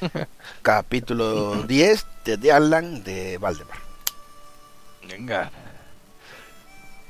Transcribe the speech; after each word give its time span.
Capítulo 0.62 1.62
10 1.62 2.06
de 2.24 2.52
Alan 2.52 3.02
de 3.02 3.38
Valdemar. 3.38 3.78
Venga. 5.06 5.50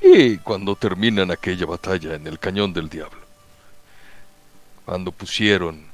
Y 0.01 0.37
cuando 0.37 0.75
terminan 0.75 1.31
aquella 1.31 1.65
batalla 1.65 2.15
en 2.15 2.25
el 2.27 2.39
cañón 2.39 2.71
del 2.73 2.89
diablo, 2.89 3.19
cuando 4.85 5.11
pusieron 5.11 5.85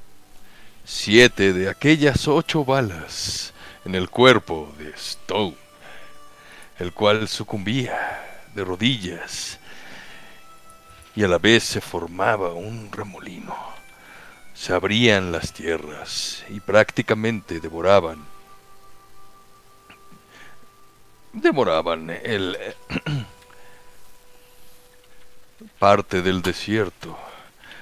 siete 0.84 1.54
de 1.54 1.70
aquellas 1.70 2.28
ocho 2.28 2.64
balas 2.64 3.54
en 3.84 3.96
el 3.96 4.10
cuerpo 4.10 4.74
de 4.78 4.92
Stone, 4.92 5.56
el 6.80 6.94
cual 6.94 7.28
sucumbía 7.28 8.44
de 8.54 8.64
rodillas 8.64 9.60
y 11.16 11.24
a 11.24 11.28
la 11.28 11.40
vez 11.40 11.64
se 11.64 11.82
formaba 11.82 12.54
un 12.54 12.92
remolino. 12.92 13.75
Se 14.56 14.74
abrían 14.74 15.32
las 15.32 15.54
tierras 15.54 16.44
y 16.50 16.60
prácticamente 16.60 17.60
devoraban 17.60 18.36
devoraban 21.36 22.10
el 22.10 22.58
parte 25.80 26.22
del 26.22 26.42
desierto, 26.42 27.18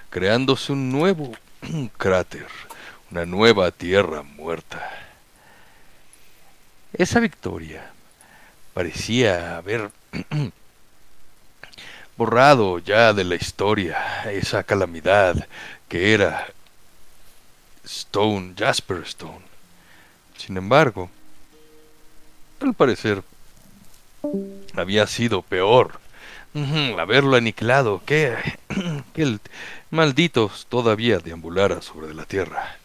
creándose 0.09 0.71
un 0.71 0.91
nuevo 0.91 1.31
cráter, 1.97 2.47
una 3.11 3.25
nueva 3.25 3.71
tierra 3.71 4.23
muerta. 4.23 4.89
Esa 6.93 7.19
victoria 7.19 7.91
parecía 8.73 9.57
haber 9.57 9.91
borrado 12.17 12.79
ya 12.79 13.13
de 13.13 13.23
la 13.23 13.35
historia 13.35 14.31
esa 14.31 14.63
calamidad 14.63 15.47
que 15.87 16.13
era 16.13 16.47
Stone, 17.83 18.53
Jasper 18.57 19.03
Stone. 19.03 19.41
Sin 20.37 20.57
embargo, 20.57 21.09
al 22.61 22.73
parecer 22.73 23.23
había 24.75 25.05
sido 25.07 25.41
peor 25.41 25.99
haberlo 26.99 27.35
aniquilado 27.35 28.03
que, 28.05 28.35
que 29.13 29.21
el 29.23 29.39
maldito 29.89 30.51
todavía 30.69 31.19
deambulara 31.19 31.81
sobre 31.81 32.13
la 32.13 32.25
tierra, 32.25 32.77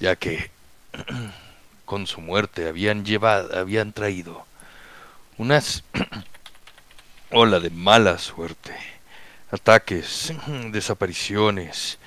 ya 0.00 0.16
que 0.16 0.50
con 1.84 2.06
su 2.06 2.20
muerte 2.20 2.68
habían 2.68 3.04
llevado, 3.04 3.58
habían 3.58 3.92
traído 3.92 4.46
unas 5.36 5.84
ola 7.30 7.60
de 7.60 7.70
mala 7.70 8.18
suerte, 8.18 8.74
ataques, 9.50 10.32
desapariciones, 10.70 11.98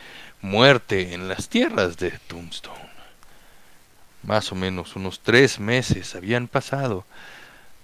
muerte 0.42 1.14
en 1.14 1.28
las 1.28 1.50
tierras 1.50 1.98
de 1.98 2.12
Tombstone. 2.28 2.90
Más 4.24 4.52
o 4.52 4.56
menos 4.56 4.96
unos 4.96 5.22
tres 5.22 5.60
meses 5.60 6.16
habían 6.16 6.48
pasado 6.48 7.06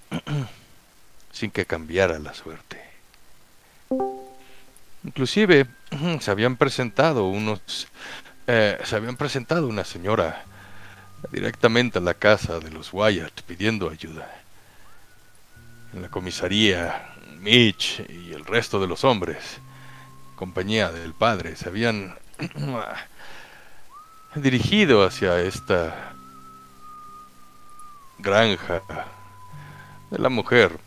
sin 1.32 1.52
que 1.52 1.66
cambiara 1.66 2.20
la 2.20 2.34
suerte. 2.34 2.82
Inclusive 5.04 5.68
se 6.20 6.32
habían 6.32 6.58
presentado 6.58 7.28
unos, 7.28 7.88
eh, 8.48 8.80
se 8.84 8.96
habían 8.96 9.18
presentado 9.18 9.68
una 9.68 9.86
señora 9.86 10.44
directamente 11.32 12.00
a 12.00 12.02
la 12.02 12.14
casa 12.14 12.60
de 12.60 12.72
los 12.72 12.94
Wyatt 12.94 13.42
pidiendo 13.42 13.90
ayuda. 13.90 14.30
En 15.94 16.02
la 16.02 16.10
comisaría, 16.10 17.14
Mitch 17.40 18.02
y 18.10 18.34
el 18.34 18.46
resto 18.46 18.80
de 18.80 18.88
los 18.88 19.04
hombres, 19.04 19.60
compañía 20.36 20.92
del 20.92 21.14
padre, 21.14 21.56
se 21.56 21.70
habían 21.70 22.16
dirigido 24.36 25.06
hacia 25.06 25.40
esta 25.40 26.14
granja 28.20 28.82
de 30.12 30.20
la 30.20 30.30
mujer, 30.30 30.78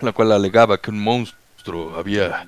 la 0.00 0.12
cual 0.12 0.32
alegaba 0.32 0.78
que 0.78 0.90
un 0.90 1.02
monstruo 1.02 1.96
había 1.96 2.46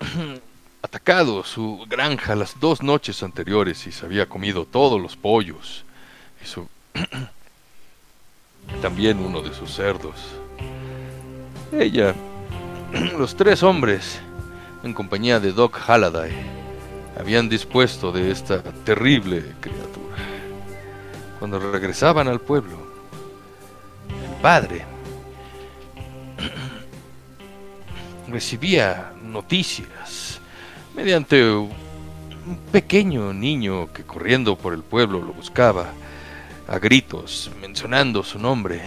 atacado 0.82 1.44
su 1.44 1.84
granja 1.88 2.34
las 2.34 2.58
dos 2.60 2.82
noches 2.82 3.22
anteriores 3.22 3.86
y 3.86 3.92
se 3.92 4.06
había 4.06 4.28
comido 4.28 4.64
todos 4.64 5.00
los 5.00 5.16
pollos 5.16 5.84
y 6.42 6.46
su 6.46 6.68
también 8.82 9.18
uno 9.18 9.42
de 9.42 9.54
sus 9.54 9.74
cerdos. 9.74 10.14
Ella, 11.72 12.14
los 13.18 13.34
tres 13.36 13.62
hombres, 13.62 14.20
en 14.84 14.92
compañía 14.92 15.40
de 15.40 15.52
Doc 15.52 15.78
Halliday, 15.78 16.32
habían 17.18 17.48
dispuesto 17.48 18.12
de 18.12 18.30
esta 18.30 18.62
terrible 18.62 19.54
criatura. 19.60 20.16
Cuando 21.38 21.58
regresaban 21.58 22.28
al 22.28 22.40
pueblo, 22.40 22.76
el 24.08 24.40
padre 24.42 24.84
recibía 28.28 29.12
noticias 29.22 30.38
mediante 30.94 31.48
un 31.48 31.70
pequeño 32.70 33.32
niño 33.32 33.90
que 33.92 34.04
corriendo 34.04 34.56
por 34.56 34.74
el 34.74 34.82
pueblo 34.82 35.20
lo 35.20 35.32
buscaba 35.32 35.86
a 36.68 36.78
gritos, 36.78 37.50
mencionando 37.60 38.22
su 38.22 38.38
nombre. 38.38 38.82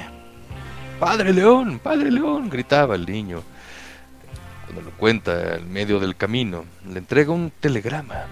Padre 0.99 1.33
León, 1.33 1.79
Padre 1.79 2.11
León, 2.11 2.49
gritaba 2.49 2.95
el 2.95 3.05
niño. 3.05 3.43
Cuando 4.67 4.83
lo 4.83 4.91
cuenta 4.97 5.55
en 5.55 5.71
medio 5.71 5.99
del 5.99 6.15
camino, 6.15 6.65
le 6.85 6.99
entrega 6.99 7.31
un 7.31 7.51
telegrama. 7.51 8.25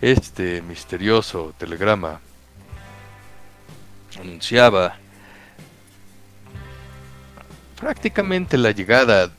Este 0.00 0.62
misterioso 0.62 1.52
telegrama 1.58 2.20
anunciaba 4.18 4.96
prácticamente 7.76 8.56
la 8.56 8.70
llegada 8.70 9.26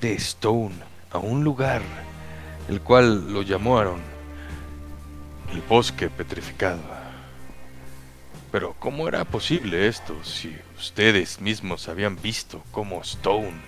de 0.00 0.12
Stone 0.14 0.74
a 1.10 1.18
un 1.18 1.42
lugar 1.42 1.82
el 2.68 2.80
cual 2.80 3.32
lo 3.32 3.42
llamaron 3.42 4.00
el 5.52 5.60
bosque 5.62 6.08
petrificado. 6.08 6.80
Pero 8.52 8.74
¿cómo 8.78 9.08
era 9.08 9.24
posible 9.24 9.86
esto 9.86 10.22
si 10.24 10.56
ustedes 10.78 11.40
mismos 11.40 11.88
habían 11.88 12.20
visto 12.20 12.62
cómo 12.70 13.00
Stone 13.02 13.60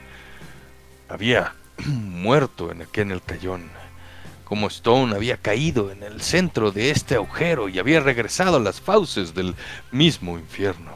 había 1.08 1.54
muerto 1.86 2.70
en 2.70 2.82
aquel 2.82 3.22
cayón? 3.22 3.70
Cómo 4.44 4.68
Stone 4.68 5.14
había 5.14 5.36
caído 5.36 5.90
en 5.90 6.02
el 6.02 6.22
centro 6.22 6.72
de 6.72 6.90
este 6.90 7.16
agujero 7.16 7.68
y 7.68 7.78
había 7.78 8.00
regresado 8.00 8.56
a 8.56 8.60
las 8.60 8.80
fauces 8.80 9.34
del 9.34 9.54
mismo 9.92 10.38
infierno. 10.38 10.92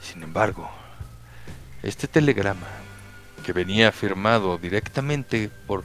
Sin 0.00 0.22
embargo, 0.22 0.70
este 1.82 2.06
telegrama, 2.06 2.66
que 3.44 3.52
venía 3.52 3.90
firmado 3.92 4.58
directamente 4.58 5.50
por 5.66 5.84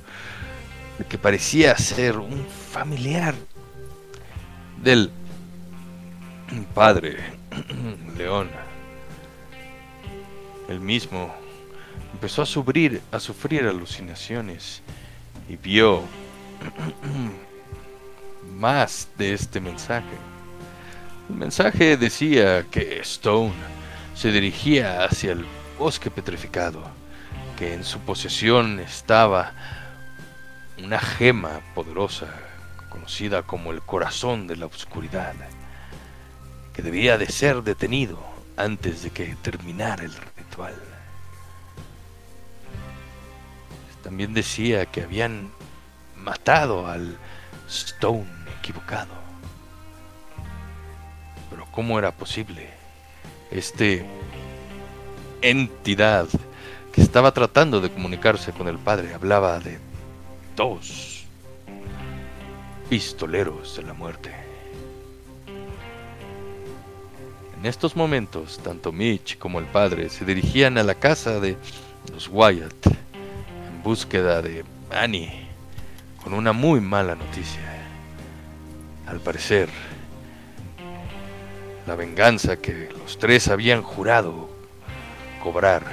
el 1.00 1.06
que 1.06 1.18
parecía 1.18 1.78
ser 1.78 2.18
un 2.18 2.46
familiar 2.72 3.36
del 4.84 5.12
padre 6.74 7.18
León, 8.18 8.50
el 10.68 10.80
mismo 10.80 11.34
empezó 12.14 12.42
a 12.42 12.46
sufrir, 12.46 13.02
a 13.12 13.20
sufrir 13.20 13.66
alucinaciones 13.66 14.82
y 15.50 15.56
vio 15.56 16.04
más 18.58 19.08
de 19.18 19.34
este 19.34 19.60
mensaje. 19.60 20.16
El 21.30 21.36
mensaje 21.36 21.98
decía 21.98 22.66
que 22.70 23.00
Stone 23.00 23.54
se 24.16 24.32
dirigía 24.32 25.04
hacia 25.04 25.34
el 25.34 25.46
bosque 25.78 26.10
petrificado, 26.10 26.84
que 27.58 27.74
en 27.74 27.84
su 27.84 28.00
posesión 28.00 28.80
estaba 28.80 29.54
una 30.84 31.00
gema 31.00 31.62
poderosa 31.76 32.28
conocida 32.90 33.44
como 33.44 33.72
el 33.72 33.82
corazón 33.82 34.48
de 34.48 34.56
la 34.56 34.66
oscuridad, 34.66 35.34
que 36.74 36.82
debía 36.82 37.18
de 37.18 37.28
ser 37.28 37.64
detenido 37.64 38.20
antes 38.56 39.04
de 39.04 39.12
que 39.12 39.36
terminara 39.42 40.04
el 40.04 40.14
También 44.08 44.34
decía 44.34 44.86
que 44.86 45.02
habían 45.02 45.52
matado 46.16 46.88
al 46.88 47.18
Stone 47.68 48.26
equivocado. 48.60 49.14
Pero 51.50 51.66
¿cómo 51.72 52.00
era 52.00 52.12
posible? 52.12 52.70
Este 53.52 54.06
entidad 55.42 56.28
que 56.94 57.02
estaba 57.02 57.34
tratando 57.34 57.82
de 57.82 57.92
comunicarse 57.92 58.54
con 58.54 58.68
el 58.68 58.78
padre 58.78 59.14
hablaba 59.14 59.60
de 59.60 59.78
dos 60.56 61.26
pistoleros 62.90 63.76
de 63.76 63.84
la 63.84 63.94
muerte. 63.94 64.47
En 67.60 67.66
estos 67.66 67.96
momentos, 67.96 68.60
tanto 68.64 68.92
Mitch 68.92 69.40
como 69.40 69.60
el 69.60 69.66
padre 69.66 70.10
se 70.10 70.26
dirigían 70.26 70.78
a 70.78 70.84
la 70.84 70.94
casa 70.94 71.40
de 71.40 71.58
los 72.14 72.30
Wyatt 72.32 72.86
en 72.86 73.84
búsqueda 73.84 74.44
de 74.44 74.64
Annie, 74.92 75.48
con 76.24 76.34
una 76.34 76.54
muy 76.54 76.80
mala 76.82 77.16
noticia. 77.16 77.62
Al 79.08 79.20
parecer, 79.22 79.70
la 81.88 81.96
venganza 81.96 82.58
que 82.58 82.90
los 83.00 83.18
tres 83.18 83.48
habían 83.48 83.82
jurado 83.82 84.50
cobrar 85.42 85.84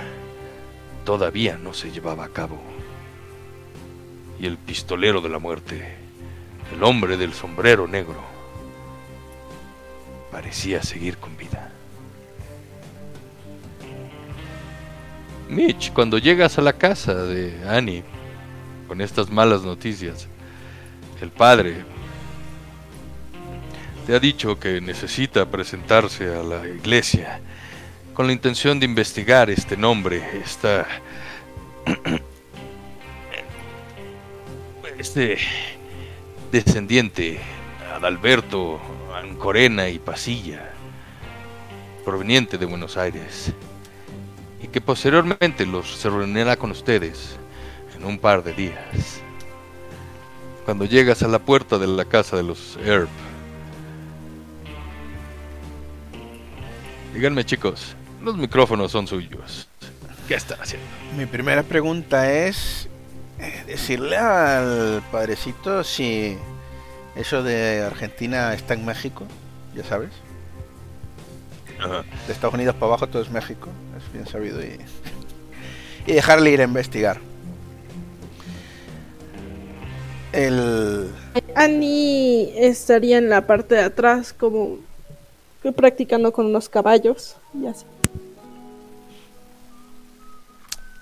todavía 1.05 1.57
no 1.57 1.73
se 1.73 1.91
llevaba 1.91 2.25
a 2.25 2.29
cabo. 2.29 2.61
Y 4.39 4.47
el 4.47 4.59
pistolero 4.59 5.23
de 5.23 5.29
la 5.31 5.39
muerte, 5.39 5.97
el 6.75 6.83
hombre 6.83 7.17
del 7.17 7.33
sombrero 7.33 7.87
negro, 7.87 8.34
parecía 10.35 10.83
seguir 10.83 11.17
con 11.19 11.37
vida. 11.37 11.71
Mitch, 15.49 15.93
cuando 15.93 16.19
llegas 16.19 16.59
a 16.59 16.61
la 16.61 16.73
casa 16.73 17.15
de 17.15 17.57
Annie 17.69 18.03
con 18.89 19.01
estas 19.01 19.31
malas 19.31 19.63
noticias, 19.63 20.27
el 21.21 21.31
padre 21.31 21.85
te 24.09 24.17
ha 24.17 24.19
dicho 24.19 24.59
que 24.59 24.81
necesita 24.81 25.49
presentarse 25.49 26.35
a 26.35 26.43
la 26.43 26.67
iglesia 26.67 27.41
con 28.13 28.27
la 28.27 28.33
intención 28.33 28.81
de 28.81 28.87
investigar 28.87 29.51
este 29.51 29.77
nombre, 29.77 30.21
esta... 30.43 30.85
este 34.99 35.39
descendiente, 36.51 37.39
Adalberto 37.95 38.81
Ancorena 39.15 39.89
y 39.89 40.01
Pasilla, 40.01 40.73
proveniente 42.05 42.59
de 42.59 42.67
Buenos 42.67 42.97
Aires, 42.97 43.53
y 44.61 44.67
que 44.67 44.81
posteriormente 44.81 45.65
los 45.65 45.95
se 45.95 46.11
reunirá 46.11 46.57
con 46.57 46.73
ustedes 46.73 47.37
en 47.97 48.05
un 48.05 48.19
par 48.19 48.43
de 48.43 48.53
días. 48.53 49.23
Cuando 50.65 50.87
llegas 50.87 51.23
a 51.23 51.29
la 51.29 51.39
puerta 51.39 51.79
de 51.79 51.87
la 51.87 52.05
casa 52.05 52.37
de 52.37 52.43
los 52.43 52.77
Herb, 52.85 53.09
díganme 57.15 57.45
chicos, 57.45 57.95
los 58.21 58.37
micrófonos 58.37 58.91
son 58.91 59.07
suyos. 59.07 59.69
¿Qué 60.27 60.35
están 60.35 60.61
haciendo? 60.61 60.89
Mi 61.17 61.27
primera 61.27 61.63
pregunta 61.63 62.33
es 62.33 62.89
eh, 63.39 63.63
decirle 63.69 64.17
al 64.17 65.01
padrecito 65.13 65.85
si 65.85 66.37
eso 67.17 67.43
de 67.43 67.83
Argentina 67.83 68.55
está 68.55 68.75
en 68.75 68.85
México, 68.85 69.25
ya 69.75 69.85
sabes. 69.85 70.11
Ajá. 71.79 72.05
De 72.27 72.33
Estados 72.33 72.55
Unidos 72.55 72.75
para 72.75 72.87
abajo 72.87 73.09
todo 73.09 73.23
es 73.23 73.31
México, 73.31 73.69
es 73.97 74.13
bien 74.13 74.27
sabido. 74.27 74.63
Y, 74.63 74.79
y 76.07 76.13
dejarle 76.13 76.51
ir 76.51 76.61
a 76.61 76.65
investigar. 76.65 77.21
El, 80.33 81.11
Annie 81.55 82.53
estaría 82.57 83.19
en 83.19 83.29
la 83.29 83.47
parte 83.47 83.77
de 83.77 83.83
atrás 83.83 84.33
como 84.33 84.79
que 85.63 85.71
practicando 85.71 86.33
con 86.33 86.47
unos 86.47 86.69
caballos 86.69 87.37
y 87.55 87.67
así. 87.67 87.87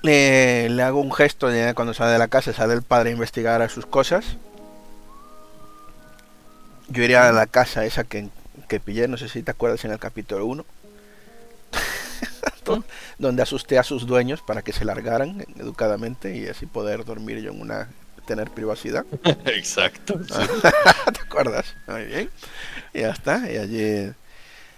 le, 0.02 0.68
le 0.68 0.82
hago 0.82 1.00
un 1.00 1.12
gesto 1.12 1.48
de 1.48 1.74
cuando 1.74 1.94
sale 1.94 2.12
de 2.12 2.18
la 2.18 2.28
casa, 2.28 2.52
sale 2.52 2.74
el 2.74 2.82
padre 2.82 3.10
a 3.10 3.12
investigar 3.12 3.62
a 3.62 3.68
sus 3.68 3.86
cosas. 3.86 4.36
Yo 6.92 7.02
iría 7.02 7.28
a 7.28 7.32
la 7.32 7.46
casa 7.46 7.84
esa 7.84 8.04
que, 8.04 8.28
que 8.68 8.80
pillé, 8.80 9.08
no 9.08 9.16
sé 9.16 9.28
si 9.28 9.42
te 9.42 9.50
acuerdas 9.50 9.84
en 9.84 9.92
el 9.92 9.98
capítulo 9.98 10.46
1. 10.46 10.64
donde 13.18 13.42
asusté 13.42 13.78
a 13.78 13.82
sus 13.82 14.06
dueños 14.06 14.42
para 14.42 14.62
que 14.62 14.72
se 14.72 14.84
largaran 14.84 15.44
educadamente 15.58 16.36
y 16.36 16.46
así 16.46 16.66
poder 16.66 17.04
dormir 17.04 17.40
yo 17.40 17.50
en 17.50 17.60
una 17.60 17.88
tener 18.26 18.50
privacidad. 18.50 19.04
Exacto. 19.46 20.20
sí. 20.24 20.40
¿Te 21.12 21.20
acuerdas? 21.20 21.74
Muy 21.88 22.04
bien. 22.04 22.30
Y 22.94 23.00
ya 23.00 23.10
está. 23.10 23.50
Y 23.50 23.56
allí. 23.56 24.12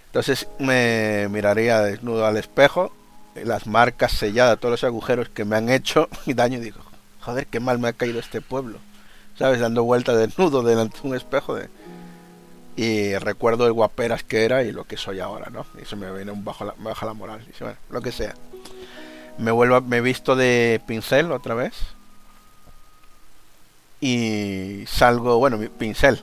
Entonces 0.07 0.49
me 0.59 1.29
miraría 1.31 1.81
desnudo 1.81 2.25
al 2.25 2.37
espejo, 2.37 2.95
y 3.35 3.45
las 3.45 3.67
marcas 3.67 4.13
selladas, 4.13 4.59
todos 4.61 4.73
los 4.73 4.85
agujeros 4.85 5.29
que 5.29 5.45
me 5.45 5.57
han 5.57 5.69
hecho 5.69 6.09
y 6.25 6.35
daño. 6.35 6.59
Y 6.59 6.63
digo, 6.63 6.81
joder, 7.21 7.47
qué 7.47 7.61
mal 7.61 7.79
me 7.79 7.89
ha 7.89 7.93
caído 7.93 8.21
este 8.21 8.41
pueblo. 8.41 8.79
¿Sabes? 9.39 9.61
Dando 9.61 9.83
vueltas 9.83 10.17
desnudo 10.17 10.63
delante 10.63 11.01
de 11.03 11.09
un 11.09 11.17
espejo. 11.17 11.57
De... 11.57 11.69
Y 12.77 13.17
recuerdo 13.19 13.67
el 13.67 13.73
guaperas 13.73 14.25
que 14.25 14.45
era 14.45 14.63
y 14.65 14.73
lo 14.73 14.85
que 14.85 14.97
soy 14.97 15.21
ahora, 15.21 15.49
¿no? 15.51 15.65
Y 15.79 15.83
eso 15.83 15.97
me 15.97 16.11
viene 16.13 16.33
un 16.33 16.45
bajo 16.45 16.65
la, 16.65 16.75
baja 16.79 17.07
la 17.07 17.15
moral. 17.15 17.47
Y 17.49 17.63
bueno, 17.63 17.79
lo 17.91 18.01
que 18.03 18.13
sea. 18.13 18.35
Me 19.39 19.51
vuelvo, 19.53 19.81
me 19.81 20.01
visto 20.01 20.37
de 20.37 20.81
pincel 20.87 21.33
otra 21.33 21.55
vez. 21.55 21.75
Y 24.01 24.85
salgo, 24.87 25.39
bueno, 25.39 25.57
mi 25.57 25.69
pincel 25.69 26.23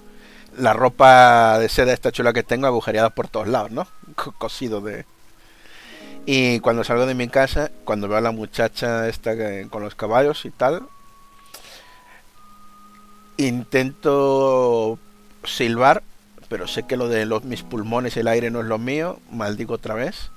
la 0.58 0.74
ropa 0.74 1.58
de 1.60 1.70
seda 1.70 1.94
esta 1.94 2.12
chula 2.12 2.34
que 2.34 2.44
tengo 2.44 2.68
agujereada 2.68 3.10
por 3.12 3.30
todos 3.30 3.48
lados, 3.48 3.72
¿no? 3.72 3.88
Co- 4.16 4.34
Cosido 4.34 4.82
de... 4.82 5.06
Y 6.26 6.60
cuando 6.60 6.84
salgo 6.84 7.06
de 7.06 7.16
mi 7.16 7.28
casa, 7.28 7.72
cuando 7.84 8.08
veo 8.08 8.18
a 8.18 8.22
la 8.22 8.32
muchacha 8.32 9.08
esta 9.08 9.32
con 9.70 9.82
los 9.84 9.96
caballos 9.96 10.46
y 10.46 10.52
tal, 10.52 10.84
intento 13.38 14.98
silbar, 15.44 16.04
pero 16.52 16.68
sé 16.68 16.84
que 16.84 16.98
lo 16.98 17.08
de 17.08 17.26
los, 17.26 17.46
mis 17.46 17.64
pulmones 17.64 18.18
el 18.18 18.28
aire 18.28 18.52
no 18.52 18.60
es 18.60 18.66
lo 18.66 18.78
mío, 18.78 19.20
maldigo 19.32 19.76
otra 19.76 19.96
vez. 19.96 20.32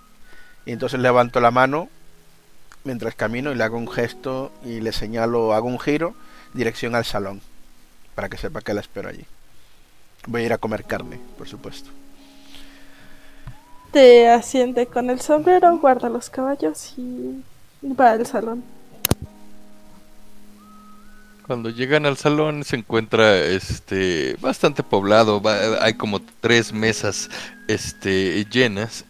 Y 0.64 0.70
entonces 0.70 1.00
levanto 1.00 1.40
la 1.40 1.50
mano 1.50 1.88
mientras 2.84 3.16
camino 3.16 3.50
y 3.50 3.56
le 3.56 3.64
hago 3.64 3.76
un 3.76 3.90
gesto 3.90 4.52
y 4.64 4.80
le 4.80 4.92
señalo, 4.92 5.54
hago 5.54 5.66
un 5.66 5.80
giro, 5.80 6.14
dirección 6.52 6.94
al 6.94 7.04
salón, 7.04 7.40
para 8.14 8.28
que 8.28 8.38
sepa 8.38 8.60
que 8.60 8.74
la 8.74 8.80
espero 8.80 9.08
allí. 9.08 9.24
Voy 10.28 10.42
a 10.42 10.46
ir 10.46 10.52
a 10.52 10.58
comer 10.58 10.84
carne, 10.84 11.18
por 11.36 11.48
supuesto. 11.48 11.90
Te 13.90 14.28
asiente 14.28 14.86
con 14.86 15.10
el 15.10 15.20
sombrero, 15.20 15.78
guarda 15.78 16.08
los 16.10 16.30
caballos 16.30 16.94
y 16.96 17.42
va 17.82 18.12
al 18.12 18.24
salón. 18.24 18.62
Cuando 21.46 21.68
llegan 21.68 22.06
al 22.06 22.16
salón 22.16 22.64
se 22.64 22.76
encuentra 22.76 23.36
este 23.38 24.36
bastante 24.40 24.82
poblado, 24.82 25.42
va- 25.42 25.84
hay 25.84 25.94
como 25.94 26.20
tres 26.40 26.72
mesas 26.72 27.28
este 27.68 28.46
llenas. 28.46 29.04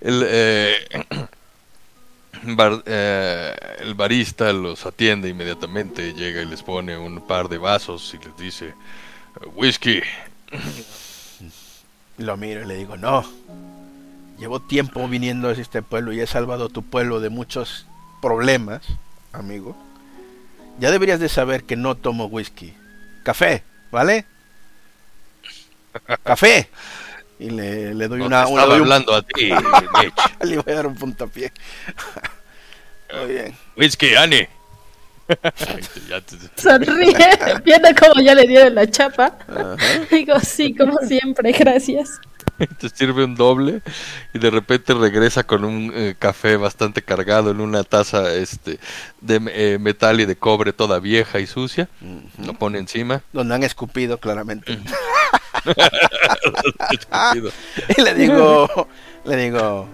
El, 0.00 0.22
eh, 0.24 0.74
eh, 2.86 3.56
el 3.80 3.94
barista 3.94 4.52
los 4.52 4.86
atiende 4.86 5.28
inmediatamente, 5.28 6.12
llega 6.14 6.42
y 6.42 6.46
les 6.46 6.62
pone 6.62 6.96
un 6.96 7.26
par 7.26 7.48
de 7.48 7.58
vasos 7.58 8.14
y 8.14 8.24
les 8.24 8.36
dice 8.36 8.74
whisky. 9.56 10.00
Lo 12.18 12.36
miro 12.36 12.62
y 12.62 12.66
le 12.66 12.76
digo, 12.76 12.96
no. 12.96 13.24
Llevo 14.38 14.60
tiempo 14.60 15.06
viniendo 15.08 15.48
a 15.48 15.52
este 15.52 15.82
pueblo 15.82 16.12
y 16.12 16.20
he 16.20 16.26
salvado 16.26 16.68
tu 16.68 16.82
pueblo 16.82 17.20
de 17.20 17.28
muchos 17.30 17.86
problemas, 18.22 18.82
amigo. 19.32 19.76
Ya 20.78 20.90
deberías 20.90 21.20
de 21.20 21.28
saber 21.28 21.64
que 21.64 21.76
no 21.76 21.96
tomo 21.96 22.26
whisky. 22.26 22.74
Café, 23.24 23.62
¿vale? 23.90 24.24
Café. 26.24 26.68
Y 27.40 27.50
le, 27.50 27.94
le 27.94 28.08
doy 28.08 28.18
No 28.20 28.26
una... 28.26 28.44
te 28.44 28.50
una- 28.52 28.62
estaba 28.62 28.66
doy 28.66 28.76
un- 28.76 28.82
hablando 28.92 29.14
a 29.14 29.22
ti, 29.22 29.50
Mitch. 29.52 30.14
le 30.44 30.56
voy 30.58 30.72
a 30.72 30.76
dar 30.76 30.86
un 30.86 30.94
puntapié. 30.94 31.52
Muy 33.20 33.32
bien. 33.32 33.56
Whisky, 33.76 34.14
Annie. 34.16 34.48
Sonríe, 36.56 37.14
viendo 37.64 37.88
cómo 38.00 38.20
ya 38.22 38.34
le 38.34 38.46
dieron 38.46 38.74
la 38.74 38.86
chapa. 38.90 39.36
Ajá. 39.46 39.76
Digo, 40.10 40.40
sí, 40.40 40.74
como 40.74 40.98
siempre, 41.00 41.52
gracias. 41.52 42.18
te 42.80 42.88
sirve 42.88 43.24
un 43.24 43.34
doble 43.36 43.82
y 44.34 44.38
de 44.38 44.50
repente 44.50 44.94
regresa 44.94 45.44
con 45.44 45.64
un 45.64 45.92
eh, 45.94 46.14
café 46.18 46.56
bastante 46.56 47.02
cargado 47.02 47.50
en 47.50 47.60
una 47.60 47.84
taza 47.84 48.34
este 48.34 48.78
de 49.20 49.40
eh, 49.52 49.78
metal 49.78 50.20
y 50.20 50.24
de 50.26 50.36
cobre 50.36 50.72
toda 50.72 50.98
vieja 50.98 51.38
y 51.40 51.46
sucia 51.46 51.88
lo 52.44 52.54
pone 52.54 52.78
encima 52.78 53.22
Donde 53.32 53.54
han 53.54 53.62
escupido 53.64 54.18
claramente. 54.18 54.78
Y 57.96 58.02
le 58.02 58.14
digo, 58.14 58.88
le 59.24 59.36
digo, 59.36 59.88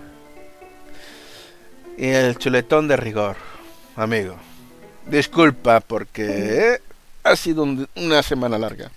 y 1.96 2.06
el 2.06 2.36
chuletón 2.38 2.88
de 2.88 2.96
rigor, 2.96 3.36
amigo. 3.96 4.36
Disculpa 5.06 5.80
porque 5.80 6.80
ha 7.22 7.36
sido 7.36 7.62
un- 7.62 7.88
una 7.96 8.22
semana 8.22 8.58
larga. 8.58 8.90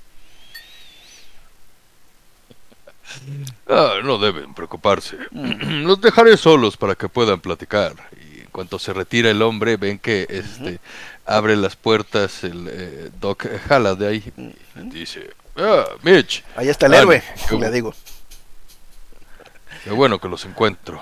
Ah, 3.69 3.95
no 4.03 4.17
deben 4.17 4.53
preocuparse 4.53 5.17
los 5.31 5.99
dejaré 6.01 6.35
solos 6.37 6.77
para 6.77 6.95
que 6.95 7.07
puedan 7.09 7.39
platicar 7.39 7.93
y 8.21 8.41
en 8.41 8.47
cuanto 8.51 8.79
se 8.79 8.93
retira 8.93 9.29
el 9.31 9.41
hombre 9.41 9.77
ven 9.77 9.97
que 9.99 10.25
este 10.29 10.79
abre 11.25 11.55
las 11.55 11.75
puertas 11.75 12.43
el 12.43 12.67
eh, 12.69 13.09
Doc 13.19 13.45
Halliday 13.69 14.17
y 14.37 14.79
dice 14.89 15.29
ah 15.55 15.85
Mitch 16.03 16.43
Ahí 16.55 16.69
está 16.69 16.85
el 16.87 16.93
Ah, 16.95 16.97
héroe, 16.99 17.23
qué 17.49 17.55
le 17.55 17.71
digo. 17.71 17.93
Qué 19.83 19.91
bueno 19.91 20.19
que 20.19 20.27
los 20.27 20.43
encuentro. 20.45 21.01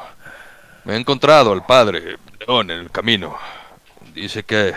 Me 0.84 0.94
he 0.94 0.98
encontrado 0.98 1.52
al 1.52 1.66
padre 1.66 2.18
León 2.40 2.70
en 2.70 2.80
el 2.82 2.92
camino. 2.92 3.36
Dice 4.14 4.44
que 4.44 4.76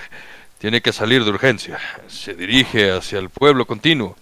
Tiene 0.58 0.80
que 0.80 0.92
salir 0.92 1.24
de 1.24 1.30
urgencia. 1.30 1.78
Se 2.08 2.34
dirige 2.34 2.90
hacia 2.90 3.18
el 3.18 3.28
pueblo 3.30 3.66
continuo. 3.66 4.16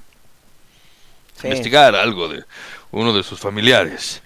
Sí. 1.41 1.47
Investigar 1.47 1.95
algo 1.95 2.29
de 2.29 2.45
uno 2.97 3.13
de 3.13 3.23
sus 3.23 3.39
familiares. 3.39 4.23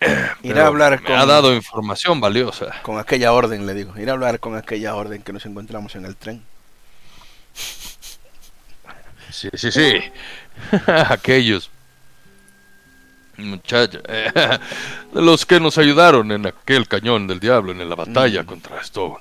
Ir 0.00 0.08
Pero 0.42 0.62
a 0.62 0.66
hablar 0.68 1.00
me 1.00 1.06
con, 1.06 1.16
ha 1.16 1.26
dado 1.26 1.54
información 1.54 2.20
valiosa. 2.20 2.80
con 2.82 2.98
aquella 2.98 3.32
orden, 3.32 3.66
le 3.66 3.74
digo. 3.74 3.98
Ir 3.98 4.08
a 4.10 4.12
hablar 4.12 4.38
con 4.40 4.56
aquella 4.56 4.94
orden 4.94 5.22
que 5.22 5.32
nos 5.32 5.44
encontramos 5.46 5.94
en 5.96 6.04
el 6.06 6.16
tren. 6.16 6.42
Sí, 9.30 9.48
sí, 9.54 9.70
sí. 9.70 10.00
Aquellos 10.86 11.70
muchachos, 13.36 14.02
eh, 14.08 14.30
de 15.14 15.22
los 15.22 15.46
que 15.46 15.60
nos 15.60 15.78
ayudaron 15.78 16.30
en 16.32 16.46
aquel 16.46 16.86
cañón 16.88 17.26
del 17.26 17.40
diablo 17.40 17.72
en 17.72 17.88
la 17.88 17.94
batalla 17.94 18.42
Mm. 18.42 18.46
contra 18.46 18.80
Stone. 18.82 19.16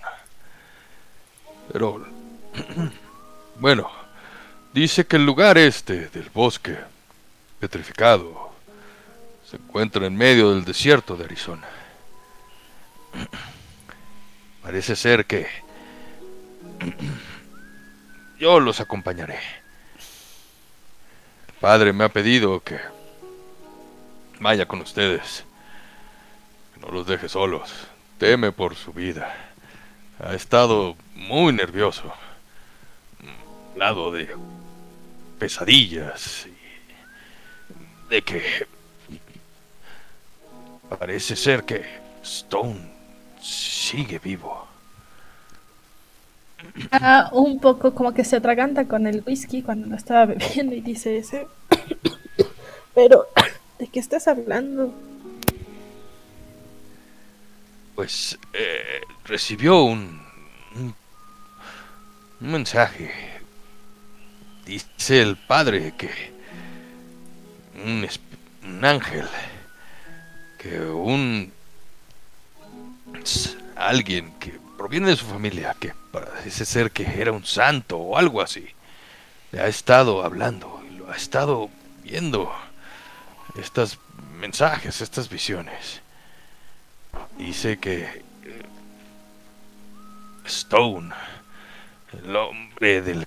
Pero, 1.71 2.05
bueno, 3.59 3.89
dice 4.73 5.05
que 5.05 5.15
el 5.15 5.25
lugar 5.25 5.57
este 5.57 6.09
del 6.09 6.29
bosque 6.33 6.77
petrificado 7.59 8.48
se 9.49 9.57
encuentra 9.57 10.05
en 10.05 10.15
medio 10.15 10.51
del 10.53 10.63
desierto 10.63 11.15
de 11.15 11.23
Arizona. 11.23 11.67
Parece 14.61 14.95
ser 14.95 15.25
que 15.25 15.47
yo 18.39 18.59
los 18.59 18.79
acompañaré. 18.79 19.39
El 21.47 21.53
padre 21.59 21.93
me 21.93 22.03
ha 22.03 22.09
pedido 22.09 22.59
que 22.59 22.79
vaya 24.39 24.67
con 24.67 24.81
ustedes. 24.81 25.45
Que 26.75 26.81
no 26.81 26.89
los 26.91 27.07
deje 27.07 27.27
solos. 27.27 27.71
Teme 28.19 28.51
por 28.51 28.75
su 28.75 28.93
vida. 28.93 29.35
Ha 30.23 30.35
estado 30.35 30.95
muy 31.15 31.53
nervioso. 31.53 32.13
Lado 33.75 34.11
de 34.11 34.29
pesadillas 35.39 36.45
y 36.45 38.09
de 38.09 38.21
que 38.21 38.67
parece 40.97 41.35
ser 41.35 41.63
que 41.63 41.83
Stone 42.23 42.79
sigue 43.41 44.19
vivo. 44.19 44.67
Ah, 46.91 47.29
un 47.31 47.59
poco 47.59 47.93
como 47.93 48.13
que 48.13 48.25
se 48.25 48.35
atraganta 48.35 48.85
con 48.85 49.07
el 49.07 49.23
whisky 49.25 49.61
cuando 49.61 49.87
lo 49.87 49.95
estaba 49.95 50.25
bebiendo 50.25 50.75
y 50.75 50.81
dice 50.81 51.17
ese. 51.17 51.47
Pero, 52.95 53.27
¿de 53.79 53.87
qué 53.87 53.99
estás 53.99 54.27
hablando? 54.27 54.93
pues 57.99 58.39
eh, 58.53 59.01
recibió 59.25 59.83
un, 59.83 60.21
un, 60.77 60.95
un 62.39 62.49
mensaje. 62.49 63.11
Dice 64.65 65.21
el 65.21 65.35
padre 65.35 65.93
que 65.97 66.09
un 67.83 68.85
ángel, 68.85 69.27
que 70.59 70.79
un 70.81 71.51
alguien 73.75 74.33
que 74.39 74.59
proviene 74.77 75.07
de 75.07 75.15
su 75.15 75.25
familia, 75.25 75.75
que 75.79 75.93
parece 76.11 76.65
ser 76.65 76.91
que 76.91 77.03
era 77.03 77.31
un 77.31 77.45
santo 77.45 77.97
o 77.97 78.17
algo 78.17 78.41
así, 78.41 78.67
le 79.51 79.61
ha 79.61 79.67
estado 79.67 80.23
hablando 80.23 80.83
y 80.87 80.95
lo 80.95 81.09
ha 81.09 81.15
estado 81.15 81.69
viendo 82.03 82.51
estos 83.57 83.97
mensajes, 84.37 85.01
estas 85.01 85.29
visiones. 85.29 86.01
Dice 87.37 87.79
que 87.79 88.03
eh, 88.03 88.21
Stone, 90.45 91.13
el 92.13 92.35
hombre 92.35 93.01
del 93.01 93.25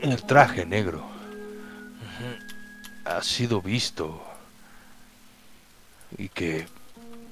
el 0.00 0.22
traje 0.22 0.64
negro, 0.64 1.04
ha 3.04 3.20
sido 3.22 3.60
visto 3.60 4.27
y 6.16 6.28
que 6.28 6.66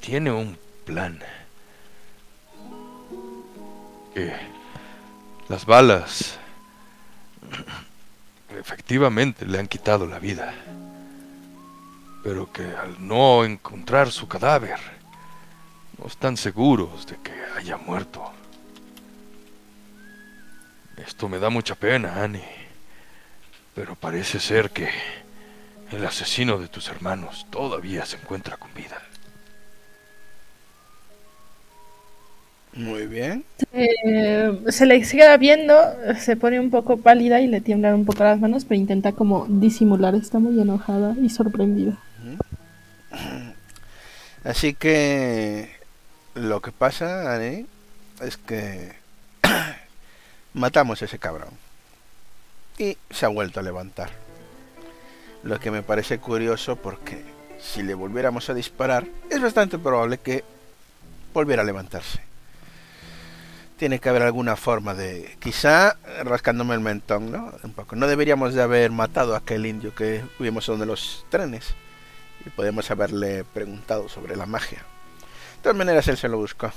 tiene 0.01 0.31
un 0.31 0.59
plan. 0.85 1.19
Que 4.15 4.35
las 5.49 5.65
balas 5.67 6.39
efectivamente 8.59 9.47
le 9.47 9.59
han 9.59 9.69
quitado 9.69 10.07
la 10.07 10.19
vida, 10.19 10.55
pero 12.23 12.51
que 12.53 12.65
al 12.65 13.07
no 13.07 13.45
encontrar 13.45 14.11
su 14.11 14.27
cadáver, 14.27 14.79
no 15.99 16.07
están 16.07 16.37
seguros 16.37 17.07
de 17.07 17.17
que 17.19 17.33
haya 17.57 17.77
muerto. 17.77 18.33
Esto 20.97 21.29
me 21.29 21.39
da 21.39 21.51
mucha 21.51 21.75
pena, 21.75 22.23
Annie. 22.23 22.43
Pero 23.75 23.95
parece 23.95 24.41
ser 24.41 24.71
que 24.71 24.89
el 25.93 26.05
asesino 26.05 26.59
de 26.59 26.69
tus 26.69 26.89
hermanos 26.89 27.47
todavía 27.51 28.05
se 28.05 28.17
encuentra 28.17 28.57
con 28.57 28.73
vida. 28.75 29.01
Muy 32.77 33.07
bien. 33.07 33.45
Eh, 33.73 34.61
se 34.69 34.85
le 34.85 35.01
queda 35.01 35.37
viendo, 35.39 35.75
se 36.19 36.37
pone 36.37 36.61
un 36.61 36.71
poco 36.71 36.99
pálida 36.99 37.41
y 37.41 37.47
le 37.47 37.63
tiemblan 37.63 37.95
un 37.95 38.05
poco 38.05 38.23
las 38.23 38.39
manos, 38.39 38.67
pero 38.67 38.79
intenta 38.79 39.13
como 39.13 39.47
disimular. 39.49 40.15
Está 40.15 40.39
muy 40.39 40.61
enojada 40.61 41.17
y 41.21 41.31
sorprendida. 41.31 41.97
Así 44.45 44.75
que 44.75 45.71
lo 46.35 46.61
que 46.61 46.71
pasa, 46.71 47.35
Ani, 47.35 47.67
es 48.21 48.37
que 48.37 48.93
matamos 50.53 51.01
a 51.01 51.07
ese 51.07 51.19
cabrón. 51.19 51.51
Y 52.79 52.99
se 53.11 53.25
ha 53.25 53.29
vuelto 53.29 53.61
a 53.61 53.63
levantar. 53.63 54.26
Lo 55.43 55.61
que 55.61 55.71
me 55.71 55.83
parece 55.83 56.19
curioso 56.19 56.77
porque 56.77 57.25
si 57.59 57.83
le 57.83 57.95
volviéramos 57.95 58.49
a 58.51 58.55
disparar, 58.55 59.07
es 59.31 59.41
bastante 59.41 59.79
probable 59.79 60.19
que 60.19 60.45
volviera 61.33 61.63
a 61.63 61.65
levantarse. 61.65 62.21
Tiene 63.79 63.99
que 63.99 64.09
haber 64.09 64.23
alguna 64.23 64.57
forma 64.57 64.95
de... 64.95 65.37
Quizá 65.39 65.97
rascándome 66.25 66.75
el 66.75 66.81
mentón, 66.81 67.31
¿no? 67.31 67.53
Un 67.63 67.73
poco. 67.73 67.95
No 67.95 68.07
deberíamos 68.07 68.55
de 68.55 68.63
haber 68.63 68.91
matado 68.91 69.35
a 69.35 69.39
aquel 69.39 69.67
indio 69.67 69.95
que 69.95 70.25
vimos 70.39 70.67
donde 70.67 70.87
los 70.87 71.27
trenes. 71.29 71.75
Y 72.47 72.51
podemos 72.51 72.91
haberle 72.91 73.45
preguntado 73.45 74.09
sobre 74.09 74.35
la 74.35 74.47
magia. 74.47 74.79
De 74.79 75.63
todas 75.63 75.77
maneras, 75.77 76.09
él 76.09 76.17
se 76.17 76.29
lo 76.29 76.39
buscó. 76.39 76.73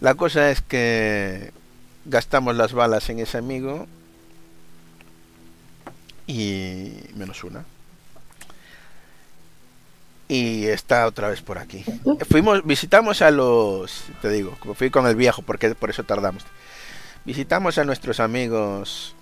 La 0.00 0.14
cosa 0.14 0.50
es 0.50 0.62
que 0.62 1.52
gastamos 2.06 2.56
las 2.56 2.72
balas 2.72 3.08
en 3.10 3.20
ese 3.20 3.38
amigo. 3.38 3.86
Y 6.30 6.92
menos 7.16 7.42
una. 7.42 7.64
Y 10.28 10.66
está 10.66 11.06
otra 11.06 11.28
vez 11.28 11.42
por 11.42 11.58
aquí. 11.58 11.84
Fuimos, 12.28 12.64
visitamos 12.64 13.20
a 13.20 13.32
los, 13.32 14.04
te 14.22 14.28
digo, 14.30 14.56
fui 14.76 14.88
con 14.90 15.08
el 15.08 15.16
viejo, 15.16 15.42
porque 15.42 15.74
por 15.74 15.90
eso 15.90 16.04
tardamos. 16.04 16.44
Visitamos 17.24 17.78
a 17.78 17.84
nuestros 17.84 18.20
amigos, 18.20 19.16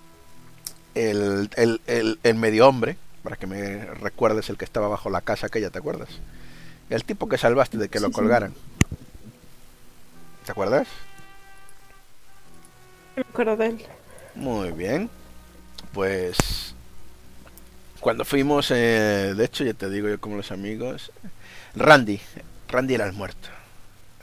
el, 0.93 1.49
el, 1.55 1.81
el, 1.87 2.19
el 2.21 2.35
medio 2.35 2.67
hombre, 2.67 2.95
para 3.23 3.37
que 3.37 3.47
me 3.47 3.85
recuerdes 3.85 4.49
el 4.51 4.57
que 4.57 4.65
estaba 4.65 4.87
bajo 4.87 5.09
la 5.09 5.21
casa 5.21 5.47
aquella, 5.47 5.71
¿te 5.71 5.79
acuerdas? 5.79 6.09
El 6.91 7.03
tipo 7.03 7.27
que 7.27 7.39
salvaste 7.39 7.79
de 7.79 7.89
que 7.89 7.97
Sí, 7.97 8.03
lo 8.03 8.09
sí. 8.09 8.13
colgaran. 8.13 8.53
¿Te 10.45 10.51
acuerdas? 10.51 10.87
Me 13.15 13.23
acuerdo 13.23 13.57
de 13.57 13.65
él. 13.65 13.85
Muy 14.35 14.71
bien. 14.71 15.09
Pues 15.91 16.68
cuando 17.99 18.25
fuimos, 18.25 18.71
eh, 18.71 19.33
de 19.35 19.45
hecho 19.45 19.63
ya 19.63 19.73
te 19.73 19.89
digo 19.89 20.09
yo 20.09 20.19
como 20.19 20.37
los 20.37 20.51
amigos, 20.51 21.11
Randy, 21.75 22.19
Randy 22.67 22.95
era 22.95 23.05
el 23.05 23.13
muerto, 23.13 23.49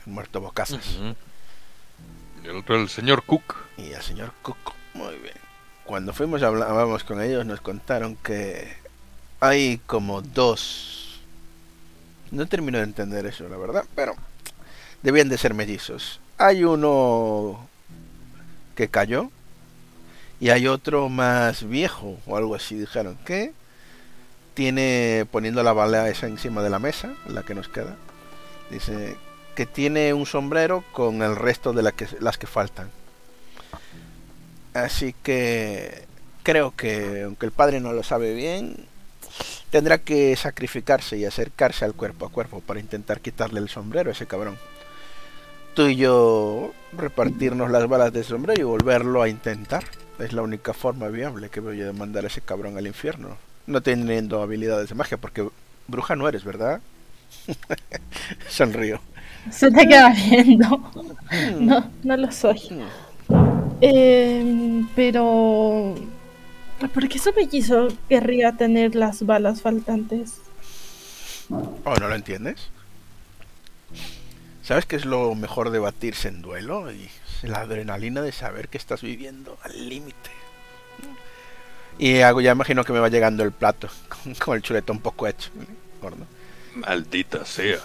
el 0.05 0.13
muerto 0.13 0.41
bocazas. 0.41 0.97
Y 2.43 2.47
el 2.47 2.57
otro, 2.57 2.75
el 2.75 2.89
señor 2.89 3.23
Cook. 3.23 3.55
Y 3.77 3.91
el 3.91 4.01
señor 4.01 4.33
Cook, 4.41 4.73
muy 4.93 5.15
bien. 5.17 5.35
Cuando 5.85 6.13
fuimos 6.13 6.43
hablábamos 6.43 7.03
con 7.03 7.21
ellos 7.21 7.45
nos 7.45 7.61
contaron 7.61 8.15
que 8.17 8.75
hay 9.39 9.79
como 9.85 10.21
dos... 10.21 11.21
No 12.31 12.45
termino 12.45 12.77
de 12.77 12.83
entender 12.83 13.25
eso, 13.25 13.47
la 13.47 13.55
verdad, 13.55 13.85
pero 13.95 14.13
debían 15.01 15.29
de 15.29 15.37
ser 15.37 15.53
mellizos. 15.53 16.19
Hay 16.37 16.65
uno 16.65 17.67
que 18.75 18.89
cayó 18.89 19.31
y 20.39 20.49
hay 20.49 20.67
otro 20.67 21.07
más 21.07 21.67
viejo 21.67 22.17
o 22.25 22.35
algo 22.35 22.55
así, 22.55 22.75
dijeron, 22.75 23.17
que 23.25 23.53
tiene, 24.57 25.27
poniendo 25.29 25.61
la 25.61 25.71
bala 25.71 26.09
esa 26.09 26.25
encima 26.25 26.63
de 26.63 26.71
la 26.71 26.79
mesa, 26.79 27.13
la 27.27 27.43
que 27.43 27.53
nos 27.53 27.69
queda, 27.69 27.95
dice 28.71 29.15
que 29.53 29.67
tiene 29.67 30.15
un 30.15 30.25
sombrero 30.25 30.83
con 30.93 31.21
el 31.21 31.35
resto 31.35 31.73
de 31.73 31.93
que, 31.93 32.07
las 32.21 32.39
que 32.39 32.47
faltan. 32.47 32.89
Así 34.73 35.13
que 35.21 36.05
creo 36.41 36.75
que, 36.75 37.21
aunque 37.25 37.45
el 37.45 37.51
padre 37.51 37.79
no 37.79 37.93
lo 37.93 38.01
sabe 38.01 38.33
bien, 38.33 38.87
tendrá 39.69 39.99
que 39.99 40.35
sacrificarse 40.35 41.17
y 41.17 41.25
acercarse 41.25 41.85
al 41.85 41.93
cuerpo 41.93 42.25
a 42.25 42.31
cuerpo 42.31 42.59
para 42.59 42.79
intentar 42.79 43.21
quitarle 43.21 43.59
el 43.59 43.69
sombrero 43.69 44.09
a 44.09 44.13
ese 44.13 44.25
cabrón. 44.25 44.57
tú 45.75 45.85
y 45.85 45.97
yo 45.97 46.71
repartirnos 46.93 47.69
las 47.69 47.87
balas 47.87 48.11
de 48.11 48.23
sombrero 48.23 48.59
y 48.59 48.65
volverlo 48.65 49.21
a 49.21 49.29
intentar. 49.29 49.83
Es 50.17 50.33
la 50.33 50.41
única 50.41 50.73
forma 50.73 51.09
viable 51.09 51.49
que 51.49 51.61
yo 51.61 51.69
de 51.69 51.93
mandar 51.93 52.23
a 52.23 52.27
ese 52.27 52.41
cabrón 52.41 52.75
al 52.79 52.87
infierno. 52.87 53.37
No 53.67 53.81
teniendo 53.81 54.41
habilidades 54.41 54.89
de 54.89 54.95
magia, 54.95 55.17
porque 55.17 55.47
bruja 55.87 56.15
no 56.15 56.27
eres, 56.27 56.43
¿verdad? 56.43 56.81
Sonrío. 58.49 58.99
Se 59.51 59.71
te 59.71 59.87
queda 59.87 60.13
viendo. 60.13 60.91
No, 61.59 61.91
no 62.03 62.17
lo 62.17 62.31
soy. 62.31 62.61
Eh, 63.81 64.83
pero... 64.95 65.95
¿Por 66.93 67.09
qué 67.09 67.17
su 67.17 67.33
mellizo 67.33 67.87
querría 68.07 68.51
tener 68.53 68.95
las 68.95 69.25
balas 69.25 69.61
faltantes? 69.61 70.41
¿Oh, 71.49 71.95
no 71.99 72.07
lo 72.07 72.15
entiendes? 72.15 72.69
¿Sabes 74.61 74.85
qué 74.85 74.95
es 74.95 75.05
lo 75.05 75.33
mejor 75.33 75.71
de 75.71 75.79
batirse 75.79 76.27
en 76.27 76.41
duelo? 76.41 76.91
Y 76.91 77.09
la 77.41 77.61
adrenalina 77.61 78.21
de 78.21 78.31
saber 78.31 78.67
que 78.67 78.77
estás 78.77 79.01
viviendo 79.01 79.57
al 79.63 79.89
límite. 79.89 80.29
Y 81.99 82.19
hago, 82.19 82.41
ya 82.41 82.51
imagino 82.51 82.83
que 82.83 82.93
me 82.93 82.99
va 82.99 83.09
llegando 83.09 83.43
el 83.43 83.51
plato 83.51 83.89
con, 84.39 84.55
el 84.55 84.61
chuletón 84.61 84.99
poco 84.99 85.27
hecho. 85.27 85.49
Gordo. 86.01 86.25
Maldita 86.75 87.43
sea. 87.45 87.79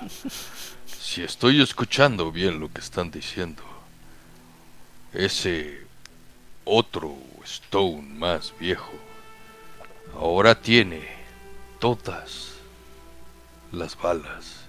Si 0.86 1.22
estoy 1.22 1.62
escuchando 1.62 2.30
bien 2.30 2.60
lo 2.60 2.70
que 2.70 2.80
están 2.80 3.10
diciendo, 3.10 3.62
ese 5.12 5.82
otro 6.64 7.16
Stone 7.44 8.02
más 8.18 8.54
viejo 8.60 8.92
ahora 10.14 10.54
tiene 10.54 11.02
todas 11.78 12.52
las 13.72 13.96
balas. 13.96 14.62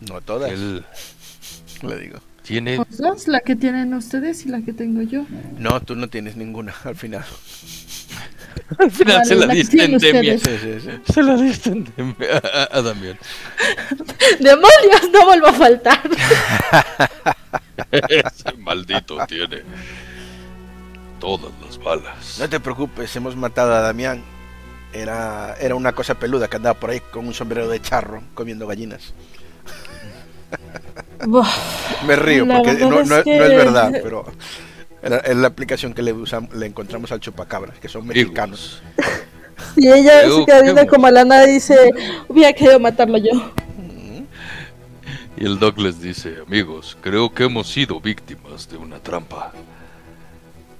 No 0.00 0.20
todas. 0.20 0.52
Él 0.52 0.84
Le 1.82 1.98
digo. 1.98 2.18
Tiene 2.46 2.76
Pues 2.76 2.98
dos, 2.98 3.28
la 3.28 3.40
que 3.40 3.56
tienen 3.56 3.92
ustedes 3.94 4.46
y 4.46 4.48
la 4.48 4.60
que 4.62 4.72
tengo 4.72 5.02
yo. 5.02 5.24
No, 5.58 5.80
tú 5.82 5.96
no 5.96 6.08
tienes 6.08 6.36
ninguna 6.36 6.74
al 6.84 6.96
final. 6.96 7.24
Al 8.78 8.90
final 8.90 9.16
Vale, 9.18 9.26
se 9.28 9.34
la 9.36 9.46
la 9.46 9.54
diste 9.54 9.84
en 9.84 9.98
Demian. 9.98 10.38
Sí, 10.40 10.50
sí, 10.60 10.80
sí. 10.80 11.12
Se 11.12 11.22
la 11.22 11.36
diste 11.36 11.70
en 11.70 11.84
Demian. 11.96 12.16
A, 12.42 12.48
a- 12.62 12.78
a 12.78 12.82
Damián. 12.82 13.18
¡Demonios! 14.40 15.10
No 15.12 15.24
vuelvo 15.26 15.46
a 15.48 15.52
faltar. 15.52 16.00
Ese 17.92 18.52
maldito 18.58 19.18
tiene 19.26 19.62
todas 21.20 21.52
las 21.64 21.78
balas. 21.78 22.38
No 22.40 22.48
te 22.48 22.58
preocupes, 22.58 23.14
hemos 23.14 23.36
matado 23.36 23.74
a 23.74 23.80
Damián. 23.80 24.22
Era, 24.92 25.54
era 25.60 25.74
una 25.74 25.92
cosa 25.92 26.14
peluda 26.18 26.48
que 26.48 26.56
andaba 26.56 26.78
por 26.80 26.90
ahí 26.90 27.00
con 27.12 27.26
un 27.26 27.34
sombrero 27.34 27.68
de 27.68 27.80
charro 27.80 28.22
comiendo 28.34 28.66
gallinas. 28.66 29.12
Me 32.06 32.16
río 32.16 32.44
La 32.46 32.56
porque 32.58 32.72
no, 32.74 33.00
es 33.00 33.08
no- 33.08 33.16
no 33.16 33.22
que- 33.24 33.34
es 33.36 33.38
verdad, 33.56 33.90
pero 34.02 34.24
es 35.02 35.36
la 35.36 35.46
aplicación 35.48 35.94
que 35.94 36.02
le, 36.02 36.14
usam- 36.14 36.50
le 36.52 36.66
encontramos 36.66 37.12
al 37.12 37.20
chupacabras, 37.20 37.78
que 37.78 37.88
son 37.88 38.06
mexicanos. 38.06 38.82
Y 39.76 39.88
ella 39.88 40.22
queda 40.44 40.74
que 40.82 40.86
como 40.86 41.06
a 41.06 41.10
la 41.10 41.24
nada 41.24 41.48
y 41.48 41.54
dice, 41.54 41.90
hubiera 42.28 42.52
querido 42.52 42.78
matarlo 42.80 43.18
yo. 43.18 43.52
Y 45.38 45.44
el 45.44 45.58
Doc 45.58 45.78
les 45.78 46.00
dice, 46.00 46.36
amigos, 46.46 46.96
creo 47.02 47.32
que 47.32 47.44
hemos 47.44 47.68
sido 47.70 48.00
víctimas 48.00 48.68
de 48.70 48.78
una 48.78 48.98
trampa. 48.98 49.52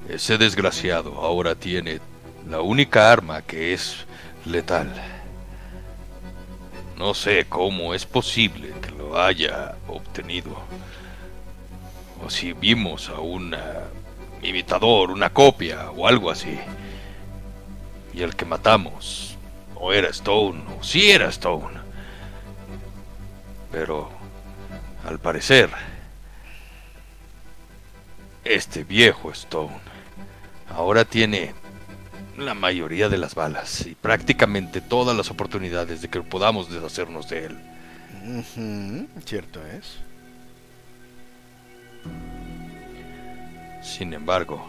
Ese 0.08 0.38
desgraciado 0.38 1.14
ahora 1.20 1.54
tiene 1.54 2.00
la 2.48 2.60
única 2.62 3.12
arma 3.12 3.42
que 3.42 3.74
es 3.74 4.06
letal. 4.46 4.90
No 6.96 7.12
sé 7.12 7.44
cómo 7.46 7.92
es 7.92 8.06
posible 8.06 8.72
que 8.80 8.90
lo 8.90 9.20
haya 9.20 9.76
obtenido. 9.86 10.56
O 12.24 12.30
si 12.30 12.54
vimos 12.54 13.10
a 13.10 13.20
un 13.20 13.54
imitador, 14.42 15.10
una 15.10 15.30
copia 15.30 15.90
o 15.90 16.06
algo 16.06 16.30
así. 16.30 16.58
Y 18.14 18.22
el 18.22 18.34
que 18.34 18.46
matamos 18.46 19.36
no 19.74 19.92
era 19.92 20.08
Stone, 20.08 20.64
o 20.78 20.82
sí 20.82 21.10
era 21.10 21.28
Stone. 21.28 21.78
Pero 23.70 24.10
al 25.06 25.18
parecer, 25.18 25.68
este 28.42 28.84
viejo 28.84 29.30
Stone 29.32 29.80
ahora 30.70 31.04
tiene 31.04 31.54
la 32.38 32.54
mayoría 32.54 33.08
de 33.08 33.18
las 33.18 33.34
balas 33.34 33.86
y 33.86 33.94
prácticamente 33.94 34.80
todas 34.80 35.16
las 35.16 35.30
oportunidades 35.30 36.02
de 36.02 36.08
que 36.08 36.20
podamos 36.22 36.70
deshacernos 36.70 37.28
de 37.28 37.46
él. 37.46 37.58
Cierto 39.24 39.60
es. 39.66 39.98
Sin 43.82 44.12
embargo, 44.12 44.66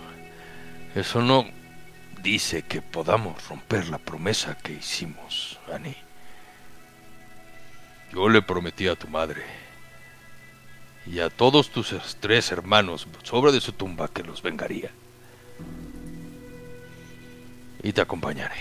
eso 0.96 1.22
no 1.22 1.46
dice 2.22 2.64
que 2.64 2.82
podamos 2.82 3.48
romper 3.48 3.90
la 3.90 3.98
promesa 3.98 4.58
que 4.58 4.74
hicimos, 4.74 5.60
Annie. 5.74 5.98
Yo 8.14 8.30
le 8.30 8.42
prometí 8.42 8.88
a 8.88 8.96
tu 8.96 9.08
madre 9.08 9.44
y 11.06 11.20
a 11.20 11.30
todos 11.30 11.70
tus 11.70 11.96
tres 12.20 12.52
hermanos 12.52 13.08
sobre 13.24 13.52
de 13.52 13.62
su 13.62 13.74
tumba 13.74 14.08
que 14.08 14.24
los 14.24 14.42
vengaría. 14.42 14.92
Y 17.84 17.94
te 17.94 18.02
acompañaré. 18.02 18.56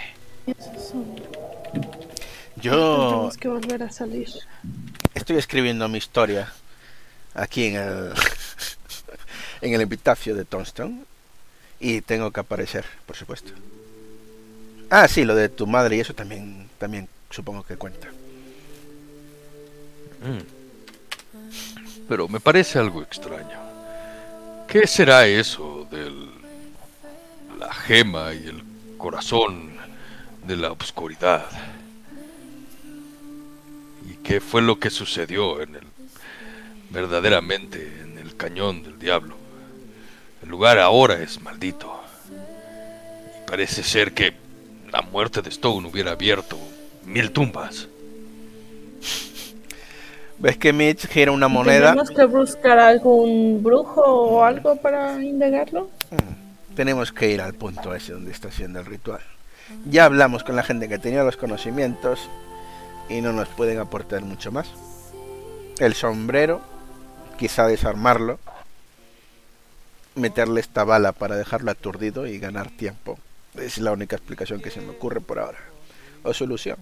Yo 2.57 2.99
Tendremos 2.99 3.37
que 3.37 3.49
volver 3.49 3.83
a 3.83 3.91
salir. 3.91 4.29
estoy 5.15 5.37
escribiendo 5.37 5.89
mi 5.89 5.99
historia 5.99 6.53
aquí 7.35 7.67
en 7.67 7.77
el 7.77 8.13
en 9.61 9.75
el 9.75 9.81
epitafio 9.81 10.35
de 10.35 10.45
Tombstone 10.45 11.05
y 11.81 12.01
tengo 12.01 12.31
que 12.31 12.41
aparecer, 12.41 12.85
por 13.05 13.17
supuesto. 13.17 13.53
Ah, 14.89 15.09
sí, 15.09 15.25
lo 15.25 15.35
de 15.35 15.49
tu 15.49 15.67
madre 15.67 15.97
y 15.97 16.01
eso 16.01 16.15
también 16.15 16.69
también 16.79 17.09
supongo 17.31 17.63
que 17.63 17.77
cuenta. 17.77 18.09
Mm. 20.23 20.43
Pero 22.09 22.29
me 22.29 22.41
parece 22.41 22.79
algo 22.79 23.03
extraño. 23.03 23.59
¿Qué 24.69 24.87
será 24.87 25.27
eso 25.27 25.87
del 25.91 26.31
la 27.59 27.73
gema 27.73 28.35
y 28.35 28.47
el 28.49 28.63
corazón 28.97 29.73
de 30.47 30.57
la 30.57 30.73
oscuridad? 30.73 31.47
¿Y 34.09 34.15
qué 34.17 34.41
fue 34.41 34.63
lo 34.63 34.79
que 34.79 34.91
sucedió 34.91 35.61
en 35.61 35.75
el 35.75 35.87
verdaderamente 36.91 38.03
en 38.03 38.19
el 38.19 38.37
cañón 38.37 38.83
del 38.83 38.99
diablo? 38.99 39.37
El 40.43 40.49
lugar 40.49 40.79
ahora 40.79 41.21
es 41.23 41.41
maldito. 41.43 41.93
Y 42.31 43.51
parece 43.51 43.83
ser 43.83 44.13
que 44.13 44.35
la 44.93 45.03
muerte 45.03 45.43
de 45.43 45.51
Stone 45.51 45.89
hubiera 45.89 46.13
abierto 46.13 46.57
mil 47.05 47.33
tumbas. 47.33 47.89
¿Ves 50.39 50.59
que 50.59 50.73
Mitch 50.73 51.07
gira 51.09 51.33
una 51.33 51.49
moneda? 51.49 51.91
¿Tenemos 51.91 52.11
que 52.11 52.25
buscar 52.27 52.79
algún 52.79 53.63
brujo 53.63 54.03
o 54.03 54.45
algo 54.45 54.77
para 54.77 55.23
indagarlo? 55.23 55.89
Mm, 56.11 56.46
Tenemos 56.77 57.11
que 57.11 57.31
ir 57.31 57.41
al 57.41 57.55
punto 57.55 57.95
ese 57.95 58.13
donde 58.13 58.31
está 58.31 58.49
haciendo 58.49 58.79
el 58.81 58.87
ritual. 58.87 59.23
Ya 59.87 60.05
hablamos 60.05 60.45
con 60.45 60.57
la 60.57 60.63
gente 60.63 60.89
que 60.89 60.99
tenía 60.99 61.25
los 61.25 61.39
conocimientos 61.39 62.29
y 63.09 63.23
no 63.23 63.33
nos 63.33 63.49
pueden 63.49 63.79
aportar 63.79 64.23
mucho 64.23 64.53
más. 64.53 64.69
El 65.79 65.95
sombrero, 65.95 66.61
quizá 67.39 67.67
desarmarlo, 67.67 68.39
meterle 70.17 70.61
esta 70.61 70.85
bala 70.85 71.13
para 71.13 71.37
dejarlo 71.37 71.71
aturdido 71.71 72.27
y 72.27 72.39
ganar 72.39 72.71
tiempo. 72.71 73.19
Es 73.55 73.79
la 73.79 73.93
única 73.93 74.17
explicación 74.17 74.61
que 74.61 74.71
se 74.71 74.83
me 74.83 74.91
ocurre 74.91 75.23
por 75.23 75.39
ahora. 75.39 75.59
O 76.25 76.35
solución. 76.35 76.77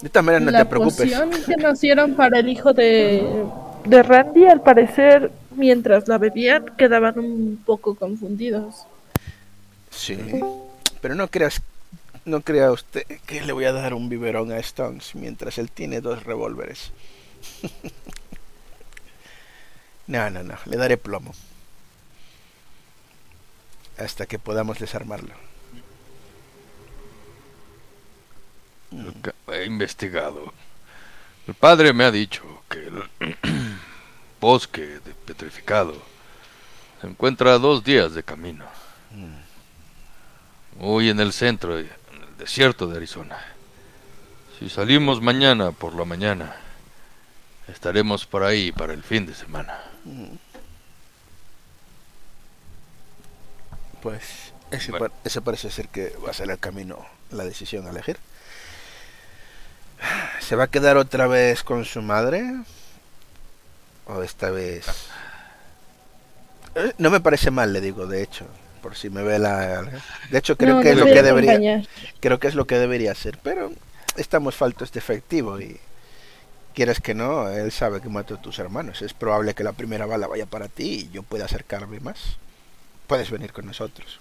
De 0.00 0.10
todas 0.10 0.24
maneras, 0.24 0.44
no 0.44 0.52
la 0.52 0.58
te 0.60 0.66
preocupes. 0.66 0.96
poción 0.96 1.30
que 1.30 1.56
nos 1.56 1.80
dieron 1.80 2.14
para 2.14 2.38
el 2.38 2.48
hijo 2.48 2.72
de, 2.72 3.46
de 3.86 4.02
Randy, 4.02 4.46
al 4.46 4.60
parecer, 4.60 5.32
mientras 5.56 6.08
la 6.08 6.18
bebían, 6.18 6.76
quedaban 6.76 7.18
un 7.18 7.62
poco 7.64 7.94
confundidos. 7.94 8.86
Sí, 9.90 10.18
pero 11.00 11.14
no 11.14 11.28
creas, 11.28 11.62
no 12.24 12.42
crea 12.42 12.70
usted 12.70 13.04
que 13.26 13.42
le 13.42 13.52
voy 13.52 13.64
a 13.64 13.72
dar 13.72 13.94
un 13.94 14.08
biberón 14.08 14.52
a 14.52 14.58
Stones 14.58 15.14
mientras 15.14 15.58
él 15.58 15.70
tiene 15.70 16.00
dos 16.00 16.24
revólveres. 16.24 16.92
no, 20.06 20.30
no, 20.30 20.42
no, 20.42 20.54
le 20.66 20.76
daré 20.76 20.96
plomo. 20.96 21.32
Hasta 23.98 24.26
que 24.26 24.38
podamos 24.38 24.78
desarmarlo. 24.78 25.34
Nunca 28.90 29.34
He 29.48 29.64
investigado. 29.64 30.52
El 31.46 31.54
padre 31.54 31.92
me 31.92 32.04
ha 32.04 32.10
dicho 32.10 32.42
que 32.68 32.78
el 32.78 33.02
bosque 34.50 35.00
de 35.04 35.12
petrificado 35.26 35.92
se 37.00 37.08
encuentra 37.08 37.54
a 37.54 37.58
dos 37.58 37.82
días 37.82 38.14
de 38.14 38.22
camino. 38.22 38.64
Muy 40.78 41.10
en 41.10 41.18
el 41.18 41.32
centro, 41.32 41.76
en 41.80 41.86
el 41.86 42.36
desierto 42.38 42.86
de 42.86 42.96
Arizona. 42.96 43.38
Si 44.58 44.68
salimos 44.70 45.20
mañana 45.20 45.72
por 45.72 45.94
la 45.94 46.04
mañana, 46.04 46.54
Estaremos 47.66 48.24
por 48.26 48.44
ahí 48.44 48.70
para 48.70 48.92
el 48.92 49.02
fin 49.02 49.26
de 49.26 49.34
semana. 49.34 49.76
Pues 54.02 54.52
ese, 54.70 54.92
Bueno. 54.92 55.08
pa- 55.08 55.14
ese 55.24 55.40
parece 55.40 55.68
ser 55.72 55.88
que 55.88 56.14
va 56.24 56.30
a 56.30 56.32
ser 56.32 56.48
el 56.48 56.60
camino, 56.60 57.04
la 57.32 57.42
decisión 57.42 57.84
a 57.88 57.90
elegir. 57.90 58.18
¿Se 60.38 60.54
va 60.54 60.64
a 60.64 60.68
quedar 60.70 60.96
otra 60.96 61.26
vez 61.26 61.64
con 61.64 61.84
su 61.84 62.02
madre? 62.02 62.44
¿O 64.06 64.22
esta 64.22 64.50
vez...? 64.50 64.86
Eh, 66.74 66.92
No 66.98 67.10
me 67.10 67.20
parece 67.20 67.50
mal, 67.50 67.72
le 67.72 67.80
digo, 67.80 68.06
de 68.06 68.22
hecho. 68.22 68.46
Por 68.82 68.94
si 68.94 69.10
me 69.10 69.22
ve 69.22 69.38
la... 69.38 69.82
De 70.30 70.38
hecho, 70.38 70.56
creo 70.56 70.76
No, 70.76 70.82
que 70.82 70.90
es 70.90 70.96
lo 70.96 71.06
que 71.06 71.22
debería... 71.22 71.52
acompañar. 71.52 71.88
Creo 72.20 72.38
que 72.38 72.48
es 72.48 72.54
lo 72.54 72.66
que 72.66 72.78
debería 72.78 73.12
hacer. 73.12 73.38
Pero 73.42 73.72
estamos 74.16 74.54
faltos 74.54 74.92
de 74.92 74.98
efectivo 75.00 75.60
y... 75.60 75.78
Quieres 76.74 77.00
que 77.00 77.14
no, 77.14 77.48
él 77.48 77.72
sabe 77.72 78.02
que 78.02 78.10
mató 78.10 78.34
a 78.34 78.42
tus 78.42 78.58
hermanos. 78.58 79.00
Es 79.00 79.14
probable 79.14 79.54
que 79.54 79.64
la 79.64 79.72
primera 79.72 80.04
bala 80.04 80.26
vaya 80.26 80.44
para 80.44 80.68
ti 80.68 81.08
y 81.08 81.10
yo 81.10 81.22
pueda 81.22 81.46
acercarme 81.46 82.00
más. 82.00 82.36
Puedes 83.06 83.30
venir 83.30 83.52
con 83.54 83.64
nosotros. 83.64 84.20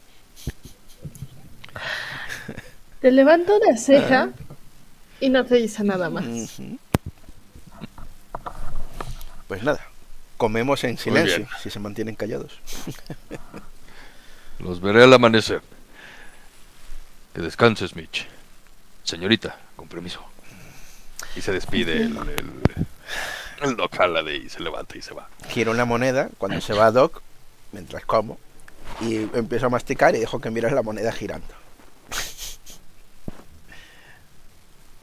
Te 3.01 3.11
levanto 3.11 3.57
una 3.57 3.75
ceja 3.77 4.29
y 5.19 5.29
no 5.29 5.45
te 5.45 5.55
dice 5.55 5.83
nada 5.83 6.09
más. 6.09 6.23
Pues 9.47 9.63
nada, 9.63 9.85
comemos 10.37 10.83
en 10.83 10.97
silencio 10.97 11.47
si 11.61 11.69
se 11.69 11.79
mantienen 11.79 12.15
callados. 12.15 12.59
Los 14.59 14.79
veré 14.81 15.03
al 15.03 15.13
amanecer. 15.13 15.61
Que 17.33 17.41
descanses, 17.41 17.95
Mitch. 17.95 18.27
Señorita, 19.03 19.59
con 19.75 19.87
permiso. 19.87 20.23
Y 21.35 21.41
se 21.41 21.51
despide 21.51 21.97
el, 21.97 22.17
el, 22.17 22.51
el 23.61 23.75
Doc 23.75 23.93
Halliday 23.99 24.45
y 24.45 24.49
se 24.49 24.61
levanta 24.61 24.97
y 24.97 25.01
se 25.01 25.13
va. 25.13 25.29
Giro 25.49 25.71
una 25.71 25.85
moneda 25.85 26.29
cuando 26.37 26.61
se 26.61 26.73
va 26.73 26.91
Doc, 26.91 27.21
mientras 27.73 28.05
como, 28.05 28.39
y 29.01 29.17
empiezo 29.37 29.65
a 29.65 29.69
masticar 29.69 30.15
y 30.15 30.19
dejo 30.19 30.39
que 30.39 30.49
miras 30.49 30.71
la 30.71 30.81
moneda 30.81 31.11
girando. 31.11 31.47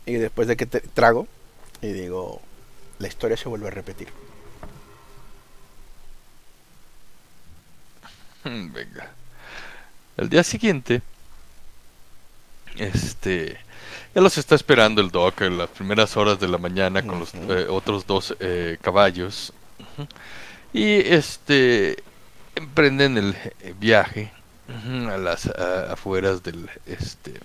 Y 0.05 0.15
después 0.15 0.49
de 0.49 0.57
que 0.57 0.67
te- 0.67 0.81
trago, 0.81 1.29
y 1.81 1.93
digo, 1.93 2.43
la 2.99 3.07
historia 3.09 3.37
se 3.37 3.49
vuelve 3.49 3.69
a 3.69 3.71
repetir. 3.71 4.09
Venga. 8.73 9.11
El 10.17 10.29
día 10.29 10.43
siguiente, 10.43 11.01
este, 12.77 13.59
ya 14.15 14.21
los 14.21 14.37
está 14.39 14.55
esperando 14.55 15.01
el 15.01 15.11
Doc 15.11 15.41
en 15.43 15.59
las 15.59 15.71
primeras 15.71 16.17
horas 16.17 16.39
de 16.39 16.49
la 16.49 16.59
mañana 16.59 17.03
con 17.03 17.19
los 17.21 17.35
eh, 17.35 17.67
otros 17.69 18.07
dos 18.07 18.37
eh, 18.41 18.77
caballos. 18.83 19.53
Y 20.73 20.85
este, 21.01 22.03
emprenden 22.55 23.17
el 23.19 23.35
eh, 23.61 23.75
viaje 23.79 24.31
a 25.09 25.17
las 25.19 25.47
a- 25.47 25.93
afueras 25.93 26.43
del 26.43 26.69
este 26.87 27.41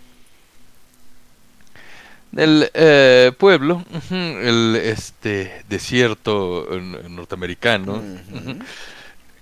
del 2.32 2.70
eh, 2.74 3.32
pueblo, 3.38 3.84
el 4.12 4.76
este 4.76 5.64
desierto 5.70 6.68
eh, 6.76 6.82
norteamericano. 7.10 8.02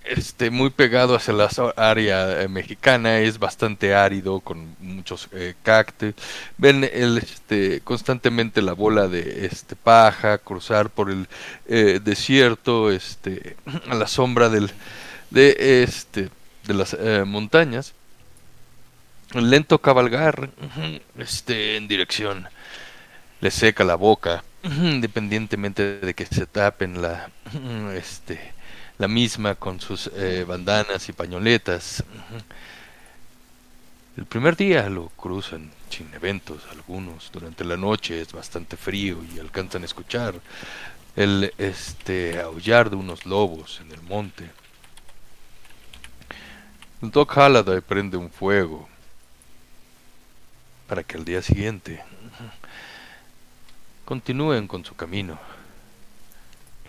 Este 0.06 0.50
muy 0.50 0.70
pegado 0.70 1.16
hacia 1.16 1.34
la 1.34 1.48
área 1.76 2.42
eh, 2.42 2.48
mexicana 2.48 3.18
es 3.18 3.40
bastante 3.40 3.92
árido 3.92 4.38
con 4.38 4.76
muchos 4.78 5.28
eh, 5.32 5.54
cactus. 5.64 6.14
Ven 6.58 6.84
el 6.84 7.18
este 7.18 7.80
constantemente 7.82 8.62
la 8.62 8.72
bola 8.72 9.08
de 9.08 9.46
este 9.46 9.74
paja 9.74 10.38
cruzar 10.38 10.90
por 10.90 11.10
el 11.10 11.26
eh, 11.66 12.00
desierto 12.02 12.92
este 12.92 13.56
a 13.90 13.94
la 13.94 14.06
sombra 14.06 14.48
del 14.48 14.70
de 15.30 15.82
este 15.82 16.30
de 16.66 16.74
las 16.74 16.94
eh, 16.94 17.24
montañas. 17.26 17.94
Lento 19.32 19.80
cabalgar 19.80 20.50
este 21.18 21.76
en 21.76 21.88
dirección. 21.88 22.46
Le 23.40 23.50
seca 23.50 23.82
la 23.82 23.96
boca 23.96 24.44
independientemente 24.62 26.00
de 26.00 26.14
que 26.14 26.26
se 26.26 26.46
tapen 26.46 27.00
la 27.02 27.30
este 27.94 28.55
la 28.98 29.08
misma 29.08 29.54
con 29.54 29.80
sus 29.80 30.10
eh, 30.14 30.44
bandanas 30.46 31.08
y 31.08 31.12
pañoletas. 31.12 32.02
El 34.16 34.24
primer 34.24 34.56
día 34.56 34.88
lo 34.88 35.08
cruzan 35.10 35.70
sin 35.90 36.12
eventos 36.14 36.62
algunos. 36.70 37.30
Durante 37.32 37.64
la 37.64 37.76
noche 37.76 38.20
es 38.20 38.32
bastante 38.32 38.76
frío 38.76 39.18
y 39.34 39.38
alcanzan 39.38 39.82
a 39.82 39.86
escuchar 39.86 40.40
el 41.16 41.52
este 41.58 42.40
aullar 42.40 42.88
de 42.88 42.96
unos 42.96 43.26
lobos 43.26 43.80
en 43.82 43.92
el 43.92 44.00
monte. 44.02 44.50
El 47.02 47.10
Doc 47.10 47.36
Halliday 47.36 47.82
prende 47.82 48.16
un 48.16 48.30
fuego 48.30 48.88
para 50.86 51.02
que 51.02 51.18
al 51.18 51.24
día 51.24 51.42
siguiente 51.42 52.02
continúen 54.06 54.66
con 54.66 54.84
su 54.84 54.94
camino. 54.94 55.38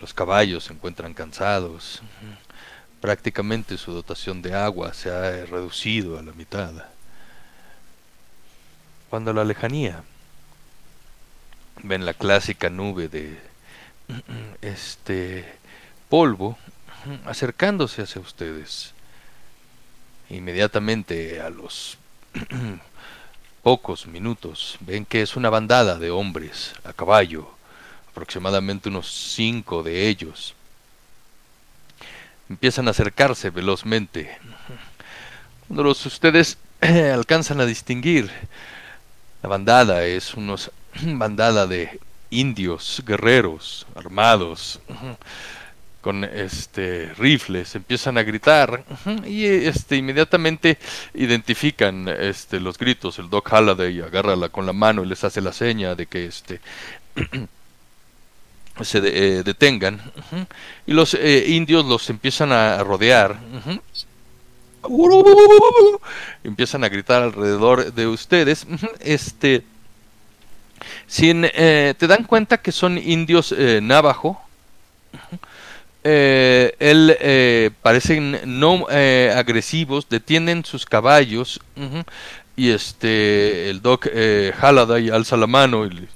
Los 0.00 0.14
caballos 0.14 0.64
se 0.64 0.72
encuentran 0.72 1.14
cansados. 1.14 2.02
Prácticamente 3.00 3.78
su 3.78 3.92
dotación 3.92 4.42
de 4.42 4.54
agua 4.54 4.94
se 4.94 5.10
ha 5.10 5.30
eh, 5.30 5.46
reducido 5.46 6.18
a 6.18 6.22
la 6.22 6.32
mitad. 6.32 6.72
Cuando 9.10 9.30
a 9.30 9.34
la 9.34 9.44
lejanía 9.44 10.02
ven 11.82 12.04
la 12.04 12.14
clásica 12.14 12.70
nube 12.70 13.08
de 13.08 13.38
este 14.62 15.44
polvo 16.08 16.58
acercándose 17.24 18.02
hacia 18.02 18.20
ustedes. 18.20 18.92
Inmediatamente 20.30 21.40
a 21.40 21.50
los 21.50 21.98
pocos 23.62 24.06
minutos 24.06 24.76
ven 24.80 25.04
que 25.04 25.22
es 25.22 25.36
una 25.36 25.50
bandada 25.50 25.98
de 25.98 26.10
hombres 26.10 26.74
a 26.84 26.92
caballo 26.92 27.57
aproximadamente 28.18 28.88
unos 28.88 29.06
cinco 29.34 29.82
de 29.82 30.08
ellos. 30.08 30.54
Empiezan 32.50 32.88
a 32.88 32.90
acercarse 32.90 33.50
velozmente. 33.50 34.36
Cuando 35.66 35.84
los 35.84 36.04
ustedes 36.04 36.58
alcanzan 36.80 37.60
a 37.60 37.66
distinguir, 37.66 38.30
la 39.42 39.48
bandada 39.48 40.04
es 40.04 40.34
unos 40.34 40.70
bandada 41.02 41.66
de 41.66 42.00
indios 42.30 43.02
guerreros 43.06 43.86
armados 43.94 44.80
con 46.02 46.24
este 46.24 47.12
rifles 47.18 47.74
empiezan 47.74 48.18
a 48.18 48.22
gritar 48.22 48.84
y 49.26 49.44
este 49.46 49.96
inmediatamente 49.96 50.78
identifican 51.14 52.06
este 52.08 52.60
los 52.60 52.78
gritos 52.78 53.18
el 53.18 53.28
Doc 53.30 53.50
Halliday 53.50 54.00
agarra 54.02 54.36
la- 54.36 54.48
con 54.50 54.64
la 54.66 54.72
mano 54.74 55.02
y 55.02 55.06
les 55.08 55.24
hace 55.24 55.40
la 55.40 55.52
seña 55.52 55.94
de 55.94 56.06
que 56.06 56.26
este 56.26 56.60
se 58.82 59.00
de- 59.00 59.38
eh, 59.38 59.42
detengan 59.42 60.00
y 60.86 60.92
los 60.92 61.14
eh, 61.14 61.44
indios 61.48 61.84
los 61.84 62.08
empiezan 62.10 62.52
a 62.52 62.82
rodear 62.84 63.38
empiezan 66.44 66.84
a 66.84 66.88
gritar 66.88 67.22
alrededor 67.22 67.92
de 67.92 68.06
ustedes 68.06 68.64
ujú, 68.70 68.88
este 69.00 69.64
eh, 71.20 71.94
te 71.98 72.06
dan 72.06 72.24
cuenta 72.24 72.58
que 72.58 72.72
son 72.72 72.98
indios 72.98 73.54
navajo 73.82 74.40
él 76.04 77.72
parecen 77.82 78.40
no 78.44 78.86
agresivos 78.88 80.08
detienen 80.08 80.64
sus 80.64 80.86
caballos 80.86 81.60
y 82.56 82.70
este 82.70 83.68
el 83.70 83.82
doc 83.82 84.06
Halliday 84.60 85.10
alza 85.10 85.36
la 85.36 85.46
mano 85.46 85.84
y 85.86 85.90
le 85.90 86.08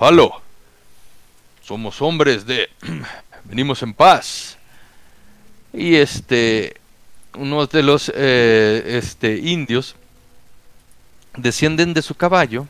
halo 0.00 0.41
somos 1.62 2.02
hombres 2.02 2.44
de 2.46 2.68
venimos 3.44 3.82
en 3.82 3.94
paz. 3.94 4.58
Y 5.72 5.96
este 5.96 6.76
uno 7.34 7.66
de 7.66 7.82
los 7.82 8.12
eh, 8.14 8.98
este 8.98 9.38
indios 9.38 9.94
descienden 11.34 11.94
de 11.94 12.02
su 12.02 12.14
caballo 12.14 12.66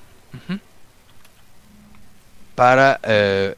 para 2.55 3.01
eh, 3.03 3.57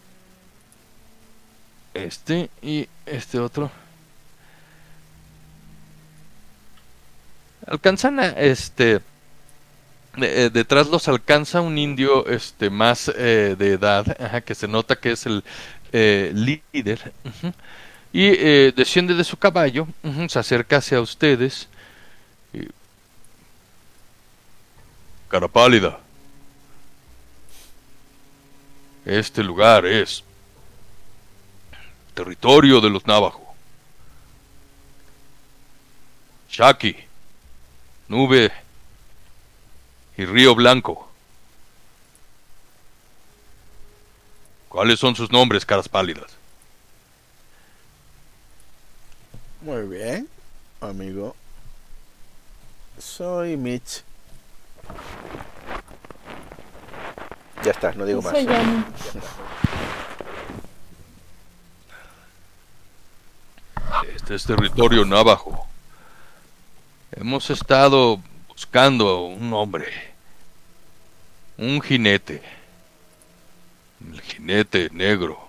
este 1.93 2.49
y 2.63 2.89
este 3.05 3.39
otro. 3.39 3.71
Alcanzan 7.67 8.21
a 8.21 8.29
este 8.29 9.01
eh, 10.19 10.51
detrás 10.53 10.89
los 10.89 11.09
alcanza 11.09 11.61
un 11.61 11.79
indio 11.79 12.27
este 12.29 12.71
más 12.71 13.11
eh, 13.17 13.57
de 13.59 13.73
edad 13.73 14.17
ajá, 14.21 14.41
que 14.41 14.55
se 14.55 14.69
nota 14.69 14.97
que 14.97 15.13
es 15.13 15.27
el 15.27 15.43
eh, 15.93 16.33
líder 16.35 17.13
y 18.13 18.29
desciende 18.73 19.15
de 19.15 19.25
su 19.25 19.37
caballo 19.37 19.89
se 20.29 20.39
acerca 20.39 20.77
hacia 20.77 21.01
ustedes 21.01 21.69
y- 22.53 22.69
cara 25.29 25.49
pálida 25.49 25.99
este 29.05 29.43
lugar 29.43 29.85
es 29.85 30.25
territorio 32.15 32.81
de 32.81 32.91
los 32.91 33.07
Navajo. 33.07 33.43
Shaki, 36.49 36.97
Nube 38.09 38.53
y 40.17 40.25
Río 40.25 40.55
Blanco. 40.55 41.09
¿Cuáles 44.69 44.99
son 44.99 45.15
sus 45.15 45.31
nombres, 45.31 45.65
caras 45.65 45.89
pálidas? 45.89 46.37
Muy 49.61 49.83
bien, 49.83 50.29
amigo. 50.81 51.35
Soy 52.99 53.57
Mitch. 53.57 54.03
Ya 57.65 57.71
está, 57.71 57.93
no 57.93 58.05
digo 58.05 58.21
más. 58.21 58.33
Soy 58.33 58.45
Yanni. 58.45 58.85
Este 64.15 64.35
es 64.35 64.45
territorio 64.45 65.05
navajo. 65.05 65.67
Hemos 67.13 67.51
estado 67.51 68.21
buscando 68.55 69.25
un 69.25 69.53
hombre. 69.53 70.15
Un 71.59 71.83
jinete. 71.83 72.43
El 74.01 74.21
jinete 74.21 74.91
negro. 74.93 75.49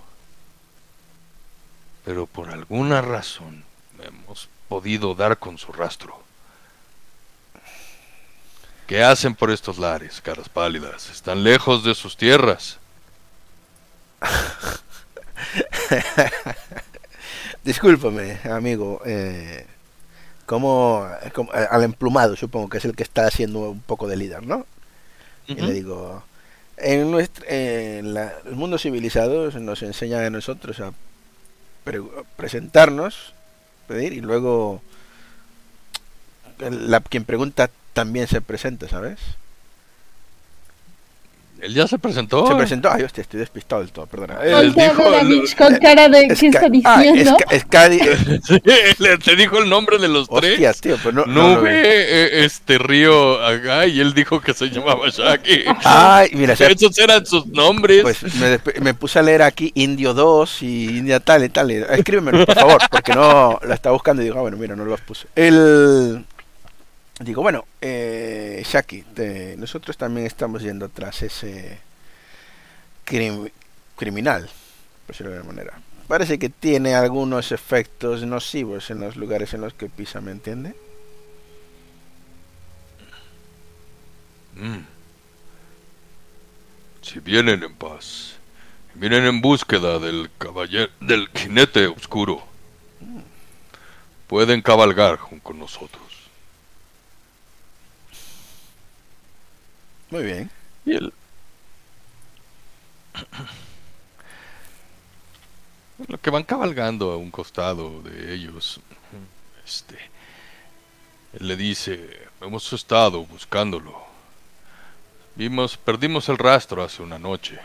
Pero 2.04 2.28
por 2.28 2.50
alguna 2.50 3.02
razón 3.02 3.64
hemos 4.02 4.50
podido 4.68 5.16
dar 5.16 5.40
con 5.40 5.58
su 5.58 5.72
rastro. 5.72 6.24
¿Qué 8.88 9.04
hacen 9.04 9.34
por 9.34 9.50
estos 9.50 9.80
lares, 9.80 10.22
caras 10.22 10.48
pálidas? 10.48 11.10
Están 11.10 11.44
lejos 11.44 11.84
de 11.84 11.96
sus 11.96 12.18
tierras. 12.18 12.78
Discúlpame, 17.64 18.40
amigo. 18.44 19.02
Eh, 19.06 19.66
como, 20.46 21.08
como- 21.34 21.54
eh, 21.54 21.68
al 21.70 21.84
emplumado, 21.84 22.36
supongo 22.36 22.70
que 22.70 22.78
es 22.78 22.86
el 22.86 22.96
que 22.96 23.04
está 23.04 23.26
haciendo 23.28 23.72
un 23.72 23.82
poco 23.82 24.08
de 24.08 24.18
líder, 24.18 24.46
¿no? 24.46 24.66
Y 25.48 25.56
le 25.68 25.74
digo, 25.74 26.24
en, 26.78 27.12
nuestro, 27.12 27.46
en 27.48 28.14
la- 28.14 28.34
el 28.46 28.56
mundo 28.56 28.78
civilizado 28.78 29.50
nos 29.60 29.82
enseña 29.84 30.26
a 30.26 30.30
nosotros 30.30 30.80
a 30.80 30.92
pre- 31.84 32.02
presentarnos, 32.36 33.34
pedir 33.88 34.14
y 34.14 34.22
luego 34.22 34.82
la, 36.60 37.00
quien 37.02 37.26
pregunta 37.26 37.70
también 37.94 38.28
se 38.28 38.42
presenta, 38.42 38.88
¿sabes? 38.88 39.20
Él 41.62 41.74
ya 41.74 41.88
se 41.88 41.98
presentó. 41.98 42.48
Se 42.48 42.56
presentó, 42.56 42.92
ay 42.92 43.04
hostia, 43.04 43.22
estoy 43.22 43.40
despistado 43.40 43.82
del 43.82 43.92
todo, 43.92 44.06
perdona. 44.06 44.36
A 44.40 44.62
dijo 44.62 45.04
con 45.58 45.78
cara 45.78 46.10
de 46.10 46.28
¿qué 46.28 46.48
está 46.48 46.66
ah, 46.66 46.70
diciendo? 46.70 47.38
Sí, 48.44 48.62
le- 49.00 49.18
te 49.18 49.36
dijo 49.36 49.58
el 49.60 49.70
nombre 49.70 49.98
de 49.98 50.08
los 50.08 50.30
tres. 50.30 50.82
tío, 50.82 50.98
pues 51.02 51.16
no, 51.16 51.26
veo. 51.26 51.66
eh, 51.66 52.46
este 52.46 52.78
río 52.78 53.44
acá, 53.44 53.88
y 53.88 54.00
él 54.00 54.14
dijo 54.14 54.42
que 54.42 54.54
se 54.54 54.70
llamaba 54.70 55.10
Shaki. 55.10 55.64
Ay, 55.84 56.30
mira, 56.34 56.54
Esos 56.60 56.98
eran 57.00 57.26
sus 57.26 57.48
nombres. 57.48 58.02
pues 58.02 58.22
me, 58.36 58.60
me 58.82 58.94
puse 58.94 59.20
a 59.20 59.22
leer 59.22 59.42
aquí 59.42 59.72
Indio 59.76 60.14
2 60.14 60.62
y 60.64 60.98
India 60.98 61.20
tal 61.20 61.44
y 61.44 61.50
tal. 61.50 61.72
Escríbemelo, 61.72 62.46
por 62.46 62.56
favor, 62.56 62.82
porque 62.90 63.14
no 63.14 63.60
lo 63.62 63.74
estaba 63.74 63.94
buscando 63.94 64.22
y 64.22 64.26
digo, 64.26 64.38
ah, 64.38 64.42
bueno, 64.42 64.58
mira, 64.58 64.76
no 64.76 64.86
los 64.86 65.02
puse. 65.02 65.28
El... 65.36 66.26
Digo, 67.20 67.42
bueno, 67.42 67.66
eh, 67.82 68.62
Shaki, 68.66 69.02
te- 69.04 69.56
nosotros 69.58 69.98
también 69.98 70.28
estamos 70.28 70.62
yendo 70.62 70.90
tras 70.90 71.22
ese 71.22 71.80
crim- 73.06 73.50
criminal, 73.96 74.50
por 75.06 75.16
decirlo 75.16 75.32
de 75.32 75.38
alguna 75.38 75.56
manera. 75.56 75.80
Parece 76.10 76.38
que 76.38 76.50
tiene 76.50 76.94
algunos 76.94 77.52
efectos 77.52 78.24
nocivos 78.24 78.90
en 78.92 79.00
los 79.00 79.16
lugares 79.16 79.54
en 79.54 79.62
los 79.62 79.74
que 79.74 79.88
pisa, 79.90 80.20
¿me 80.22 80.32
entiende? 80.32 80.76
Mm. 84.56 84.84
Si 87.02 87.20
vienen 87.20 87.64
en 87.64 87.74
paz, 87.76 88.36
vienen 88.94 89.26
en 89.26 89.42
búsqueda 89.42 90.00
del 90.00 90.30
caballero, 90.38 90.92
del 91.00 91.28
jinete 91.30 91.88
oscuro, 91.88 92.44
pueden 94.28 94.62
cabalgar 94.62 95.20
con 95.44 95.60
nosotros. 95.60 96.05
Muy 100.10 100.24
bien. 100.24 100.50
Y 100.86 100.96
él... 100.96 101.14
Lo 106.08 106.20
que 106.20 106.30
van 106.30 106.44
cabalgando 106.44 107.12
a 107.12 107.18
un 107.18 107.32
costado 107.32 108.02
de 108.02 108.34
ellos, 108.34 108.82
este, 109.66 109.98
él 111.40 111.48
le 111.48 111.56
dice, 111.56 112.28
hemos 112.42 112.74
estado 112.74 113.26
buscándolo. 113.26 114.04
Vimos, 115.36 115.78
perdimos 115.78 116.28
el 116.28 116.38
rastro 116.38 116.84
hace 116.84 117.02
una 117.02 117.18
noche. 117.18 117.58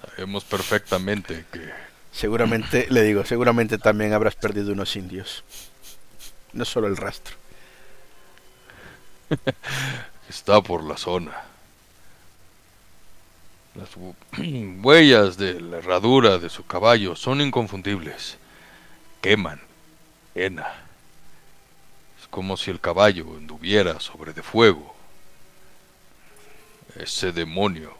Sabemos 0.00 0.44
perfectamente 0.44 1.44
que 1.50 1.72
Seguramente, 2.16 2.86
le 2.88 3.02
digo, 3.02 3.26
seguramente 3.26 3.76
también 3.76 4.14
habrás 4.14 4.36
perdido 4.36 4.72
unos 4.72 4.96
indios. 4.96 5.44
No 6.54 6.64
solo 6.64 6.86
el 6.86 6.96
rastro. 6.96 7.36
está 10.28 10.60
por 10.60 10.82
la 10.84 10.96
zona. 10.96 11.42
Las 13.74 13.96
hu- 13.96 14.14
huellas 14.82 15.36
de 15.36 15.60
la 15.60 15.78
herradura 15.78 16.38
de 16.38 16.48
su 16.48 16.66
caballo 16.66 17.14
son 17.16 17.40
inconfundibles. 17.40 18.38
Queman, 19.20 19.60
hena. 20.34 20.66
Es 22.20 22.26
como 22.28 22.56
si 22.56 22.70
el 22.70 22.80
caballo 22.80 23.26
anduviera 23.36 24.00
sobre 24.00 24.32
de 24.32 24.42
fuego. 24.42 24.94
Ese 26.96 27.32
demonio. 27.32 27.94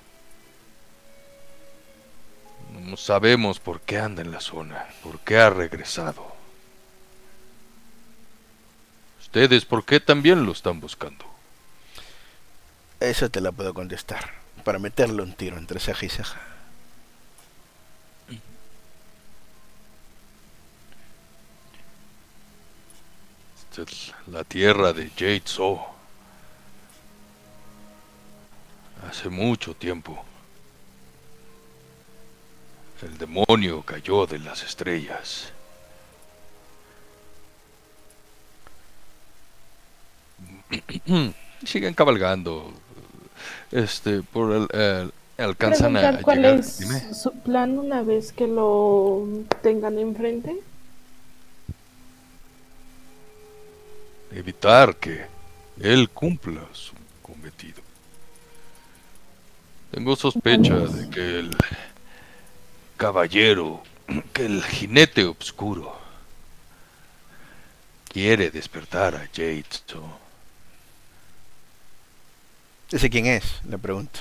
No 2.84 2.96
sabemos 2.96 3.58
por 3.58 3.80
qué 3.80 3.98
anda 3.98 4.22
en 4.22 4.30
la 4.30 4.40
zona, 4.40 4.86
por 5.02 5.18
qué 5.20 5.38
ha 5.38 5.50
regresado. 5.50 6.34
Ustedes, 9.20 9.64
¿por 9.64 9.84
qué 9.84 10.00
también 10.00 10.46
lo 10.46 10.52
están 10.52 10.80
buscando? 10.80 11.24
Eso 13.00 13.30
te 13.30 13.40
la 13.40 13.52
puedo 13.52 13.74
contestar. 13.74 14.32
Para 14.64 14.78
meterle 14.78 15.22
un 15.22 15.34
tiro 15.34 15.58
entre 15.58 15.80
ceja 15.80 16.06
y 16.06 16.08
ceja. 16.08 16.40
Esta 23.70 23.82
es 23.82 24.14
la 24.26 24.42
tierra 24.44 24.92
de 24.92 25.10
Jade 25.10 25.42
So. 25.44 25.86
Hace 29.08 29.28
mucho 29.28 29.74
tiempo. 29.74 30.24
El 33.02 33.18
demonio 33.18 33.82
cayó 33.82 34.26
de 34.26 34.38
las 34.38 34.62
estrellas. 34.62 35.52
Siguen 41.64 41.94
cabalgando. 41.94 42.72
Este, 43.72 44.22
por 44.22 44.52
el, 44.52 44.68
el- 44.80 45.12
alcanzan 45.38 45.96
a 45.96 46.00
Preguntar 46.00 46.22
cuál 46.22 46.38
llegar. 46.38 46.58
es 46.60 46.78
Dime. 46.78 47.14
su 47.14 47.32
plan 47.40 47.78
una 47.78 48.02
vez 48.02 48.32
que 48.32 48.46
lo 48.46 49.26
tengan 49.62 49.98
enfrente. 49.98 50.56
evitar 54.32 54.96
que 54.96 55.24
él 55.80 56.10
cumpla 56.10 56.60
su 56.72 56.92
cometido. 57.22 57.80
Tengo 59.90 60.14
sospecha 60.14 60.74
de 60.74 61.08
que 61.08 61.38
el 61.38 61.56
caballero, 62.98 63.82
que 64.34 64.44
el 64.44 64.62
jinete 64.62 65.24
oscuro, 65.24 65.96
quiere 68.12 68.50
despertar 68.50 69.14
a 69.14 69.26
Jade. 69.34 69.64
So, 69.86 70.02
¿Ese 72.90 73.10
quién 73.10 73.26
es? 73.26 73.44
Le 73.68 73.78
pregunto. 73.78 74.20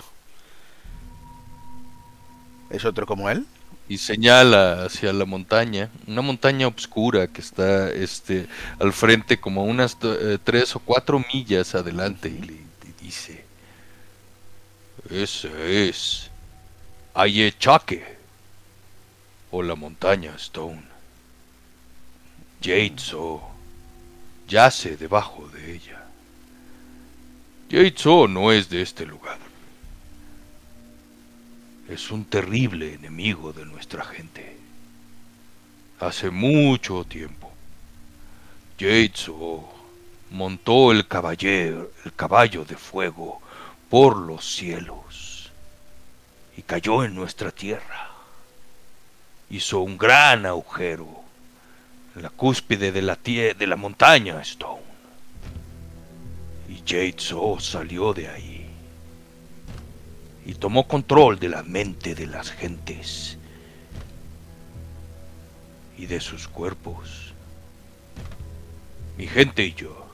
¿Es 2.69 2.83
otro 2.85 3.05
como 3.05 3.29
él? 3.29 3.45
y 3.87 3.97
señala 3.97 4.85
hacia 4.85 5.13
la 5.13 5.25
montaña, 5.25 5.89
una 6.07 6.21
montaña 6.21 6.67
oscura 6.67 7.27
que 7.27 7.41
está 7.41 7.91
este 7.91 8.47
al 8.79 8.93
frente 8.93 9.39
como 9.39 9.63
unas 9.63 9.95
eh, 10.01 10.39
tres 10.43 10.75
o 10.75 10.79
cuatro 10.79 11.23
millas 11.31 11.75
adelante 11.75 12.29
y 12.29 12.41
le 12.41 12.57
dice 12.99 13.45
ese 15.09 15.87
es 15.87 16.31
Ayechaque 17.13 18.17
o 19.51 19.61
la 19.61 19.75
montaña 19.75 20.33
Stone 20.35 20.83
Jade 22.61 22.95
So 22.97 23.41
yace 24.47 24.97
debajo 24.97 25.47
de 25.49 25.75
ella 25.75 26.04
Jade 27.69 27.95
So 27.97 28.27
no 28.27 28.51
es 28.51 28.69
de 28.69 28.81
este 28.81 29.05
lugar 29.05 29.45
es 31.87 32.09
un 32.11 32.25
terrible 32.25 32.93
enemigo 32.93 33.53
de 33.53 33.65
nuestra 33.65 34.03
gente. 34.03 34.57
Hace 35.99 36.29
mucho 36.29 37.03
tiempo, 37.03 37.51
Yaitzo 38.77 39.63
montó 40.31 40.91
el 40.91 41.07
caballero, 41.07 41.91
el 42.03 42.13
caballo 42.13 42.65
de 42.65 42.75
fuego 42.75 43.41
por 43.89 44.17
los 44.17 44.45
cielos 44.45 45.51
y 46.57 46.63
cayó 46.63 47.03
en 47.03 47.15
nuestra 47.15 47.51
tierra. 47.51 48.09
Hizo 49.49 49.79
un 49.81 49.97
gran 49.97 50.45
agujero 50.45 51.07
en 52.15 52.23
la 52.23 52.29
cúspide 52.29 52.91
de 52.91 53.01
la, 53.01 53.15
de 53.15 53.67
la 53.67 53.75
montaña 53.75 54.41
Stone. 54.41 54.84
Y 56.85 56.87
Yaitzo 56.87 57.59
salió 57.59 58.13
de 58.13 58.27
ahí 58.27 58.69
y 60.45 60.53
tomó 60.53 60.87
control 60.87 61.39
de 61.39 61.49
la 61.49 61.63
mente 61.63 62.13
de 62.13 62.27
las 62.27 62.51
gentes 62.51 63.39
y 65.97 66.05
de 66.05 66.19
sus 66.19 66.47
cuerpos. 66.47 67.33
Mi 69.17 69.27
gente 69.27 69.63
y 69.63 69.73
yo, 69.73 70.05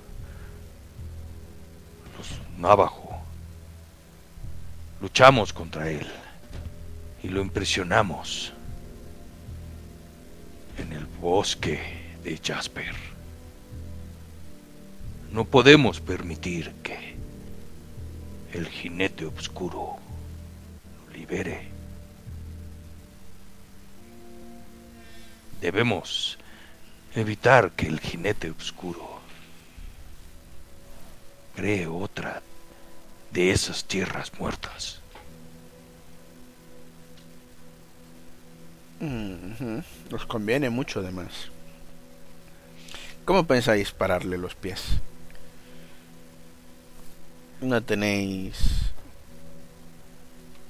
los 2.18 2.58
Navajo, 2.58 3.22
luchamos 5.02 5.52
contra 5.52 5.90
él 5.90 6.08
y 7.22 7.28
lo 7.28 7.42
impresionamos 7.42 8.54
en 10.78 10.94
el 10.94 11.06
bosque 11.06 11.82
de 12.24 12.40
Jasper. 12.42 13.11
No 15.32 15.46
podemos 15.46 16.02
permitir 16.02 16.74
que 16.84 17.16
el 18.52 18.68
jinete 18.68 19.26
oscuro 19.26 19.96
lo 21.08 21.14
libere. 21.14 21.70
Debemos 25.62 26.38
evitar 27.16 27.72
que 27.72 27.88
el 27.88 28.02
jinete 28.02 28.52
oscuro 28.52 29.22
cree 31.56 31.88
otra 31.88 32.42
de 33.32 33.52
esas 33.52 33.86
tierras 33.86 34.32
muertas. 34.38 35.00
Nos 39.00 40.26
conviene 40.26 40.70
mucho 40.70 41.00
además. 41.00 41.48
¿Cómo 43.24 43.48
pensáis 43.48 43.92
pararle 43.92 44.38
los 44.38 44.56
pies? 44.56 45.00
No 47.62 47.82
tenéis 47.82 48.92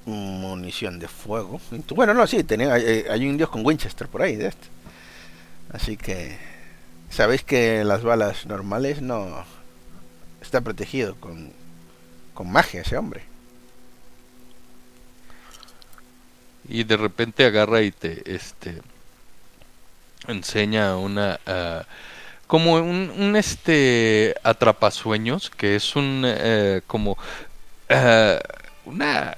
munición 0.04 0.98
de 0.98 1.08
fuego. 1.08 1.60
Bueno, 1.94 2.14
no, 2.14 2.26
sí, 2.26 2.44
tenéis, 2.44 2.70
hay, 2.70 3.04
hay 3.08 3.26
un 3.26 3.36
dios 3.36 3.48
con 3.48 3.64
Winchester 3.64 4.08
por 4.08 4.22
ahí 4.22 4.36
de 4.36 4.48
este. 4.48 4.68
Así 5.70 5.96
que 5.96 6.36
sabéis 7.10 7.42
que 7.42 7.84
las 7.84 8.02
balas 8.02 8.46
normales 8.46 9.00
no 9.00 9.44
está 10.40 10.60
protegido 10.60 11.14
con, 11.16 11.52
con 12.34 12.50
magia 12.50 12.82
ese 12.82 12.96
hombre. 12.96 13.22
Y 16.68 16.84
de 16.84 16.96
repente 16.96 17.44
agarra 17.44 17.82
y 17.82 17.90
te 17.90 18.34
este 18.34 18.82
enseña 20.28 20.96
una 20.96 21.40
uh, 21.46 21.82
como 22.52 22.74
un, 22.74 23.34
este 23.34 24.34
atrapasueños 24.42 25.48
que 25.48 25.74
es 25.74 25.96
un 25.96 26.22
uh, 26.22 26.82
como 26.86 27.12
uh, 27.12 28.38
una 28.84 29.34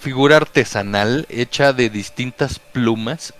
figura 0.00 0.38
artesanal 0.38 1.24
hecha 1.28 1.72
de 1.72 1.88
distintas 1.88 2.58
plumas 2.58 3.32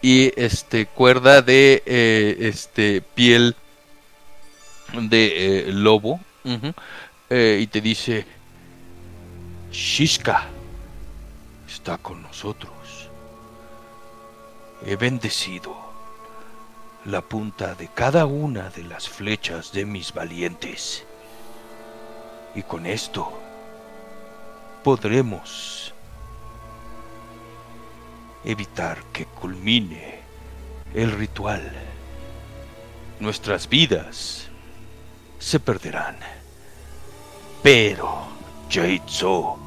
y 0.00 0.32
este 0.40 0.86
cuerda 0.86 1.42
de 1.42 1.82
eh, 1.84 2.36
este 2.38 3.02
piel 3.02 3.56
de 4.92 5.32
eh, 5.34 5.72
lobo 5.72 6.20
eh, 7.28 7.58
y 7.60 7.66
te 7.66 7.80
dice 7.80 8.24
Shishka 9.72 10.46
está 11.68 11.98
con 11.98 12.22
nosotros. 12.22 12.70
He 14.86 14.94
bendecido 14.94 15.89
la 17.04 17.22
punta 17.22 17.74
de 17.74 17.88
cada 17.88 18.26
una 18.26 18.70
de 18.70 18.84
las 18.84 19.08
flechas 19.08 19.72
de 19.72 19.84
mis 19.86 20.12
valientes 20.12 21.04
y 22.54 22.62
con 22.62 22.86
esto 22.86 23.32
podremos 24.82 25.94
evitar 28.44 28.98
que 29.12 29.26
culmine 29.26 30.20
el 30.94 31.12
ritual. 31.12 31.62
Nuestras 33.20 33.68
vidas 33.68 34.48
se 35.38 35.60
perderán. 35.60 36.16
Pero 37.62 38.28
Jaitzo 38.70 39.58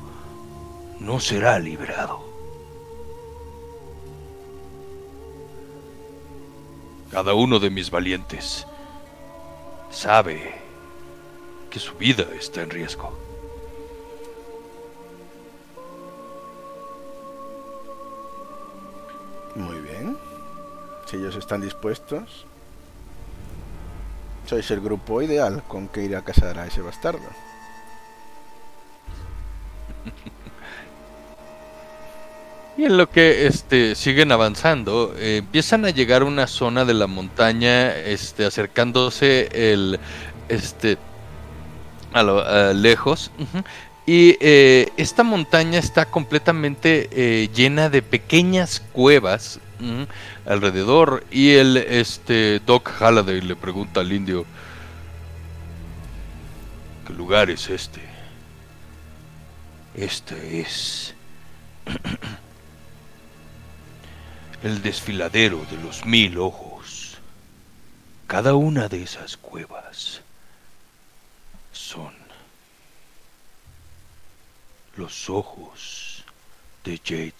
no 0.99 1.19
será 1.19 1.59
liberado. 1.59 2.32
Cada 7.13 7.35
uno 7.35 7.59
de 7.59 7.69
mis 7.69 7.91
valientes 7.91 8.65
sabe 9.91 10.55
que 11.69 11.77
su 11.77 11.93
vida 11.93 12.25
está 12.35 12.63
en 12.63 12.71
riesgo. 12.71 13.15
Muy 19.53 19.79
bien. 19.81 20.17
Si 21.05 21.17
ellos 21.17 21.35
están 21.35 21.61
dispuestos, 21.61 22.47
sois 24.47 24.71
el 24.71 24.81
grupo 24.81 25.21
ideal 25.21 25.61
con 25.67 25.89
que 25.89 26.01
ir 26.03 26.15
a 26.15 26.23
casar 26.23 26.57
a 26.57 26.65
ese 26.65 26.81
bastardo. 26.81 27.29
Y 32.75 32.85
en 32.85 32.97
lo 32.97 33.09
que 33.09 33.45
este, 33.45 33.95
siguen 33.95 34.31
avanzando, 34.31 35.13
empiezan 35.19 35.85
a 35.85 35.91
llegar 35.91 36.23
a 36.23 36.25
una 36.25 36.47
zona 36.47 36.85
de 36.85 36.95
la 36.95 37.07
montaña, 37.07 37.95
este, 37.95 38.45
acercándose 38.45 39.49
el, 39.53 39.99
este, 40.49 40.97
a 42.13 42.23
lo 42.23 42.73
lejos. 42.73 43.31
Y 44.05 44.37
eh, 44.41 44.89
esta 44.97 45.23
montaña 45.23 45.79
está 45.79 46.05
completamente 46.05 47.09
eh, 47.11 47.49
llena 47.53 47.89
de 47.89 48.01
pequeñas 48.01 48.81
cuevas 48.91 49.59
alrededor. 50.45 51.25
Y 51.31 51.51
el 51.51 51.77
este 51.77 52.59
Doc 52.65 52.89
Halliday 52.99 53.41
le 53.41 53.55
pregunta 53.55 54.01
al 54.01 54.11
indio: 54.11 54.45
¿Qué 57.07 57.13
lugar 57.13 57.49
es 57.49 57.69
este? 57.69 58.01
Este 59.95 60.59
es 60.59 61.15
el 64.63 64.81
desfiladero 64.81 65.65
de 65.69 65.77
los 65.77 66.05
mil 66.05 66.37
ojos. 66.39 67.17
Cada 68.27 68.55
una 68.55 68.87
de 68.87 69.03
esas 69.03 69.37
cuevas 69.37 70.21
son 71.73 72.13
los 74.95 75.29
ojos 75.29 76.23
de 76.85 76.99
Jade 77.03 77.33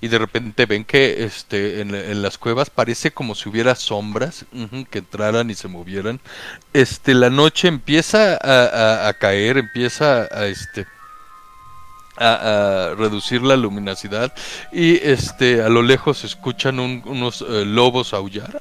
Y 0.00 0.08
de 0.08 0.18
repente 0.18 0.64
ven 0.64 0.84
que 0.84 1.24
este, 1.24 1.82
en, 1.82 2.22
las 2.22 2.38
cuevas 2.38 2.70
parece 2.70 3.10
como 3.10 3.34
si 3.34 3.48
hubiera 3.48 3.74
sombras 3.74 4.46
que 4.90 4.98
entraran 4.98 5.50
y 5.50 5.54
se 5.54 5.68
movieran. 5.68 6.18
Este, 6.72 7.14
la 7.14 7.28
noche 7.28 7.68
empieza 7.68 8.38
a, 8.40 9.04
a, 9.04 9.08
a 9.08 9.14
caer, 9.14 9.58
empieza 9.58 10.28
a, 10.30 10.46
este, 10.46 10.86
a, 12.18 12.94
reducir 12.96 13.42
la 13.42 13.56
luminosidad 13.56 14.32
y 14.72 14.96
este, 14.96 15.62
a 15.62 15.68
lo 15.68 15.82
lejos 15.82 16.18
se 16.18 16.26
escuchan 16.26 16.80
un, 16.80 17.02
unos 17.06 17.42
uh, 17.42 17.64
lobos 17.64 18.14
aullar. 18.14 18.60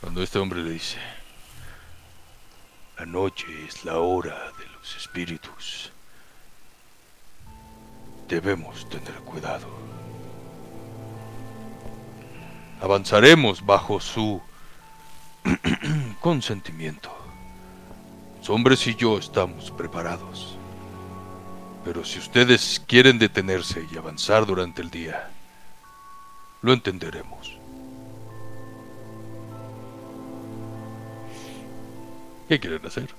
Cuando 0.00 0.22
este 0.22 0.38
hombre 0.38 0.62
le 0.62 0.70
dice, 0.70 0.98
la 2.98 3.06
noche 3.06 3.46
es 3.66 3.84
la 3.84 3.98
hora 3.98 4.34
de 4.58 4.66
los 4.78 4.96
espíritus. 4.96 5.92
Debemos 8.28 8.88
tener 8.88 9.14
cuidado. 9.24 9.68
Avanzaremos 12.80 13.64
bajo 13.64 14.00
su 14.00 14.40
consentimiento. 16.20 17.19
Los 18.40 18.48
hombres 18.48 18.86
y 18.86 18.94
yo 18.94 19.18
estamos 19.18 19.70
preparados. 19.70 20.56
Pero 21.84 22.06
si 22.06 22.18
ustedes 22.18 22.82
quieren 22.86 23.18
detenerse 23.18 23.86
y 23.92 23.98
avanzar 23.98 24.46
durante 24.46 24.80
el 24.80 24.90
día, 24.90 25.28
lo 26.62 26.72
entenderemos. 26.72 27.58
¿Qué 32.48 32.58
quieren 32.58 32.84
hacer? 32.86 33.14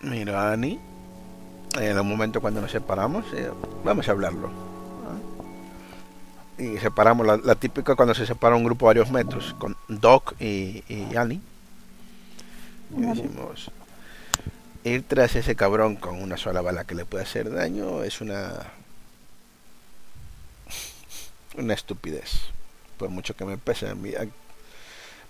Mira, 0.00 0.50
Annie. 0.50 0.80
en 1.74 1.98
el 1.98 2.04
momento 2.04 2.40
cuando 2.40 2.62
nos 2.62 2.70
separamos, 2.70 3.26
eh, 3.34 3.50
vamos 3.84 4.08
a 4.08 4.12
hablarlo. 4.12 4.50
Y 6.56 6.78
separamos 6.78 7.26
la, 7.26 7.54
típica 7.54 7.94
cuando 7.94 8.14
se 8.14 8.24
separa 8.24 8.56
un 8.56 8.64
grupo 8.64 8.86
varios 8.86 9.10
metros, 9.10 9.54
con 9.58 9.76
Doc 9.88 10.34
y 10.40 10.82
Annie. 11.14 11.42
Y 12.90 13.04
Vale. 13.04 13.22
decimos, 13.22 13.70
ir 14.84 15.04
tras 15.06 15.36
ese 15.36 15.54
cabrón 15.56 15.96
con 15.96 16.20
una 16.22 16.36
sola 16.36 16.60
bala 16.62 16.84
que 16.84 16.94
le 16.94 17.04
puede 17.04 17.24
hacer 17.24 17.50
daño 17.52 18.02
es 18.02 18.20
una 18.20 18.72
una 21.56 21.74
estupidez. 21.74 22.40
Por 22.96 23.10
mucho 23.10 23.36
que 23.36 23.44
me 23.44 23.58
pese, 23.58 23.88
a 23.88 23.94
mí, 23.94 24.12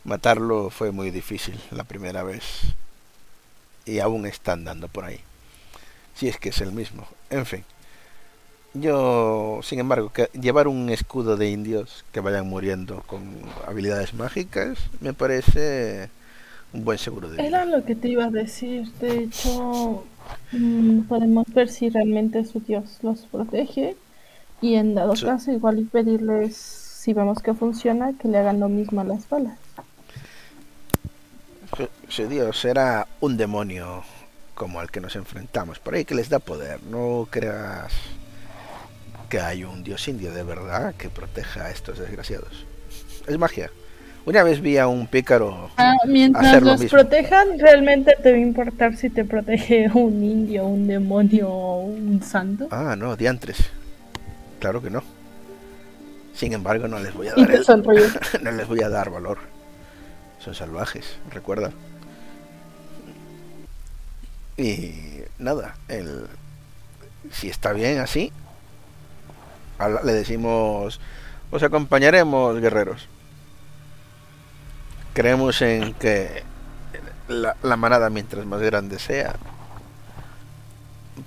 matarlo 0.04 0.70
fue 0.70 0.90
muy 0.90 1.10
difícil 1.10 1.58
la 1.70 1.84
primera 1.84 2.22
vez. 2.22 2.44
Y 3.84 4.00
aún 4.00 4.26
está 4.26 4.52
andando 4.52 4.88
por 4.88 5.04
ahí. 5.04 5.20
Si 6.14 6.28
es 6.28 6.38
que 6.38 6.50
es 6.50 6.60
el 6.60 6.72
mismo. 6.72 7.06
En 7.30 7.46
fin. 7.46 7.64
Yo, 8.74 9.60
sin 9.62 9.78
embargo, 9.80 10.12
que 10.12 10.28
llevar 10.38 10.68
un 10.68 10.90
escudo 10.90 11.36
de 11.36 11.48
indios 11.48 12.04
que 12.12 12.20
vayan 12.20 12.46
muriendo 12.46 13.02
con 13.06 13.22
habilidades 13.66 14.12
mágicas 14.14 14.78
me 15.00 15.14
parece 15.14 16.10
un 16.72 16.84
buen 16.84 16.98
seguro 16.98 17.28
de 17.28 17.36
vida. 17.36 17.46
Era 17.46 17.64
lo 17.64 17.84
que 17.84 17.94
te 17.94 18.08
iba 18.08 18.24
a 18.26 18.30
decir. 18.30 18.90
De 19.00 19.24
hecho, 19.24 20.04
mm, 20.52 21.00
podemos 21.02 21.46
ver 21.54 21.68
si 21.68 21.88
realmente 21.88 22.44
su 22.44 22.60
Dios 22.60 22.98
los 23.02 23.20
protege. 23.26 23.96
Y 24.60 24.74
en 24.74 24.94
dado 24.94 25.14
Sí. 25.16 25.24
caso, 25.24 25.52
igual 25.52 25.78
y 25.78 25.84
pedirles, 25.84 26.56
si 26.56 27.12
vemos 27.12 27.40
que 27.40 27.54
funciona, 27.54 28.12
que 28.18 28.26
le 28.28 28.38
hagan 28.38 28.58
lo 28.60 28.68
mismo 28.68 29.00
a 29.00 29.04
las 29.04 29.28
balas. 29.28 29.56
Su- 31.76 31.88
Su 32.08 32.28
dios 32.28 32.64
era 32.64 33.06
un 33.20 33.36
demonio 33.36 34.02
como 34.54 34.80
al 34.80 34.90
que 34.90 35.00
nos 35.00 35.14
enfrentamos. 35.14 35.78
Por 35.78 35.94
ahí 35.94 36.04
que 36.04 36.14
les 36.14 36.28
da 36.28 36.38
poder. 36.40 36.82
No 36.84 37.28
creas 37.30 37.92
que 39.28 39.38
hay 39.40 39.62
un 39.64 39.84
dios 39.84 40.08
indio 40.08 40.32
de 40.32 40.42
verdad 40.42 40.94
que 40.96 41.08
proteja 41.10 41.66
a 41.66 41.70
estos 41.70 41.98
desgraciados. 41.98 42.64
Es 43.26 43.38
magia. 43.38 43.70
Una 44.28 44.42
vez 44.42 44.60
vi 44.60 44.76
a 44.76 44.88
un 44.88 45.06
pícaro. 45.06 45.70
Ah, 45.78 45.94
mientras 46.06 46.46
Hacer 46.48 46.62
lo 46.62 46.72
los 46.72 46.80
mismo. 46.80 46.98
protejan, 46.98 47.58
realmente 47.58 48.14
te 48.22 48.30
va 48.30 48.36
a 48.36 48.40
importar 48.40 48.94
si 48.94 49.08
te 49.08 49.24
protege 49.24 49.88
un 49.94 50.22
indio, 50.22 50.66
un 50.66 50.86
demonio 50.86 51.48
o 51.48 51.80
un 51.80 52.22
santo. 52.22 52.68
Ah, 52.70 52.94
no, 52.94 53.16
diantres. 53.16 53.56
Claro 54.60 54.82
que 54.82 54.90
no. 54.90 55.02
Sin 56.34 56.52
embargo, 56.52 56.88
no 56.88 56.98
les 56.98 57.14
voy 57.14 57.28
a 57.28 57.34
dar 57.36 57.50
el- 57.50 57.64
no 58.42 58.50
les 58.52 58.68
voy 58.68 58.82
a 58.82 58.90
dar 58.90 59.08
valor. 59.08 59.38
Son 60.40 60.54
salvajes, 60.54 61.16
recuerda. 61.32 61.70
Y 64.58 64.92
nada, 65.38 65.74
el 65.88 66.26
si 67.30 67.48
está 67.48 67.72
bien 67.72 67.98
así, 67.98 68.30
le 70.04 70.12
decimos, 70.12 71.00
os 71.50 71.62
acompañaremos, 71.62 72.60
guerreros. 72.60 73.08
Creemos 75.18 75.60
en 75.62 75.94
que 75.94 76.44
la, 77.26 77.56
manada, 77.76 78.08
mientras 78.08 78.46
más 78.46 78.60
grande 78.60 79.00
sea, 79.00 79.34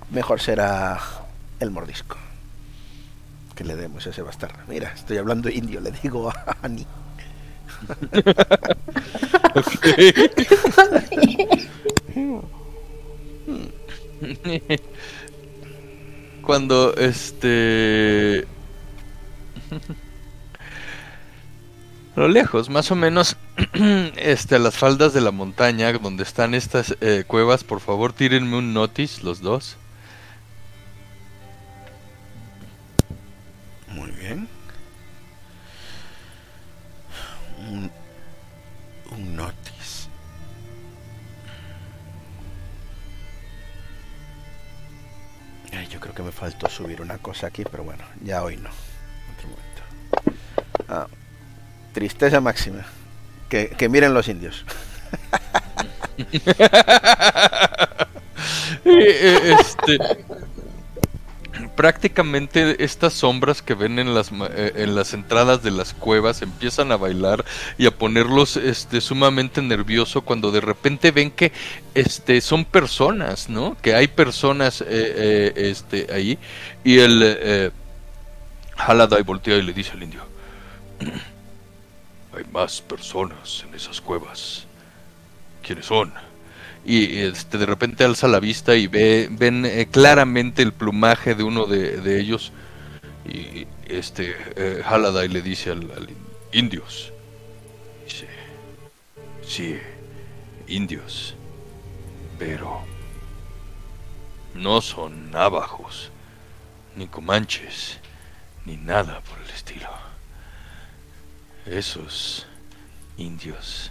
mejor 0.08 0.40
será 0.40 0.98
el 1.60 1.70
mordisco 1.70 2.16
que 3.54 3.64
le 3.64 3.76
demos 3.76 4.06
a 4.06 4.10
ese 4.10 4.22
bastardo. 4.22 4.56
Mira, 4.66 4.94
estoy 4.94 5.18
hablando 5.18 5.50
indio, 5.50 5.78
le 5.82 5.90
digo 5.90 6.30
a 6.30 6.56
Annie. 6.62 6.86
Cuando 16.40 16.94
este. 16.94 18.46
A 22.14 22.20
lo 22.20 22.28
lejos, 22.28 22.68
más 22.68 22.90
o 22.90 22.94
menos, 22.94 23.36
este, 24.16 24.56
a 24.56 24.58
las 24.58 24.76
faldas 24.76 25.14
de 25.14 25.22
la 25.22 25.30
montaña, 25.30 25.92
donde 25.94 26.24
están 26.24 26.54
estas 26.54 26.94
eh, 27.00 27.24
cuevas, 27.26 27.64
por 27.64 27.80
favor, 27.80 28.12
tírenme 28.12 28.56
un 28.58 28.74
notice, 28.74 29.22
los 29.24 29.40
dos. 29.40 29.76
Muy 33.88 34.10
bien. 34.10 34.46
Un, 37.66 37.90
un 39.10 39.36
notice. 39.36 40.08
Yo 45.90 46.00
creo 46.00 46.14
que 46.14 46.22
me 46.22 46.32
faltó 46.32 46.68
subir 46.68 47.00
una 47.00 47.18
cosa 47.18 47.46
aquí, 47.46 47.64
pero 47.70 47.84
bueno, 47.84 48.04
ya 48.22 48.42
hoy 48.42 48.56
no. 48.56 48.70
Otro 49.34 49.48
momento. 49.48 49.82
Ah, 50.88 51.06
tristeza 51.92 52.40
máxima. 52.40 52.84
Que, 53.48 53.68
que 53.68 53.88
miren 53.88 54.14
los 54.14 54.28
indios. 54.28 54.64
Eh, 58.84 59.54
este, 59.60 59.98
prácticamente 61.76 62.84
estas 62.84 63.12
sombras 63.14 63.62
que 63.62 63.74
ven 63.74 63.98
en 63.98 64.14
las, 64.14 64.30
eh, 64.32 64.72
en 64.76 64.94
las 64.94 65.14
entradas 65.14 65.62
de 65.62 65.70
las 65.70 65.94
cuevas 65.94 66.42
empiezan 66.42 66.92
a 66.92 66.96
bailar 66.96 67.44
y 67.78 67.86
a 67.86 67.90
ponerlos 67.90 68.56
este, 68.56 69.00
sumamente 69.00 69.62
nervioso 69.62 70.22
cuando 70.22 70.50
de 70.50 70.60
repente 70.60 71.10
ven 71.10 71.30
que 71.30 71.52
este, 71.94 72.40
son 72.40 72.64
personas, 72.64 73.48
¿no? 73.48 73.76
Que 73.80 73.94
hay 73.94 74.08
personas 74.08 74.80
eh, 74.82 74.86
eh, 74.88 75.52
este, 75.56 76.06
ahí 76.12 76.38
y 76.84 76.98
el 76.98 77.20
eh, 77.22 77.70
Haladai 78.76 79.22
voltea 79.22 79.56
y 79.56 79.62
le 79.62 79.72
dice 79.72 79.92
al 79.92 80.02
indio, 80.02 80.20
hay 82.34 82.44
más 82.52 82.80
personas 82.80 83.64
en 83.68 83.74
esas 83.74 84.00
cuevas. 84.00 84.66
¿Quiénes 85.62 85.86
son? 85.86 86.12
y 86.84 87.18
este 87.18 87.58
de 87.58 87.66
repente 87.66 88.04
alza 88.04 88.26
la 88.26 88.40
vista 88.40 88.74
y 88.74 88.88
ve 88.88 89.28
ven 89.30 89.64
eh, 89.64 89.86
claramente 89.90 90.62
el 90.62 90.72
plumaje 90.72 91.34
de 91.34 91.44
uno 91.44 91.66
de, 91.66 92.00
de 92.00 92.20
ellos 92.20 92.52
y 93.24 93.66
este 93.86 94.34
eh, 94.56 94.82
le 95.28 95.42
dice 95.42 95.70
al, 95.70 95.90
al 95.92 96.10
in- 96.10 96.16
indios 96.52 97.12
dice 98.04 98.26
sí 99.46 99.78
indios 100.66 101.36
pero 102.38 102.82
no 104.54 104.80
son 104.80 105.30
navajos 105.30 106.10
ni 106.96 107.06
comanches 107.06 108.00
ni 108.66 108.76
nada 108.76 109.20
por 109.20 109.38
el 109.40 109.50
estilo 109.50 109.88
esos 111.66 112.46
indios 113.16 113.90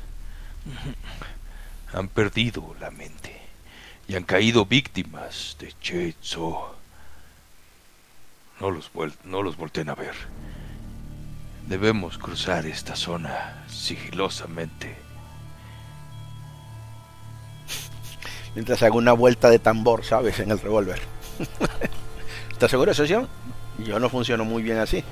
han 1.93 2.07
perdido 2.07 2.75
la 2.79 2.91
mente 2.91 3.41
y 4.07 4.15
han 4.15 4.23
caído 4.23 4.65
víctimas 4.65 5.55
de 5.59 5.73
Chetzo. 5.81 6.75
No 8.59 8.69
los, 8.69 8.91
no 9.23 9.41
los 9.41 9.57
volteen 9.57 9.89
a 9.89 9.95
ver. 9.95 10.15
Debemos 11.67 12.17
cruzar 12.17 12.65
esta 12.65 12.95
zona 12.95 13.63
sigilosamente. 13.69 14.95
Mientras 18.53 18.83
hago 18.83 18.97
una 18.97 19.13
vuelta 19.13 19.49
de 19.49 19.59
tambor, 19.59 20.03
¿sabes? 20.03 20.39
En 20.39 20.51
el 20.51 20.59
revólver. 20.59 21.01
¿Estás 22.51 22.69
seguro, 22.69 22.93
socio? 22.93 23.27
Yo 23.79 23.99
no 23.99 24.09
funciono 24.09 24.43
muy 24.43 24.61
bien 24.61 24.77
así. 24.77 25.03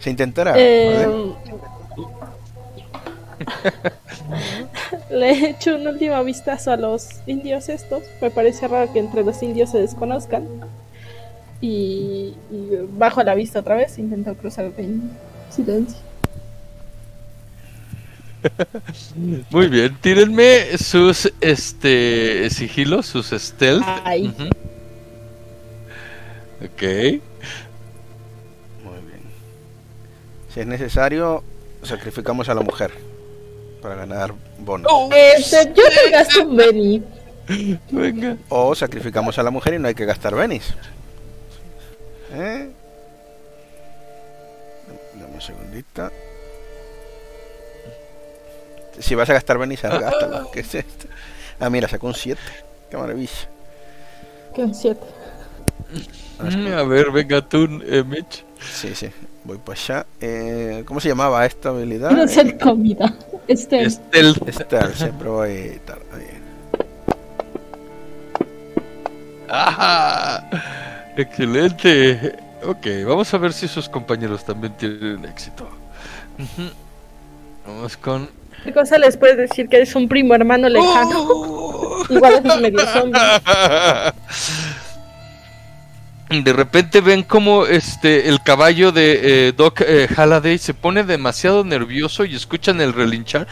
Se 0.00 0.10
intentará. 0.10 0.54
Eh, 0.56 1.06
¿vale? 1.06 1.34
Le 5.10 5.30
he 5.30 5.50
hecho 5.50 5.76
un 5.76 5.86
último 5.86 6.22
vistazo 6.24 6.72
a 6.72 6.76
los 6.76 7.08
indios 7.26 7.68
estos. 7.68 8.02
Me 8.20 8.30
parece 8.30 8.66
raro 8.68 8.92
que 8.92 8.98
entre 8.98 9.22
los 9.24 9.42
indios 9.42 9.70
se 9.70 9.78
desconozcan. 9.78 10.46
Y, 11.60 12.34
y 12.50 12.70
bajo 12.96 13.22
la 13.22 13.34
vista 13.34 13.60
otra 13.60 13.76
vez. 13.76 13.98
Intento 13.98 14.34
cruzar 14.34 14.72
en 14.78 15.10
silencio. 15.50 15.98
Muy 19.50 19.68
bien, 19.68 19.96
tírenme 20.00 20.78
sus 20.78 21.30
este 21.40 22.48
sigilos, 22.50 23.06
sus 23.06 23.30
stealth. 23.30 23.84
Ay. 24.04 24.28
Ujú. 24.28 24.48
Ok. 26.64 27.20
Si 30.52 30.60
es 30.60 30.66
necesario, 30.66 31.44
sacrificamos 31.82 32.48
a 32.48 32.54
la 32.54 32.62
mujer 32.62 32.90
para 33.80 33.94
ganar 33.94 34.34
bonos. 34.58 34.90
Este, 35.14 35.72
yo 35.74 35.82
te 35.88 36.10
gasto 36.10 36.42
un 36.42 36.56
Benny. 36.56 37.02
Venga. 37.90 38.36
O 38.48 38.74
sacrificamos 38.74 39.38
a 39.38 39.42
la 39.42 39.50
mujer 39.50 39.74
y 39.74 39.78
no 39.78 39.88
hay 39.88 39.94
que 39.94 40.04
gastar 40.04 40.34
benis. 40.34 40.74
¿Eh? 42.32 42.70
Dame 45.14 45.34
un 45.34 45.40
segundito. 45.40 46.10
Si 48.98 49.14
vas 49.14 49.28
a 49.30 49.32
gastar 49.32 49.58
benis, 49.58 49.82
gástalo. 49.82 50.50
¿Qué 50.52 50.60
es 50.60 50.74
esto? 50.74 51.06
Ah, 51.58 51.70
mira, 51.70 51.88
sacó 51.88 52.06
un 52.06 52.14
7. 52.14 52.40
Qué 52.90 52.96
maravilla. 52.96 53.48
Que 54.54 54.62
un 54.62 54.74
7. 54.74 55.00
A 56.38 56.82
ver, 56.84 57.10
venga 57.10 57.46
tú, 57.46 57.68
eh, 57.84 58.02
Mitch. 58.06 58.44
Sí, 58.60 58.94
sí. 58.94 59.08
Voy 59.44 59.58
para 59.58 59.78
allá. 59.78 60.06
Eh, 60.20 60.82
¿Cómo 60.86 61.00
se 61.00 61.08
llamaba 61.08 61.44
esta 61.46 61.70
habilidad? 61.70 62.10
No 62.10 62.26
ser 62.28 62.58
comida. 62.58 63.14
Este. 63.48 63.82
Estel. 63.82 64.34
Esta, 64.46 64.92
siempre 64.92 65.28
voy 65.28 65.48
ahí. 65.48 65.80
¡Ajá! 69.48 70.48
Excelente. 71.16 72.36
Ok, 72.64 72.86
vamos 73.06 73.32
a 73.34 73.38
ver 73.38 73.52
si 73.52 73.66
sus 73.66 73.88
compañeros 73.88 74.44
también 74.44 74.74
tienen 74.76 75.24
éxito. 75.24 75.68
Vamos 77.66 77.96
con. 77.96 78.28
¿Qué 78.62 78.72
cosa 78.72 78.98
les 78.98 79.16
puedes 79.16 79.36
decir 79.36 79.68
que 79.68 79.76
eres 79.76 79.94
un 79.94 80.08
primo 80.08 80.34
hermano 80.34 80.68
lejano? 80.68 81.26
¡Oh! 81.28 82.04
Igual 82.10 82.42
es 82.44 82.60
medio 82.60 82.86
zombie. 82.86 83.20
De 86.30 86.52
repente 86.52 87.00
ven 87.00 87.24
como 87.24 87.66
este 87.66 88.28
el 88.28 88.40
caballo 88.42 88.92
de 88.92 89.48
eh, 89.48 89.52
Doc 89.52 89.80
eh, 89.80 90.06
se 90.58 90.74
pone 90.74 91.02
demasiado 91.02 91.64
nervioso 91.64 92.24
y 92.24 92.36
escuchan 92.36 92.80
el 92.80 92.92
relinchar. 92.92 93.48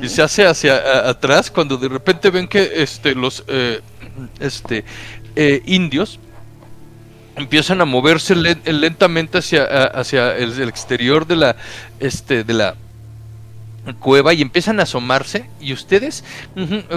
Y 0.00 0.08
se 0.08 0.22
hace 0.22 0.46
hacia 0.46 1.08
atrás 1.08 1.50
cuando 1.50 1.76
de 1.76 1.88
repente 1.88 2.30
ven 2.30 2.46
que 2.46 2.70
este 2.82 3.16
los 3.16 3.42
eh, 3.48 3.80
este 4.38 4.84
eh, 5.34 5.60
indios 5.66 6.20
empiezan 7.36 7.80
a 7.80 7.84
moverse 7.84 8.36
len- 8.36 8.62
lentamente 8.64 9.38
hacia 9.38 9.64
hacia 9.86 10.36
el, 10.36 10.52
el 10.60 10.68
exterior 10.68 11.26
de 11.26 11.34
la 11.36 11.56
este 11.98 12.44
de 12.44 12.54
la 12.54 12.76
cueva 13.92 14.32
y 14.32 14.40
empiezan 14.40 14.80
a 14.80 14.84
asomarse 14.84 15.48
y 15.60 15.72
ustedes 15.72 16.24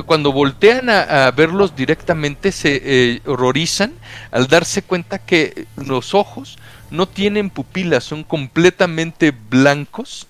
cuando 0.05 0.31
voltean 0.31 0.89
a, 0.89 1.29
verlos 1.31 1.75
directamente 1.75 2.51
se 2.51 2.81
eh, 2.83 3.21
horrorizan 3.25 3.93
al 4.31 4.47
darse 4.47 4.81
cuenta 4.81 5.19
que 5.19 5.65
los 5.75 6.13
ojos 6.13 6.57
no 6.89 7.07
tienen 7.07 7.49
pupilas, 7.49 8.05
son 8.05 8.23
completamente 8.23 9.33
blancos 9.49 10.27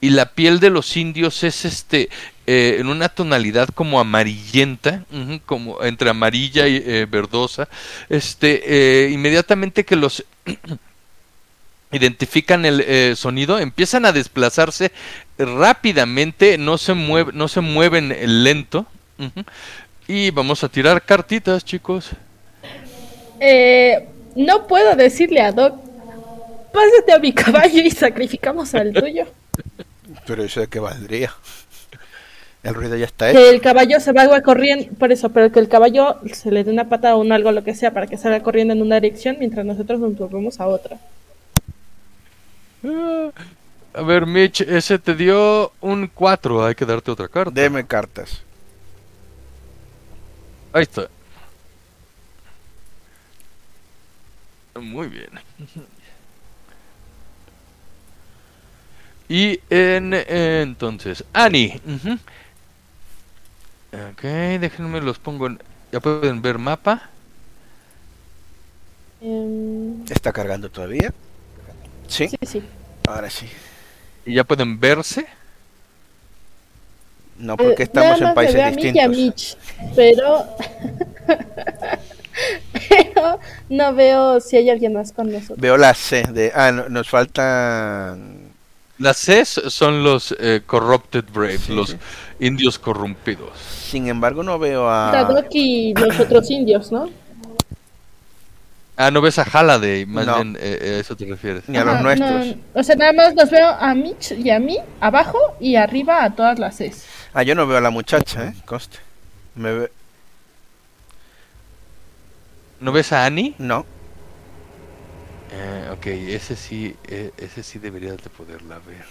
y 0.00 0.10
la 0.10 0.32
piel 0.32 0.58
de 0.58 0.70
los 0.70 0.96
indios 0.96 1.44
es 1.44 1.64
este 1.64 2.10
eh, 2.46 2.76
en 2.80 2.88
una 2.88 3.08
tonalidad 3.08 3.68
como 3.68 4.00
amarillenta, 4.00 5.04
como 5.46 5.82
entre 5.84 6.10
amarilla 6.10 6.66
y 6.66 6.76
eh, 6.76 7.06
verdosa. 7.08 7.68
Este 8.08 9.08
inmediatamente 9.12 9.84
que 9.84 9.96
los 9.96 10.24
identifican 11.92 12.66
el 12.66 13.16
sonido, 13.16 13.58
empiezan 13.58 14.04
a 14.04 14.12
desplazarse 14.12 14.92
rápidamente, 15.38 16.58
no 16.58 16.78
se 16.78 16.94
mueve, 16.94 17.32
no 17.34 17.48
se 17.48 17.60
mueven 17.60 18.14
lento. 18.44 18.86
Y 20.06 20.30
vamos 20.30 20.64
a 20.64 20.68
tirar 20.68 21.02
cartitas, 21.02 21.64
chicos. 21.64 22.10
Eh, 23.40 24.08
no 24.36 24.66
puedo 24.66 24.94
decirle 24.96 25.40
a 25.40 25.52
Doc. 25.52 25.76
Pásate 26.72 27.12
a 27.12 27.18
mi 27.18 27.32
caballo 27.34 27.80
y 27.82 27.90
sacrificamos 27.90 28.74
al 28.74 28.92
tuyo. 28.92 29.26
Pero 30.26 30.42
eso 30.44 30.60
de 30.60 30.66
qué 30.68 30.80
valdría. 30.80 31.32
El 32.62 32.74
ruido 32.74 32.96
ya 32.96 33.06
está 33.06 33.30
Que 33.32 33.38
hecho. 33.38 33.50
el 33.50 33.60
caballo 33.60 34.00
se 34.00 34.10
vaya 34.12 34.42
corriendo, 34.42 34.92
por 34.98 35.12
eso, 35.12 35.30
pero 35.30 35.50
que 35.52 35.60
el 35.60 35.68
caballo 35.68 36.16
se 36.32 36.50
le 36.50 36.64
dé 36.64 36.72
una 36.72 36.88
patada 36.88 37.14
o 37.14 37.20
un 37.20 37.30
algo, 37.30 37.52
lo 37.52 37.62
que 37.62 37.72
sea, 37.74 37.92
para 37.92 38.08
que 38.08 38.18
salga 38.18 38.42
corriendo 38.42 38.74
en 38.74 38.82
una 38.82 38.96
dirección 39.00 39.36
mientras 39.38 39.64
nosotros 39.64 40.00
nos 40.00 40.18
movemos 40.18 40.58
a 40.58 40.66
otra. 40.66 40.98
A 43.98 44.02
ver, 44.02 44.26
Mitch, 44.26 44.60
ese 44.60 45.00
te 45.00 45.16
dio 45.16 45.72
un 45.80 46.06
4, 46.06 46.64
hay 46.64 46.76
que 46.76 46.86
darte 46.86 47.10
otra 47.10 47.26
carta. 47.26 47.50
Deme 47.50 47.84
cartas. 47.84 48.42
Ahí 50.72 50.82
está. 50.82 51.08
Muy 54.80 55.08
bien. 55.08 55.30
Y 59.28 59.58
en, 59.68 60.14
eh, 60.14 60.60
entonces, 60.62 61.24
Annie. 61.32 61.80
ujú. 61.84 62.12
Ok, 64.12 64.22
déjenme 64.60 65.00
los 65.00 65.18
pongo 65.18 65.48
en... 65.48 65.60
Ya 65.90 65.98
pueden 65.98 66.40
ver 66.40 66.58
mapa. 66.58 67.10
Em, 69.20 70.04
¿Está 70.08 70.32
cargando 70.32 70.70
todavía? 70.70 71.12
Sí, 72.06 72.28
sí, 72.28 72.38
sí. 72.46 72.62
ahora 73.08 73.28
sí. 73.28 73.48
Y 74.28 74.34
ya 74.34 74.44
pueden 74.44 74.78
verse. 74.78 75.26
No, 77.38 77.56
porque 77.56 77.82
Eh, 77.82 77.86
estamos 77.86 78.20
en 78.20 78.34
países 78.34 78.60
a 78.60 78.70
mí 78.70 78.82
y 78.82 78.98
a 78.98 79.08
distintos. 79.08 79.16
Mitch, 79.16 79.56
pero... 79.94 80.44
pero 82.88 83.40
no 83.68 83.94
veo 83.94 84.40
si 84.40 84.56
hay 84.56 84.70
alguien 84.70 84.92
más 84.92 85.12
con 85.12 85.30
nosotros. 85.32 85.58
Veo 85.58 85.76
la 85.76 85.94
C 85.94 86.22
de. 86.30 86.52
Ah, 86.54 86.72
no- 86.72 86.88
nos 86.88 87.08
faltan. 87.08 88.48
Las 88.98 89.18
Cs 89.18 89.62
son 89.68 90.02
los 90.02 90.34
eh, 90.40 90.62
Corrupted 90.66 91.24
Braves, 91.32 91.60
Sí, 91.62 91.74
los 91.74 91.90
sí. 91.90 91.96
indios 92.40 92.78
corrompidos. 92.78 93.56
Sin 93.58 94.08
embargo, 94.08 94.42
no 94.42 94.58
veo 94.58 94.88
a. 94.88 95.24
Doc 95.28 95.46
y 95.52 95.94
los 95.94 96.18
otros 96.18 96.50
indios, 96.50 96.90
¿no? 96.90 97.08
Ah, 99.00 99.12
no 99.12 99.20
ves 99.20 99.38
a 99.38 99.44
Halliday, 99.44 100.06
más 100.06 100.26
No. 100.26 100.34
bien 100.34 100.56
eh, 100.60 100.78
eh, 100.82 100.94
a 100.96 100.98
eso 100.98 101.16
te 101.16 101.24
refieres. 101.24 101.68
Ni 101.68 101.78
a 101.78 101.84
los 101.84 102.00
nuestros. 102.00 102.46
no, 102.46 102.56
o 102.74 102.82
sea, 102.82 102.96
nada 102.96 103.12
más 103.12 103.32
los 103.36 103.48
veo 103.48 103.68
a 103.68 103.94
Mitch 103.94 104.32
y 104.32 104.50
a 104.50 104.58
mí 104.58 104.76
abajo 105.00 105.38
y 105.60 105.76
arriba 105.76 106.24
a 106.24 106.34
todas 106.34 106.58
las 106.58 106.78
Cs. 106.78 107.04
Ah, 107.32 107.44
yo 107.44 107.54
no 107.54 107.64
veo 107.68 107.78
a 107.78 107.80
la 107.80 107.90
muchacha, 107.90 108.46
¿eh? 108.46 108.54
Conste. 108.66 108.98
Me 109.54 109.72
ve... 109.72 109.92
¿No 112.80 112.90
ves 112.90 113.12
a 113.12 113.24
Annie? 113.24 113.54
No. 113.58 113.86
Eh, 115.52 115.90
ok, 115.92 116.06
ese 116.06 116.56
sí, 116.56 116.96
eh, 117.06 117.30
ese 117.36 117.62
sí 117.62 117.78
deberías 117.78 118.16
de 118.16 118.30
poderla 118.30 118.80
ver. 118.80 119.04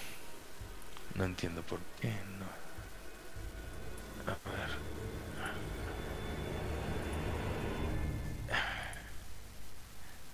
No 1.16 1.24
entiendo 1.24 1.62
por 1.62 1.80
qué 2.02 2.10
no. 2.40 2.46
A 4.34 4.36
ver. 4.50 4.77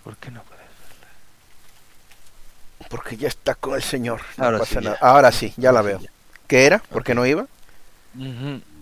¿Por 0.03 0.17
qué 0.17 0.31
no 0.31 0.41
puedes 0.43 0.65
verla? 0.65 1.07
Porque 2.89 3.17
ya 3.17 3.27
está 3.27 3.55
con 3.55 3.75
el 3.75 3.83
señor. 3.83 4.21
No 4.37 4.45
Ahora 4.45 4.59
pasa 4.59 4.79
sí, 4.79 4.85
nada. 4.85 4.97
ya. 5.01 5.07
Ahora 5.07 5.31
sí, 5.31 5.53
ya 5.57 5.71
la 5.71 5.81
veo. 5.81 6.01
¿Qué 6.47 6.65
era? 6.65 6.79
¿Por 6.79 7.03
qué 7.03 7.15
no 7.15 7.25
iba? 7.25 7.47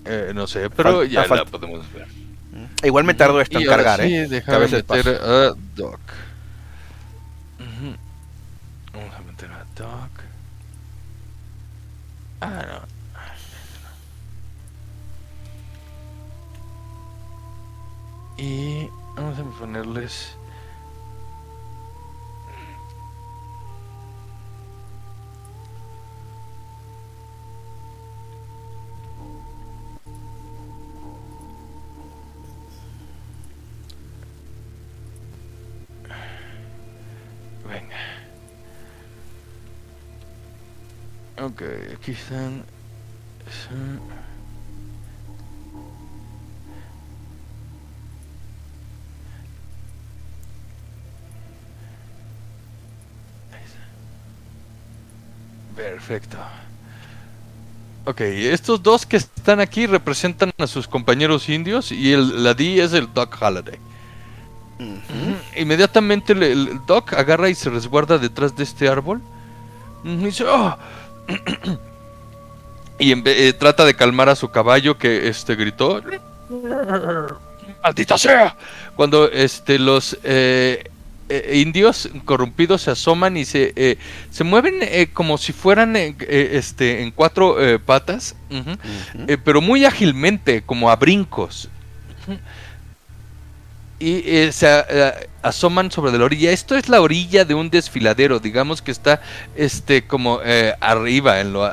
Eh, 0.06 0.32
no 0.34 0.48
sé, 0.48 0.70
pero 0.70 1.04
ya 1.04 1.26
la 1.28 1.46
podemos 1.46 1.92
ver. 1.94 2.08
Mm. 2.08 2.86
Igual 2.86 3.04
me 3.06 3.14
tardo 3.14 3.40
esto 3.40 3.60
Y 3.60 3.64
en 3.64 3.70
ahora 3.70 3.84
cargar, 3.84 4.02
sí, 4.08 4.16
¿eh? 4.16 4.44
Que 4.44 4.52
a 4.52 4.58
veces 4.58 4.84
meter 4.90 5.18
pasa. 5.20 5.48
a 5.50 5.54
Doc. 5.76 6.00
Vamos 8.94 9.16
a 9.16 9.22
meter 9.22 9.52
a 9.52 9.64
Doc. 9.76 10.12
Ah, 12.42 12.66
no. 12.68 13.02
Y 18.38 18.88
vamos 19.16 19.38
a 19.40 19.44
ponerles. 19.60 20.36
Ok, 41.62 41.68
aquí 41.94 42.12
están. 42.14 42.64
Perfecto. 55.76 56.38
Ok, 58.06 58.22
estos 58.22 58.82
dos 58.82 59.06
que 59.06 59.18
están 59.18 59.60
aquí 59.60 59.86
representan 59.86 60.52
a 60.58 60.66
sus 60.66 60.88
compañeros 60.88 61.48
indios 61.48 61.92
y 61.92 62.12
el, 62.12 62.44
la 62.44 62.56
D 62.56 62.82
es 62.82 62.94
el 62.94 63.14
Doc 63.14 63.36
Halliday. 63.40 63.78
Inmediatamente 65.56 66.34
el, 66.34 66.42
el 66.42 66.86
Doc 66.88 67.14
agarra 67.14 67.50
y 67.50 67.56
se 67.56 67.70
resguarda 67.70 68.18
detrás 68.18 68.56
de 68.56 68.64
este 68.64 68.90
árbol. 68.90 69.22
Y 70.04 70.16
dice, 70.16 70.44
"Oh". 70.46 70.76
Y 73.00 73.14
eh, 73.14 73.54
trata 73.54 73.84
de 73.86 73.96
calmar 73.96 74.30
a 74.30 74.36
su 74.36 74.50
caballo 74.50 74.98
que 74.98 75.28
este 75.28 75.56
gritó. 75.56 76.02
¡Maldita 77.84 78.18
sea! 78.18 78.56
Cuando 78.96 79.30
este 79.30 79.80
los 79.80 80.18
eh, 80.24 80.84
eh, 81.30 81.58
indios 81.58 82.10
corrompidos 82.26 82.84
se 82.84 82.92
asoman 82.92 83.38
y 83.38 83.46
se, 83.46 83.98
se 84.30 84.44
mueven 84.44 84.82
como 85.14 85.38
si 85.38 85.52
fueran 85.54 85.96
este, 85.96 87.02
en 87.02 87.12
cuatro 87.12 87.58
patas, 87.86 88.36
pero 89.44 89.62
muy 89.62 89.86
ágilmente, 89.86 90.62
como 90.62 90.92
a 90.92 90.96
brincos. 90.96 91.70
Y 94.02 94.24
eh, 94.26 94.52
se 94.52 94.68
eh, 94.90 95.30
asoman 95.42 95.92
sobre 95.92 96.18
la 96.18 96.26
orilla. 96.26 96.52
Esto 96.52 96.76
es 96.76 96.90
la 96.90 97.02
orilla 97.02 97.46
de 97.46 97.54
un 97.54 97.70
desfiladero, 97.70 98.40
digamos 98.40 98.82
que 98.82 98.92
está 98.92 99.22
este 99.56 100.06
como 100.06 100.40
eh, 100.44 100.74
arriba, 100.80 101.40
en 101.40 101.54
lo, 101.54 101.72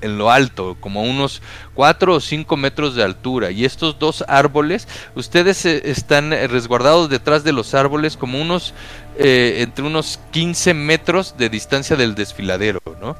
en 0.00 0.18
lo 0.18 0.30
alto, 0.30 0.76
como 0.80 1.02
unos 1.02 1.42
4 1.74 2.14
o 2.14 2.20
5 2.20 2.56
metros 2.56 2.94
de 2.94 3.02
altura. 3.02 3.50
Y 3.50 3.64
estos 3.64 3.98
dos 3.98 4.24
árboles, 4.28 4.88
ustedes 5.14 5.64
eh, 5.66 5.82
están 5.84 6.32
eh, 6.32 6.46
resguardados 6.46 7.08
detrás 7.08 7.44
de 7.44 7.52
los 7.52 7.74
árboles 7.74 8.16
como 8.16 8.40
unos, 8.40 8.74
entre 9.16 9.84
unos 9.84 10.18
15 10.32 10.74
metros 10.74 11.36
de 11.38 11.48
distancia 11.48 11.96
del 11.96 12.14
desfiladero, 12.14 12.80
¿no? 13.00 13.16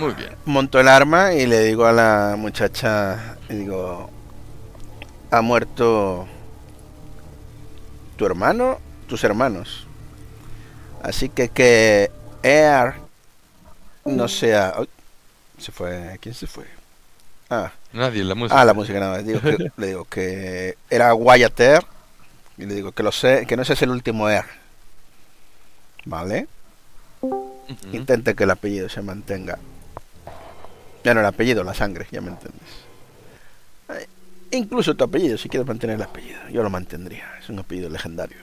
Muy 0.00 0.14
bien. 0.14 0.34
monto 0.46 0.80
el 0.80 0.88
arma 0.88 1.32
y 1.34 1.46
le 1.46 1.60
digo 1.60 1.84
a 1.86 1.92
la 1.92 2.34
muchacha, 2.38 3.36
digo, 3.48 4.10
ha 5.30 5.40
muerto 5.42 6.26
tu 8.16 8.26
hermano, 8.26 8.78
tus 9.08 9.22
hermanos. 9.24 9.86
Así 11.02 11.28
que 11.28 11.48
que 11.48 12.10
Air 12.42 12.94
no 14.04 14.28
sea... 14.28 14.74
Ay, 14.76 14.88
se 15.58 15.72
fue, 15.72 16.18
¿quién 16.20 16.34
se 16.34 16.46
fue? 16.46 16.64
Ah, 17.50 17.72
Nadie, 17.92 18.22
la 18.24 18.34
música. 18.34 18.60
ah 18.60 18.64
la 18.64 18.74
música 18.74 18.98
nada 19.00 19.16
más. 19.16 19.26
Digo 19.26 19.40
que- 19.40 19.70
le 19.76 19.86
digo 19.88 20.04
que 20.04 20.76
era 20.88 21.14
Wyatt 21.14 21.58
Air 21.60 21.84
y 22.58 22.66
le 22.66 22.74
digo 22.74 22.92
que 22.92 23.02
lo 23.02 23.12
sé, 23.12 23.46
que 23.46 23.56
no 23.56 23.62
ese 23.62 23.72
es 23.74 23.82
el 23.82 23.90
último 23.90 24.28
Air. 24.28 24.44
¿Vale? 26.04 26.46
Ujú. 27.22 27.36
Intente 27.92 28.34
que 28.34 28.44
el 28.44 28.50
apellido 28.50 28.88
se 28.88 29.02
mantenga. 29.02 29.58
Ya 31.04 31.14
no 31.14 31.20
el 31.20 31.26
apellido, 31.26 31.64
la 31.64 31.74
sangre, 31.74 32.06
ya 32.10 32.20
me 32.20 32.28
entiendes. 32.30 32.60
Eh, 33.88 34.06
Incluso 34.52 34.94
tu 34.94 35.04
apellido, 35.04 35.38
si 35.38 35.48
quieres 35.48 35.66
mantener 35.66 35.96
el 35.96 36.02
apellido, 36.02 36.40
yo 36.50 36.62
lo 36.62 36.70
mantendría. 36.70 37.24
Es 37.40 37.48
un 37.48 37.58
apellido 37.58 37.88
legendario. 37.88 38.38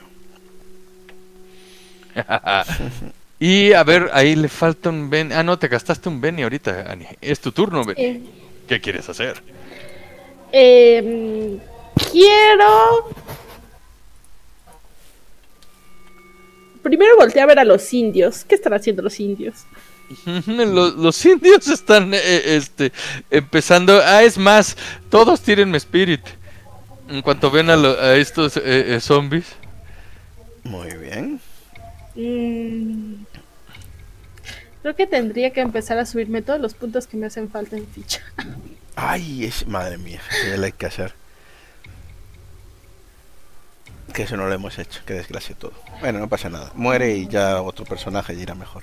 y 3.38 3.72
a 3.72 3.84
ver, 3.84 4.10
ahí 4.12 4.34
le 4.34 4.48
falta 4.48 4.88
un 4.88 5.10
Ben. 5.10 5.32
Ah, 5.32 5.42
no, 5.42 5.58
te 5.58 5.68
gastaste 5.68 6.08
un 6.08 6.20
Benny 6.20 6.42
ahorita, 6.42 6.90
Ani. 6.90 7.06
Es 7.20 7.40
tu 7.40 7.52
turno, 7.52 7.84
Benny. 7.84 8.28
¿Qué 8.66 8.80
quieres 8.80 9.08
hacer? 9.08 9.42
em, 10.50 11.58
quiero. 12.10 13.10
Primero 16.82 17.16
volteé 17.16 17.42
a 17.42 17.46
ver 17.46 17.58
a 17.58 17.64
los 17.64 17.92
indios. 17.92 18.44
¿Qué 18.44 18.54
están 18.54 18.72
haciendo 18.72 19.02
los 19.02 19.20
indios? 19.20 19.66
Los, 20.46 20.94
los 20.94 21.24
indios 21.26 21.68
están 21.68 22.14
eh, 22.14 22.56
este, 22.56 22.92
empezando. 23.30 24.00
Ah, 24.02 24.22
es 24.22 24.38
más, 24.38 24.76
todos 25.10 25.40
tírenme 25.42 25.76
Spirit. 25.78 26.22
En 27.08 27.22
cuanto 27.22 27.50
ven 27.50 27.70
a, 27.70 27.76
lo- 27.76 27.98
a 28.00 28.16
estos 28.16 28.56
eh, 28.56 28.94
eh, 28.96 29.00
zombies. 29.00 29.46
Muy 30.64 30.94
bien. 30.96 31.40
Mm, 32.14 33.22
creo 34.82 34.96
que 34.96 35.06
tendría 35.06 35.52
que 35.52 35.60
empezar 35.60 35.98
a 35.98 36.04
subirme 36.06 36.42
todos 36.42 36.60
los 36.60 36.74
puntos 36.74 37.06
que 37.06 37.16
me 37.16 37.26
hacen 37.26 37.48
falta 37.50 37.76
en 37.76 37.86
ficha. 37.86 38.20
Ay, 38.96 39.44
es, 39.44 39.66
madre 39.66 39.96
mía, 39.98 40.20
qué 40.42 40.56
le 40.58 40.66
hay 40.66 40.72
que 40.72 40.86
hacer. 40.86 41.14
Que 44.12 44.22
eso 44.24 44.36
no 44.36 44.46
lo 44.48 44.54
hemos 44.54 44.78
hecho, 44.78 45.00
qué 45.06 45.14
desgracia 45.14 45.54
todo. 45.54 45.72
Bueno, 46.00 46.18
no 46.18 46.28
pasa 46.28 46.48
nada. 46.48 46.72
Muere 46.74 47.14
y 47.16 47.28
ya 47.28 47.60
otro 47.62 47.84
personaje 47.84 48.34
irá 48.34 48.54
mejor. 48.54 48.82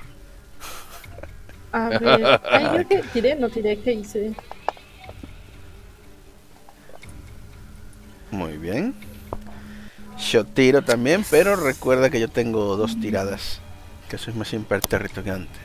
A 1.76 1.90
ver. 1.90 2.40
Ay, 2.50 2.86
creo 2.86 2.88
que 2.88 3.08
tiré, 3.10 3.36
no 3.36 3.50
tiré, 3.50 3.78
¿qué 3.82 3.92
hice? 3.92 4.34
Muy 8.32 8.58
bien. 8.58 8.96
Yo 10.32 10.46
tiro 10.46 10.82
también, 10.84 11.26
pero 11.30 11.58
recuerda 11.58 12.10
que 12.10 12.20
yo 12.22 12.30
tengo 12.30 12.78
dos 12.78 12.98
tiradas. 13.02 13.60
Que 14.10 14.18
soy 14.18 14.34
más 14.34 14.54
impertérrito 14.54 15.22
que 15.22 15.32
antes. 15.32 15.62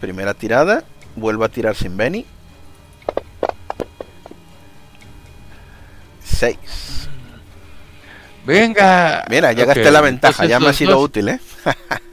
Primera 0.00 0.32
tirada. 0.32 0.84
Vuelvo 1.16 1.44
a 1.44 1.48
tirar 1.50 1.74
sin 1.76 1.94
Benny. 1.96 2.24
6. 6.24 6.56
Venga. 8.46 9.24
Mira, 9.28 9.52
ya 9.52 9.66
gasté 9.66 9.90
la 9.90 10.00
ventaja, 10.00 10.44
entonces 10.44 10.48
ya 10.50 10.60
me 10.60 10.68
ha 10.68 10.72
sido 10.72 10.92
dos- 10.92 11.04
útil, 11.04 11.28
¿eh? 11.28 11.40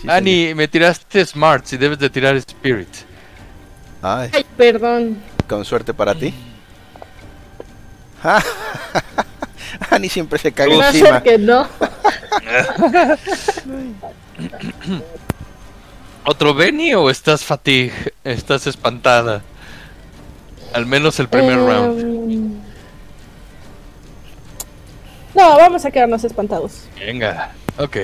Sí, 0.00 0.08
Ani, 0.08 0.54
me 0.54 0.68
tiraste 0.68 1.24
Smart, 1.26 1.64
si 1.66 1.76
debes 1.76 1.98
de 1.98 2.08
tirar 2.10 2.36
Spirit. 2.36 2.88
Ay, 4.02 4.30
Ay, 4.32 4.44
perdón. 4.56 5.18
con 5.48 5.64
suerte 5.64 5.92
para 5.94 6.14
ti. 6.14 6.32
Ani 9.90 10.08
siempre 10.08 10.38
se 10.38 10.52
a 10.82 10.88
encima. 10.88 11.08
ser 11.08 11.22
que 11.22 11.38
no. 11.38 11.66
¿Otro 16.24 16.54
Benny 16.54 16.94
o 16.94 17.10
estás 17.10 17.44
fatig? 17.44 17.92
Estás 18.24 18.66
espantada. 18.66 19.42
Al 20.74 20.84
menos 20.86 21.18
el 21.20 21.28
primer 21.28 21.58
Em, 21.58 21.66
round. 21.66 22.62
No, 25.34 25.56
vamos 25.56 25.84
a 25.84 25.90
quedarnos 25.90 26.22
espantados. 26.24 26.82
Venga, 26.98 27.52
ok. 27.78 27.96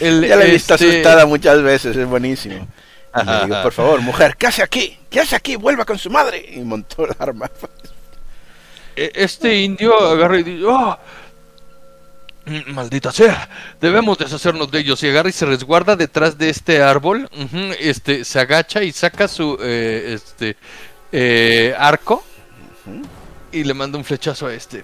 El, 0.00 0.26
Ya 0.26 0.36
la 0.36 0.44
he 0.46 0.50
visto 0.50 0.74
este, 0.74 0.90
asustada 0.90 1.26
muchas 1.26 1.62
veces, 1.62 1.96
es 1.96 2.06
buenísimo. 2.06 2.66
Y 3.14 3.26
le 3.26 3.44
digo, 3.44 3.62
por 3.62 3.72
favor, 3.72 4.00
mujer, 4.00 4.36
¿qué 4.36 4.46
hace 4.46 4.62
aquí? 4.62 4.98
¿Qué 5.10 5.20
hace 5.20 5.36
aquí? 5.36 5.56
Vuelva 5.56 5.84
con 5.84 5.98
su 5.98 6.10
madre. 6.10 6.44
Y 6.54 6.60
montó 6.60 7.04
el 7.04 7.14
arma. 7.18 7.50
e- 8.96 9.12
Este 9.14 9.56
indio 9.60 9.94
agarra 9.98 10.38
y 10.38 10.42
dice, 10.44 10.64
"Oh, 10.64 10.96
maldita 12.68 13.12
sea, 13.12 13.48
debemos 13.80 14.16
deshacernos 14.18 14.70
de 14.70 14.80
ellos. 14.80 15.02
Y 15.02 15.08
agarra 15.08 15.28
y 15.28 15.32
se 15.32 15.44
resguarda 15.46 15.96
detrás 15.96 16.38
de 16.38 16.50
este 16.50 16.82
árbol. 16.82 17.28
este, 17.78 18.24
se 18.24 18.38
agacha 18.40 18.82
y 18.82 18.92
saca 18.92 19.28
su 19.28 19.58
eh, 19.60 20.12
este 20.14 20.56
eh, 21.12 21.74
arco 21.78 22.24
y 23.52 23.64
le 23.64 23.74
manda 23.74 23.98
un 23.98 24.04
flechazo 24.04 24.46
a 24.46 24.54
este. 24.54 24.82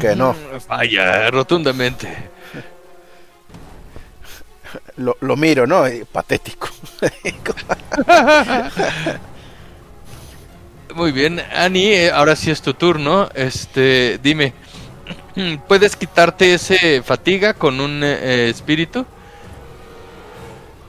Que 0.00 0.14
no, 0.14 0.34
Falla 0.66 1.30
rotundamente. 1.30 2.30
Lo, 4.96 5.16
lo 5.20 5.36
miro, 5.36 5.66
¿no? 5.66 5.84
Patético. 6.10 6.68
Muy 10.94 11.10
bien, 11.12 11.40
Ani, 11.56 11.86
eh, 11.86 12.10
ahora 12.10 12.36
sí 12.36 12.50
es 12.50 12.60
tu 12.60 12.74
turno. 12.74 13.28
Este, 13.34 14.18
dime, 14.22 14.52
¿puedes 15.68 15.96
quitarte 15.96 16.54
ese 16.54 17.02
fatiga 17.02 17.54
con 17.54 17.80
un 17.80 18.02
eh, 18.04 18.18
eh, 18.20 18.48
espíritu? 18.50 19.06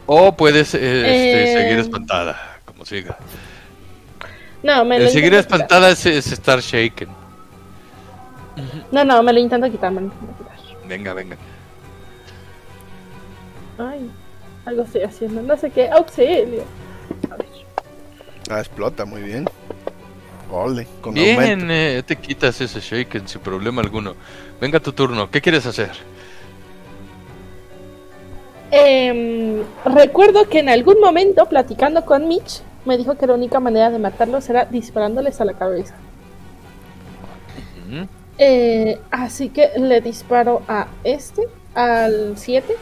¿O 0.05 0.35
puedes 0.35 0.73
eh, 0.75 0.77
este, 0.77 1.53
Eh. 1.53 1.57
seguir 1.57 1.79
espantada? 1.79 2.59
Como 2.65 2.85
siga. 2.85 3.17
No, 4.61 4.83
me 4.85 4.99
lo 4.99 5.05
El 5.05 5.11
seguir 5.11 5.33
espantada 5.33 5.89
es, 5.91 6.05
es 6.05 6.31
estar 6.31 6.59
shaken. 6.59 7.09
No, 8.91 9.03
no, 9.03 9.23
me 9.23 9.33
lo 9.33 9.39
intento 9.39 9.69
quitar, 9.71 9.91
me 9.91 10.01
lo 10.01 10.07
intento 10.07 10.33
quitar. 10.37 10.87
Venga, 10.87 11.13
venga. 11.13 11.37
Ay, 13.77 14.09
algo 14.65 14.83
estoy 14.83 15.01
haciendo, 15.01 15.41
no 15.41 15.57
sé 15.57 15.69
qué. 15.69 15.89
Auxilio. 15.89 16.63
A 17.31 17.35
ver. 17.35 17.47
Ah, 18.49 18.59
explota, 18.59 19.05
muy 19.05 19.21
bien. 19.21 19.47
Ole, 20.51 20.87
con 21.01 21.17
aumento. 21.17 21.41
Bien, 21.41 21.71
eh, 21.71 22.03
te 22.05 22.15
quitas 22.15 22.61
ese 22.61 22.79
shaken 22.79 23.27
sin 23.27 23.41
problema 23.41 23.81
alguno. 23.81 24.15
Venga 24.61 24.79
tu 24.79 24.93
turno, 24.93 25.29
¿qué 25.31 25.41
quieres 25.41 25.65
hacer? 25.65 25.91
Em, 28.69 29.63
recuerdo 29.85 30.47
que 30.49 30.59
en 30.59 30.69
algún 30.69 30.99
momento, 30.99 31.47
platicando 31.47 32.05
con 32.05 32.27
Mitch, 32.27 32.61
me 32.85 32.97
dijo 32.97 33.15
que 33.15 33.27
la 33.27 33.33
única 33.33 33.59
manera 33.59 33.89
de 33.89 33.99
matarlos 33.99 34.49
era 34.49 34.65
disparándoles 34.65 35.39
a 35.41 35.45
la 35.45 35.53
cabeza. 35.53 35.95
Eh, 38.39 38.99
así 39.11 39.49
que 39.49 39.69
le 39.77 40.01
disparo 40.01 40.63
a 40.67 40.87
este, 41.03 41.43
al 41.75 42.33
7. 42.35 42.75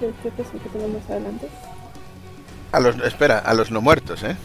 Que 0.00 0.10
Creo 0.20 0.34
que 0.36 0.42
es 0.42 0.48
el 0.54 0.60
que 0.60 0.68
tengo 0.70 0.88
más 0.88 1.08
adelante. 1.10 1.48
A 2.72 2.80
los, 2.80 2.96
espera, 3.04 3.38
a 3.38 3.54
los 3.54 3.70
no 3.70 3.80
muertos, 3.80 4.22
¿eh? 4.22 4.36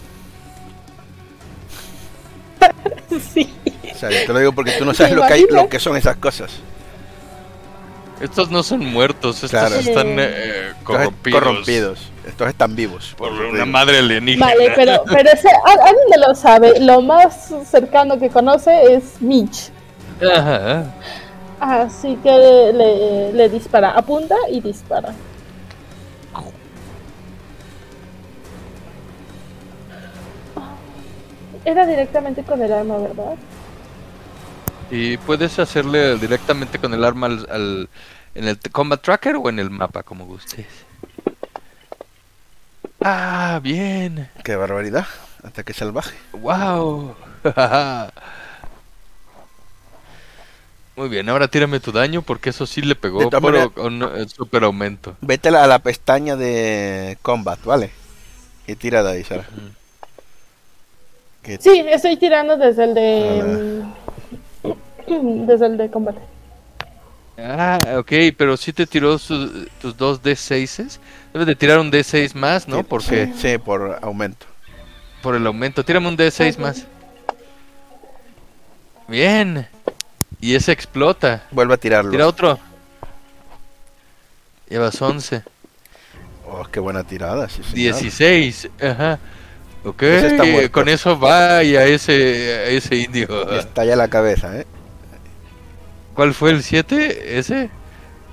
sí. 3.34 3.54
O 3.94 3.98
sea, 3.98 4.10
yo 4.12 4.26
te 4.26 4.34
lo 4.34 4.40
digo 4.40 4.52
porque 4.52 4.72
tú 4.74 4.86
no 4.86 4.94
sabes 4.94 5.14
lo 5.14 5.26
que, 5.26 5.34
hay, 5.34 5.46
lo 5.50 5.70
que 5.70 5.80
son 5.80 5.96
esas 5.98 6.18
cosas. 6.18 6.52
Estos 8.22 8.50
no 8.50 8.64
son 8.64 8.80
muertos, 8.80 9.36
estos 9.44 9.52
Claro. 9.52 9.76
están 9.76 10.08
Eh. 10.20 10.74
corrompidos. 10.84 11.40
Corrompidos. 11.42 12.12
Estos 12.26 12.48
están 12.48 12.76
vivos. 12.76 13.14
Por 13.18 13.32
una 13.32 13.66
madre 13.66 14.00
alienígena. 14.00 14.46
Vale, 14.48 14.72
pero, 14.76 15.04
pero 15.06 15.30
ese, 15.32 15.50
¿a- 15.50 15.72
¿alguien 15.88 16.10
de 16.12 16.18
lo 16.28 16.34
sabe? 16.34 16.80
Lo 16.80 17.02
más 17.02 17.54
cercano 17.70 18.18
que 18.18 18.30
conoce 18.30 18.94
es 18.96 19.22
Mitch. 19.22 19.70
Ajá. 20.22 20.86
Así 21.60 22.18
que 22.24 22.32
le, 22.74 23.34
le 23.34 23.50
dispara, 23.50 23.92
apunta 23.92 24.36
y 24.50 24.62
dispara. 24.62 25.14
Era 31.66 31.86
directamente 31.86 32.44
con 32.44 32.62
el 32.62 32.72
arma, 32.72 32.98
¿verdad? 32.98 33.36
Y 34.92 35.18
puedes 35.18 35.58
hacerle 35.60 36.18
directamente 36.18 36.78
con 36.80 36.94
el 36.94 37.04
arma 37.04 37.26
al, 37.28 37.48
al- 37.50 37.90
en 38.36 38.48
el 38.48 38.60
combat 38.72 39.02
tracker 39.02 39.36
o 39.38 39.50
en 39.50 39.60
el 39.60 39.70
mapa, 39.72 40.04
como 40.04 40.26
gustes. 40.26 40.66
Ah, 43.02 43.60
bien. 43.64 44.30
Qué 44.44 44.56
barbaridad. 44.56 45.08
Ataque 45.44 45.74
salvaje. 45.74 46.16
Wow. 46.34 47.16
Muy 50.96 51.10
bien, 51.10 51.28
ahora 51.28 51.48
tírame 51.50 51.80
tu 51.82 51.92
daño 51.92 52.22
porque 52.22 52.52
eso 52.52 52.66
sí 52.66 52.82
le 52.82 52.96
pegó, 52.96 53.30
maneras- 53.42 53.70
con 53.76 54.02
eh, 54.04 54.28
super 54.30 54.64
aumento. 54.64 55.18
Vete 55.22 55.50
a 55.50 55.52
la, 55.52 55.64
a 55.66 55.68
la 55.68 55.80
pestaña 55.80 56.36
de 56.38 57.18
combat, 57.22 57.62
¿vale? 57.64 57.92
Y 58.66 58.76
tira 58.76 59.04
de 59.04 59.12
ahí, 59.12 59.24
Sara. 59.24 59.46
Que- 61.46 61.58
Sí, 61.62 61.86
estoy 61.88 62.18
tirando 62.18 62.58
desde 62.58 62.84
el 62.86 62.94
de. 62.96 63.84
Desde 65.46 65.66
el 65.68 65.78
de 65.78 65.92
combate. 65.92 66.20
Ah, 67.38 67.80
ok, 68.00 68.12
pero 68.38 68.58
sí 68.58 68.74
te 68.74 68.88
tiró 68.88 69.18
su- 69.20 69.68
tus 69.80 69.96
dos 69.96 70.24
D6s. 70.24 71.00
Debes 71.34 71.48
de 71.48 71.56
tirar 71.56 71.80
un 71.80 71.92
D6 71.92 72.34
más, 72.34 72.68
¿no? 72.68 72.78
Sí, 72.78 72.84
Porque 72.90 73.26
Sí, 73.28 73.52
sí, 73.54 73.58
por 73.60 74.00
aumento. 74.02 74.46
por 75.22 75.36
el 75.36 75.46
aumento. 75.46 75.84
Tírame 75.86 76.08
un 76.08 76.18
D6 76.18 76.56
Ok. 76.56 76.62
más. 76.62 76.86
Bien. 79.08 79.68
Y 80.42 80.56
ese 80.56 80.72
explota. 80.72 81.44
Vuelve 81.52 81.74
a 81.76 81.78
tirarlo. 81.78 82.10
Tira 82.12 82.28
otro. 82.28 82.58
Llevas 84.70 85.00
11. 85.02 85.44
Oh, 86.48 86.64
qué 86.72 86.80
buena 86.80 87.04
tirada, 87.04 87.48
sí, 87.50 87.58
señor. 87.64 87.76
16. 87.76 88.70
Ajá. 88.82 89.20
Ok, 89.86 90.02
está 90.02 90.70
con 90.72 90.90
eso 90.90 91.20
va 91.20 91.64
y 91.64 91.76
a 91.76 91.86
ese, 91.86 92.14
a 92.14 92.64
ese 92.66 92.96
indio. 92.96 93.28
Y 93.54 93.58
estalla 93.60 93.96
la 93.96 94.08
cabeza, 94.08 94.60
¿eh? 94.60 94.66
¿Cuál 96.16 96.34
fue 96.34 96.52
el 96.52 96.64
7? 96.64 97.38
¿Ese? 97.38 97.70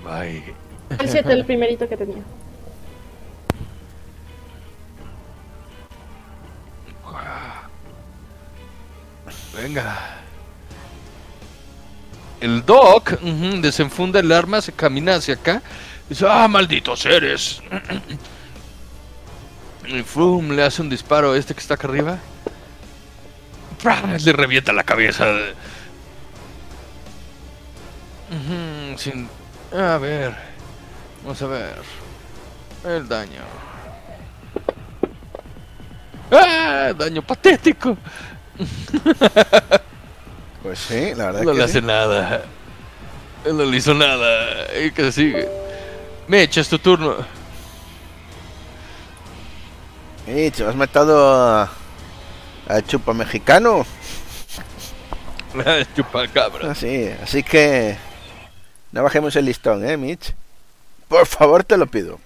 Bye. 0.02 0.42
El 0.98 1.08
7, 1.08 1.32
el 1.32 1.44
primerito 1.44 1.86
que 1.88 1.96
tenía. 1.96 2.22
Venga. 9.54 10.18
El 12.40 12.64
Doc 12.64 13.12
ujú, 13.22 13.60
desenfunda 13.60 14.20
el 14.20 14.32
arma, 14.32 14.60
se 14.60 14.72
camina 14.72 15.16
hacia 15.16 15.34
acá. 15.34 15.62
Dice, 16.08 16.26
¡ah, 16.28 16.48
malditos 16.48 17.00
seres! 17.00 17.62
Y 19.86 20.02
Frum 20.02 20.50
le 20.52 20.62
hace 20.62 20.82
un 20.82 20.88
disparo 20.88 21.32
a 21.32 21.36
este 21.36 21.54
que 21.54 21.60
está 21.60 21.74
acá 21.74 21.88
arriba. 21.88 22.18
Le 24.22 24.32
revienta 24.32 24.72
la 24.72 24.84
cabeza. 24.84 25.26
Sin... 28.96 29.28
A 29.76 29.98
ver. 29.98 30.34
Vamos 31.22 31.42
a 31.42 31.46
ver. 31.46 31.74
El 32.84 33.08
daño. 33.08 33.42
¡Ah! 36.30 36.92
Daño 36.96 37.22
patético. 37.22 37.96
Pues 40.62 40.78
sí, 40.78 41.14
la 41.14 41.26
verdad 41.26 41.42
No 41.42 41.52
que 41.52 41.58
le 41.58 41.64
sí. 41.64 41.70
hace 41.70 41.82
nada. 41.82 42.44
Él 43.44 43.56
no 43.56 43.64
le 43.64 43.76
hizo 43.76 43.94
nada. 43.94 44.66
Y 44.80 44.92
que 44.92 45.10
sigue. 45.10 45.48
Me 46.28 46.44
es 46.44 46.68
tu 46.68 46.78
turno. 46.78 47.16
Y 50.26 50.50
te 50.50 50.64
has 50.64 50.76
matado 50.76 51.34
a, 51.34 51.70
al 52.68 52.86
chupa 52.86 53.12
mexicano. 53.12 53.84
Chupacabra. 55.96 56.70
Así, 56.70 57.08
así 57.22 57.42
que 57.42 57.96
no 58.92 59.02
bajemos 59.02 59.36
el 59.36 59.44
listón, 59.44 59.84
¿eh, 59.84 59.96
Mitch? 59.96 60.34
Por 61.08 61.26
favor, 61.26 61.64
te 61.64 61.76
lo 61.76 61.86
pido. 61.86 62.20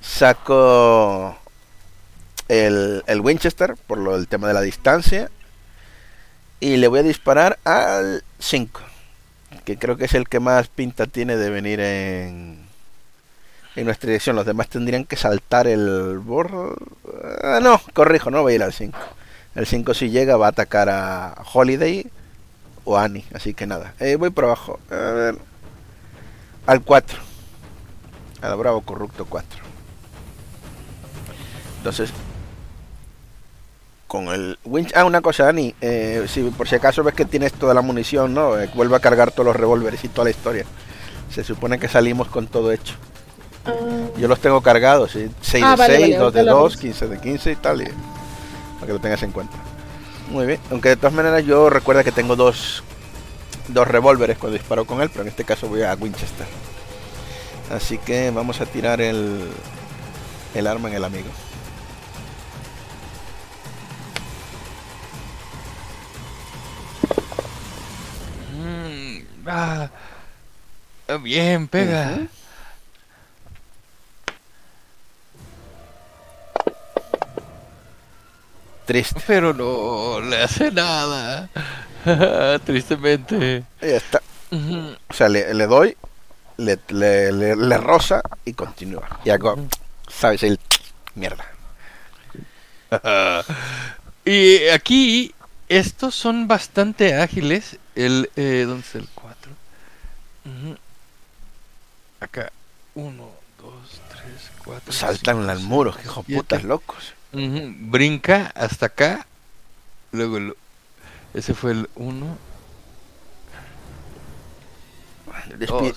Saco 0.00 1.38
el, 2.48 3.02
el 3.06 3.20
Winchester 3.20 3.76
por 3.86 3.98
lo 3.98 4.16
del 4.16 4.28
tema 4.28 4.48
de 4.48 4.54
la 4.54 4.60
distancia 4.60 5.30
y 6.60 6.76
le 6.76 6.88
voy 6.88 7.00
a 7.00 7.04
disparar 7.04 7.58
al 7.64 8.24
5, 8.38 8.80
que 9.64 9.78
creo 9.78 9.96
que 9.96 10.06
es 10.06 10.14
el 10.14 10.28
que 10.28 10.40
más 10.40 10.68
pinta 10.68 11.06
tiene 11.06 11.36
de 11.36 11.50
venir 11.50 11.80
en, 11.80 12.67
en 13.76 13.84
nuestra 13.86 14.08
dirección. 14.08 14.36
Los 14.36 14.46
demás 14.46 14.68
tendrían 14.68 15.04
que 15.04 15.16
saltar 15.16 15.66
el 15.66 16.18
borde. 16.18 16.74
Ah, 17.42 17.60
no, 17.62 17.80
corrijo, 17.94 18.30
no 18.30 18.42
voy 18.42 18.52
a 18.54 18.56
ir 18.56 18.62
al 18.62 18.72
5. 18.72 18.98
El 19.54 19.66
5 19.66 19.94
si 19.94 20.10
llega 20.10 20.36
va 20.36 20.46
a 20.46 20.50
atacar 20.50 20.88
a 20.88 21.34
Holiday 21.52 22.06
o 22.84 22.96
a 22.96 23.04
Annie, 23.04 23.24
así 23.34 23.54
que 23.54 23.66
nada. 23.66 23.94
Eh, 23.98 24.16
voy 24.16 24.30
por 24.30 24.44
abajo. 24.44 24.78
A 24.90 24.94
ver. 24.94 25.38
Al 26.66 26.82
4. 26.82 27.18
Al 28.42 28.56
Bravo 28.56 28.80
Corrupto 28.82 29.26
4. 29.26 29.60
Entonces, 31.78 32.10
con 34.06 34.28
el 34.28 34.58
winch. 34.64 34.92
Ah, 34.96 35.04
una 35.04 35.20
cosa, 35.20 35.48
Annie. 35.48 35.74
eh, 35.80 36.24
si 36.28 36.42
por 36.42 36.68
si 36.68 36.74
acaso 36.76 37.02
ves 37.04 37.14
que 37.14 37.24
tienes 37.24 37.52
toda 37.52 37.74
la 37.74 37.82
munición, 37.82 38.34
¿no? 38.34 38.58
Eh, 38.58 38.70
vuelve 38.74 38.96
a 38.96 39.00
cargar 39.00 39.30
todos 39.32 39.46
los 39.46 39.56
revólveres 39.56 40.02
y 40.04 40.08
toda 40.08 40.24
la 40.24 40.30
historia. 40.30 40.64
Se 41.30 41.44
supone 41.44 41.78
que 41.78 41.88
salimos 41.88 42.28
con 42.28 42.46
todo 42.46 42.72
hecho. 42.72 42.94
Yo 44.16 44.26
los 44.28 44.40
tengo 44.40 44.60
cargados, 44.60 45.12
¿sí? 45.12 45.30
6 45.40 45.64
Ah, 45.66 45.70
de 45.72 45.76
vale, 45.76 45.96
6, 45.96 46.02
vale, 46.02 46.16
2 46.16 46.32
de 46.34 46.40
ahorita 46.40 46.52
lo 46.54 46.58
2, 46.60 46.72
ves. 46.72 46.80
15 46.80 47.08
de 47.08 47.20
15 47.20 47.52
y 47.52 47.56
tal. 47.56 47.82
Y, 47.82 47.84
para 47.84 48.86
que 48.86 48.92
lo 48.92 48.98
tengas 49.00 49.22
en 49.22 49.32
cuenta. 49.32 49.56
Muy 50.30 50.46
bien. 50.46 50.60
Aunque 50.70 50.90
de 50.90 50.96
todas 50.96 51.12
maneras 51.14 51.44
yo 51.44 51.70
recuerda 51.70 52.04
que 52.04 52.12
tengo 52.12 52.36
dos, 52.36 52.82
dos 53.68 53.88
revólveres 53.88 54.36
cuando 54.38 54.58
disparo 54.58 54.84
con 54.84 55.00
él, 55.00 55.08
pero 55.10 55.22
en 55.22 55.28
este 55.28 55.44
caso 55.44 55.68
voy 55.68 55.82
a 55.82 55.94
Winchester. 55.94 56.46
Así 57.74 57.98
que 57.98 58.30
vamos 58.30 58.60
a 58.60 58.66
tirar 58.66 59.00
el, 59.00 59.48
el 60.54 60.66
arma 60.66 60.88
en 60.88 60.94
el 60.96 61.04
amigo. 61.04 61.28
Mm, 68.56 69.18
ah. 69.46 69.90
Bien, 71.22 71.68
pega. 71.68 72.12
Ujú. 72.16 72.28
Triste. 78.88 79.20
Pero 79.26 79.52
no 79.52 80.18
le 80.18 80.42
hace 80.42 80.72
nada. 80.72 81.50
Tristemente. 82.64 83.62
Ya 83.82 83.88
está. 83.88 84.22
O 84.50 85.12
sea, 85.12 85.28
le, 85.28 85.52
le 85.52 85.66
doy, 85.66 85.94
le, 86.56 86.78
le, 86.88 87.54
le, 87.54 87.76
rosa 87.76 88.22
y 88.46 88.54
continúa. 88.54 89.20
Y 89.26 89.28
hago, 89.28 89.58
¿sabes? 90.08 90.42
El 90.42 90.58
mierda. 91.16 91.44
y 94.24 94.68
aquí, 94.68 95.34
estos 95.68 96.14
son 96.14 96.48
bastante 96.48 97.14
ágiles. 97.14 97.76
El, 97.94 98.30
eh, 98.36 98.64
¿Dónde 98.66 98.86
está 98.86 98.98
el 99.00 99.08
4? 99.14 99.52
Acá, 102.20 102.50
1, 102.94 103.30
2, 103.60 103.72
3, 104.08 104.22
4. 104.64 104.92
Saltan 104.94 105.50
al 105.50 105.60
muro, 105.60 105.94
que 105.94 106.04
hijo 106.04 106.24
siete. 106.26 106.62
Brinca 107.32 108.46
hasta 108.54 108.86
acá. 108.86 109.26
Luego, 110.12 110.38
el- 110.38 110.54
ese 111.34 111.54
fue 111.54 111.72
el 111.72 111.90
1. 111.94 112.36
Despi- 115.58 115.94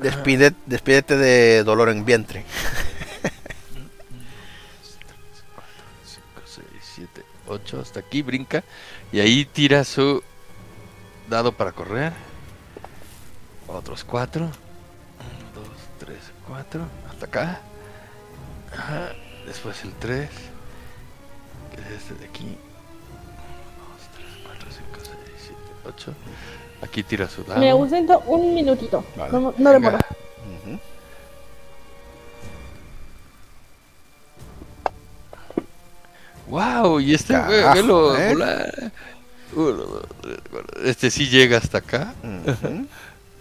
despide- 0.00 0.54
despídete 0.66 1.16
de 1.16 1.64
dolor 1.64 1.88
en 1.88 2.04
vientre. 2.04 2.44
5, 6.04 6.42
6, 6.44 6.66
7, 6.94 7.24
8. 7.46 7.80
Hasta 7.80 8.00
aquí 8.00 8.22
brinca. 8.22 8.64
Y 9.12 9.20
ahí 9.20 9.44
tira 9.44 9.84
su 9.84 10.22
dado 11.28 11.52
para 11.52 11.72
correr. 11.72 12.12
Otros 13.68 14.04
4. 14.04 14.44
1, 14.44 14.52
2, 15.54 15.68
3, 15.98 16.18
4. 16.46 16.86
Hasta 17.10 17.26
acá. 17.26 17.60
Ajá. 18.72 19.12
Después 19.46 19.82
el 19.84 19.92
3 19.94 20.28
es 21.78 22.02
este 22.02 22.14
de 22.14 22.24
aquí. 22.26 22.44
2, 22.44 22.56
3, 24.16 24.26
4, 24.44 24.68
5, 24.70 24.98
6, 25.02 25.10
7, 25.38 25.56
8. 25.86 26.14
Aquí 26.82 27.02
tira 27.02 27.28
su 27.28 27.42
dado. 27.44 27.60
Me 27.60 27.70
ausento 27.70 28.20
un 28.26 28.54
minutito. 28.54 29.04
Vale, 29.16 29.32
no, 29.32 29.54
no 29.56 29.70
demora. 29.70 29.98
Wow, 36.48 37.00
y 37.00 37.12
este 37.14 37.34
Carajo, 37.34 38.16
¿eh? 38.16 38.28
volar. 38.28 38.92
Este 40.84 41.10
sí 41.10 41.28
llega 41.28 41.58
hasta 41.58 41.78
acá. 41.78 42.14
Uh 42.22 42.26
-huh. 42.26 42.86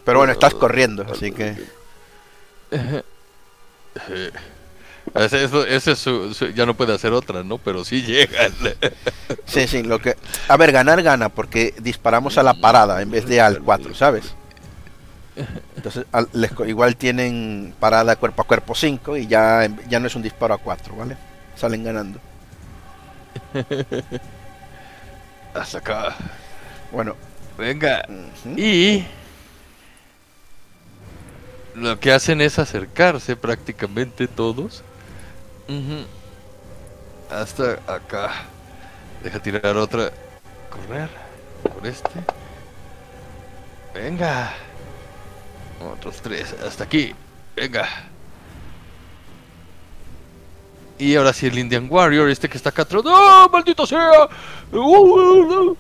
Pero 0.04 0.20
bueno, 0.20 0.34
estás 0.34 0.54
corriendo, 0.56 1.06
así 1.12 1.32
que. 1.32 1.56
Ese, 5.14 5.46
eso- 5.46 5.66
ese 5.66 5.92
es 5.94 6.00
su- 6.00 6.34
su- 6.34 6.50
ya 6.50 6.66
no 6.66 6.74
puede 6.76 6.94
hacer 6.94 7.14
otra, 7.14 7.44
¿no? 7.44 7.58
Pero 7.58 7.86
sí 7.86 8.02
llega. 8.02 8.50
Sí, 9.46 9.68
sí, 9.68 9.84
lo 9.84 10.00
que. 10.00 10.16
A 10.48 10.58
ver, 10.58 10.72
ganar 10.72 11.02
gana, 11.04 11.30
porque 11.30 11.74
disparamos 11.80 12.38
a 12.38 12.44
la 12.44 12.56
parada 12.56 13.02
en 13.02 13.12
vez 13.12 13.26
de 13.28 13.40
al 13.40 13.60
4, 13.62 13.94
¿sabes? 13.94 14.34
Entonces, 15.76 16.06
al- 16.12 16.30
les 16.34 16.52
co- 16.52 16.66
igual 16.66 16.96
tienen 16.96 17.74
parada 17.80 18.16
cuerpo 18.16 18.42
a 18.42 18.46
cuerpo 18.48 18.74
5 18.74 19.18
y 19.18 19.28
ya, 19.28 19.70
ya 19.88 20.00
no 20.00 20.08
es 20.08 20.16
un 20.16 20.24
disparo 20.24 20.54
a 20.54 20.58
4, 20.58 20.96
¿vale? 20.96 21.16
Salen 21.56 21.84
ganando. 21.84 22.20
hasta 25.54 25.78
acá. 25.78 26.16
Bueno, 26.92 27.16
Venga. 27.58 28.06
Y 28.58 29.06
lo 31.74 31.98
que 32.02 32.12
hacen 32.12 32.42
es 32.42 32.60
acercarse 32.60 33.38
prácticamente 33.38 34.28
todos. 34.28 34.84
Ujú. 35.68 36.06
Hasta 37.30 37.80
acá. 37.88 38.32
Deja 39.24 39.40
tirar 39.40 39.78
otra. 39.78 40.12
Correr. 40.70 41.10
Por 41.64 41.86
este. 41.88 42.24
Venga. 43.94 44.54
Otros 45.94 46.22
tres. 46.22 46.56
Hasta 46.66 46.84
aquí. 46.84 47.14
Venga. 47.56 47.88
Y 50.98 51.16
ahora 51.16 51.34
sí 51.34 51.48
el 51.48 51.58
Indian 51.58 51.88
Warrior, 51.90 52.30
este 52.30 52.48
que 52.48 52.58
está 52.58 52.70
acá 52.70 52.84
atrás. 52.84 53.04
¡No! 53.04 53.50
¡Maldito 53.50 53.86
sea! 53.86 54.30
¡Uh, 54.72 54.78
uh, 54.78 55.72
uh! 55.72 55.78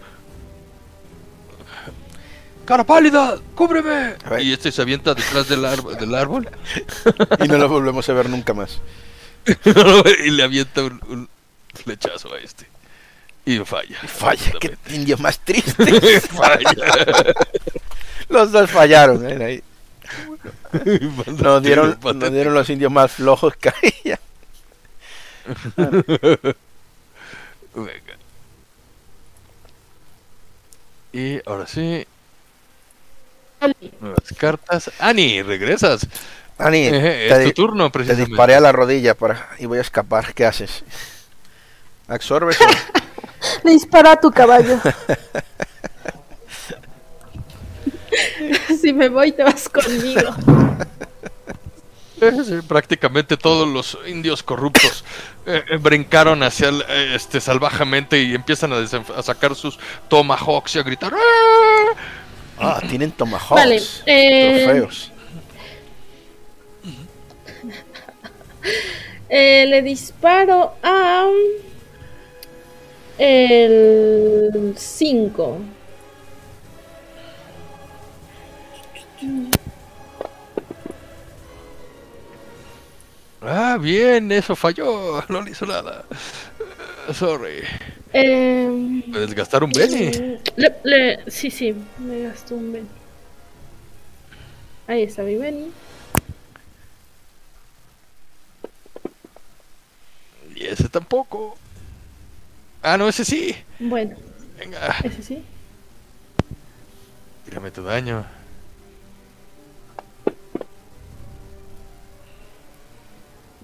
¡Cara 2.65 2.83
pálida! 2.83 3.37
¡Cúbreme! 3.53 4.15
Y 4.41 4.51
este 4.51 4.71
se 4.71 4.81
avienta 4.81 5.13
detrás 5.13 5.47
del, 5.47 5.63
árbol 5.63 5.97
del 5.97 6.15
árbol 6.15 6.49
y 7.43 7.47
no 7.47 7.57
lo 7.57 7.69
volvemos 7.69 8.09
a 8.09 8.13
ver 8.13 8.27
nunca 8.27 8.53
más. 8.53 8.81
y 10.25 10.29
le 10.31 10.43
avienta 10.43 10.83
un, 10.83 10.99
un 11.07 11.29
flechazo 11.73 12.33
a 12.33 12.39
este. 12.39 12.67
Y 13.45 13.59
falla. 13.59 13.99
Falla, 14.07 14.53
qué 14.59 14.75
indio 14.89 15.17
más 15.19 15.39
triste. 15.39 16.19
falla. 16.21 16.73
Los 18.29 18.51
dos 18.51 18.71
fallaron, 18.71 19.29
¿eh? 19.29 19.45
Ahí. 19.45 19.63
Nos 21.27 21.61
dieron, 21.63 21.97
nos 22.01 22.31
dieron 22.31 22.53
los 22.53 22.69
indios 22.69 22.91
más 22.91 23.11
flojos 23.11 23.55
que 23.55 23.69
había. 23.69 24.19
Venga. 27.75 28.15
Y 31.13 31.39
ahora 31.47 31.65
sí, 31.65 32.05
nuevas 33.99 34.33
cartas. 34.37 34.91
Ani, 34.99 35.41
regresas. 35.41 36.07
Ani, 36.57 36.87
Eje, 36.87 37.29
te, 37.29 37.39
es 37.39 37.43
tu 37.55 37.63
turno, 37.63 37.85
te 37.85 37.91
precisamente. 37.91 38.29
disparé 38.29 38.55
a 38.55 38.59
la 38.61 38.71
rodilla 38.71 39.13
para, 39.15 39.49
y 39.59 39.65
voy 39.65 39.77
a 39.77 39.81
escapar. 39.81 40.33
¿Qué 40.33 40.45
haces? 40.45 40.83
¿Absorbes? 42.07 42.59
o- 42.61 42.65
Le 43.63 43.71
dispara 43.71 44.13
a 44.13 44.19
tu 44.19 44.31
caballo. 44.31 44.79
si 48.81 48.93
me 48.93 49.09
voy, 49.09 49.31
te 49.31 49.43
vas 49.43 49.69
conmigo. 49.69 50.21
Eh, 52.21 52.31
sí, 52.45 52.53
prácticamente 52.65 53.35
todos 53.35 53.67
los 53.67 53.97
indios 54.07 54.41
corruptos 54.41 55.03
eh, 55.45 55.63
eh, 55.69 55.77
brincaron 55.77 56.43
hacia 56.43 56.69
el, 56.69 56.81
eh, 56.87 57.11
este 57.15 57.41
salvajemente 57.41 58.21
y 58.23 58.33
empiezan 58.33 58.71
a, 58.71 58.77
a 58.77 59.21
sacar 59.21 59.53
sus 59.53 59.77
tomahawks 60.07 60.75
y 60.75 60.79
a 60.79 60.83
gritar 60.83 61.13
"¡Ah!". 61.13 61.93
Ah, 62.57 62.81
tienen 62.87 63.11
tomahawks. 63.11 63.49
Vale, 63.49 63.81
eh, 64.05 64.63
Trofeos. 64.65 65.11
Eh, 69.29 69.65
le 69.67 69.81
disparo 69.81 70.75
a. 70.83 71.27
El 73.17 74.75
5. 74.77 75.57
Ah, 83.41 83.77
bien, 83.79 84.31
eso 84.31 84.55
falló, 84.55 85.23
no 85.29 85.41
le 85.41 85.51
hizo 85.51 85.65
nada. 85.65 86.05
Eh, 87.09 87.13
Sorry. 87.13 87.61
Eh, 88.13 89.01
Puedes 89.11 89.33
gastar 89.35 89.63
un 89.63 89.71
Benny. 89.71 90.11
le, 90.55 90.73
le- 90.83 91.19
sí, 91.29 91.51
sí, 91.51 91.75
me 91.99 92.23
gastó 92.23 92.55
un 92.55 92.71
Benny. 92.73 92.87
Ahí 94.87 95.03
está 95.03 95.23
mi 95.23 95.35
Benny. 95.35 95.71
Y 100.55 100.65
ese 100.65 100.89
tampoco. 100.89 101.55
Ah, 102.81 102.97
no, 102.97 103.07
ese 103.09 103.25
sí. 103.25 103.55
Bueno, 103.79 104.15
Venga, 104.57 104.95
ese 105.03 105.21
sí. 105.21 105.43
tírame 107.45 107.71
tu 107.71 107.83
daño. 107.83 108.25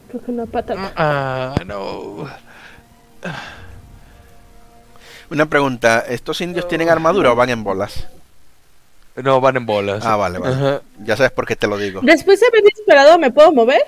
Creo 0.10 0.24
que 0.24 0.32
una 0.32 0.46
patata. 0.46 0.92
Ah, 0.96 1.56
no. 1.66 2.28
Una 5.30 5.46
pregunta, 5.46 6.00
¿estos 6.02 6.42
indios 6.42 6.68
tienen 6.68 6.89
armadura 6.89 7.32
o 7.32 7.36
van 7.36 7.50
en 7.50 7.64
bolas? 7.64 8.08
No, 9.16 9.39
van 9.39 9.56
en 9.58 9.66
bolas. 9.66 10.06
Ah, 10.06 10.18
vale, 10.18 10.39
vale. 10.39 10.56
Ajá. 10.56 10.82
Ya 11.00 11.16
sabes 11.16 11.32
por 11.32 11.46
qué 11.46 11.56
te 11.56 11.68
lo 11.68 11.78
digo. 11.78 12.02
Después 12.04 12.39
de 12.42 12.48
haber 12.48 12.64
disparado, 12.64 13.18
¿me 13.18 13.32
puedo 13.32 13.54
mover? 13.54 13.82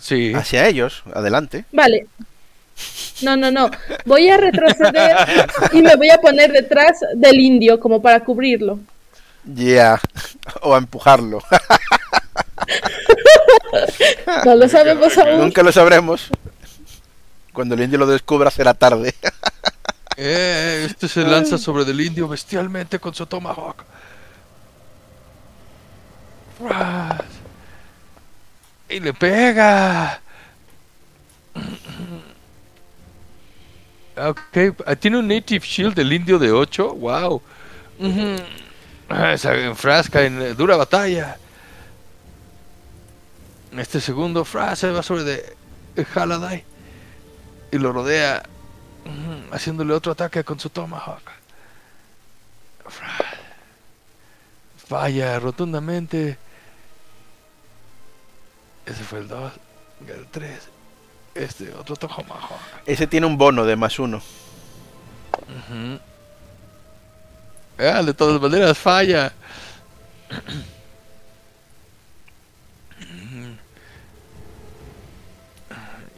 Sí. 0.00 0.32
Hacia 0.34 0.68
ellos, 0.68 1.02
adelante. 1.14 1.64
Vale. 1.72 2.06
No, 3.22 3.36
no, 3.36 3.50
no. 3.50 3.70
Voy 4.04 4.28
a 4.28 4.36
retroceder 4.36 5.16
y 5.72 5.82
me 5.82 5.96
voy 5.96 6.10
a 6.10 6.18
poner 6.18 6.52
detrás 6.52 6.98
del 7.14 7.38
indio 7.38 7.78
como 7.78 8.02
para 8.02 8.20
cubrirlo. 8.20 8.78
Ya. 9.44 10.00
O 10.62 10.74
a 10.74 10.78
empujarlo. 10.78 11.40
No 14.44 14.54
lo 14.54 14.68
sabemos 14.68 15.16
aún. 15.18 15.38
Nunca 15.38 15.62
lo 15.62 15.72
sabremos. 15.72 16.28
Cuando 17.52 17.74
el 17.74 17.82
indio 17.82 17.98
lo 17.98 18.06
descubra 18.06 18.50
será 18.50 18.74
tarde. 18.74 19.14
Eh, 20.18 20.86
este 20.90 21.08
se 21.08 21.22
lanza 21.22 21.56
sobre 21.56 21.90
el 21.90 21.98
indio 21.98 22.28
bestialmente 22.28 22.98
con 22.98 23.14
su 23.14 23.24
tomahawk. 23.24 23.82
Y 28.92 29.00
le 29.00 29.14
pega. 29.14 30.20
Ok, 34.16 34.76
ah, 34.84 34.94
tiene 34.94 35.18
un 35.18 35.26
Native 35.26 35.64
Shield 35.64 35.94
del 35.94 36.12
indio 36.12 36.38
de 36.38 36.52
8. 36.52 36.94
Wow. 36.94 37.42
Ujú. 37.98 38.36
Ah, 39.08 39.36
Se 39.38 39.64
enfrasca 39.64 40.22
en 40.22 40.42
eh, 40.42 40.54
dura 40.54 40.76
batalla. 40.76 41.38
Este 43.76 44.00
segundo 44.00 44.44
frase 44.44 44.90
va 44.90 45.02
sobre 45.02 45.24
de 45.24 45.56
Haladai 46.14 46.62
y 47.70 47.78
lo 47.78 47.90
rodea 47.90 48.42
haciéndole 49.50 49.94
otro 49.94 50.12
ataque 50.12 50.44
con 50.44 50.60
su 50.60 50.68
Tomahawk. 50.68 51.22
Falla 54.76 55.38
rotundamente. 55.38 56.36
Ese 58.86 59.04
fue 59.04 59.20
el 59.20 59.28
2. 59.28 59.52
El 60.08 60.26
3. 60.28 60.68
Este 61.34 61.72
otro 61.74 61.96
Tomahawk. 61.96 62.60
Ese 62.86 63.06
tiene 63.06 63.26
un 63.26 63.38
bono 63.38 63.64
de 63.64 63.76
más 63.76 63.98
uno. 63.98 64.20
Ah, 67.78 68.02
de 68.02 68.12
todas 68.14 68.40
maneras 68.40 68.76
falla. 68.76 69.32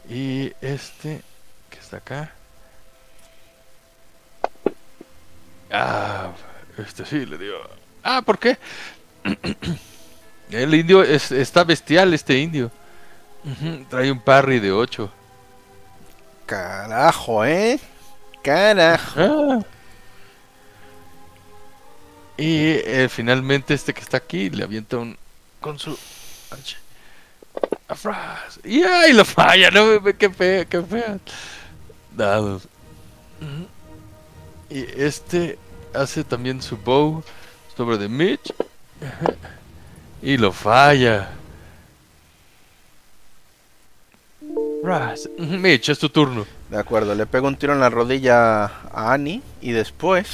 y 0.09 0.51
este 0.61 1.21
que 1.69 1.79
está 1.79 1.97
acá. 1.97 2.31
Ah, 5.71 6.31
este 6.77 7.05
sí 7.05 7.25
le 7.25 7.37
dio. 7.37 7.55
Ah, 8.03 8.21
¿por 8.21 8.37
qué? 8.37 8.57
El 10.51 10.73
indio 10.73 11.03
es, 11.03 11.31
está 11.31 11.63
bestial, 11.63 12.13
este 12.13 12.37
indio. 12.37 12.71
Trae 13.89 14.11
un 14.11 14.19
parry 14.19 14.59
de 14.59 14.71
8. 14.71 15.11
Carajo, 16.45 17.45
¿eh? 17.45 17.79
Carajo. 18.43 19.59
Ah. 19.59 19.65
Y 22.37 22.71
eh, 22.83 23.07
finalmente 23.09 23.73
este 23.73 23.93
que 23.93 24.01
está 24.01 24.17
aquí 24.17 24.49
le 24.49 24.63
avienta 24.63 24.97
un 24.97 25.17
con 25.61 25.79
su 25.79 25.97
H. 26.51 26.77
A 27.87 27.95
fras. 27.95 28.59
Y 28.63 28.83
ay, 28.83 29.13
lo 29.13 29.23
falla, 29.23 29.71
no 29.71 30.03
qué 30.17 30.29
fea, 30.29 30.65
qué 30.65 30.81
fea. 30.81 31.17
dados. 32.15 32.67
Y 34.69 34.79
este 35.01 35.57
hace 35.93 36.23
también 36.23 36.61
su 36.61 36.77
bow 36.77 37.23
sobre 37.77 37.97
de 37.97 38.09
Mitch. 38.09 38.53
Y 40.21 40.37
lo 40.37 40.51
falla. 40.51 41.29
Ras. 44.83 45.29
Ujú, 45.37 45.57
Mitch, 45.57 45.89
es 45.89 45.99
tu 45.99 46.09
turno. 46.09 46.45
De 46.69 46.77
acuerdo, 46.77 47.15
le 47.15 47.25
pego 47.25 47.47
un 47.47 47.55
tiro 47.55 47.73
en 47.73 47.79
la 47.79 47.89
rodilla 47.89 48.65
a 48.65 49.13
Annie 49.13 49.41
y 49.61 49.71
después 49.71 50.27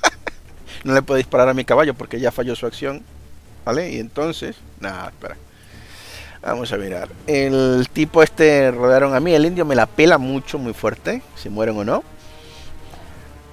no 0.84 0.94
le 0.94 1.02
puedo 1.02 1.16
disparar 1.18 1.48
a 1.48 1.54
mi 1.54 1.64
caballo 1.64 1.94
porque 1.94 2.20
ya 2.20 2.32
falló 2.32 2.54
su 2.54 2.66
acción. 2.66 3.02
¿Vale? 3.64 3.90
Y 3.90 3.98
entonces, 3.98 4.56
nada, 4.80 5.08
espera. 5.08 5.36
Vamos 6.40 6.72
a 6.72 6.78
mirar. 6.78 7.08
El 7.26 7.88
tipo 7.92 8.22
este 8.22 8.70
rodearon 8.70 9.14
a 9.14 9.20
mí, 9.20 9.34
el 9.34 9.44
indio 9.44 9.64
me 9.64 9.74
la 9.74 9.86
pela 9.86 10.18
mucho, 10.18 10.58
muy 10.58 10.72
fuerte, 10.72 11.22
si 11.36 11.48
mueren 11.48 11.76
o 11.76 11.84
no. 11.84 12.04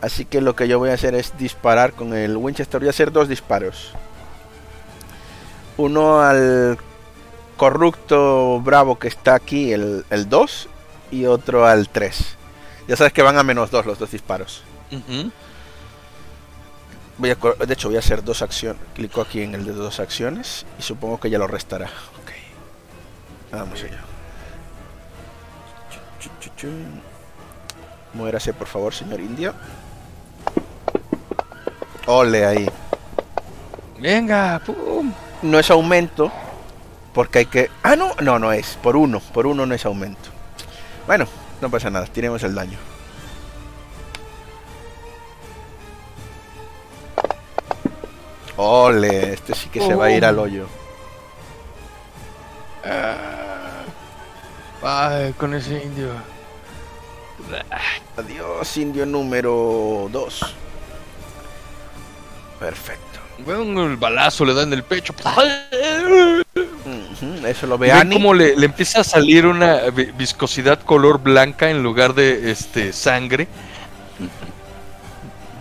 Así 0.01 0.23
que 0.23 0.39
lo 0.39 0.55
que 0.55 0.67
yo 0.67 0.79
voy 0.79 0.91
a 0.91 0.93
hacer 0.93 1.15
es 1.15 1.37
disparar 1.37 1.93
con 1.93 2.13
el 2.13 2.37
Winchester. 2.37 2.79
Voy 2.79 2.87
a 2.87 2.91
hacer 2.91 3.11
dos 3.11 3.27
disparos. 3.27 3.91
Uno 5.77 6.21
al 6.21 6.77
corrupto 7.57 8.59
bravo 8.61 8.97
que 8.97 9.07
está 9.07 9.35
aquí, 9.35 9.73
el 9.73 10.05
2, 10.29 10.69
y 11.11 11.25
otro 11.25 11.65
al 11.65 11.89
3. 11.89 12.37
Ya 12.87 12.95
sabes 12.95 13.13
que 13.13 13.21
van 13.21 13.37
a 13.37 13.43
menos 13.43 13.71
2 13.71 13.85
los 13.85 13.99
dos 13.99 14.11
disparos. 14.11 14.63
Voy 17.17 17.29
a, 17.29 17.35
de 17.35 17.73
hecho, 17.73 17.87
voy 17.87 17.95
a 17.95 17.99
hacer 17.99 18.23
dos 18.23 18.41
acciones. 18.41 18.81
Clico 18.93 19.21
aquí 19.21 19.41
en 19.41 19.55
el 19.55 19.65
de 19.65 19.71
dos 19.71 19.99
acciones 19.99 20.65
y 20.77 20.81
supongo 20.81 21.19
que 21.19 21.29
ya 21.29 21.37
lo 21.37 21.47
restará. 21.47 21.85
Ok. 21.85 22.31
Vamos 23.51 23.81
allá. 23.83 24.01
Muérase, 28.13 28.53
por 28.53 28.67
favor, 28.67 28.93
señor 28.93 29.19
indio. 29.19 29.53
Ole 32.05 32.45
ahí. 32.45 32.69
Venga, 33.99 34.61
pum. 34.65 35.13
No 35.45 35.59
es 35.59 35.69
aumento. 35.69 36.31
Porque 37.13 37.39
hay 37.39 37.45
que. 37.45 37.69
Ah, 37.83 37.95
no, 37.95 38.13
no, 38.21 38.39
no 38.39 38.51
es. 38.51 38.77
Por 38.81 38.97
uno. 38.97 39.19
Por 39.19 39.47
uno 39.47 39.65
no 39.65 39.75
es 39.75 39.85
aumento. 39.85 40.29
Bueno, 41.07 41.27
no 41.61 41.69
pasa 41.69 41.89
nada. 41.89 42.05
Tiremos 42.07 42.43
el 42.43 42.55
daño. 42.55 42.77
Ole, 48.57 49.33
este 49.33 49.53
sí 49.53 49.69
que 49.69 49.81
se 49.81 49.93
va 49.93 50.05
a 50.05 50.11
ir 50.11 50.25
al 50.25 50.39
hoyo. 50.39 50.67
Ay, 54.81 55.33
con 55.33 55.53
ese 55.53 55.83
indio. 55.83 56.09
Adiós, 58.17 58.77
indio 58.77 59.05
número 59.05 60.07
2. 60.11 60.55
Perfecto. 62.59 63.14
Bueno, 63.45 63.85
el 63.85 63.97
balazo 63.97 64.43
le 64.45 64.53
da 64.53 64.63
en 64.63 64.73
el 64.73 64.83
pecho. 64.83 65.13
Eso 67.47 67.67
lo 67.67 67.77
ve 67.77 67.87
Ven 67.87 67.97
Annie. 67.97 68.15
como 68.17 68.33
le, 68.33 68.55
le 68.55 68.65
empieza 68.65 69.01
a 69.01 69.03
salir 69.03 69.45
una 69.45 69.89
vi- 69.91 70.11
viscosidad 70.17 70.79
color 70.81 71.19
blanca 71.21 71.69
en 71.69 71.83
lugar 71.83 72.13
de 72.15 72.51
este 72.51 72.91
sangre. 72.91 73.47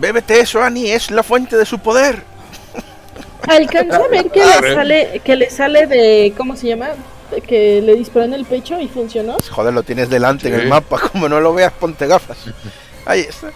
Bébete 0.01 0.41
eso, 0.41 0.63
Annie. 0.63 0.93
Es 0.95 1.11
la 1.11 1.23
fuente 1.23 1.57
de 1.57 1.67
su 1.67 1.79
poder. 1.79 2.23
Alcanzó 3.47 4.05
a 4.05 4.09
ver 4.09 4.31
que 4.31 4.43
A 4.43 4.61
le 4.61 4.75
sale, 4.75 5.21
que 5.23 5.37
le 5.37 5.51
sale 5.51 5.87
de, 5.87 6.33
¿cómo 6.37 6.57
se 6.57 6.69
llama? 6.69 6.89
Que 7.47 7.83
le 7.83 7.95
disparó 7.95 8.25
en 8.25 8.35
el 8.35 8.45
pecho 8.47 8.81
y 8.81 8.89
funcionó. 8.89 9.37
Joder, 9.51 9.75
lo 9.75 9.83
tienes 9.83 10.09
delante 10.09 10.49
en 10.49 10.55
el 10.55 10.69
mapa. 10.69 10.99
Como 11.13 11.29
no 11.29 11.41
lo 11.41 11.53
veas, 11.53 11.73
ponte 11.73 12.07
gafas. 12.07 12.39
Ahí 13.05 13.21
está. 13.21 13.51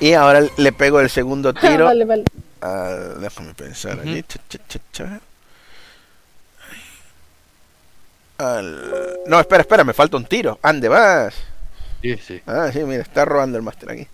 Y 0.00 0.12
ahora 0.12 0.42
le 0.56 0.72
pego 0.72 1.00
el 1.00 1.08
segundo 1.08 1.52
Ah, 1.56 1.60
tiro. 1.60 1.86
vale, 1.86 2.04
vale. 2.04 2.24
Al- 2.60 3.20
déjame 3.20 3.54
pensar 3.54 3.92
Ujú. 3.98 4.00
aquí. 4.02 4.22
Cha, 4.24 4.38
cha, 4.48 4.58
cha, 4.68 4.78
cha. 4.92 5.20
Al- 8.38 9.18
No, 9.26 9.38
espera, 9.40 9.60
espera, 9.62 9.84
me 9.84 9.92
falta 9.92 10.16
un 10.16 10.24
tiro. 10.24 10.58
¿Ande 10.62 10.88
vas? 10.88 11.34
Sí, 12.02 12.16
sí. 12.16 12.42
Ah, 12.46 12.70
sí, 12.72 12.80
mira, 12.84 13.02
está 13.02 13.24
robando 13.24 13.58
el 13.58 13.62
máster 13.62 13.90
aquí. 13.90 14.08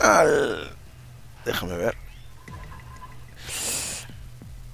Al... 0.00 0.70
Déjame 1.44 1.76
ver. 1.76 1.96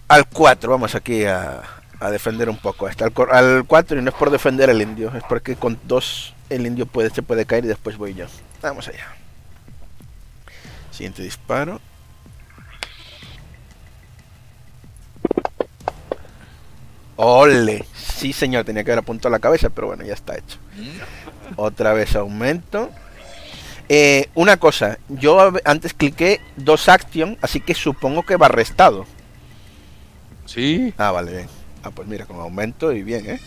Al 0.09 0.27
4, 0.29 0.71
vamos 0.71 0.95
aquí 0.97 1.25
a, 1.25 1.63
a 2.01 2.11
defender 2.11 2.49
un 2.49 2.59
poco. 2.59 2.87
Hasta 2.87 3.05
al 3.07 3.65
4 3.67 3.99
y 3.99 4.03
no 4.03 4.11
es 4.11 4.17
por 4.17 4.31
defender 4.31 4.69
el 4.71 4.83
indio, 4.83 5.13
es 5.17 5.23
porque 5.25 5.55
con 5.57 5.79
2 5.85 6.35
el 6.51 6.67
indio 6.67 6.87
puede, 6.87 7.11
se 7.11 7.23
puede 7.23 7.47
caer 7.47 7.65
y 7.65 7.69
después 7.69 7.97
voy 7.97 8.15
yo. 8.15 8.27
Vamos 8.61 8.89
allá. 8.89 9.07
Siguiente 10.95 11.25
disparo. 11.25 11.81
¡Ole! 17.17 17.85
Sí, 17.95 18.33
señor, 18.33 18.65
tenía 18.65 18.85
que 18.85 18.93
haber 18.93 19.01
apuntado 19.01 19.31
la 19.31 19.41
cabeza, 19.41 19.71
pero 19.71 19.89
bueno, 19.89 20.05
ya 20.05 20.15
está 20.15 20.37
hecho. 20.37 20.59
Otra 21.57 21.95
vez 21.95 22.15
aumento. 22.15 22.91
Eh, 23.89 24.29
una 24.35 24.57
cosa, 24.57 24.99
yo 25.09 25.53
antes 25.65 25.95
cliqué 25.95 26.41
dos 26.57 26.89
action, 26.89 27.37
así 27.43 27.61
que 27.61 27.75
supongo 27.75 28.23
que 28.23 28.37
va 28.37 28.47
restado. 28.47 29.05
Sí. 30.47 30.95
Ah, 30.97 31.11
vale, 31.11 31.33
bien. 31.33 31.49
Ah, 31.83 31.91
pues 31.91 32.07
mira, 32.07 32.25
con 32.25 32.39
aumento 32.39 32.93
y 32.93 33.03
bien, 33.03 33.29
¿eh? 33.29 33.41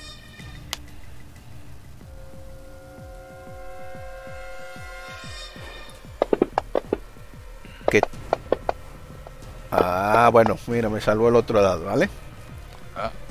Ah, 9.72 10.30
bueno, 10.32 10.58
mira, 10.68 10.90
me 10.90 11.02
salvó 11.02 11.30
el 11.30 11.36
otro 11.36 11.62
dado, 11.62 11.86
¿vale? 11.86 12.10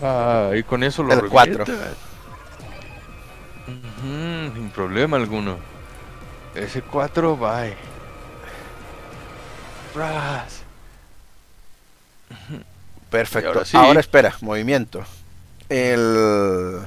Ah, 0.03 0.53
y 0.55 0.63
con 0.63 0.83
eso 0.83 1.03
lo 1.03 1.15
El 1.15 1.29
cuatro. 1.29 1.65
revienta. 1.65 1.93
Ujú, 3.69 4.55
sin 4.55 4.71
problema 4.71 5.17
alguno. 5.17 5.57
Ese 6.55 6.83
4, 6.83 7.37
bye. 7.37 7.75
Ras. 9.95 10.63
Perfecto. 13.11 13.49
Ahora 13.49 13.67
Ahora, 13.75 14.01
espera, 14.01 14.35
movimiento. 14.41 15.05
El... 15.69 16.81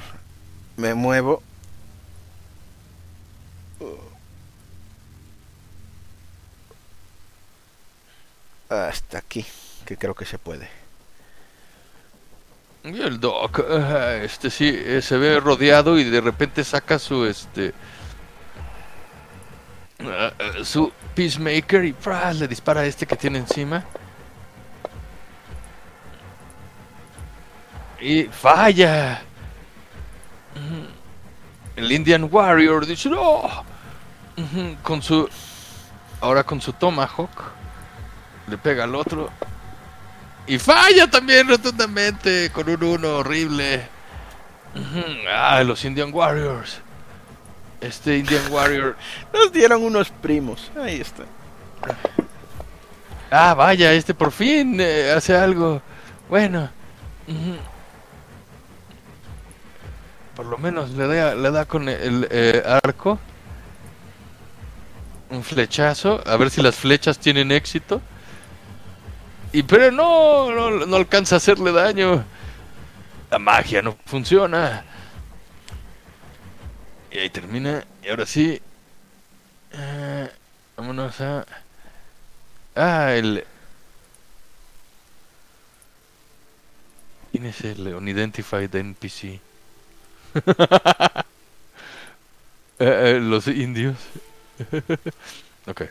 Me 0.78 0.94
muevo. 0.94 1.44
Hasta 8.70 9.18
aquí, 9.18 9.46
que 9.86 9.98
creo 9.98 10.14
que 10.14 10.26
se 10.26 10.38
puede. 10.38 10.70
Y 12.84 13.02
el 13.02 13.20
Doc, 13.20 13.60
este 14.24 14.50
sí, 14.50 14.72
eh, 14.74 15.02
se 15.02 15.18
ve 15.18 15.40
rodeado 15.40 16.00
y 16.00 16.04
de 16.06 16.22
repente 16.22 16.64
saca 16.64 16.98
su, 16.98 17.26
este... 17.26 17.74
ah, 20.02 20.32
su 20.64 20.92
Peacemaker 21.16 21.84
y 21.84 21.94
¡pras! 21.94 22.38
le 22.38 22.48
dispara 22.48 22.82
a 22.82 22.86
este 22.86 23.06
que 23.06 23.16
tiene 23.16 23.40
encima. 23.40 23.84
Y 28.00 28.24
falla. 28.26 29.22
El 31.76 31.92
Indian 31.92 32.30
Warrior 32.32 32.86
dice, 32.86 33.10
¡no! 33.10 33.42
Con 34.84 35.02
su... 35.02 35.28
Ahora 36.22 36.44
con 36.44 36.62
su 36.62 36.72
Tomahawk. 36.72 37.59
Le 38.50 38.58
pega 38.58 38.86
al 38.86 38.96
otro. 38.96 39.30
Y 40.48 40.58
falla 40.58 41.08
también 41.08 41.48
rotundamente 41.48 42.50
con 42.52 42.68
un 42.70 42.84
1 42.84 43.18
horrible. 43.18 43.88
Ah, 45.32 45.62
los 45.64 45.84
Indian 45.86 46.12
Warriors. 46.14 46.80
Este 47.82 48.18
Indian 48.18 48.42
Warrior. 48.52 48.96
Nos 49.34 49.52
dieron 49.52 49.84
unos 49.84 50.10
primos. 50.10 50.72
Ahí 50.82 51.02
está. 51.02 51.24
Ah, 53.32 53.54
vaya, 53.54 53.94
este 53.94 54.14
por 54.14 54.32
fin 54.32 54.78
eh, 54.80 55.12
hace 55.16 55.36
algo. 55.36 55.82
Bueno. 56.30 56.70
Por 60.36 60.46
lo 60.48 60.58
menos 60.58 60.92
le 60.92 61.08
da, 61.08 61.36
le 61.36 61.52
da 61.52 61.66
con 61.66 61.88
el 61.88 62.28
eh, 62.32 62.64
arco. 62.66 63.20
Un 65.30 65.44
flechazo. 65.44 66.24
A 66.26 66.38
ver 66.38 66.50
si 66.50 66.62
las 66.62 66.76
flechas 66.76 67.20
tienen 67.20 67.52
éxito. 67.52 68.02
Y 69.52 69.64
pero 69.64 69.92
no, 69.92 70.52
no, 70.52 70.86
no 70.86 70.96
alcanza 70.96 71.36
a 71.36 71.38
hacerle 71.38 71.72
daño. 71.72 72.24
La 73.32 73.40
magia 73.40 73.82
no 73.82 73.98
funciona. 74.06 74.84
Y 77.12 77.18
ahí 77.18 77.30
termina. 77.30 77.84
Y 78.04 78.10
ahora 78.10 78.26
sí. 78.26 78.62
eh, 79.72 80.30
vámonos 80.78 81.20
a... 81.22 81.46
Ah, 82.76 83.14
el... 83.14 83.44
¿Quién 87.32 87.46
es 87.46 87.62
el 87.62 87.94
Unidentified 87.94 88.74
NPC? 88.76 89.40
Eh, 92.82 93.18
eh, 93.18 93.20
los 93.20 93.46
indios. 93.48 93.98
ok. 95.68 95.82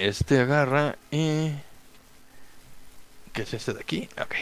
Este 0.00 0.40
agarra 0.40 0.96
y... 1.10 1.50
¿Qué 3.34 3.42
es 3.42 3.52
este 3.52 3.74
de 3.74 3.80
aquí? 3.80 4.08
Ok. 4.20 4.34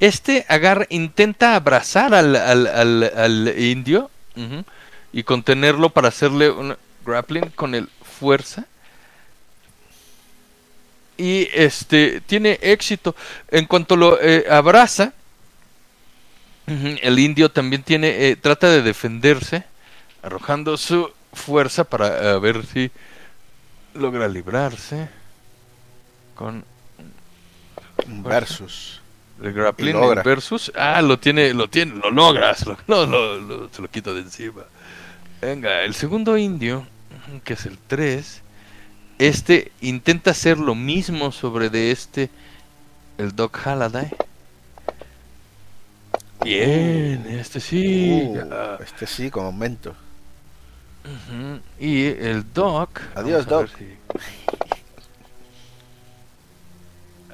Este 0.00 0.46
agarra, 0.48 0.86
intenta 0.88 1.54
abrazar 1.54 2.14
al, 2.14 2.34
al, 2.34 2.66
al, 2.66 3.12
al 3.14 3.60
indio 3.60 4.10
y 5.12 5.22
contenerlo 5.22 5.90
para 5.90 6.08
hacerle 6.08 6.50
un 6.50 6.76
grappling 7.04 7.50
con 7.50 7.74
el 7.74 7.88
fuerza. 8.18 8.64
Y 11.18 11.48
este 11.52 12.22
tiene 12.22 12.58
éxito. 12.62 13.14
En 13.50 13.66
cuanto 13.66 13.96
lo 13.96 14.18
eh, 14.20 14.46
abraza, 14.50 15.12
el 16.66 17.18
indio 17.18 17.50
también 17.50 17.82
tiene 17.82 18.30
eh, 18.30 18.36
trata 18.36 18.70
de 18.70 18.80
defenderse, 18.80 19.64
arrojando 20.22 20.78
su 20.78 21.12
fuerza 21.34 21.84
para 21.84 22.36
eh, 22.36 22.38
ver 22.38 22.64
si 22.64 22.90
logra 23.94 24.28
librarse 24.28 25.08
con 26.34 26.64
Un 28.08 28.22
Versus. 28.22 29.00
el 29.42 29.52
grappling 29.52 29.94
logra. 29.94 30.22
versus. 30.22 30.72
Ah, 30.76 31.00
lo 31.02 31.18
tiene, 31.18 31.54
lo 31.54 31.68
tiene, 31.68 31.94
lo 31.96 32.10
logras. 32.10 32.66
Lo, 32.66 32.76
no, 32.86 33.06
lo- 33.06 33.40
lo- 33.40 33.68
se 33.70 33.80
lo 33.82 33.88
quito 33.90 34.14
de 34.14 34.20
encima. 34.22 34.62
Venga, 35.40 35.82
el 35.82 35.94
segundo 35.94 36.36
indio, 36.38 36.86
que 37.44 37.52
es 37.54 37.66
el 37.66 37.78
3. 37.86 38.42
Este 39.18 39.70
intenta 39.80 40.32
hacer 40.32 40.58
lo 40.58 40.74
mismo 40.74 41.30
sobre 41.32 41.70
de 41.70 41.90
este, 41.92 42.30
el 43.18 43.34
Doc 43.36 43.56
Halliday. 43.64 44.10
Bien, 46.42 47.24
este 47.28 47.60
sí. 47.60 48.10
Uh, 48.34 48.82
este 48.82 49.06
sí, 49.06 49.30
con 49.30 49.46
aumento. 49.46 49.94
Y 51.78 52.04
el 52.06 52.44
Doc. 52.52 53.00
Adiós, 53.14 53.46
si- 53.76 53.96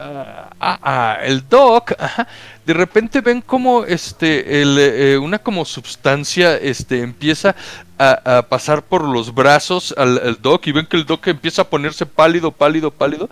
Ah, 0.03 0.49
ah, 0.59 0.79
ah, 0.83 1.18
el 1.23 1.47
Doc, 1.47 1.93
ajá, 1.99 2.27
de 2.64 2.73
repente 2.73 3.21
ven 3.21 3.43
como 3.43 3.85
este, 3.85 4.62
el, 4.62 4.79
eh, 4.79 5.18
una 5.18 5.39
como 5.39 5.66
sustancia 5.66 6.57
este, 6.57 7.03
empieza 7.03 7.55
a, 7.99 8.39
a 8.39 8.43
pasar 8.49 8.83
por 8.83 9.05
los 9.05 9.35
brazos 9.35 9.95
al, 9.99 10.16
al 10.18 10.41
Doc 10.41 10.66
y 10.68 10.73
ven 10.73 10.87
que 10.87 10.97
el 10.97 11.05
Doc 11.05 11.27
empieza 11.29 11.62
a 11.62 11.68
ponerse 11.68 12.07
pálido, 12.07 12.51
pálido, 12.51 12.91
pálido 12.91 13.29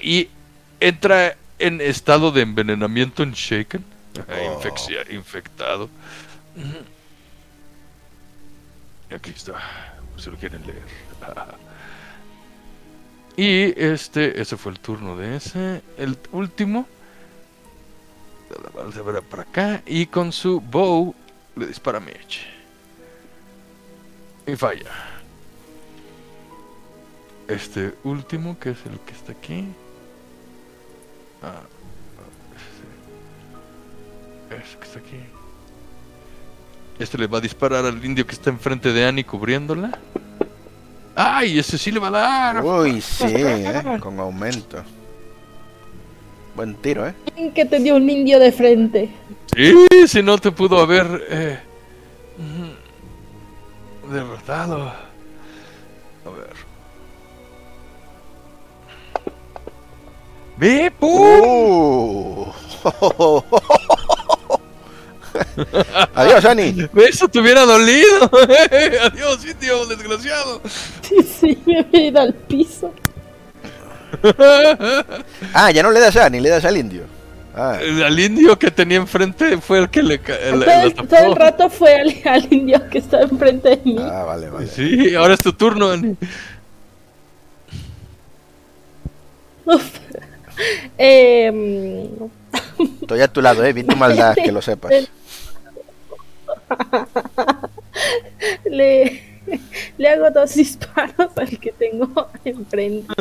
y 0.00 0.28
entra 0.78 1.36
en 1.58 1.80
estado 1.80 2.30
de 2.30 2.42
envenenamiento 2.42 3.24
en 3.24 3.32
Shaken, 3.32 3.84
ajá, 4.20 4.40
Oh. 4.40 4.54
infeccia- 4.54 5.04
infectado. 5.12 5.90
Ujú. 6.56 6.84
Aquí 9.14 9.30
está, 9.30 9.54
si 10.16 10.30
lo 10.30 10.36
quieren 10.36 10.66
leer. 10.66 10.82
Y 13.38 13.72
este, 13.80 14.40
ese 14.40 14.56
fue 14.56 14.72
el 14.72 14.80
turno 14.80 15.16
de 15.16 15.36
ese. 15.36 15.80
El 15.96 16.18
último. 16.32 16.88
Se 18.92 19.22
para 19.22 19.42
acá. 19.44 19.80
Y 19.86 20.06
con 20.06 20.32
su 20.32 20.60
bow 20.60 21.14
le 21.54 21.68
dispara 21.68 21.98
a 21.98 22.00
Mitch. 22.00 22.48
Y 24.44 24.56
falla. 24.56 24.90
Este 27.46 27.94
último, 28.02 28.58
que 28.58 28.70
es 28.70 28.84
el 28.86 28.98
que 28.98 29.12
está 29.12 29.30
aquí. 29.30 29.68
Ah. 31.40 31.62
Ese 34.50 34.78
que 34.78 34.84
está 34.84 34.98
aquí. 34.98 35.37
Este 36.98 37.16
le 37.16 37.26
va 37.28 37.38
a 37.38 37.40
disparar 37.40 37.84
al 37.84 38.04
indio 38.04 38.26
que 38.26 38.34
está 38.34 38.50
enfrente 38.50 38.92
de 38.92 39.04
Annie 39.06 39.24
cubriéndola. 39.24 39.98
¡Ay! 41.14 41.58
Ese 41.58 41.78
sí 41.78 41.90
le 41.90 42.00
va 42.00 42.08
a 42.08 42.10
dar. 42.10 42.64
Uy, 42.64 43.00
sí, 43.00 43.26
eh, 43.28 43.98
con 44.00 44.18
aumento. 44.18 44.82
Buen 46.54 46.74
tiro, 46.76 47.06
¿eh? 47.06 47.14
Que 47.54 47.64
te 47.64 47.78
dio 47.78 47.96
un 47.96 48.10
indio 48.10 48.40
de 48.40 48.50
frente. 48.50 49.10
Sí, 49.54 49.74
si 50.08 50.22
no 50.22 50.38
te 50.38 50.50
pudo 50.50 50.80
haber 50.80 51.26
eh, 51.30 51.58
derrotado. 54.10 54.88
A 54.88 56.30
ver. 56.30 56.68
¡Ve, 60.56 60.92
pum! 60.98 62.52
Uh. 63.18 63.42
Adiós, 66.14 66.44
Ani. 66.44 66.72
¡Ve, 66.92 67.04
Eso 67.06 67.28
te 67.28 67.38
hubiera 67.40 67.62
dolido. 67.64 68.30
Adiós, 69.12 69.44
indio, 69.44 69.86
desgraciado. 69.86 70.60
Sí, 71.02 71.16
sí, 71.22 71.58
me 71.66 71.86
he 71.92 72.06
ido 72.06 72.20
al 72.20 72.34
piso. 72.34 72.92
Ah, 75.52 75.70
ya 75.70 75.82
no 75.82 75.90
le 75.90 76.00
das 76.00 76.16
a 76.16 76.26
Ani, 76.26 76.40
le 76.40 76.48
das 76.48 76.64
al 76.64 76.76
indio. 76.76 77.02
Ah, 77.54 77.76
El- 77.80 78.02
Al 78.04 78.18
indio 78.18 78.58
que 78.58 78.70
tenía 78.70 78.96
enfrente 78.98 79.58
fue 79.58 79.78
el 79.80 79.90
que 79.90 80.02
le, 80.02 80.18
Todo 80.18 80.36
el, 80.62 80.94
tapó. 80.94 81.08
todo 81.08 81.26
el 81.26 81.36
rato 81.36 81.68
fue 81.70 81.94
al, 81.94 82.14
al 82.24 82.52
indio 82.52 82.88
que 82.88 82.98
estaba 82.98 83.24
enfrente 83.24 83.68
de 83.70 83.76
mí. 83.84 83.96
ah, 84.00 84.24
vale, 84.24 84.48
vale. 84.48 84.66
Sí, 84.68 85.14
ahora 85.14 85.34
es 85.34 85.40
tu 85.40 85.52
turno, 85.52 85.90
Ani. 85.90 86.16
Uf. 89.64 89.84
Em, 90.96 92.06
Estoy 93.02 93.20
a 93.20 93.28
tu 93.28 93.40
lado, 93.42 93.64
eh. 93.64 93.72
Vi 93.72 93.84
tu 93.84 93.96
maldad, 93.96 94.34
que 94.34 94.50
lo 94.52 94.62
sepas. 94.62 94.92
le, 98.64 99.22
le 99.98 100.08
hago 100.08 100.30
dos 100.30 100.54
disparos 100.54 101.30
al 101.36 101.58
que 101.58 101.72
tengo 101.72 102.28
enfrente. 102.44 103.12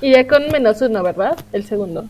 Y 0.00 0.12
ya 0.12 0.26
con 0.26 0.48
menos 0.50 0.80
uno, 0.82 1.02
¿verdad? 1.02 1.38
El 1.52 1.64
segundo. 1.64 2.06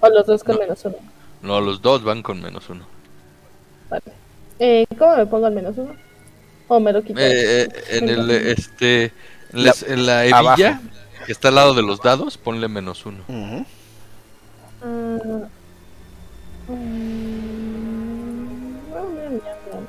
O 0.00 0.08
los 0.08 0.26
dos 0.26 0.42
con 0.44 0.54
No. 0.56 0.60
menos 0.62 0.84
uno. 0.84 0.96
No, 1.42 1.60
los 1.60 1.80
dos 1.82 2.02
van 2.02 2.22
con 2.22 2.40
menos 2.42 2.68
uno. 2.68 2.84
Vale. 3.90 4.02
Eh, 4.58 4.86
¿Cómo 4.98 5.16
me 5.16 5.26
pongo 5.26 5.46
al 5.46 5.54
menos 5.54 5.76
uno? 5.78 5.94
¿O 6.66 6.80
me 6.80 6.92
lo 6.92 7.02
quito? 7.02 7.20
Eh, 7.20 7.62
eh, 7.62 7.68
en 7.90 8.08
el 8.08 8.30
este 8.30 9.12
en 9.52 9.64
La- 9.64 9.74
en 9.86 10.06
la 10.06 10.24
hebilla 10.24 10.38
abajo. 10.38 10.82
que 11.26 11.32
está 11.32 11.48
al 11.48 11.54
lado 11.54 11.74
de 11.74 11.82
los 11.82 12.00
dados, 12.02 12.36
ponle 12.36 12.68
menos 12.68 13.06
uno. 13.06 13.22
Mm, 13.28 13.62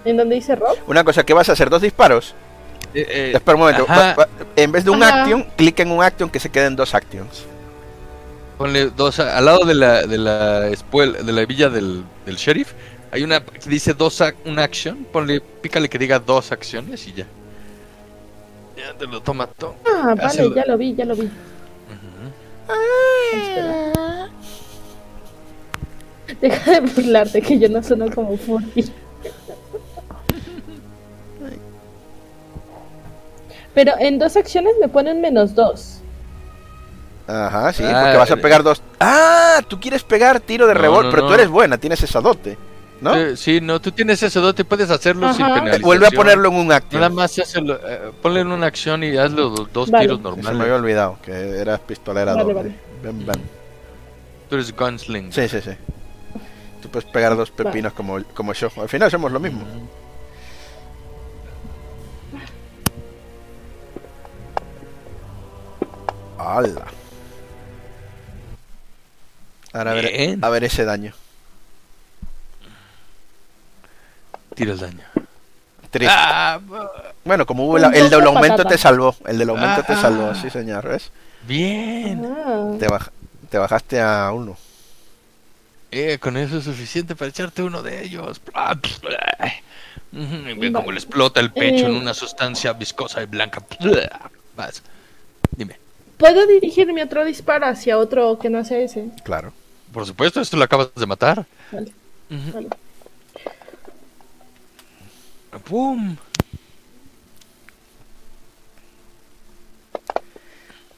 ¿En 0.06 0.18
donde 0.18 0.36
dice 0.36 0.56
Rob? 0.56 0.78
Una 0.88 1.04
cosa, 1.04 1.24
¿qué 1.26 1.34
vas 1.34 1.50
a 1.50 1.54
hacer? 1.54 1.70
¿Dos 1.70 1.82
disparos? 1.82 2.34
Eh, 2.94 3.32
Espera 3.36 3.56
un 3.56 3.62
momento. 3.62 3.84
ajá. 3.88 4.16
va- 4.18 4.26
va- 4.26 4.28
en 4.56 4.72
vez 4.72 4.84
de 4.84 4.90
un 4.92 5.04
Ajá. 5.04 5.22
action, 5.24 5.46
clic 5.56 5.80
en 5.80 5.92
un 5.92 6.04
action 6.04 6.30
que 6.30 6.40
se 6.40 6.50
queden 6.50 6.76
dos 6.76 6.96
actions. 6.96 7.44
Ponle 8.58 8.88
dos 8.90 9.20
al 9.20 9.46
lado 9.46 9.64
de 9.66 9.74
la 9.76 10.02
de 10.04 10.18
la 10.18 10.68
espuela, 10.68 11.20
de 11.22 11.32
la 11.32 11.42
hebilla 11.42 11.70
del, 11.70 12.04
del 12.26 12.36
sheriff. 12.36 12.74
Hay 13.12 13.24
una 13.24 13.42
que 13.44 13.70
dice 13.70 13.94
dos 13.94 14.20
ac- 14.22 14.36
una 14.46 14.64
acción, 14.64 15.06
ponle 15.12 15.40
pícale 15.42 15.88
que 15.90 15.98
diga 15.98 16.20
dos 16.20 16.52
acciones 16.52 17.08
y 17.08 17.14
ya. 17.14 17.26
Ya 18.78 18.94
te 18.98 19.06
lo 19.06 19.22
toma 19.22 19.48
todo. 19.48 19.76
Ah, 19.86 20.16
vale, 20.16 20.24
Hazlo. 20.24 20.56
ya 20.56 20.66
lo 20.66 20.78
vi, 20.78 20.96
ya 20.96 21.06
lo 21.06 21.16
vi. 21.16 21.30
Deja 26.42 26.72
de 26.72 26.80
burlarte 26.82 27.42
que 27.42 27.58
yo 27.60 27.70
no 27.70 27.82
sueno 27.84 28.10
como 28.14 28.38
Furby. 28.38 28.86
Pero 33.80 33.94
en 33.98 34.20
dos 34.20 34.36
acciones 34.36 34.74
me 34.82 34.90
ponen 34.90 35.22
menos 35.22 35.56
dos. 35.56 36.00
Ajá, 37.28 37.72
sí, 37.72 37.82
Ah, 37.86 38.02
porque 38.04 38.18
vas 38.18 38.32
a 38.32 38.36
pegar 38.36 38.62
dos. 38.62 38.82
Ah, 39.00 39.62
tú 39.70 39.80
quieres 39.80 40.04
pegar 40.04 40.42
tiro 40.42 40.68
de 40.68 40.74
No, 40.74 40.82
revólver, 40.82 41.06
no, 41.06 41.12
pero 41.12 41.22
no. 41.24 41.28
tú 41.30 41.34
eres 41.36 41.48
buena, 41.48 41.78
tienes 41.78 42.04
esa 42.04 42.20
dote, 42.20 42.58
¿no? 43.00 43.16
Eh, 43.16 43.38
sí, 43.38 43.62
no, 43.62 43.80
tú 43.80 43.94
tienes 43.94 44.22
ese 44.22 44.38
dote, 44.42 44.66
puedes 44.66 44.90
hacerlo 44.92 45.32
sin 45.34 45.46
penalización. 45.46 45.82
Vuelve 45.84 46.08
a 46.08 46.12
ponerlo 46.12 46.50
en 46.50 46.56
un 46.56 46.72
action. 46.74 47.00
Nada 47.00 47.14
más 47.14 47.40
hazlo, 47.40 47.76
eh, 47.88 48.12
ponle 48.22 48.42
en 48.42 48.52
una 48.52 48.66
acción 48.68 49.02
y 49.02 49.16
hazle 49.16 49.38
los 49.38 49.72
dos 49.72 49.90
Vale. 49.90 50.04
tiros 50.10 50.18
Se 50.18 50.24
me 50.24 50.30
había 50.30 50.52
normales. 50.52 50.74
olvidado 50.82 51.18
que 51.24 51.32
eras 51.32 51.80
pistolera 51.80 52.34
Vale, 52.34 52.44
doble. 52.44 52.56
vale. 52.56 52.76
Ven, 53.02 53.26
ven. 53.26 53.42
Tú 54.50 54.56
eres 54.56 54.76
gunsling. 54.76 55.32
Sí, 55.32 55.48
sí, 55.48 55.62
sí. 55.62 55.72
Tú 56.82 56.90
puedes 56.90 57.10
pegar 57.10 57.38
dos 57.38 57.50
pepinos 57.52 57.94
como, 57.94 58.22
como 58.34 58.52
yo. 58.52 58.68
Al 58.82 58.90
final 58.90 59.10
somos 59.10 59.32
lo 59.32 59.40
mismo. 59.40 59.62
¡Hala! 66.40 66.86
Ahora 69.74 69.92
a 69.92 69.94
ver, 69.94 70.38
a 70.42 70.50
ver 70.50 70.64
ese 70.64 70.86
daño. 70.86 71.14
Tira 74.56 74.72
el 74.74 74.80
daño. 74.80 75.04
Triste. 75.92 76.14
Ah, 76.18 76.60
Bueno, 77.24 77.46
como 77.46 77.66
hubo 77.66 77.78
la- 77.78 77.88
el 77.88 78.10
del 78.10 78.22
de 78.22 78.28
aumento 78.28 78.58
patata. 78.58 78.70
te 78.70 78.78
salvó. 78.78 79.16
El 79.28 79.38
del 79.38 79.50
aumento 79.50 79.84
te 79.84 79.94
Ah. 79.94 80.02
salvó, 80.02 80.34
sí 80.36 80.50
señor, 80.50 80.88
¿ves? 80.88 81.12
bien. 81.44 82.26
Ah, 82.26 82.74
Te, 82.80 82.88
baj- 82.88 83.12
te 83.50 83.58
bajaste 83.58 84.02
a 84.02 84.32
uno. 84.32 84.58
Eh, 85.92 86.20
con 86.20 86.38
eso 86.38 86.58
es 86.60 86.64
suficiente 86.66 87.16
para 87.16 87.30
echarte 87.30 87.64
uno 87.64 87.82
de 87.82 88.04
ellos. 88.04 88.40
Y 90.12 90.18
ve 90.54 90.72
cómo 90.72 90.80
Vale. 90.88 90.92
le 90.94 90.98
explota 91.00 91.40
el 91.40 91.52
pecho 91.52 91.86
en 91.88 91.96
Eh. 91.96 92.00
una 92.00 92.14
sustancia 92.14 92.74
viscosa 92.74 93.22
y 93.22 93.26
blanca. 93.26 93.62
Vas. 94.56 94.84
Dime. 95.56 95.78
¿Puedo 96.20 96.46
dirigir 96.46 96.92
mi 96.92 97.00
otro 97.02 97.24
disparo 97.24 97.66
hacia 97.66 97.98
otro 97.98 98.38
que 98.40 98.50
no 98.50 98.66
sea 98.66 98.80
ese? 98.80 99.10
Claro. 99.24 99.54
Por 99.94 100.06
supuesto, 100.06 100.42
esto 100.42 100.58
lo 100.58 100.66
acabas 100.66 100.94
de 100.94 101.06
matar. 101.06 101.46
Vale, 101.72 101.94
vale. 102.54 102.68
¡Pum! 105.64 106.18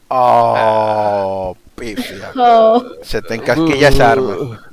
Oh, 0.10 1.56
pifia. 1.76 2.32
Oh, 2.36 2.84
Se 3.04 3.22
te 3.22 3.36
encasquilla 3.36 3.90
esa 3.90 4.12
arma. 4.14 4.71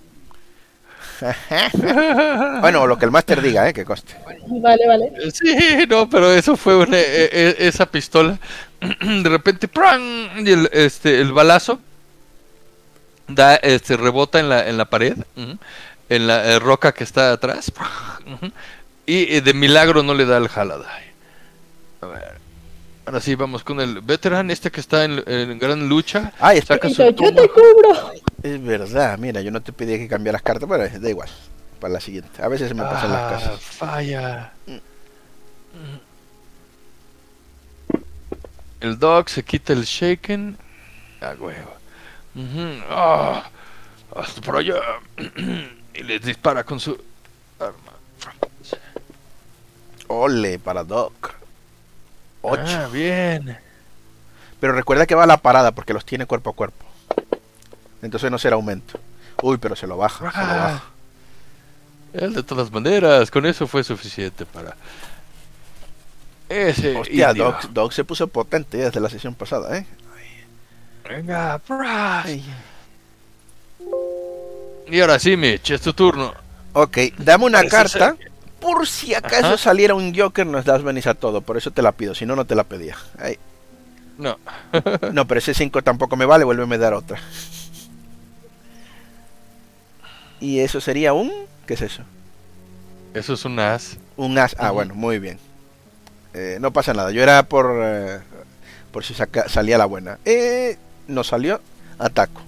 Bueno, 2.61 2.87
lo 2.87 2.99
que 2.99 3.05
el 3.05 3.11
máster 3.11 3.41
diga, 3.43 3.69
¿eh? 3.69 3.73
Que 3.73 3.85
coste. 3.85 4.15
vale, 4.49 4.87
vale. 4.87 5.31
Sí, 5.33 5.55
no, 5.89 6.09
pero 6.09 6.31
eso 6.33 6.57
fue 6.57 6.77
una- 6.77 6.99
e- 6.99 7.31
e- 7.33 7.57
esa 7.69 7.87
pistola. 7.87 8.39
De 8.81 9.29
repente, 9.29 9.69
¡pran! 9.69 10.01
Y 10.47 10.51
el, 10.51 10.69
este, 10.73 11.21
el 11.21 11.33
balazo 11.33 11.81
da, 13.27 13.57
este, 13.57 13.97
rebota 13.97 14.39
en 14.41 14.49
la, 14.49 14.69
en 14.69 14.79
la 14.79 14.85
pared, 14.87 15.17
en 16.09 16.27
la 16.27 16.45
eh, 16.53 16.59
roca 16.59 16.93
que 16.93 17.05
está 17.05 17.33
atrás. 17.33 17.73
Y 19.07 19.41
de 19.41 19.55
milagro 19.55 20.03
no 20.03 20.15
le 20.15 20.27
da 20.27 20.37
el 20.39 20.49
Haladay. 20.55 21.05
A 22.03 22.07
ver. 22.07 22.39
Ahora 23.07 23.21
sí, 23.23 23.35
vamos 23.35 23.65
con 23.65 23.81
el 23.81 24.03
veterano, 24.03 24.53
este 24.53 24.71
que 24.71 24.81
está 24.81 25.05
en, 25.05 25.23
en 25.27 25.59
gran 25.59 25.89
lucha. 25.89 26.33
Ay, 26.39 26.59
espera. 26.59 26.77
Saca 26.89 26.91
su 26.91 27.03
Yo, 27.03 27.35
te 27.35 27.49
cubro. 27.49 28.13
Es 28.43 28.63
verdad, 28.63 29.19
mira, 29.19 29.41
yo 29.41 29.51
no 29.51 29.61
te 29.61 29.73
pedí 29.73 29.99
que 29.99 30.09
cambiaras 30.09 30.43
cartas, 30.43 30.69
pero 30.69 30.89
da 31.01 31.09
igual. 31.11 31.29
Para 31.81 31.95
la 31.95 32.01
siguiente. 32.01 32.43
A 32.43 32.49
veces 32.49 32.69
se 32.69 32.75
me 32.75 32.83
pasan 32.83 33.13
las 33.13 33.21
Ah, 33.33 33.35
cosas. 33.35 33.61
falla. 33.61 34.53
El 38.81 38.99
dog 38.99 39.29
se 39.29 39.43
quita 39.43 39.73
el 39.73 39.85
shaken. 39.85 40.57
A 41.21 41.35
huevo. 41.39 41.71
Ujú, 42.35 42.83
ah, 42.91 43.49
hasta 44.17 44.41
por 44.41 44.57
allá. 44.57 44.77
y 45.95 46.03
les 46.03 46.23
dispara 46.23 46.63
con 46.65 46.79
su 46.79 46.97
arma. 47.59 47.93
Ole, 50.09 50.59
para 50.59 50.85
Doc. 50.85 51.35
8. 52.43 52.63
Ah, 52.67 52.89
bien. 52.93 53.59
Pero 54.61 54.73
recuerda 54.73 55.07
que 55.07 55.15
va 55.15 55.25
a 55.25 55.29
la 55.29 55.37
parada 55.39 55.73
porque 55.73 55.93
los 55.93 56.05
tiene 56.05 56.27
cuerpo 56.27 56.51
a 56.51 56.55
cuerpo. 56.55 56.87
Entonces 58.03 58.31
no 58.31 58.39
será 58.39 58.57
aumento. 58.57 58.99
Uy, 59.43 59.59
pero 59.59 59.77
se 59.77 59.87
lo 59.87 59.97
baja. 59.97 60.31
Se 60.31 60.39
lo 60.39 60.45
Ah. 60.45 60.57
baja. 60.57 60.85
Él 62.13 62.33
de 62.35 62.43
todas 62.43 62.71
maneras, 62.73 63.31
con 63.31 63.45
eso 63.47 63.67
fue 63.67 63.85
suficiente 63.85 64.47
para 64.47 64.75
ese 66.49 66.97
Hostia. 66.97 67.35
Doc, 67.35 67.65
Doc 67.71 67.93
se 67.93 68.03
puso 68.05 68.27
potente 68.29 68.79
desde 68.79 68.99
la 69.01 69.11
sesión 69.11 69.35
pasada, 69.35 69.77
¿eh? 69.77 69.87
Venga. 71.09 71.61
Ay. 71.69 72.45
Y 74.91 75.01
ahora 75.01 75.19
sí, 75.19 75.37
Mitch, 75.37 75.71
es 75.71 75.81
tu 75.83 75.93
turno. 75.93 76.33
Ok, 76.73 76.97
dame 77.19 77.45
una 77.45 77.59
Parece 77.59 77.77
carta. 77.77 78.17
ser 78.17 78.31
Por 78.61 78.87
si 78.87 79.15
acaso 79.15 79.47
Ajá. 79.47 79.59
saliera 79.59 79.95
un 79.95 80.15
Joker, 80.19 80.47
nos 80.47 80.65
das 80.65 80.83
venís 80.83 81.07
a 81.07 81.15
todo. 81.15 81.43
Por 81.43 81.57
eso 81.57 81.71
te 81.71 81.83
la 81.83 81.93
pido. 81.93 82.15
Si 82.15 82.25
no, 82.27 82.35
no 82.37 82.45
te 82.47 82.55
la 82.55 82.65
pedía. 82.65 82.97
Ay. 83.19 83.39
No. 84.17 84.39
No, 85.13 85.27
pero 85.29 85.39
ese 85.39 85.55
5 85.55 85.83
tampoco 85.83 86.17
me 86.17 86.25
vale. 86.25 86.45
Vuélveme 86.45 86.75
a 86.75 86.79
dar 86.79 86.95
otra. 86.95 87.21
Y 90.41 90.61
eso 90.61 90.81
sería 90.81 91.13
un. 91.13 91.31
¿Qué 91.67 91.75
es 91.75 91.83
eso? 91.83 92.03
Eso 93.15 93.35
es 93.35 93.45
un 93.45 93.59
as. 93.59 93.97
Un 94.17 94.39
as. 94.39 94.55
Ah, 94.59 94.71
bueno, 94.71 94.95
muy 94.95 95.19
bien. 95.19 95.39
Eh, 96.35 96.59
no 96.61 96.73
pasa 96.73 96.93
nada. 96.95 97.11
Yo 97.11 97.23
era 97.23 97.43
por. 97.45 97.73
eh, 97.83 98.19
por 98.93 99.05
si 99.05 99.15
saca- 99.15 99.49
salía 99.49 99.79
la 99.79 99.87
buena. 99.87 100.19
Eh, 100.25 100.77
no 101.09 101.25
salió. 101.25 101.61
Ataco. 101.99 102.41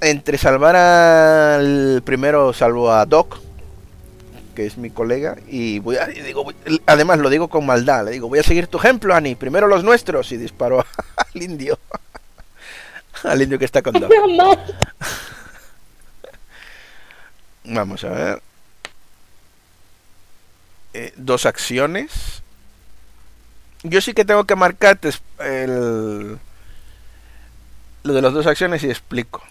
Entre 0.00 0.38
salvar 0.38 0.76
al 0.76 2.02
primero, 2.04 2.52
salvo 2.52 2.92
a 2.92 3.04
Doc, 3.04 3.38
que 4.54 4.64
es 4.66 4.76
mi 4.78 4.90
colega, 4.90 5.36
y 5.48 5.80
voy 5.80 5.96
a. 5.96 6.08
y 6.10 6.20
digo, 6.20 6.44
voy- 6.44 6.54
además 6.86 7.18
lo 7.18 7.30
digo 7.30 7.48
con 7.48 7.66
maldad. 7.66 8.04
Le 8.04 8.12
digo, 8.12 8.28
voy 8.28 8.38
a 8.38 8.42
seguir 8.44 8.66
tu 8.68 8.78
ejemplo, 8.78 9.14
Ani. 9.14 9.34
Primero 9.34 9.66
los 9.66 9.82
nuestros. 9.82 10.30
Y 10.32 10.36
disparo 10.36 10.84
al 11.34 11.42
indio. 11.42 11.78
al 13.24 13.42
indio 13.42 13.58
que 13.58 13.64
está 13.64 13.82
con 13.82 13.94
Doc. 13.94 14.12
Vamos 17.64 18.04
a 18.04 18.08
ver. 18.10 18.42
Eh, 20.94 21.12
dos 21.16 21.46
acciones. 21.46 22.42
Yo 23.82 24.00
sí 24.00 24.14
que 24.14 24.24
tengo 24.24 24.44
que 24.44 24.56
marcarte 24.56 25.10
el, 25.38 26.38
lo 28.02 28.14
de 28.14 28.22
las 28.22 28.32
dos 28.32 28.46
acciones 28.46 28.82
y 28.82 28.88
explico. 28.88 29.42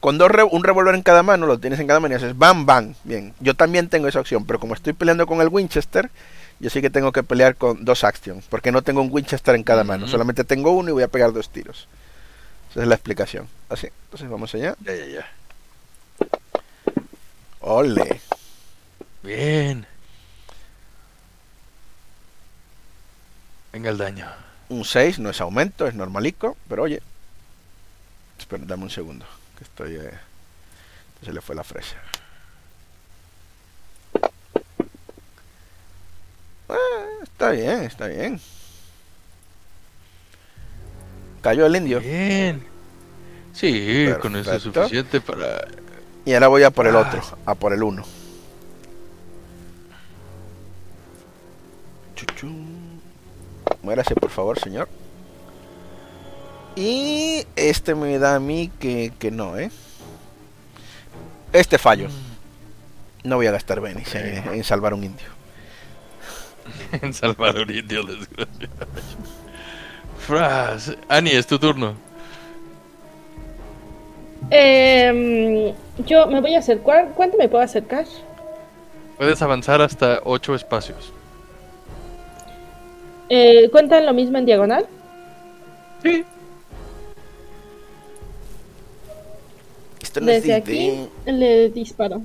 Con 0.00 0.18
dos 0.18 0.30
un 0.50 0.64
revólver 0.64 0.94
en 0.94 1.02
cada 1.02 1.22
mano, 1.22 1.46
lo 1.46 1.58
tienes 1.58 1.80
en 1.80 1.86
cada 1.86 2.00
mano 2.00 2.12
y 2.12 2.16
haces 2.16 2.36
bam, 2.36 2.66
bam. 2.66 2.94
Bien, 3.04 3.32
yo 3.40 3.54
también 3.54 3.88
tengo 3.88 4.06
esa 4.06 4.20
opción, 4.20 4.44
pero 4.44 4.60
como 4.60 4.74
estoy 4.74 4.92
peleando 4.92 5.26
con 5.26 5.40
el 5.40 5.48
Winchester, 5.48 6.10
yo 6.60 6.68
sí 6.68 6.82
que 6.82 6.90
tengo 6.90 7.10
que 7.10 7.22
pelear 7.22 7.56
con 7.56 7.86
dos 7.86 8.04
actions, 8.04 8.44
porque 8.50 8.70
no 8.70 8.82
tengo 8.82 9.00
un 9.00 9.08
Winchester 9.10 9.54
en 9.54 9.62
cada 9.62 9.82
mano, 9.82 10.06
solamente 10.06 10.44
tengo 10.44 10.72
uno 10.72 10.90
y 10.90 10.92
voy 10.92 11.02
a 11.04 11.08
pegar 11.08 11.32
dos 11.32 11.48
tiros. 11.48 11.88
Esa 12.70 12.82
es 12.82 12.88
la 12.88 12.96
explicación. 12.96 13.48
Así, 13.70 13.88
entonces 14.04 14.28
vamos 14.28 14.54
allá. 14.54 14.76
Ya, 14.84 14.94
ya, 14.94 15.06
ya. 15.06 15.32
Ole. 17.66 18.20
Bien. 19.22 19.86
Venga 23.72 23.88
el 23.88 23.96
daño. 23.96 24.30
Un 24.68 24.84
6 24.84 25.18
no 25.18 25.30
es 25.30 25.40
aumento, 25.40 25.86
es 25.86 25.94
normalico, 25.94 26.58
pero 26.68 26.82
oye. 26.82 27.00
Espera, 28.38 28.64
dame 28.66 28.84
un 28.84 28.90
segundo, 28.90 29.24
que 29.56 29.64
estoy... 29.64 29.96
Eh... 29.96 30.18
Se 31.24 31.32
le 31.32 31.40
fue 31.40 31.54
la 31.54 31.64
fresa. 31.64 31.96
Ah, 36.68 36.76
está 37.22 37.50
bien, 37.50 37.84
está 37.84 38.08
bien. 38.08 38.38
Cayó 41.40 41.64
el 41.64 41.76
indio. 41.76 42.00
Bien. 42.00 42.62
Sí, 43.54 44.06
con 44.20 44.36
eso 44.36 44.52
es 44.52 44.62
suficiente 44.62 45.22
para... 45.22 45.66
Y 46.24 46.32
ahora 46.34 46.48
voy 46.48 46.62
a 46.62 46.70
por 46.70 46.86
el 46.86 46.96
otro, 46.96 47.20
a 47.44 47.54
por 47.54 47.72
el 47.72 47.82
1. 47.82 48.04
Muérase, 53.82 54.14
por 54.14 54.30
favor, 54.30 54.58
señor. 54.58 54.88
Y 56.76 57.46
este 57.54 57.94
me 57.94 58.18
da 58.18 58.34
a 58.34 58.40
mí 58.40 58.70
que, 58.80 59.12
que 59.18 59.30
no, 59.30 59.58
¿eh? 59.58 59.70
Este 61.52 61.78
fallo. 61.78 62.08
No 63.22 63.36
voy 63.36 63.46
a 63.46 63.52
gastar 63.52 63.80
Benis 63.80 64.14
en, 64.14 64.54
en 64.54 64.64
salvar 64.64 64.92
un 64.94 65.04
indio. 65.04 65.26
en 67.02 67.14
salvar 67.14 67.56
un 67.56 67.70
indio, 67.70 68.02
desgraciado. 68.02 68.86
Fras. 70.26 70.96
Ani, 71.08 71.30
es 71.30 71.46
tu 71.46 71.58
turno. 71.58 71.94
Em, 74.50 75.74
yo 75.98 76.26
me 76.26 76.40
voy 76.40 76.54
a 76.54 76.58
acercar. 76.58 77.12
¿Cuánto 77.14 77.36
me 77.38 77.48
puedo 77.48 77.62
acercar? 77.62 78.04
Puedes 79.16 79.40
avanzar 79.42 79.80
hasta 79.80 80.20
8 80.24 80.54
espacios. 80.54 81.12
Eh, 83.28 83.68
¿Cuentan 83.70 84.06
lo 84.06 84.12
mismo 84.12 84.38
en 84.38 84.46
diagonal? 84.46 84.86
Sí. 86.02 86.24
Esto 90.02 90.20
no 90.20 90.30
es 90.30 90.42
Desde 90.42 90.54
aquí 90.54 91.08
le 91.26 91.70
disparo. 91.70 92.22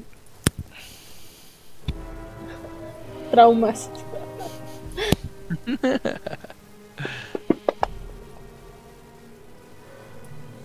Traumas. 3.32 3.90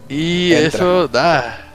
Y 0.09 0.53
Entra. 0.53 0.69
eso 0.69 1.09
da. 1.09 1.74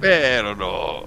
Pero 0.00 0.54
no. 0.54 1.04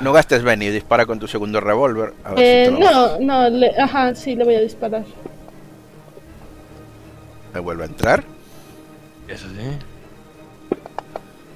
No 0.00 0.12
gastes 0.12 0.42
Benny, 0.42 0.68
dispara 0.70 1.06
con 1.06 1.18
tu 1.18 1.28
segundo 1.28 1.60
revólver. 1.60 2.14
A 2.24 2.34
ver 2.34 2.44
Eh, 2.44 2.66
si 2.68 2.74
te 2.74 2.80
lo 2.80 2.86
baja. 2.86 3.16
no, 3.20 3.48
no, 3.50 3.50
le- 3.50 3.78
ajá, 3.80 4.14
sí, 4.14 4.34
le 4.34 4.44
voy 4.44 4.54
a 4.56 4.60
disparar. 4.60 5.04
Me 7.54 7.60
vuelve 7.60 7.82
a 7.84 7.86
entrar. 7.86 8.24
Eso 9.28 9.46
sí. 9.48 10.76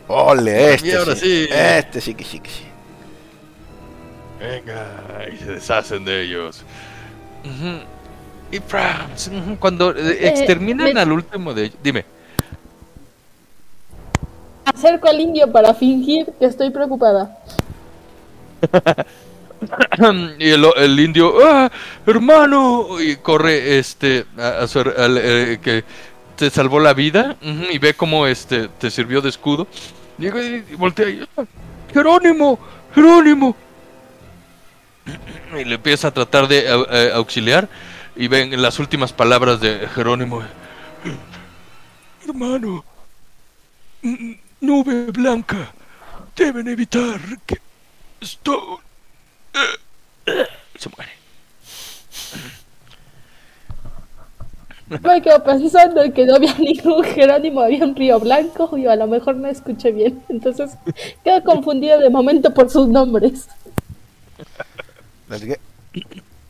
Ole, 0.06 0.74
este 0.74 0.88
Y 0.88 0.92
ahora 0.92 1.14
sí. 1.16 1.46
sí. 1.46 1.48
Este 1.50 2.00
sí 2.00 2.14
que 2.14 2.24
sí 2.24 2.40
que 2.40 2.50
sí. 2.50 2.64
Venga, 4.38 5.26
y 5.32 5.36
se 5.38 5.52
deshacen 5.52 6.04
de 6.04 6.22
ellos. 6.22 6.62
Y 8.50 8.60
Prams, 8.60 9.30
cuando 9.58 9.92
eh, 9.96 10.18
Eh, 10.20 10.28
exterminan 10.28 10.92
me- 10.92 11.00
al 11.00 11.10
último 11.12 11.54
de 11.54 11.64
ellos. 11.66 11.78
Dime. 11.82 12.04
Acerco 14.64 15.08
al 15.08 15.20
indio 15.20 15.50
para 15.50 15.74
fingir 15.74 16.32
que 16.38 16.46
estoy 16.46 16.70
preocupada. 16.70 17.38
y 20.38 20.50
el, 20.50 21.00
indio, 21.00 21.34
¡ah, 21.44 21.70
hermano! 22.06 23.00
Y 23.00 23.16
corre 23.16 23.78
este 23.78 24.26
a, 24.38 24.66
su 24.66 24.80
al, 24.80 25.18
eh, 25.20 25.58
que 25.62 25.84
te 26.36 26.50
salvó 26.50 26.80
la 26.80 26.94
vida 26.94 27.36
y 27.70 27.78
ve 27.78 27.94
cómo 27.94 28.26
este 28.26 28.68
te 28.68 28.90
sirvió 28.90 29.20
de 29.20 29.28
escudo. 29.28 29.66
Llega 30.18 30.42
y, 30.42 30.64
y 30.70 30.74
voltea 30.76 31.08
y, 31.08 31.26
"Ah, 31.36 31.44
Jerónimo, 31.92 32.58
Jerónimo. 32.94 33.56
Y 35.58 35.64
le 35.64 35.74
empieza 35.74 36.08
a 36.08 36.10
tratar 36.14 36.48
de 36.48 36.64
eh, 36.66 37.10
auxiliar 37.14 37.68
y 38.16 38.28
ven 38.28 38.60
las 38.60 38.78
últimas 38.78 39.12
palabras 39.12 39.60
de 39.60 39.86
Jerónimo. 39.94 40.42
Hermano, 42.26 42.84
n- 44.02 44.40
nube 44.66 45.10
blanca, 45.12 45.72
deben 46.36 46.68
evitar 46.68 47.20
que 47.46 47.58
Stone 48.20 48.82
se 50.78 50.88
muere. 50.96 51.12
Me 55.02 55.22
quedo 55.22 55.42
pensando 55.42 56.02
en 56.02 56.12
que 56.12 56.26
no 56.26 56.34
había 56.36 56.54
ningún 56.58 57.02
Jerónimo, 57.04 57.60
había 57.62 57.84
un 57.84 57.96
río 57.96 58.20
blanco 58.20 58.76
y 58.76 58.86
a 58.86 58.96
lo 58.96 59.06
mejor 59.06 59.36
no 59.36 59.48
escuché 59.48 59.92
bien. 59.92 60.22
Entonces 60.28 60.72
quedo 61.22 61.42
confundida 61.42 61.98
de 61.98 62.10
momento 62.10 62.52
por 62.52 62.70
sus 62.70 62.88
nombres. 62.88 63.48
Así 65.30 65.46
que, 65.46 65.58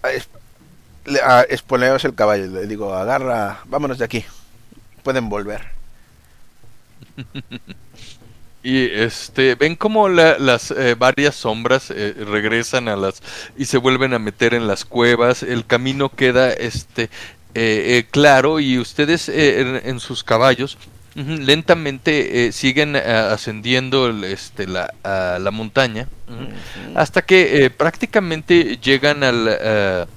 a 0.02 0.10
es- 0.12 0.28
le- 1.06 1.22
a- 1.22 1.42
espoleos 1.42 2.04
el 2.04 2.14
caballo. 2.14 2.46
Le 2.48 2.66
digo, 2.66 2.94
agarra, 2.94 3.60
vámonos 3.66 3.98
de 3.98 4.04
aquí. 4.06 4.24
Pueden 5.04 5.28
volver. 5.28 5.62
Y 8.64 8.86
este, 8.86 9.56
ven 9.56 9.76
como 9.76 10.08
la- 10.08 10.38
las 10.38 10.70
eh, 10.70 10.94
varias 10.98 11.34
sombras 11.34 11.90
eh, 11.90 12.14
regresan 12.26 12.88
a 12.88 12.96
las 12.96 13.22
y 13.58 13.66
se 13.66 13.76
vuelven 13.76 14.14
a 14.14 14.18
meter 14.18 14.54
en 14.54 14.66
las 14.66 14.86
cuevas. 14.86 15.42
El 15.42 15.66
camino 15.66 16.08
queda 16.08 16.50
este 16.50 17.10
eh, 17.54 18.06
claro 18.10 18.60
y 18.60 18.78
ustedes 18.78 19.28
en, 19.28 19.82
en 19.84 20.00
sus 20.00 20.24
caballos 20.24 20.78
lentamente 21.14 22.50
siguen 22.50 22.96
ascendiendo 22.96 24.08
el, 24.08 24.24
este, 24.24 24.66
la, 24.66 24.92
a 25.04 25.38
la 25.38 25.52
montaña 25.52 26.08
hasta 26.96 27.22
que 27.22 27.70
prácticamente 27.70 28.78
llegan 28.82 29.22
al 29.22 30.08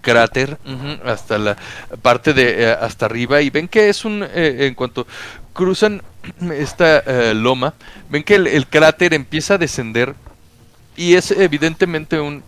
cráter 0.00 0.56
hasta 1.04 1.38
la 1.38 1.56
parte 2.02 2.32
de 2.32 2.72
hasta 2.72 3.06
arriba 3.06 3.40
y 3.42 3.50
ven 3.50 3.68
que 3.68 3.88
es 3.90 4.04
un 4.04 4.24
eh, 4.24 4.66
en 4.66 4.74
cuanto 4.74 5.06
cruzan 5.52 6.02
esta 6.52 6.98
eh, 6.98 7.34
loma 7.34 7.74
ven 8.08 8.22
que 8.22 8.34
el, 8.36 8.66
cráter 8.66 9.14
empieza 9.14 9.54
a 9.54 9.58
descender 9.58 10.14
y 10.96 11.14
es 11.14 11.30
evidentemente 11.30 12.20
un, 12.20 12.42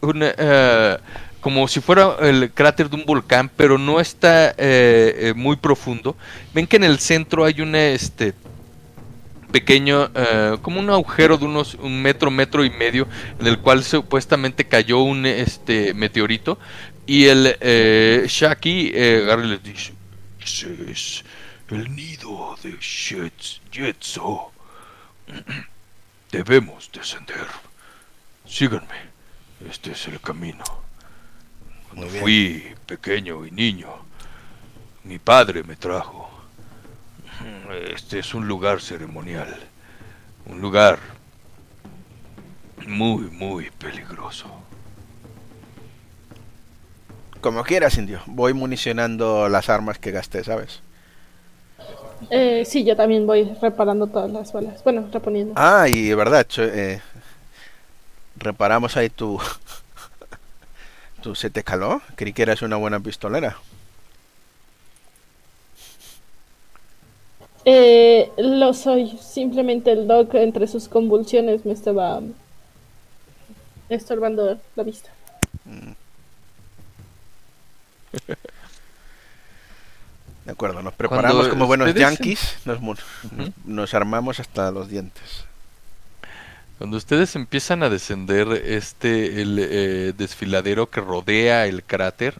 un 0.00 0.20
eh, 0.22 0.98
como 1.40 1.66
si 1.66 1.80
fuera 1.80 2.16
el 2.20 2.50
cráter 2.52 2.88
de 2.88 2.96
un 2.96 3.04
volcán 3.04 3.50
pero 3.56 3.78
no 3.78 4.00
está 4.00 4.54
eh, 4.56 5.32
muy 5.36 5.56
profundo 5.56 6.16
ven 6.54 6.66
que 6.66 6.76
en 6.76 6.84
el 6.84 6.98
centro 6.98 7.44
hay 7.44 7.60
una 7.60 7.82
este 7.86 8.34
pequeño, 9.52 10.10
como 10.62 10.80
un 10.80 10.88
agujero 10.88 11.36
de 11.36 11.44
unos 11.44 11.74
un 11.74 12.00
metro, 12.00 12.30
metro 12.30 12.64
y 12.64 12.70
medio, 12.70 13.06
en 13.38 13.46
el 13.46 13.58
cual 13.58 13.84
supuestamente 13.84 14.64
cayó 14.64 15.00
un 15.00 15.26
este 15.26 15.92
meteorito. 15.92 16.58
Y 17.06 17.26
el 17.26 17.54
Shaki 18.26 18.92
eh, 18.94 19.20
agarra 19.24 19.44
y 19.44 19.48
les 19.48 19.62
dice: 19.62 19.92
el 21.70 21.94
nido 21.94 22.56
de 22.62 22.76
Jetso. 22.80 24.52
Debemos 26.30 26.90
descender. 26.92 27.46
Síganme. 28.46 29.12
Este 29.68 29.92
es 29.92 30.08
el 30.08 30.20
camino. 30.20 30.64
Cuando 31.88 32.08
fui 32.08 32.74
pequeño 32.86 33.44
y 33.46 33.50
niño, 33.50 33.90
mi 35.04 35.18
padre 35.18 35.62
me 35.62 35.76
trajo. 35.76 36.30
Este 37.94 38.18
es 38.18 38.34
un 38.34 38.48
lugar 38.48 38.80
ceremonial. 38.80 39.60
Un 40.46 40.60
lugar 40.60 40.98
muy, 42.86 43.30
muy 43.30 43.70
peligroso. 43.70 44.48
Como 47.40 47.64
quieras, 47.64 47.98
indio. 47.98 48.22
Voy 48.26 48.52
municionando 48.52 49.48
las 49.48 49.68
armas 49.68 49.98
que 49.98 50.12
gasté, 50.12 50.44
¿sabes? 50.44 50.80
Eh, 52.30 52.64
sí, 52.66 52.84
yo 52.84 52.96
también 52.96 53.26
voy 53.26 53.44
reparando 53.60 54.06
todas 54.06 54.30
las 54.30 54.52
balas. 54.52 54.82
Bueno, 54.84 55.08
reponiendo. 55.12 55.54
Ah, 55.56 55.86
y 55.88 56.08
de 56.08 56.14
verdad, 56.14 56.46
eh, 56.58 57.00
reparamos 58.36 58.96
ahí 58.96 59.10
tu... 59.10 59.40
¿Tu 61.22 61.34
se 61.34 61.50
te 61.50 61.62
caló? 61.62 62.02
Creí 62.16 62.32
que 62.32 62.42
eras 62.42 62.62
una 62.62 62.76
buena 62.76 62.98
pistolera. 62.98 63.56
Eh, 67.64 68.32
lo 68.36 68.74
soy. 68.74 69.16
Simplemente 69.20 69.92
el 69.92 70.08
doc 70.08 70.34
entre 70.34 70.66
sus 70.66 70.88
convulsiones 70.88 71.64
me 71.64 71.72
estaba 71.72 72.20
estorbando 73.88 74.58
la 74.74 74.82
vista. 74.82 75.10
De 80.44 80.52
acuerdo, 80.52 80.82
nos 80.82 80.94
preparamos 80.94 81.48
como 81.48 81.66
buenos 81.66 81.94
yankees, 81.94 82.56
nos, 83.64 83.94
armamos 83.94 84.40
hasta 84.40 84.70
los 84.70 84.88
dientes. 84.88 85.44
Cuando 86.78 86.96
ustedes 86.96 87.36
empiezan 87.36 87.84
a 87.84 87.88
descender 87.88 88.48
este 88.50 89.40
el 89.40 89.58
eh, 89.60 90.12
desfiladero 90.16 90.90
que 90.90 91.00
rodea 91.00 91.66
el 91.66 91.84
cráter, 91.84 92.34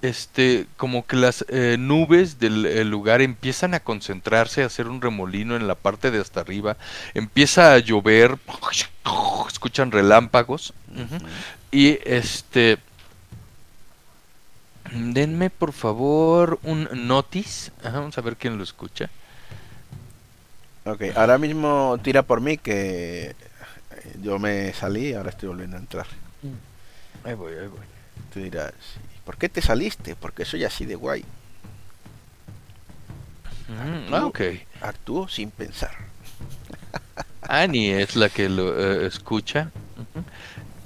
este 0.00 0.66
como 0.78 1.06
que 1.06 1.16
las 1.16 1.44
eh, 1.48 1.76
nubes 1.78 2.38
del 2.38 2.64
el 2.64 2.88
lugar 2.88 3.20
empiezan 3.20 3.74
a 3.74 3.80
concentrarse, 3.80 4.62
a 4.62 4.66
hacer 4.66 4.88
un 4.88 5.02
remolino 5.02 5.56
en 5.56 5.68
la 5.68 5.74
parte 5.74 6.10
de 6.10 6.20
hasta 6.20 6.40
arriba, 6.40 6.78
empieza 7.12 7.74
a 7.74 7.78
llover, 7.78 8.38
escuchan 9.48 9.90
relámpagos. 9.90 10.72
Y 11.70 11.98
este 12.04 12.78
denme 14.92 15.50
por 15.50 15.72
favor 15.72 16.58
un 16.62 16.88
notice, 17.06 17.72
Ajá, 17.82 17.98
vamos 17.98 18.18
a 18.18 18.20
ver 18.20 18.36
quién 18.36 18.56
lo 18.56 18.64
escucha. 18.64 19.10
Ok, 20.84 21.02
ahora 21.14 21.38
mismo 21.38 21.98
tira 22.02 22.22
por 22.22 22.40
mí 22.40 22.56
que 22.56 23.30
eh, 23.30 23.34
yo 24.22 24.38
me 24.38 24.72
salí 24.72 25.08
y 25.08 25.12
ahora 25.14 25.30
estoy 25.30 25.48
volviendo 25.48 25.76
a 25.76 25.80
entrar. 25.80 26.06
Ahí 27.24 27.34
voy, 27.34 27.52
ahí 27.52 27.66
voy. 27.66 27.80
Tú 28.32 28.40
dirás, 28.40 28.72
¿y 29.14 29.20
¿por 29.24 29.36
qué 29.36 29.48
te 29.48 29.60
saliste? 29.60 30.16
Porque 30.16 30.44
soy 30.44 30.64
así 30.64 30.86
de 30.86 30.94
guay. 30.94 31.24
Mm, 33.68 34.14
ah, 34.14 34.26
ok. 34.26 34.40
Actúo 34.80 35.28
sin 35.28 35.50
pensar. 35.50 35.92
Annie 37.42 38.00
es 38.00 38.16
la 38.16 38.28
que 38.28 38.48
lo 38.48 38.78
eh, 38.78 39.06
escucha. 39.06 39.70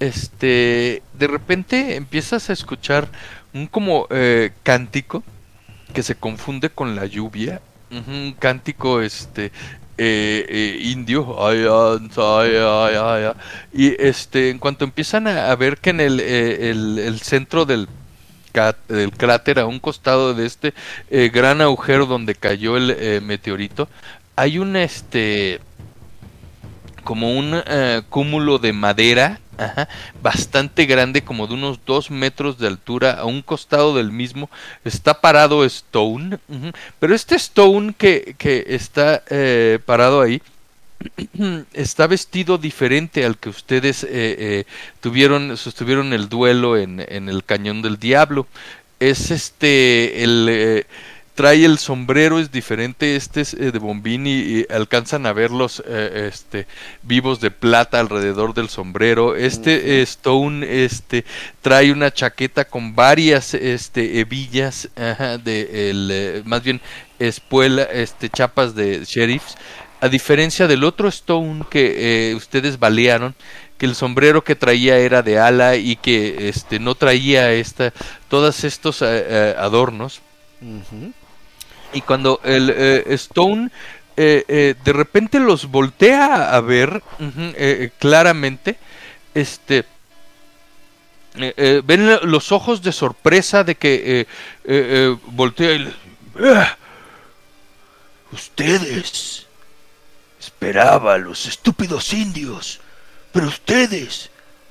Este, 0.01 1.03
de 1.12 1.27
repente 1.29 1.95
empiezas 1.95 2.51
a 2.51 2.53
escuchar 2.53 3.09
un 3.55 3.66
como 3.66 4.07
eh, 4.11 4.53
cántico 4.62 5.23
que 5.93 6.03
se 6.03 6.15
confunde 6.15 6.70
con 6.70 6.97
la 6.97 7.07
lluvia. 7.07 7.61
Un 7.91 8.35
cántico 8.39 9.03
este 9.03 9.53
eh, 9.99 10.47
eh, 10.49 10.79
indio. 10.83 11.37
Y 13.73 14.03
este, 14.03 14.51
en 14.51 14.59
cuanto 14.59 14.85
empiezan 14.85 15.29
a, 15.29 15.55
ver 15.57 15.79
que 15.79 15.91
en 15.91 16.01
el, 16.01 16.20
eh, 16.20 16.70
el, 16.70 16.99
el 16.99 17.20
centro 17.20 17.65
del 17.65 17.89
del 18.89 19.11
cráter 19.12 19.61
a 19.61 19.65
un 19.65 19.81
costado 19.81 20.35
de 20.35 20.45
este 20.45 20.74
gran 21.09 21.62
agujero 21.62 22.05
donde 22.05 22.35
cayó 22.35 22.77
el 22.77 22.91
eh, 22.91 23.23
meteorito 23.23 23.89
hay 24.37 24.59
un 24.59 24.77
este 24.77 25.61
como 27.05 27.37
un 27.37 27.62
eh, 27.66 28.03
cúmulo 28.09 28.59
de 28.59 28.73
madera 28.73 29.41
ajá, 29.59 29.89
bastante 30.23 30.87
grande, 30.87 31.23
como 31.23 31.47
de 31.47 31.55
unos 31.55 31.81
dos 31.85 32.11
metros 32.11 32.59
de 32.59 32.66
altura, 32.66 33.12
a 33.12 33.24
un 33.24 33.43
costado 33.43 33.95
del 33.97 34.12
mismo 34.12 34.51
está 34.85 35.20
parado 35.20 35.65
Stone, 35.65 36.39
pero 36.99 37.15
este 37.15 37.37
Stone 37.37 37.95
que, 37.97 38.35
que 38.39 38.65
está 38.69 39.23
eh, 39.31 39.79
parado 39.85 40.20
ahí 40.20 40.43
está 41.73 42.07
vestido 42.07 42.59
diferente 42.59 43.24
al 43.24 43.37
que 43.37 43.49
ustedes 43.49 44.05
eh, 44.05 44.09
eh, 44.12 44.65
tuvieron, 45.01 45.57
sostuvieron 45.57 46.12
el 46.12 46.29
duelo 46.29 46.77
en, 46.77 47.05
en 47.09 47.29
el 47.29 47.45
Cañón 47.45 47.83
del 47.83 47.99
Diablo. 47.99 48.47
Es 49.01 49.33
este 49.33 50.23
el 50.23 50.87
trae 51.35 51.65
el 51.65 51.79
sombrero 51.79 52.39
es 52.39 52.53
diferente, 52.53 53.17
este 53.17 53.41
es 53.41 53.55
eh, 53.55 53.73
de 53.73 53.79
bombín 53.79 54.27
y, 54.27 54.41
y 54.41 54.67
alcanzan 54.71 55.27
a 55.27 55.33
ver 55.33 55.51
los 55.51 55.83
eh, 55.87 56.29
este, 56.31 56.67
vivos 57.03 57.41
de 57.41 57.51
plata 57.51 58.01
alrededor 58.01 58.55
del 58.55 58.69
sombrero. 58.69 59.35
Este 59.37 60.03
Stone 60.03 60.85
este, 60.85 61.25
trae 61.63 61.91
una 61.91 62.13
chaqueta 62.13 62.65
con 62.67 62.95
varias 62.95 63.55
este, 63.55 64.21
hebillas, 64.21 64.91
ajá, 64.97 65.39
de 65.39 65.91
el, 65.91 66.09
eh, 66.13 66.43
más 66.45 66.63
bien 66.63 66.81
espuela, 67.19 67.83
este, 67.85 68.29
chapas 68.29 68.75
de 68.75 69.05
sheriffs. 69.05 69.57
A 70.01 70.09
diferencia 70.09 70.67
del 70.67 70.85
otro 70.85 71.09
Stone 71.09 71.65
que 71.71 72.31
eh, 72.31 72.35
ustedes 72.35 72.79
balearon, 72.79 73.35
que 73.79 73.87
el 73.87 73.95
sombrero 73.95 74.45
que 74.45 74.57
traía 74.57 74.99
era 74.99 75.23
de 75.23 75.39
ala 75.39 75.77
y 75.77 75.97
que 75.97 76.49
este, 76.49 76.79
no 76.79 76.95
traía 76.95 77.53
esta, 77.53 77.93
todos 78.29 78.65
estos 78.65 79.03
adornos. 79.03 80.21
Y 81.93 82.01
cuando 82.02 82.40
el 82.44 82.70
eh, 82.74 83.05
Stone 83.14 83.70
eh, 84.16 84.44
eh, 84.48 84.74
de 84.82 84.93
repente 84.93 85.39
los 85.40 85.66
voltea 85.66 86.55
a 86.55 86.60
ver 86.60 87.02
eh, 87.19 87.90
claramente, 87.98 88.77
este, 89.35 89.85
ven 91.35 92.19
los 92.24 92.52
ojos 92.52 92.82
de 92.82 92.93
sorpresa 92.93 93.64
de 93.64 93.74
que 93.74 94.27
voltea 95.27 95.73
y 95.73 95.78
le- 95.81 95.94
¡Ah! 96.44 96.77
Ustedes. 98.32 99.47
Esperaba 100.40 101.14
a 101.14 101.19
los 101.19 101.47
estúpidos 101.47 102.12
indios. 102.12 102.81
Pero 103.32 103.47
ustedes, 103.48 104.31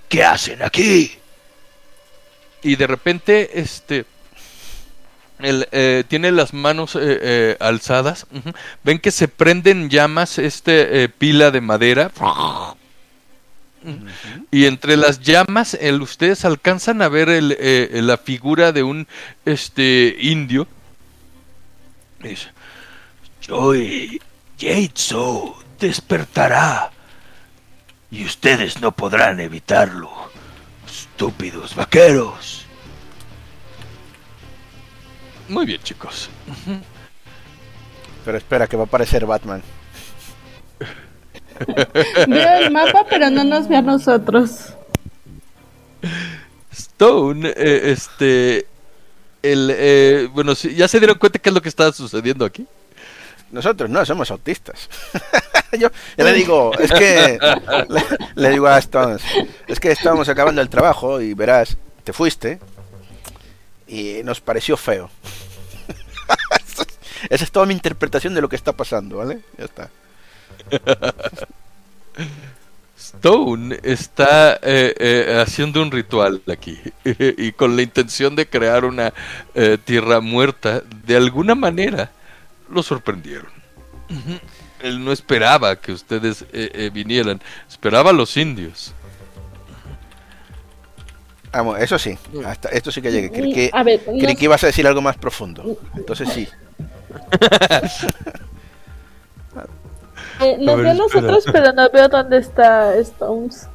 ¿qué 0.10 0.24
hacen 0.24 0.62
aquí? 0.64 1.18
y 2.64 2.76
de 2.76 2.86
repente 2.86 3.60
este 3.60 4.06
eh, 5.44 6.04
tiene 6.08 6.32
las 6.32 6.54
manos 6.54 6.96
eh, 6.96 7.00
eh, 7.02 7.58
alzadas 7.60 8.28
ven 8.84 9.00
que 9.00 9.12
se 9.12 9.28
prenden 9.28 9.90
llamas 9.90 10.38
este 10.38 11.10
pila 11.10 11.52
de 11.52 11.62
madera 11.62 12.12
y 14.52 14.66
entre 14.66 14.96
las 14.98 15.22
llamas 15.22 15.74
el, 15.74 16.02
ustedes 16.02 16.46
alcanzan 16.46 17.02
a 17.02 17.10
ver 17.10 17.30
el, 17.30 17.58
eh, 17.60 17.90
la 18.04 18.18
figura 18.18 18.72
de 18.72 18.84
un 18.84 19.08
este 19.46 20.16
indio 20.20 20.68
Joy 23.42 24.22
Yaitso 24.58 25.56
despertará. 25.80 26.92
Y 28.12 28.26
ustedes 28.26 28.82
no 28.82 28.92
podrán 28.92 29.40
evitarlo. 29.40 30.12
Estúpidos 30.86 31.76
vaqueros. 31.76 32.61
Muy 35.52 35.66
bien 35.66 35.82
chicos 35.84 36.30
Pero 38.24 38.38
espera, 38.38 38.68
que 38.68 38.78
va 38.78 38.84
a 38.84 38.86
aparecer 38.86 39.26
Batman. 39.26 39.64
Veo 42.28 42.60
el 42.60 42.72
mapa, 42.72 43.06
pero 43.10 43.30
no 43.30 43.44
nos 43.44 43.68
ve 43.68 43.78
a 43.78 43.82
nosotros. 43.82 44.74
Stone 46.72 47.50
eh, 47.50 47.92
este 47.92 48.68
el 49.42 49.72
eh, 49.76 50.30
bueno 50.32 50.54
ya 50.54 50.88
se 50.88 51.00
dieron 51.00 51.18
cuenta 51.18 51.40
qué 51.40 51.50
es 51.50 51.56
lo 51.56 51.62
que 51.62 51.70
está 51.70 51.92
sucediendo 51.92 52.46
aquí 52.46 52.68
Nosotros 53.52 53.90
no, 53.90 54.06
somos 54.06 54.30
autistas. 54.32 54.88
yo, 55.74 55.90
yo 56.18 56.24
le 56.24 56.34
digo, 56.34 56.72
es 56.80 56.92
que. 56.92 57.40
Le, 57.90 58.04
le 58.36 58.50
digo 58.50 58.68
a 58.68 58.78
Stones, 58.78 59.24
es 59.68 59.80
que 59.80 59.92
estábamos 59.92 60.30
acabando 60.30 60.62
el 60.62 60.70
trabajo 60.70 61.22
y 61.22 61.34
verás, 61.34 61.78
te 62.04 62.14
fuiste 62.14 62.60
y 63.92 64.22
nos 64.24 64.40
pareció 64.40 64.78
feo. 64.78 65.10
Esa 67.30 67.44
es 67.44 67.52
toda 67.52 67.66
mi 67.66 67.74
interpretación 67.74 68.34
de 68.34 68.42
lo 68.42 68.50
que 68.50 68.56
está 68.56 68.74
pasando, 68.74 69.18
¿vale? 69.18 69.42
Ya 69.58 69.66
está. 69.66 69.90
Stone 72.98 73.80
está 73.84 74.56
eh, 74.56 74.94
eh, 74.98 75.44
haciendo 75.46 75.82
un 75.82 75.92
ritual 75.92 76.42
aquí 76.52 76.80
y 77.04 77.52
con 77.54 77.76
la 77.76 77.82
intención 77.82 78.36
de 78.36 78.48
crear 78.48 78.86
una 78.86 79.14
eh, 79.54 79.78
tierra 79.84 80.20
muerta. 80.20 80.82
De 81.06 81.16
alguna 81.16 81.56
manera 81.56 82.12
lo 82.70 82.84
sorprendieron. 82.84 83.50
Él 84.82 85.04
no 85.04 85.12
esperaba 85.12 85.76
que 85.76 85.92
ustedes 85.92 86.44
eh, 86.52 86.70
eh, 86.74 86.90
vinieran, 86.92 87.42
esperaba 87.70 88.10
a 88.10 88.14
los 88.14 88.36
indios. 88.38 88.94
Vamos, 91.54 91.80
eso 91.80 92.00
sí, 92.00 92.18
hasta 92.46 92.70
esto 92.70 92.92
sí 92.92 93.02
que 93.02 93.12
llegué. 93.12 93.30
Creí 93.30 93.54
que, 93.54 93.70
A 93.74 93.84
ver, 93.84 94.00
creí 94.06 94.36
que 94.36 94.46
ibas 94.46 94.64
a 94.64 94.68
decir 94.68 94.88
algo 94.88 95.02
más 95.02 95.18
profundo. 95.18 95.78
Entonces 95.96 96.30
sí. 96.30 96.48
eh, 100.40 100.58
nos 100.60 100.74
A 100.74 100.76
ver, 100.78 100.84
ve 100.84 100.90
a 100.90 100.94
espera. 100.94 100.96
nosotros, 100.96 101.46
pero 101.52 101.74
no 101.74 101.90
veo 101.90 102.08
dónde 102.08 102.38
está 102.38 102.96
Stones. 102.98 103.68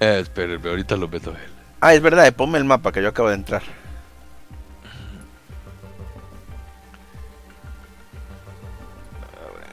Eh, 0.00 0.20
espérenme, 0.22 0.70
ahorita 0.70 0.96
lo 0.96 1.08
meto 1.08 1.30
a 1.30 1.34
él. 1.34 1.50
Ah, 1.80 1.94
es 1.94 2.00
verdad, 2.00 2.26
eh, 2.26 2.32
ponme 2.32 2.58
el 2.58 2.64
mapa 2.64 2.92
que 2.92 3.02
yo 3.02 3.08
acabo 3.08 3.28
de 3.28 3.34
entrar. 3.34 3.62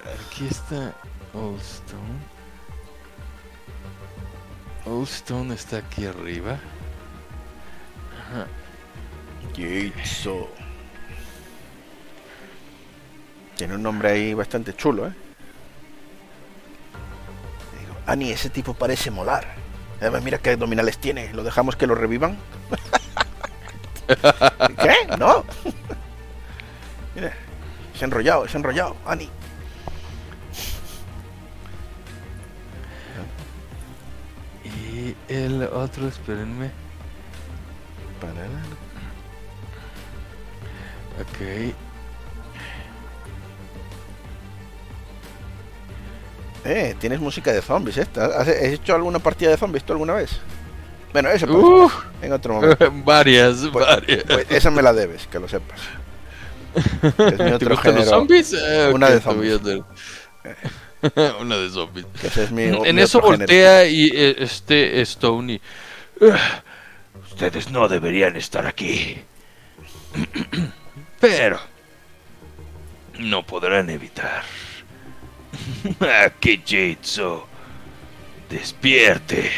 Aquí 0.05 0.47
está 0.47 0.93
Old 1.33 1.61
Stone. 1.61 2.19
Old 4.85 5.07
Stone 5.07 5.53
está 5.53 5.77
aquí 5.77 6.05
arriba. 6.05 6.57
Jitsu. 9.55 10.47
Tiene 13.55 13.75
un 13.75 13.83
nombre 13.83 14.09
ahí 14.09 14.33
bastante 14.33 14.73
chulo, 14.73 15.07
¿eh? 15.07 15.13
Digo, 17.79 17.95
Ani, 18.05 18.31
ese 18.31 18.49
tipo 18.49 18.73
parece 18.73 19.11
molar. 19.11 19.45
Además, 19.99 20.23
mira 20.23 20.37
qué 20.37 20.51
abdominales 20.51 20.97
tiene. 20.97 21.33
¿Lo 21.33 21.43
dejamos 21.43 21.75
que 21.75 21.85
lo 21.85 21.95
revivan? 21.95 22.37
¿Qué? 24.07 25.17
¿No? 25.17 25.43
mira, 27.15 27.33
es 27.93 28.01
enrollado, 28.01 28.45
es 28.45 28.55
enrollado. 28.55 28.95
Ani. 29.05 29.29
Y 34.63 35.15
el 35.27 35.63
otro, 35.63 36.07
espérenme. 36.07 36.71
Ok. 41.19 41.73
Eh, 46.65 46.95
tienes 46.99 47.19
música 47.19 47.51
de 47.53 47.61
zombies, 47.61 47.97
esta. 47.97 48.25
¿Has 48.25 48.47
has 48.47 48.47
hecho 48.49 48.93
alguna 48.95 49.19
partida 49.19 49.49
de 49.51 49.57
zombies 49.57 49.83
tú 49.83 49.93
alguna 49.93 50.13
vez? 50.13 50.31
Bueno, 51.13 51.29
eso 51.29 51.47
pues, 51.47 51.57
Uf, 51.63 51.93
en 52.21 52.33
otro 52.33 52.53
momento. 52.55 52.91
varias, 53.05 53.67
Pues- 53.71 53.85
varias. 53.85 54.23
Pues 54.23 54.45
esa 54.51 54.69
me 54.69 54.81
la 54.81 54.93
debes, 54.93 55.25
que 55.27 55.39
lo 55.39 55.47
sepas. 55.47 55.79
Es 56.75 57.17
mi 57.17 57.35
¿Te 57.37 57.53
otro 57.53 57.77
género. 57.77 58.01
los 58.01 58.09
zombies? 58.09 58.53
Eh, 58.53 58.91
Una 58.93 59.09
de 59.09 59.19
te 59.19 59.29
hacer- 59.29 59.83
Una 61.39 61.57
de 61.57 61.69
zombies. 61.69 62.05
que 62.21 62.27
ese 62.27 62.43
es 62.43 62.51
mi, 62.51 62.63
en 62.63 62.95
mi 62.95 63.01
eso 63.01 63.17
otro 63.19 63.31
género. 63.31 63.47
voltea 63.47 63.85
y 63.87 64.11
eh, 64.13 64.35
este 64.39 65.01
Stone 65.01 65.53
y 65.53 65.61
Ustedes 67.39 67.71
no 67.71 67.87
deberían 67.87 68.35
estar 68.35 68.67
aquí. 68.67 69.17
pero 71.21 71.57
No 73.17 73.45
podrán 73.45 73.89
evitar. 73.89 74.43
Aquí 76.25 76.61
Jitsu. 76.65 77.41
Despierte. 78.49 79.49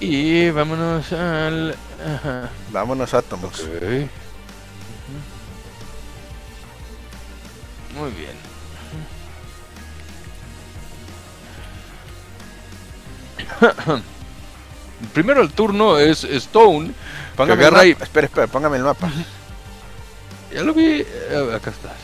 y 0.00 0.50
vámonos 0.50 1.12
al 1.12 1.76
ajá. 2.04 2.50
Vámonos 2.72 3.14
átomos. 3.14 3.60
Ok. 3.60 4.08
Muy 7.94 8.10
bien. 8.10 8.34
Primero 15.12 15.42
el 15.42 15.50
turno 15.50 15.98
es 15.98 16.24
Stone. 16.24 16.92
Póngame 17.36 17.60
que 17.60 17.66
agarra 17.66 17.86
y-. 17.86 17.90
Espera, 17.90 18.26
espera, 18.26 18.46
póngame 18.46 18.76
el 18.76 18.84
mapa. 18.84 19.10
Ya 20.52 20.62
lo 20.62 20.72
vi. 20.74 21.04
eh, 21.06 21.52
acá 21.54 21.70
está. 21.70 21.94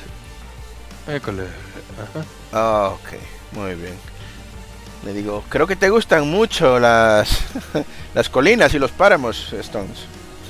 École. 1.12 1.44
Ajá. 1.44 2.24
Ah, 2.52 2.90
ok, 2.94 3.09
muy 3.52 3.74
bien. 3.74 3.94
Le 5.05 5.14
digo, 5.14 5.44
creo 5.48 5.66
que 5.66 5.77
te 5.77 5.89
gustan 5.89 6.28
mucho 6.28 6.78
las, 6.78 7.39
las 8.14 8.28
colinas 8.28 8.74
y 8.74 8.78
los 8.78 8.90
páramos, 8.90 9.52
Stones. 9.55 10.01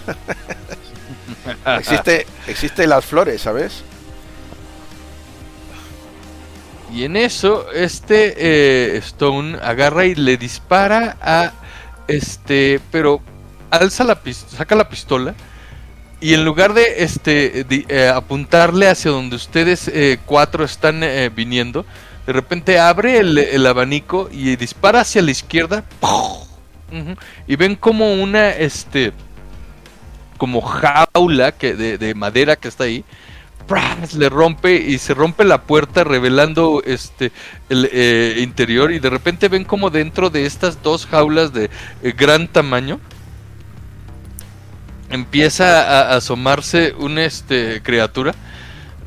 existe, 1.79 2.27
existe 2.49 2.87
las 2.87 3.05
flores, 3.05 3.43
¿sabes? 3.43 3.85
Y 6.93 7.05
en 7.05 7.17
eso, 7.17 7.71
este 7.71 8.35
eh, 8.37 8.97
Stone 8.99 9.59
agarra 9.63 10.07
y 10.07 10.17
le 10.17 10.37
dispara 10.37 11.17
a 11.23 11.53
este, 12.09 12.81
pero 12.91 13.21
alza 13.71 14.05
la 14.05 14.19
saca 14.49 14.75
la 14.75 14.89
pistola 14.89 15.35
y 16.21 16.35
en 16.35 16.45
lugar 16.45 16.75
de 16.75 17.03
este 17.03 17.65
eh, 17.71 18.09
apuntarle 18.09 18.89
hacia 18.89 19.11
donde 19.11 19.37
ustedes 19.37 19.89
eh, 19.89 20.19
cuatro 20.27 20.65
están 20.65 21.03
eh, 21.03 21.31
viniendo, 21.35 21.87
de 22.27 22.33
repente 22.35 22.79
abre 22.79 23.19
el, 23.19 23.39
el 23.39 23.67
abanico 23.67 24.29
y 24.31 24.57
dispara 24.57 25.01
hacia 25.01 25.23
la 25.23 25.31
izquierda. 25.31 25.85
Y 27.47 27.57
ven 27.57 27.77
como 27.77 28.15
una 28.15 28.51
este 28.51 29.13
como 30.37 30.61
jaula 30.61 31.53
que 31.53 31.75
de 31.75 32.15
madera 32.15 32.57
que 32.57 32.69
está 32.69 32.85
ahí. 32.85 33.05
Le 34.17 34.29
rompe 34.29 34.75
y 34.75 34.99
se 34.99 35.15
rompe 35.15 35.45
la 35.45 35.63
puerta 35.63 36.03
revelando 36.03 36.83
este 36.85 37.31
el 37.69 37.89
eh, 37.93 38.37
interior 38.39 38.91
y 38.91 38.99
de 38.99 39.11
repente 39.11 39.49
ven 39.49 39.65
como 39.65 39.91
dentro 39.91 40.29
de 40.29 40.45
estas 40.45 40.83
dos 40.83 41.07
jaulas 41.07 41.53
de 41.53 41.71
eh, 42.03 42.13
gran 42.17 42.49
tamaño 42.49 42.99
empieza 45.09 46.11
a, 46.11 46.17
asomarse 46.17 46.95
una 46.99 47.25
este 47.25 47.81
criatura 47.83 48.35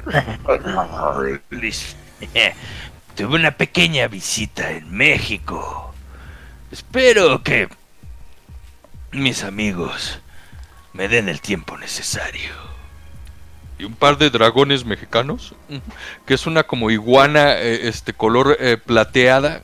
Liz, 1.49 1.95
Tuve 3.15 3.35
una 3.35 3.51
pequeña 3.51 4.07
visita 4.07 4.71
en 4.71 4.91
México. 4.91 5.93
Espero 6.71 7.43
que 7.43 7.69
mis 9.11 9.43
amigos 9.43 10.19
me 10.93 11.07
den 11.07 11.29
el 11.29 11.41
tiempo 11.41 11.77
necesario. 11.77 12.62
Y 13.83 13.85
un 13.85 13.95
par 13.95 14.17
de 14.17 14.29
dragones 14.29 14.85
mexicanos 14.85 15.53
que 16.25 16.33
es 16.35 16.47
una 16.47 16.63
como 16.63 16.89
iguana 16.89 17.59
eh, 17.59 17.89
este 17.89 18.13
color 18.13 18.55
eh, 18.57 18.77
plateada 18.77 19.61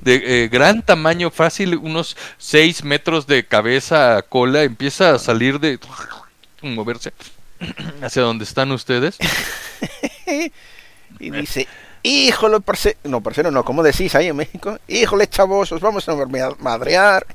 de 0.00 0.44
eh, 0.44 0.48
gran 0.48 0.80
tamaño 0.80 1.30
fácil 1.30 1.76
unos 1.76 2.16
6 2.38 2.84
metros 2.84 3.26
de 3.26 3.44
cabeza 3.44 4.16
a 4.16 4.22
cola 4.22 4.62
empieza 4.62 5.14
a 5.14 5.18
salir 5.18 5.60
de 5.60 5.78
moverse 6.62 7.12
hacia 8.02 8.22
donde 8.22 8.44
están 8.44 8.72
ustedes 8.72 9.18
Y 11.18 11.30
dice, 11.30 11.68
híjole, 12.02 12.60
parce... 12.60 12.96
No, 13.04 13.20
parcero, 13.20 13.50
no, 13.50 13.62
¿cómo 13.62 13.82
decís 13.82 14.14
ahí 14.14 14.28
en 14.28 14.36
México? 14.36 14.78
Híjole, 14.88 15.28
chavos, 15.28 15.70
os 15.70 15.80
vamos 15.82 16.08
a 16.08 16.14
ma- 16.14 16.56
madrear. 16.60 17.26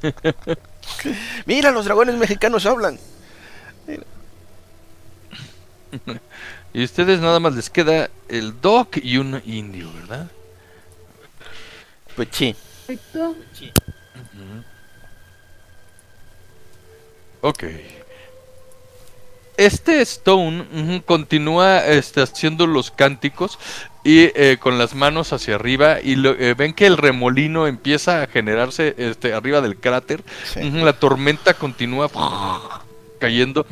Mira, 1.44 1.70
los 1.72 1.84
dragones 1.84 2.14
mexicanos 2.14 2.64
hablan. 2.64 2.98
y 6.74 6.84
ustedes 6.84 7.20
nada 7.20 7.38
más 7.40 7.54
les 7.54 7.68
queda 7.70 8.10
el 8.28 8.60
doc 8.60 8.96
y 9.02 9.18
un 9.18 9.42
indio 9.44 9.92
verdad 9.92 10.30
Pues 12.16 12.28
sí. 12.32 12.54
Perfecto. 12.86 13.36
Ok. 17.40 17.64
Este 19.56 20.00
Stone 20.02 21.02
continúa 21.04 21.84
este, 21.86 22.22
haciendo 22.22 22.66
los 22.66 22.90
cánticos 22.90 23.58
y 24.02 24.30
eh, 24.34 24.56
con 24.58 24.78
las 24.78 24.94
manos 24.94 25.32
hacia 25.32 25.56
arriba 25.56 26.00
y 26.00 26.16
lo- 26.16 26.32
eh, 26.32 26.54
ven 26.54 26.72
que 26.72 26.86
el 26.86 26.96
remolino 26.96 27.66
empieza 27.66 28.22
a 28.22 28.26
generarse 28.26 28.94
este, 28.96 29.34
arriba 29.34 29.60
del 29.60 29.76
cráter. 29.76 30.22
Sí. 30.52 30.70
La 30.70 30.94
tormenta 30.94 31.54
continúa 31.54 32.10
cayendo 33.20 33.66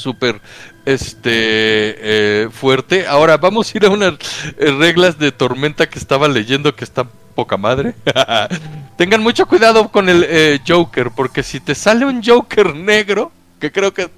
súper 0.00 0.40
este 0.84 1.30
eh, 1.32 2.48
fuerte. 2.50 3.06
Ahora 3.06 3.36
vamos 3.36 3.72
a 3.72 3.78
ir 3.78 3.84
a 3.84 3.90
unas 3.90 4.14
eh, 4.58 4.72
reglas 4.78 5.18
de 5.18 5.30
tormenta 5.30 5.88
que 5.88 5.98
estaba 5.98 6.26
leyendo 6.26 6.74
que 6.74 6.84
está 6.84 7.06
poca 7.34 7.56
madre. 7.56 7.94
Tengan 8.96 9.22
mucho 9.22 9.46
cuidado 9.46 9.90
con 9.90 10.08
el 10.08 10.26
eh, 10.28 10.60
Joker, 10.66 11.10
porque 11.14 11.42
si 11.42 11.60
te 11.60 11.74
sale 11.74 12.04
un 12.04 12.22
Joker 12.22 12.74
negro, 12.74 13.32
que 13.58 13.72
creo 13.72 13.94
que 13.94 14.10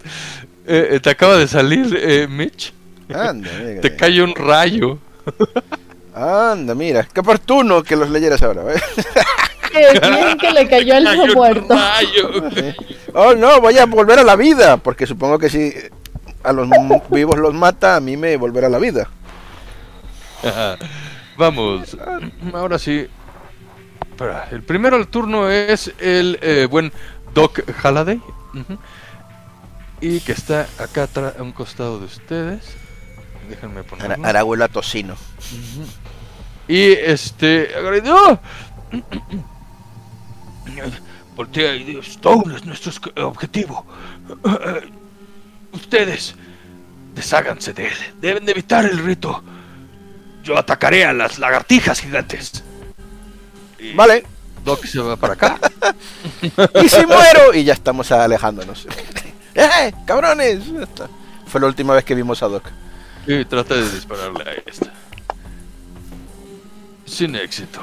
eh, 0.66 1.00
te 1.02 1.10
acaba 1.10 1.36
de 1.36 1.46
salir, 1.46 1.96
eh, 2.00 2.26
Mitch, 2.28 2.72
Anda, 3.14 3.50
te 3.80 3.94
cae 3.96 4.22
un 4.22 4.34
rayo. 4.34 4.98
Anda, 6.14 6.74
mira. 6.74 7.06
Qué 7.12 7.20
oportuno 7.20 7.82
que 7.82 7.96
los 7.96 8.10
leyeras 8.10 8.42
ahora. 8.42 8.64
bien 9.72 10.38
que 10.38 10.50
le 10.52 10.68
cayó 10.68 10.94
el 10.96 11.06
un 11.20 11.32
muerto. 11.34 11.74
Oh, 13.14 13.34
no, 13.34 13.60
voy 13.60 13.76
a 13.76 13.84
volver 13.84 14.18
a 14.20 14.22
la 14.24 14.36
vida. 14.36 14.78
Porque 14.78 15.06
supongo 15.06 15.38
que 15.38 15.50
si 15.50 15.74
a 16.42 16.52
los 16.52 16.66
vivos 17.10 17.38
los 17.38 17.52
mata, 17.52 17.96
a 17.96 18.00
mí 18.00 18.16
me 18.16 18.36
volverá 18.38 18.68
a 18.68 18.70
la 18.70 18.78
vida. 18.78 19.08
Vamos, 21.36 21.96
ahora 22.54 22.78
sí. 22.78 23.06
El 24.50 24.62
primero 24.62 24.96
al 24.96 25.08
turno 25.08 25.50
es 25.50 25.92
el 25.98 26.38
eh, 26.42 26.66
buen 26.70 26.92
Doc 27.34 27.60
Halliday. 27.82 28.16
ujú, 28.54 28.78
Y 30.00 30.20
que 30.20 30.32
está 30.32 30.66
acá 30.78 31.02
atrás, 31.04 31.34
a 31.38 31.42
un 31.42 31.52
costado 31.52 31.98
de 31.98 32.06
ustedes. 32.06 32.76
Déjenme 33.48 33.80
Ahora, 33.80 33.84
ponerlo. 33.90 34.26
ahora 34.26 34.44
huele 34.44 34.64
a 34.64 34.68
tocino. 34.68 35.16
Y 36.68 36.92
este. 36.92 37.70
¡Oh! 38.08 38.38
Voltea 41.34 41.74
y 41.76 41.96
Stone 41.98 42.54
es 42.56 42.64
nuestro 42.64 42.92
esc- 42.92 43.22
objetivo. 43.22 43.86
Ustedes, 45.72 46.34
desháganse 47.14 47.72
de 47.72 47.86
él. 47.88 47.94
Deben 48.20 48.44
de 48.44 48.52
evitar 48.52 48.84
el 48.84 48.98
rito. 48.98 49.42
Yo 50.44 50.58
atacaré 50.58 51.04
a 51.04 51.12
las 51.12 51.38
lagartijas 51.38 52.00
gigantes. 52.00 52.62
Y 53.78 53.94
Vale. 53.94 54.24
Doc 54.64 54.84
se 54.84 55.00
va 55.00 55.16
para 55.16 55.32
acá. 55.34 55.58
Y 56.82 56.88
si 56.88 57.04
muero. 57.06 57.54
Y 57.54 57.64
ya 57.64 57.72
estamos 57.72 58.12
alejándonos. 58.12 58.86
¡Eh, 59.54 59.92
cabrones! 60.06 60.60
Fue 61.46 61.60
la 61.60 61.66
última 61.66 61.94
vez 61.94 62.04
que 62.04 62.14
vimos 62.14 62.42
a 62.42 62.48
Doc. 62.48 62.64
Y 63.26 63.44
trata 63.44 63.74
de 63.74 63.90
dispararle 63.90 64.42
a 64.42 64.52
esta. 64.70 64.92
Sin 67.06 67.34
éxito. 67.36 67.80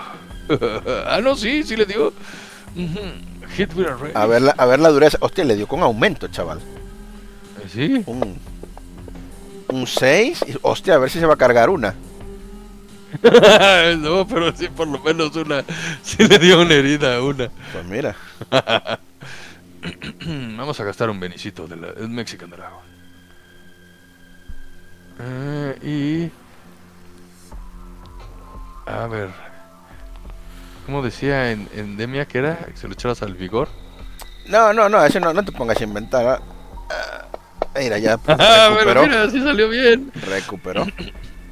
ah, 1.07 1.19
no, 1.21 1.35
sí, 1.35 1.63
sí 1.63 1.75
le 1.75 1.85
Hit 3.55 3.73
with 3.75 3.87
a 4.13 4.25
ver, 4.25 4.41
la, 4.41 4.51
a 4.51 4.65
ver 4.65 4.79
la 4.79 4.89
dureza. 4.89 5.17
Hostia, 5.21 5.43
le 5.43 5.55
dio 5.55 5.67
con 5.67 5.81
aumento, 5.81 6.27
chaval. 6.27 6.59
Eh, 6.59 7.67
Sí. 7.71 8.03
Un, 8.05 8.37
un 9.67 9.87
6. 9.87 10.43
y- 10.47 10.57
Hostia, 10.61 10.95
a 10.95 10.97
ver 10.97 11.09
si 11.09 11.19
se 11.19 11.25
va 11.25 11.33
a 11.33 11.37
cargar 11.37 11.69
una. 11.69 11.93
no, 13.97 14.27
pero 14.27 14.55
sí, 14.55 14.67
por 14.69 14.87
lo 14.87 14.99
menos 14.99 15.35
una. 15.35 15.63
Sí 16.03 16.23
le 16.27 16.37
dio 16.39 16.61
una 16.61 16.73
herida 16.75 17.15
a 17.17 17.23
una. 17.23 17.49
Pues 17.73 17.85
mira. 17.85 18.15
Vamos 20.57 20.79
a 20.79 20.83
gastar 20.83 21.09
un 21.09 21.19
benicito 21.19 21.65
de 21.67 21.75
la 21.75 21.87
el 21.89 22.09
Mexican 22.09 22.49
Dragon. 22.49 22.79
Eh, 25.21 26.29
y. 28.87 28.89
A 28.89 29.07
ver. 29.07 29.29
¿Cómo 30.89 31.03
decía 31.03 31.51
en, 31.51 31.69
en 31.75 31.97
Demia 31.97 32.25
que 32.27 32.39
era? 32.39 32.57
Que 32.65 32.75
se 32.75 32.87
lo 32.87 32.93
echabas 32.93 33.21
al 33.21 33.35
vigor. 33.35 33.69
No, 34.47 34.73
no, 34.73 34.89
no, 34.89 35.05
eso 35.05 35.19
no, 35.19 35.31
no 35.35 35.45
te 35.45 35.51
pongas 35.51 35.79
a 35.79 35.83
inventar. 35.83 36.25
ah. 36.25 36.41
Ah, 36.89 37.27
Mira, 37.77 37.99
ya 37.99 38.13
Ah, 38.27 38.71
pero 38.73 38.73
recuperó. 38.73 39.01
mira, 39.03 39.29
sí 39.29 39.39
salió 39.39 39.69
bien. 39.69 40.11
Recuperó. 40.25 40.87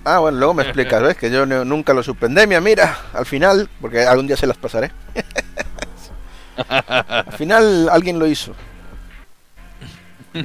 Ah, 0.04 0.18
bueno, 0.18 0.40
luego 0.40 0.56
me 0.56 0.64
explicas, 0.64 1.04
¿ves? 1.04 1.18
Que 1.18 1.30
yo 1.30 1.46
no- 1.46 1.64
nunca 1.64 1.94
lo 1.94 2.02
supe 2.02 2.26
en 2.26 2.34
Demia, 2.34 2.60
mira, 2.62 2.98
al 3.14 3.28
final, 3.28 3.70
porque 3.80 4.02
algún 4.08 4.26
día 4.26 4.38
se 4.38 4.48
las 4.48 4.58
pasaré. 4.58 4.92
al 6.68 7.32
final 7.34 7.90
alguien 7.92 8.18
lo 8.18 8.26
hizo. 8.26 8.56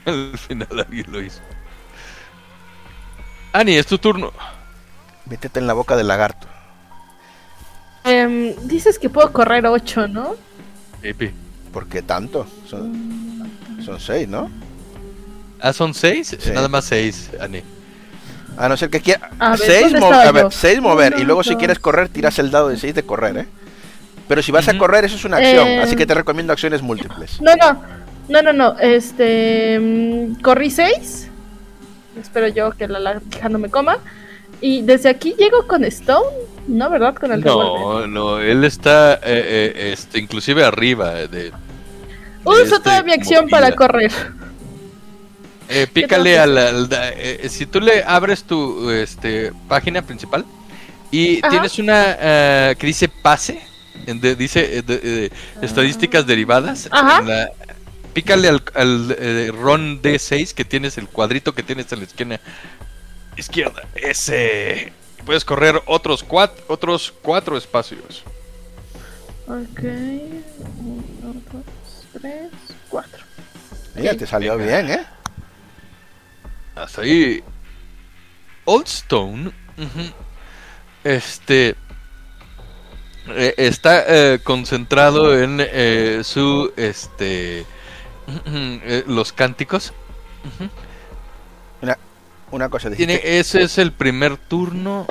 Al 0.05 0.36
final 0.36 0.69
alguien 0.86 1.06
lo 1.10 1.23
hizo. 1.23 1.40
Ani, 3.55 3.74
es 3.77 3.86
tu 3.86 3.97
turno. 3.97 4.32
Métete 5.24 5.60
en 5.60 5.66
la 5.66 5.73
boca 5.73 5.97
del 5.97 6.09
lagarto. 6.09 6.47
Em, 8.05 8.55
dices 8.65 8.99
que 8.99 9.09
puedo 9.09 9.33
correr 9.33 9.66
8, 9.66 10.09
¿no? 10.09 10.37
Epi. 11.03 11.31
¿Por 11.73 11.87
qué 11.87 12.03
tanto? 12.03 12.47
Son, 12.69 13.49
son 13.85 13.99
seis, 13.99 14.29
¿no? 14.29 14.51
Ah, 15.61 15.73
son 15.73 15.95
seis. 15.95 16.37
Sí. 16.39 16.51
Nada 16.53 16.69
más 16.69 16.85
seis, 16.85 17.31
Ani. 17.41 17.62
A 18.57 18.69
no 18.69 18.77
ser 18.77 18.91
que 18.91 19.01
quiera. 19.01 19.31
A 19.39 19.51
ver, 19.51 19.59
seis, 19.61 19.83
¿dónde 19.93 20.01
mo- 20.83 20.91
mover. 20.91 21.15
Y 21.19 21.24
luego 21.24 21.43
si 21.43 21.57
quieres 21.57 21.79
correr, 21.79 22.09
tiras 22.11 22.39
el 22.39 22.51
dado 22.51 22.69
de 22.69 22.77
6 22.77 22.95
de 22.95 23.03
correr, 23.05 23.37
¿eh? 23.39 23.47
Pero 24.29 24.43
si 24.43 24.53
vas 24.53 24.69
a 24.69 24.77
correr, 24.77 25.05
eso 25.07 25.16
es 25.16 25.24
una 25.24 25.39
acción. 25.39 25.66
Eh, 25.66 25.81
Así 25.81 25.97
que 25.97 26.05
te 26.07 26.15
recomiendo 26.15 26.53
acciones 26.53 26.83
múltiples. 26.83 27.41
No, 27.41 27.55
no. 27.57 27.83
No, 28.29 28.43
no, 28.43 28.53
no. 28.53 28.79
Este. 28.79 29.79
mm, 29.81 30.43
corrí 30.43 30.70
6. 30.70 31.29
Espero 32.20 32.49
yo 32.49 32.73
que 32.73 32.87
la 32.89 32.99
lagartija 32.99 33.49
no 33.49 33.59
me 33.59 33.70
coma. 33.70 33.97
Y 34.61 34.83
desde 34.83 35.09
aquí 35.09 35.35
llego 35.39 35.66
con 35.66 35.85
Stone. 35.85 36.27
No, 36.68 36.89
¿verdad? 36.90 37.14
Con 37.14 37.32
el. 37.32 37.40
No, 37.43 38.06
no, 38.06 38.39
él 38.39 38.64
está, 38.64 39.14
eh, 39.14 39.20
eh, 39.24 39.90
este, 39.93 40.18
inclusive 40.18 40.64
arriba 40.64 41.12
de... 41.26 41.52
Uso 42.44 42.62
este, 42.62 42.80
toda 42.80 43.02
mi 43.02 43.12
acción 43.12 43.44
movida. 43.47 43.60
para 43.60 43.74
correr. 43.76 44.12
Eh, 45.68 45.86
pícale 45.93 46.39
a 46.39 46.47
la... 46.47 46.68
al 46.68 46.89
da- 46.89 47.10
eh, 47.10 47.48
si 47.48 47.66
tú 47.66 47.80
le 47.80 48.02
abres 48.05 48.44
tu 48.44 48.90
este, 48.90 49.52
página 49.68 50.02
principal 50.02 50.44
y 51.10 51.39
Ajá. 51.39 51.51
tienes 51.51 51.78
una 51.78 52.16
eh, 52.20 52.76
que 52.78 52.86
dice 52.86 53.09
pase, 53.09 53.60
de- 54.06 54.34
dice 54.36 54.78
eh, 54.78 54.82
de- 54.82 55.01
eh, 55.26 55.30
estadísticas 55.62 56.26
derivadas, 56.26 56.89
Ajá. 56.90 57.20
en 57.20 57.28
la- 57.28 57.51
pícale 58.12 58.48
al, 58.48 58.62
al 58.74 59.16
eh, 59.18 59.51
Ron 59.52 60.01
D6 60.02 60.52
que 60.55 60.64
tienes, 60.64 60.98
el 60.98 61.09
cuadrito 61.09 61.55
que 61.55 61.62
tienes 61.62 61.90
en 61.93 61.98
la 62.01 62.05
esquina 62.05 62.40
izquierda. 63.36 63.82
Ese. 63.94 64.93
Puedes 65.24 65.44
correr 65.44 65.81
otros 65.86 66.23
cuatro, 66.23 66.65
otros 66.69 67.12
cuatro 67.23 67.57
espacios. 67.57 68.24
Ok. 69.47 69.81
Uno, 69.81 71.05
dos, 71.53 71.65
tres, 72.20 72.51
cuatro. 72.89 73.24
Mira, 73.94 74.16
te 74.16 74.27
salió 74.27 74.57
bien, 74.57 74.90
¿eh? 74.90 75.07
Hasta 76.74 77.03
ahí. 77.03 77.43
Oldstone. 78.65 79.53
Este. 81.05 81.77
eh, 83.28 83.55
está 83.57 84.05
eh, 84.07 84.40
concentrado 84.43 85.40
en 85.40 85.59
eh, 85.61 86.20
su. 86.24 86.73
Este. 86.77 87.66
eh, 88.47 89.05
los 89.07 89.32
cánticos. 89.32 89.93
Una, 90.59 90.70
una 92.53 92.69
cosa 92.69 92.89
dijiste, 92.89 93.19
Tiene, 93.19 93.39
ese 93.39 93.62
es 93.62 93.79
el 93.79 93.93
primer 93.93 94.37
turno. 94.37 95.07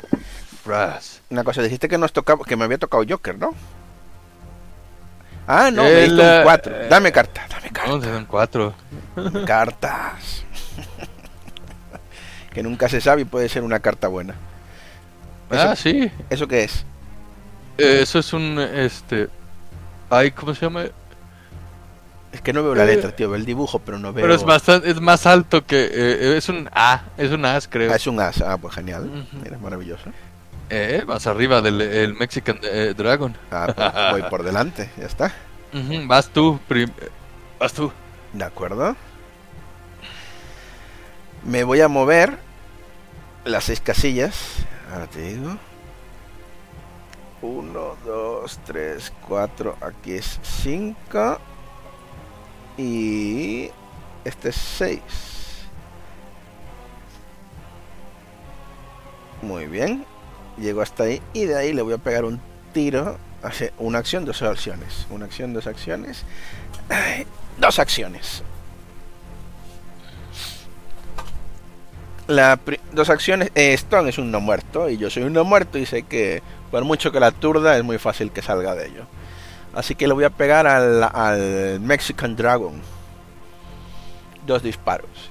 Una 1.30 1.44
cosa 1.44 1.60
dijiste 1.62 1.88
que 1.88 1.98
nos 1.98 2.12
tocaba, 2.12 2.44
que 2.44 2.56
me 2.56 2.64
había 2.64 2.78
tocado 2.78 3.04
Joker, 3.08 3.36
¿no? 3.38 3.54
Ah, 5.46 5.70
no, 5.72 5.82
me 5.82 6.04
El, 6.04 6.10
diste 6.10 6.22
un 6.22 6.28
eh, 6.28 6.40
4. 6.44 6.74
Dame 6.88 7.12
carta, 7.12 7.46
dame 7.48 7.70
No, 7.88 7.98
te 7.98 8.10
dan 8.10 8.26
cuatro. 8.26 8.74
cartas. 9.44 10.44
que 12.54 12.62
nunca 12.62 12.88
se 12.88 13.00
sabe 13.00 13.22
y 13.22 13.24
puede 13.24 13.48
ser 13.48 13.64
una 13.64 13.80
carta 13.80 14.06
buena. 14.08 14.34
Ah, 15.50 15.72
¿Eso, 15.72 15.82
sí. 15.82 16.10
¿eso 16.30 16.46
qué 16.46 16.64
es? 16.64 16.84
Eh, 17.76 18.00
Eso 18.02 18.20
es 18.20 18.32
un. 18.32 18.58
Este. 18.58 19.28
Ay, 20.08 20.30
¿cómo 20.30 20.54
se 20.54 20.66
llama? 20.66 20.84
Es 22.32 22.40
que 22.40 22.52
no 22.52 22.62
veo 22.62 22.74
la 22.74 22.84
Eh, 22.84 22.96
letra, 22.96 23.14
tío, 23.14 23.28
veo 23.28 23.36
el 23.36 23.44
dibujo, 23.44 23.78
pero 23.80 23.98
no 23.98 24.12
veo. 24.12 24.22
Pero 24.22 24.34
es, 24.34 24.42
bastante, 24.44 24.90
es 24.90 25.00
más 25.00 25.26
alto 25.26 25.66
que. 25.66 25.84
eh, 25.92 26.36
es 26.38 26.48
un 26.48 26.68
A. 26.74 27.02
Es 27.18 27.30
un 27.30 27.44
as, 27.44 27.68
creo. 27.68 27.92
Ah, 27.92 27.96
es 27.96 28.06
un 28.06 28.18
as. 28.20 28.40
Ah, 28.40 28.56
pues 28.56 28.74
genial. 28.74 29.04
Ujú. 29.04 29.42
Mira, 29.44 29.58
maravilloso. 29.58 30.04
Eh, 30.70 31.04
más 31.06 31.26
arriba 31.26 31.60
del 31.60 31.80
el 31.82 32.14
Mexican 32.14 32.58
eh, 32.62 32.94
Dragon. 32.96 33.36
Ah, 33.50 33.72
pues 34.10 34.10
voy 34.22 34.30
por 34.30 34.42
delante, 34.42 34.90
ya 34.98 35.06
está. 35.06 35.32
Vas 36.06 36.28
tú. 36.30 36.58
prim- 36.68 36.92
Vas 37.60 37.72
tú. 37.74 37.92
De 38.32 38.44
acuerdo. 38.44 38.96
Me 41.44 41.64
voy 41.64 41.80
a 41.80 41.88
mover 41.88 42.38
las 43.44 43.64
seis 43.64 43.80
casillas. 43.80 44.36
Ahora 44.92 45.06
te 45.06 45.20
digo. 45.20 45.56
1, 47.42 47.96
2, 48.06 48.60
3, 48.64 49.12
4. 49.28 49.76
Aquí 49.80 50.12
es 50.12 50.38
5. 50.42 51.38
Y 52.76 53.70
este 54.24 54.48
es 54.50 54.56
6. 54.56 55.00
Muy 59.42 59.66
bien. 59.66 60.04
Llego 60.58 60.82
hasta 60.82 61.04
ahí. 61.04 61.20
Y 61.32 61.44
de 61.44 61.56
ahí 61.56 61.72
le 61.72 61.82
voy 61.82 61.94
a 61.94 61.98
pegar 61.98 62.24
un 62.24 62.40
tiro. 62.72 63.18
Hace 63.42 63.72
una 63.78 63.98
acción, 63.98 64.24
dos 64.24 64.40
acciones. 64.42 65.06
Una 65.10 65.24
acción, 65.26 65.52
dos 65.52 65.66
acciones. 65.66 66.24
Dos 67.58 67.78
acciones. 67.78 68.42
La 72.26 72.58
dos 72.92 73.10
acciones. 73.10 73.50
eh, 73.54 73.74
Stone 73.74 74.08
es 74.08 74.18
un 74.18 74.30
no 74.30 74.40
muerto 74.40 74.88
y 74.88 74.96
yo 74.96 75.10
soy 75.10 75.24
un 75.24 75.32
no 75.34 75.44
muerto 75.44 75.78
y 75.78 75.84
sé 75.86 76.04
que 76.04 76.42
por 76.70 76.84
mucho 76.84 77.12
que 77.12 77.20
la 77.20 77.30
turda 77.30 77.76
es 77.76 77.84
muy 77.84 77.98
fácil 77.98 78.30
que 78.32 78.42
salga 78.42 78.74
de 78.74 78.86
ello. 78.86 79.06
Así 79.74 79.94
que 79.94 80.06
le 80.06 80.14
voy 80.14 80.24
a 80.24 80.30
pegar 80.30 80.66
al, 80.66 81.02
al 81.02 81.80
Mexican 81.80 82.36
Dragon. 82.36 82.80
Dos 84.46 84.62
disparos. 84.62 85.30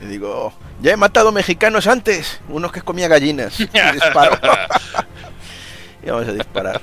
Le 0.00 0.08
digo, 0.08 0.52
ya 0.80 0.92
he 0.92 0.96
matado 0.96 1.30
mexicanos 1.30 1.86
antes, 1.86 2.40
unos 2.48 2.72
que 2.72 2.82
comía 2.82 3.06
gallinas. 3.06 3.60
Y 3.60 3.66
disparo. 3.92 4.36
y 6.02 6.10
vamos 6.10 6.28
a 6.28 6.32
disparar. 6.32 6.80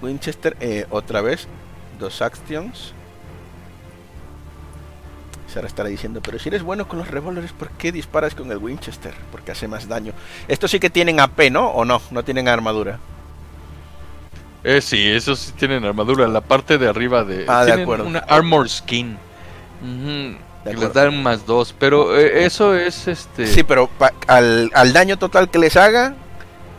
Winchester, 0.00 0.56
eh, 0.60 0.86
otra 0.90 1.20
vez, 1.20 1.46
dos 1.98 2.22
actions. 2.22 2.94
Se 5.56 5.60
ahora 5.60 5.68
estará 5.68 5.88
diciendo, 5.88 6.20
pero 6.22 6.38
si 6.38 6.50
eres 6.50 6.62
bueno 6.62 6.86
con 6.86 6.98
los 6.98 7.08
revólveres, 7.10 7.50
¿por 7.52 7.70
qué 7.70 7.90
disparas 7.90 8.34
con 8.34 8.52
el 8.52 8.58
Winchester? 8.58 9.14
Porque 9.32 9.52
hace 9.52 9.66
más 9.66 9.88
daño. 9.88 10.12
Estos 10.48 10.70
sí 10.70 10.78
que 10.78 10.90
tienen 10.90 11.18
AP, 11.18 11.50
¿no? 11.50 11.68
¿O 11.68 11.86
no? 11.86 12.02
No 12.10 12.22
tienen 12.22 12.46
armadura. 12.46 12.98
Eh, 14.62 14.82
sí, 14.82 15.02
esos 15.10 15.38
sí 15.38 15.52
tienen 15.52 15.82
armadura. 15.86 16.28
La 16.28 16.42
parte 16.42 16.76
de 16.76 16.86
arriba 16.86 17.24
de. 17.24 17.46
Ah, 17.48 17.60
de 17.60 17.68
tienen 17.68 17.84
acuerdo. 17.84 18.04
Una 18.04 18.18
armor 18.18 18.68
skin. 18.68 19.16
Que 20.62 20.74
les 20.74 20.92
dan 20.92 21.22
más 21.22 21.46
dos. 21.46 21.74
Pero 21.78 22.14
eh, 22.18 22.44
eso 22.44 22.74
es 22.74 23.08
este. 23.08 23.46
Sí, 23.46 23.62
pero 23.62 23.88
al, 24.26 24.70
al 24.74 24.92
daño 24.92 25.16
total 25.18 25.48
que 25.50 25.58
les 25.58 25.78
haga, 25.78 26.12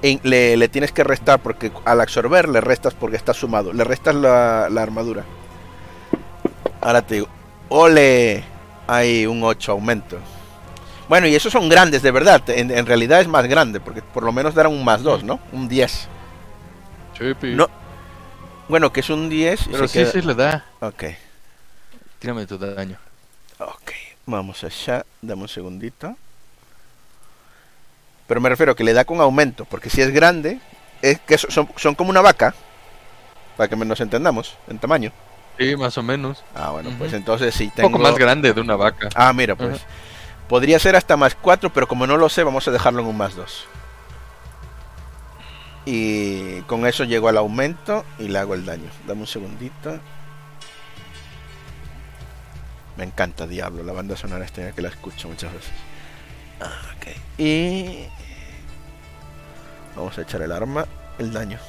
en- 0.03 0.19
le, 0.21 0.55
le 0.55 0.67
tienes 0.69 0.91
que 0.91 1.03
restar, 1.03 1.39
porque 1.41 1.71
al 1.83 1.99
absorber 1.99 2.47
le 2.47 2.61
restas 2.61 2.93
porque 2.93 3.17
está 3.17 3.33
sumado. 3.33 3.73
Le 3.73 3.83
restas 3.83 4.13
la, 4.13 4.67
la 4.69 4.83
armadura. 4.83 5.23
Ahora 6.79 7.01
te 7.01 7.15
digo, 7.15 7.27
ole, 7.69 8.43
hay 8.88 9.26
un 9.26 9.43
8 9.43 9.72
aumento. 9.73 10.18
Bueno, 11.09 11.27
y 11.27 11.35
esos 11.35 11.53
son 11.53 11.69
grandes, 11.69 12.01
de 12.01 12.11
verdad. 12.11 12.41
En, 12.49 12.69
en 12.72 12.85
realidad 12.85 13.22
es 13.22 13.27
más 13.27 13.45
grande, 13.47 13.80
porque 13.80 14.01
por 14.01 14.23
lo 14.23 14.31
menos 14.31 14.53
darán 14.55 14.72
un 14.73 14.84
más 14.84 15.03
2, 15.03 15.23
¿no? 15.23 15.39
Un 15.51 15.68
10. 15.69 16.07
Chupi. 17.14 17.55
No, 17.55 17.68
Bueno, 18.68 18.91
que 18.91 18.99
es 18.99 19.09
un 19.09 19.30
10. 19.30 19.68
y 19.68 19.69
Pero 19.69 19.88
sí, 19.88 19.99
queda- 19.99 20.11
sí 20.11 20.22
le 20.22 20.34
da. 20.35 20.65
Ok, 20.81 21.03
Tírame 22.19 22.45
tu 22.45 22.57
daño. 22.57 22.97
ok. 23.59 23.91
Vamos 24.26 24.61
allá, 24.64 25.05
dame 25.22 25.43
un 25.43 25.47
segundito. 25.47 26.15
Pero 28.27 28.41
me 28.41 28.49
refiero 28.49 28.73
a 28.73 28.76
que 28.76 28.84
le 28.84 28.91
da 28.93 29.05
con 29.05 29.22
aumento, 29.22 29.64
porque 29.65 29.89
si 29.89 30.01
es 30.01 30.11
grande, 30.11 30.59
es 31.01 31.19
que 31.22 31.38
so- 31.38 31.49
son, 31.49 31.69
son 31.77 31.95
como 31.95 32.09
una 32.09 32.19
vaca, 32.22 32.53
para 33.55 33.69
que 33.69 33.76
nos 33.77 34.01
entendamos, 34.01 34.57
en 34.68 34.80
tamaño. 34.80 35.14
Sí, 35.57 35.75
más 35.75 35.97
o 35.97 36.03
menos. 36.03 36.43
Ah, 36.55 36.71
bueno, 36.71 36.91
pues 36.97 37.13
entonces 37.13 37.53
sí 37.55 37.65
Un 37.65 37.71
tengo... 37.71 37.91
poco 37.91 38.03
más 38.03 38.15
grande 38.15 38.53
de 38.53 38.61
una 38.61 38.75
vaca. 38.75 39.09
Ah, 39.15 39.34
mira, 39.34 39.55
pues. 39.55 39.81
Podría 40.47 40.79
ser 40.79 40.95
hasta 40.95 41.17
más 41.17 41.35
4, 41.35 41.71
pero 41.73 41.88
como 41.88 42.07
no 42.07 42.15
lo 42.17 42.29
sé, 42.29 42.43
vamos 42.43 42.67
a 42.67 42.71
dejarlo 42.71 43.01
en 43.01 43.07
un 43.07 43.17
más 43.17 43.35
2. 43.35 43.65
Y 45.85 46.61
con 46.61 46.85
eso 46.85 47.05
llego 47.05 47.29
al 47.29 47.38
aumento 47.38 48.05
y 48.19 48.27
le 48.27 48.39
hago 48.39 48.53
el 48.53 48.65
daño. 48.65 48.89
Dame 49.07 49.21
un 49.21 49.27
segundito. 49.27 49.99
Me 52.97 53.03
encanta 53.03 53.45
Diablo, 53.47 53.84
la 53.84 53.93
banda 53.93 54.15
sonora 54.17 54.43
esta 54.43 54.71
que 54.71 54.81
la 54.81 54.89
escucho 54.89 55.27
muchas 55.27 55.53
veces. 55.53 55.71
Ah, 56.59 56.93
ok. 56.97 57.07
Y 57.38 58.05
vamos 59.95 60.17
a 60.17 60.21
echar 60.21 60.41
el 60.41 60.51
arma, 60.51 60.85
el 61.19 61.31
daño. 61.31 61.59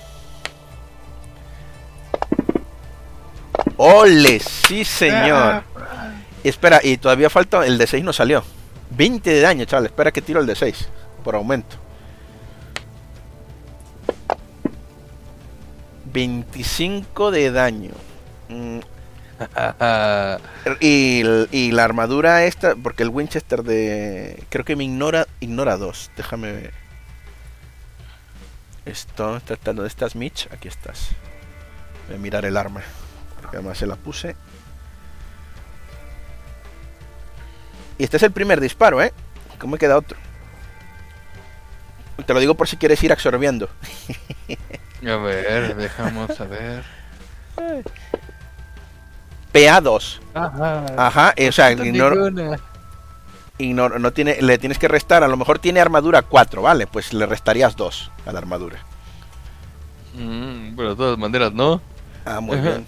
¡Ole! 3.79 4.41
Sí, 4.41 4.85
señor. 4.85 5.63
Espera, 6.45 6.81
y 6.83 6.99
todavía 6.99 7.31
falta, 7.31 7.65
el 7.65 7.79
de 7.79 7.87
6 7.87 8.05
no 8.05 8.13
salió. 8.13 8.45
20 8.91 9.31
de 9.31 9.41
daño, 9.41 9.65
chaval. 9.65 9.87
Espera 9.87 10.13
que 10.13 10.21
tiro 10.23 10.41
el 10.41 10.47
de 10.47 10.55
6 10.55 10.89
por 11.25 11.35
aumento. 11.35 11.77
25 16.13 17.31
de 17.31 17.51
daño. 17.51 17.93
Mm, 18.49 18.81
Ah, 19.57 20.39
y, 20.81 21.23
y 21.53 21.71
la 21.71 21.85
armadura 21.85 22.45
esta, 22.45 22.75
porque 22.75 23.05
el 23.05 23.11
Winchester 23.11 23.63
de... 23.63 24.43
Creo 24.49 24.65
que 24.65 24.75
me 24.75 24.85
ignora, 24.85 25.27
ignora 25.41 25.77
2. 25.77 26.11
Déjame 26.17 26.53
ver. 26.53 26.73
Esto, 28.85 29.41
tratando 29.45 29.83
de 29.83 29.89
estás, 29.89 30.17
Mitch. 30.17 30.49
Aquí 30.53 30.67
estás. 30.67 31.11
Voy 32.09 32.17
a 32.17 32.19
mirar 32.19 32.45
el 32.45 32.57
arma. 32.57 32.83
Además 33.53 33.79
se 33.79 33.87
la 33.87 33.97
puse. 33.97 34.37
Y 37.99 38.05
este 38.05 38.17
es 38.19 38.23
el 38.23 38.33
primer 38.33 38.61
disparo, 38.61 39.03
¿eh? 39.03 39.13
¿Cómo 39.59 39.73
me 39.73 39.79
queda 39.79 39.97
otro? 39.97 40.17
Te 42.25 42.35
lo 42.35 42.41
digo 42.41 42.55
por 42.55 42.69
si 42.69 42.77
quieres 42.77 43.03
ir 43.03 43.13
absorbiendo. 43.13 43.69
a 45.07 45.17
ver, 45.17 45.75
dejamos 45.77 46.39
a 46.41 46.45
ver. 46.45 46.85
PA2. 49.53 50.21
Ajá. 50.35 50.87
Ajá, 50.97 51.33
eh, 51.37 51.49
o 51.49 51.53
sea, 51.53 51.73
ignoro, 51.73 52.29
ignoro- 53.59 53.99
no 53.99 54.13
tiene, 54.13 54.41
le 54.43 54.59
tienes 54.59 54.79
que 54.79 54.89
restar, 54.89 55.25
a 55.25 55.29
lo 55.29 55.37
mejor 55.37 55.59
tiene 55.59 55.81
armadura 55.81 56.23
4, 56.23 56.63
¿vale? 56.63 56.87
Pues 56.87 57.13
le 57.13 57.27
restarías 57.27 57.75
2 57.77 58.11
a 58.27 58.33
la 58.33 58.39
armadura. 58.39 58.79
Mm, 60.15 60.77
pero 60.77 60.91
de 60.91 60.97
todas 60.97 61.19
maneras, 61.19 61.53
¿no? 61.53 61.81
Ah, 62.25 62.41
muy 62.41 62.59
Ajá. 62.59 62.69
bien. 62.71 62.87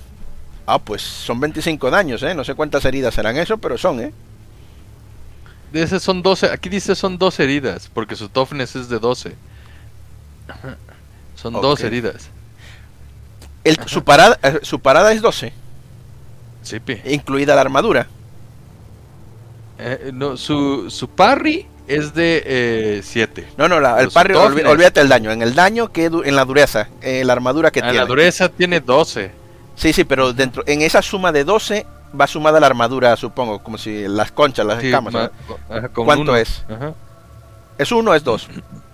Ah, 0.72 0.78
pues 0.78 1.02
son 1.02 1.40
25 1.40 1.90
daños, 1.90 2.22
¿eh? 2.22 2.32
No 2.32 2.44
sé 2.44 2.54
cuántas 2.54 2.84
heridas 2.84 3.12
serán 3.12 3.36
eso, 3.36 3.58
pero 3.58 3.76
son, 3.76 3.98
¿eh? 4.00 4.12
Ese 5.72 5.98
son 5.98 6.22
12. 6.22 6.46
Aquí 6.50 6.68
dice 6.68 6.94
son 6.94 7.18
12 7.18 7.42
heridas, 7.42 7.90
porque 7.92 8.14
su 8.14 8.28
toughness 8.28 8.76
es 8.76 8.88
de 8.88 9.00
12. 9.00 9.34
Ajá. 10.46 10.76
Son 11.34 11.56
Ok. 11.56 11.62
dos 11.62 11.80
heridas. 11.82 12.28
El- 13.64 13.78
su, 13.86 14.04
parada, 14.04 14.38
eh, 14.44 14.60
su 14.62 14.78
parada 14.78 15.12
es 15.12 15.20
12, 15.22 15.52
Sí, 16.62 16.78
pi. 16.78 17.00
incluida 17.06 17.54
la 17.56 17.62
armadura. 17.62 18.06
Eh, 19.78 20.10
no, 20.14 20.36
su, 20.36 20.88
su 20.90 21.08
parry 21.08 21.66
es 21.88 22.14
de 22.14 23.00
7. 23.02 23.48
No, 23.56 23.68
no, 23.68 23.80
la- 23.80 23.98
el 23.98 24.04
Los 24.04 24.14
parry, 24.14 24.34
olvi- 24.34 24.64
olvídate 24.66 25.00
del 25.00 25.08
daño. 25.08 25.32
En 25.32 25.42
el 25.42 25.54
daño, 25.56 25.90
que 25.90 26.04
en 26.04 26.36
la 26.36 26.44
dureza, 26.44 26.88
eh, 27.02 27.24
la 27.24 27.32
armadura 27.32 27.70
que 27.72 27.80
Ah, 27.80 27.84
tiene. 27.84 27.98
la 27.98 28.04
dureza 28.06 28.48
tiene 28.48 28.78
12. 28.80 29.39
Sí, 29.80 29.94
sí, 29.94 30.04
pero 30.04 30.34
dentro 30.34 30.62
en 30.66 30.82
esa 30.82 31.00
suma 31.00 31.32
de 31.32 31.42
12 31.44 31.86
va 32.20 32.26
sumada 32.26 32.60
la 32.60 32.66
armadura, 32.66 33.16
supongo, 33.16 33.60
como 33.62 33.78
si 33.78 34.06
las 34.06 34.30
conchas, 34.30 34.66
las 34.66 34.80
Sí, 34.82 34.88
escamas. 34.88 35.14
ma- 35.14 35.30
¿Cuánto 35.94 36.22
uno. 36.32 36.36
es? 36.36 36.64
Ajá. 36.68 36.92
¿Es 37.78 37.90
uno 37.90 38.10
o 38.10 38.14
es 38.14 38.22
dos? 38.22 38.46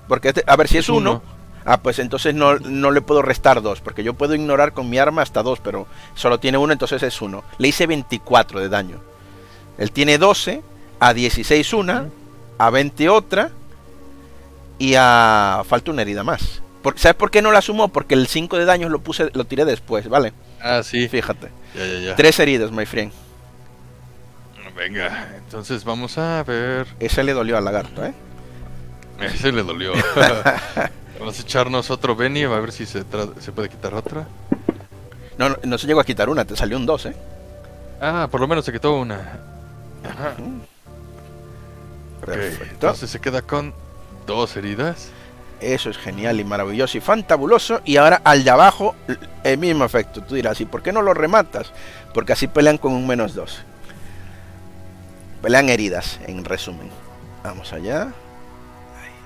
Porque, 0.06 0.28
este- 0.28 0.44
a 0.46 0.54
ver, 0.54 0.68
si 0.68 0.78
es, 0.78 0.84
Es 0.84 0.88
uno, 0.90 1.10
uno. 1.10 1.22
ah, 1.64 1.78
pues 1.78 1.98
entonces 1.98 2.36
no, 2.36 2.60
no 2.60 2.92
le 2.92 3.00
puedo 3.00 3.20
restar 3.20 3.62
dos, 3.62 3.80
porque 3.80 4.04
yo 4.04 4.14
puedo 4.14 4.36
ignorar 4.36 4.74
con 4.74 4.88
mi 4.88 4.98
arma 4.98 5.22
hasta 5.22 5.42
dos, 5.42 5.58
pero 5.58 5.88
solo 6.14 6.38
tiene 6.38 6.56
uno, 6.58 6.72
entonces 6.72 7.02
es 7.02 7.20
uno. 7.20 7.42
Le 7.58 7.66
hice 7.66 7.88
24 7.88 8.60
de 8.60 8.68
daño. 8.68 9.00
Él 9.78 9.90
tiene 9.90 10.18
12, 10.18 10.62
a 11.00 11.12
16 11.14 11.72
una, 11.72 12.06
a 12.58 12.70
20 12.70 13.08
otra, 13.08 13.50
y 14.78 14.94
a... 14.96 15.62
falta 15.66 15.90
una 15.90 16.02
herida 16.02 16.22
más. 16.22 16.62
Por- 16.82 16.96
¿Sabes 16.98 17.16
por 17.16 17.32
qué 17.32 17.42
no 17.42 17.50
la 17.50 17.60
sumó? 17.62 17.88
Porque 17.88 18.14
el 18.14 18.28
5 18.28 18.56
de 18.56 18.64
daño 18.66 18.88
lo 18.88 19.00
puse, 19.00 19.30
lo 19.32 19.44
tiré 19.44 19.64
después, 19.64 20.08
¿vale? 20.08 20.32
Ah, 20.60 20.82
sí. 20.82 21.08
Fíjate. 21.08 21.48
Ya, 21.74 21.86
ya, 21.86 21.98
ya. 22.00 22.16
Tres 22.16 22.38
heridas, 22.40 22.70
my 22.70 22.86
friend. 22.86 23.12
Venga, 24.76 25.32
entonces 25.38 25.84
vamos 25.84 26.18
a 26.18 26.42
ver. 26.42 26.86
Ese 27.00 27.24
le 27.24 27.32
dolió 27.32 27.56
al 27.56 27.64
lagarto, 27.64 28.04
¿eh? 28.04 28.12
Ese 29.20 29.50
le 29.52 29.62
dolió. 29.62 29.92
vamos 31.18 31.38
a 31.38 31.42
echarnos 31.42 31.90
otro 31.90 32.14
Benny, 32.14 32.42
a 32.42 32.48
ver 32.48 32.72
si 32.72 32.84
se, 32.84 33.04
tra- 33.06 33.34
se 33.40 33.52
puede 33.52 33.70
quitar 33.70 33.94
otra. 33.94 34.26
No, 35.38 35.48
no, 35.48 35.56
no 35.64 35.78
se 35.78 35.86
llegó 35.86 36.00
a 36.00 36.04
quitar 36.04 36.28
una, 36.28 36.44
te 36.44 36.56
salió 36.56 36.76
un 36.76 36.84
2, 36.84 37.06
¿eh? 37.06 37.16
Ah, 38.02 38.28
por 38.30 38.40
lo 38.40 38.46
menos 38.48 38.64
se 38.66 38.72
quitó 38.72 38.94
una. 38.94 39.40
Ajá. 40.04 40.34
Perfecto. 42.24 42.64
entonces 42.70 43.10
se 43.10 43.20
queda 43.20 43.42
con 43.42 43.72
dos 44.26 44.56
heridas. 44.56 45.08
Eso 45.60 45.88
es 45.88 45.96
genial 45.96 46.38
y 46.38 46.44
maravilloso 46.44 46.98
y 46.98 47.00
fantabuloso. 47.00 47.80
Y 47.84 47.96
ahora 47.96 48.20
al 48.24 48.44
de 48.44 48.50
abajo, 48.50 48.94
el 49.42 49.58
mismo 49.58 49.84
efecto. 49.84 50.22
Tú 50.22 50.34
dirás, 50.34 50.60
¿y 50.60 50.66
por 50.66 50.82
qué 50.82 50.92
no 50.92 51.02
lo 51.02 51.14
rematas? 51.14 51.72
Porque 52.12 52.32
así 52.32 52.46
pelean 52.46 52.78
con 52.78 52.92
un 52.92 53.06
menos 53.06 53.34
2. 53.34 53.64
Pelean 55.42 55.68
heridas, 55.68 56.20
en 56.26 56.44
resumen. 56.44 56.90
Vamos 57.42 57.72
allá. 57.72 58.12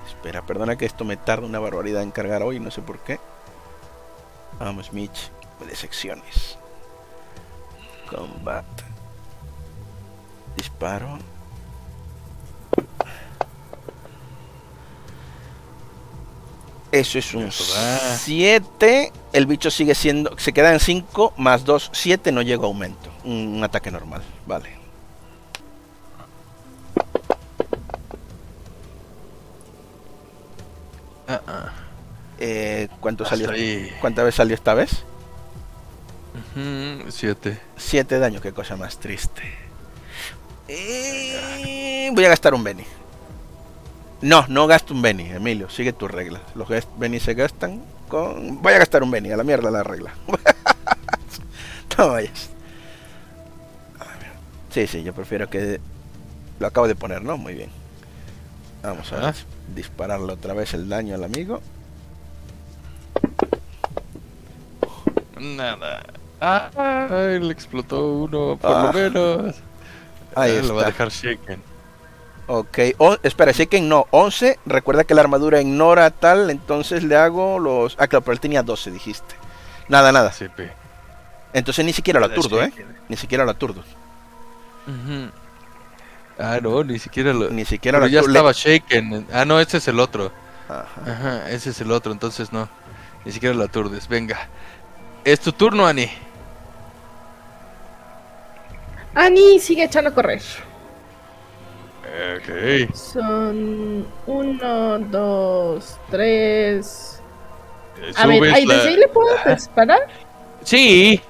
Espera, 0.07 0.43
perdona 0.43 0.77
que 0.77 0.87
esto 0.87 1.05
me 1.05 1.17
tarda 1.17 1.47
una 1.47 1.59
barbaridad 1.59 2.03
en 2.03 2.11
cargar 2.11 2.43
hoy, 2.43 2.61
no 2.61 2.71
sé 2.71 2.83
por 2.83 2.99
qué. 2.99 3.19
Vamos, 4.59 4.93
Mitch, 4.93 5.31
de 5.67 5.75
secciones. 5.75 6.59
Combat. 8.11 8.67
Disparo. 10.57 11.19
Eso 16.93 17.19
es 17.19 17.35
un 17.35 17.45
Eso 17.45 17.73
da. 17.75 18.17
7. 18.19 19.13
El 19.33 19.47
bicho 19.47 19.71
sigue 19.71 19.95
siendo. 19.95 20.37
Se 20.39 20.53
queda 20.53 20.73
en 20.73 20.81
5 20.81 21.35
más 21.37 21.65
2, 21.65 21.91
7. 21.93 22.33
No 22.33 22.43
llega 22.43 22.63
a 22.63 22.67
aumento. 22.67 23.11
Un, 23.25 23.55
un 23.57 23.65
ataque 23.65 23.91
normal. 23.91 24.23
Vale. 24.47 24.79
Ah, 31.29 31.41
ah. 31.47 31.73
Eh, 32.39 32.89
¿Cuánto 33.01 33.25
Hasta 33.25 33.37
salió? 33.37 33.51
ahí. 33.51 33.93
¿Cuántas 34.01 34.25
veces 34.25 34.37
salió 34.37 34.55
esta 34.55 34.75
vez? 34.75 35.05
Ujú, 36.35 37.11
siete. 37.11 37.61
7 37.77 38.15
de 38.15 38.21
daño. 38.21 38.41
Qué 38.41 38.53
cosa 38.53 38.77
más 38.77 38.99
triste. 38.99 39.43
Eh, 40.69 42.11
voy 42.13 42.25
a 42.25 42.29
gastar 42.29 42.55
un 42.55 42.65
Benny. 42.65 42.85
No, 44.23 44.45
no 44.49 44.67
gasto 44.67 44.93
un 44.95 45.01
Benny, 45.03 45.31
Emilio. 45.31 45.71
Sigue 45.71 45.93
tus 45.93 46.11
reglas. 46.11 46.43
Los 46.55 46.69
Benny 46.99 47.21
se 47.21 47.35
gastan 47.35 47.83
con. 48.09 48.61
Voy 48.63 48.73
a 48.75 48.79
gastar 48.79 49.03
un 49.03 49.11
Benny. 49.11 49.31
A 49.33 49.37
la 49.37 49.45
mierda 49.45 49.71
la 49.71 49.83
regla. 49.83 50.13
no 51.99 52.09
vayas. 52.09 52.51
Ver. 53.99 54.33
Sí, 54.71 54.87
sí, 54.87 55.03
yo 55.03 55.15
prefiero 55.15 55.49
que. 55.49 55.81
Lo 56.59 56.67
acabo 56.67 56.87
de 56.87 56.95
poner, 56.95 57.23
¿no? 57.23 57.39
Muy 57.39 57.55
bien. 57.55 57.71
Vamos 58.83 59.11
a 59.13 59.31
dis- 59.33 59.45
dispararle 59.75 60.33
otra 60.33 60.53
vez 60.55 60.75
el 60.75 60.89
daño 60.89 61.15
al 61.15 61.25
amigo. 61.25 61.61
Nada. 65.39 66.03
Ah, 66.41 67.09
le 67.41 67.53
explotó 67.53 68.07
uno, 68.15 68.57
por 68.61 68.71
Ah. 68.71 68.83
lo 68.85 68.93
menos. 68.93 69.57
Ahí 70.35 70.59
Ah, 70.59 70.63
Lo 70.67 70.75
va 70.75 70.83
a 70.85 70.89
está. 70.89 71.05
dejar 71.05 71.09
shaken. 71.11 71.63
Ok, 72.53 72.79
o- 72.99 73.17
espera, 73.23 73.53
sé 73.53 73.69
que 73.69 73.81
no, 73.81 74.07
11, 74.11 74.59
recuerda 74.67 75.05
que 75.05 75.15
la 75.15 75.21
armadura 75.21 75.61
ignora 75.61 76.11
tal, 76.11 76.51
entonces 76.51 77.05
le 77.05 77.15
hago 77.15 77.61
los... 77.61 77.95
Ah, 77.97 78.09
claro, 78.09 78.25
pero 78.25 78.33
él 78.33 78.41
tenía 78.41 78.65
12, 78.65 78.91
dijiste. 78.91 79.37
Nada, 79.89 80.11
nada. 80.11 80.33
Sí. 80.33 80.47
Entonces 81.53 81.85
ni 81.85 81.93
siquiera 81.93 82.19
lo 82.19 82.27
aturdo, 82.27 82.61
¿eh? 82.61 82.73
Ni 83.09 83.17
siquiera 83.17 83.45
lo 83.45 83.53
aturdo. 83.53 83.85
Ah, 86.41 86.59
no, 86.61 86.83
ni 86.83 86.99
siquiera 86.99 87.33
lo. 87.33 87.51
Ni 87.51 87.65
siquiera 87.65 87.99
Pero 87.99 88.07
lo 88.07 88.13
ya 88.13 88.21
estaba 88.21 88.51
shaken. 88.53 89.29
Ah, 89.33 89.45
no, 89.45 89.61
ese 89.61 89.77
es 89.77 89.87
el 89.87 90.01
otro. 90.01 90.33
Ajá. 90.69 91.13
Ajá, 91.13 91.51
ese 91.51 91.71
es 91.71 91.81
el 91.81 91.93
otro, 91.93 92.11
entonces 92.11 92.53
no. 92.53 92.69
Ni 93.25 93.31
siquiera 93.31 93.55
lo 93.55 93.63
aturdes. 93.63 94.09
Venga. 94.09 94.49
Es 95.25 95.39
tu 95.39 95.53
turno, 95.53 95.87
Ani. 95.87 96.11
Ani 99.15 99.61
sigue 99.61 99.85
echando 99.85 100.11
a 100.11 100.15
correr. 100.15 100.43
Ok. 102.37 102.95
Son 102.95 104.07
uno, 104.27 104.99
dos, 104.99 105.97
tres. 106.11 107.21
Eh, 108.03 108.13
A 108.17 108.27
ver, 108.27 108.43
¿ay, 108.55 108.67
la- 108.67 108.75
¿desde 108.77 108.89
ahí 108.91 108.97
le 108.97 109.09
puedo 109.09 109.31
disparar? 109.47 110.01
Sí. 110.65 111.21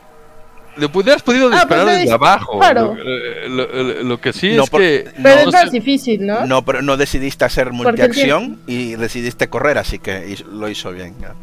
Le 0.76 0.88
pudieras 0.88 1.22
podido 1.22 1.48
Ah, 1.48 1.56
disparar 1.56 1.84
pues 1.84 1.94
le 1.96 2.00
desde 2.02 2.14
abajo. 2.14 2.60
Lo, 2.62 2.96
eh, 2.96 3.48
lo- 3.48 3.66
lo- 3.66 4.02
lo 4.04 4.20
que 4.20 4.32
sí 4.32 4.54
No, 4.54 4.64
es 4.64 4.70
por- 4.70 4.80
que. 4.80 5.10
Pero 5.22 5.34
no 5.42 5.48
es 5.48 5.52
más 5.52 5.70
difícil, 5.72 6.26
¿no? 6.26 6.46
No, 6.46 6.64
pero 6.64 6.80
no 6.80 6.96
decidiste 6.96 7.44
hacer 7.44 7.72
multiacción 7.72 8.60
y 8.66 8.94
decidiste 8.94 9.48
correr, 9.48 9.78
así 9.78 9.98
que 9.98 10.36
lo 10.50 10.68
hizo 10.68 10.92
bien. 10.92 11.14
Ajá. 11.22 11.34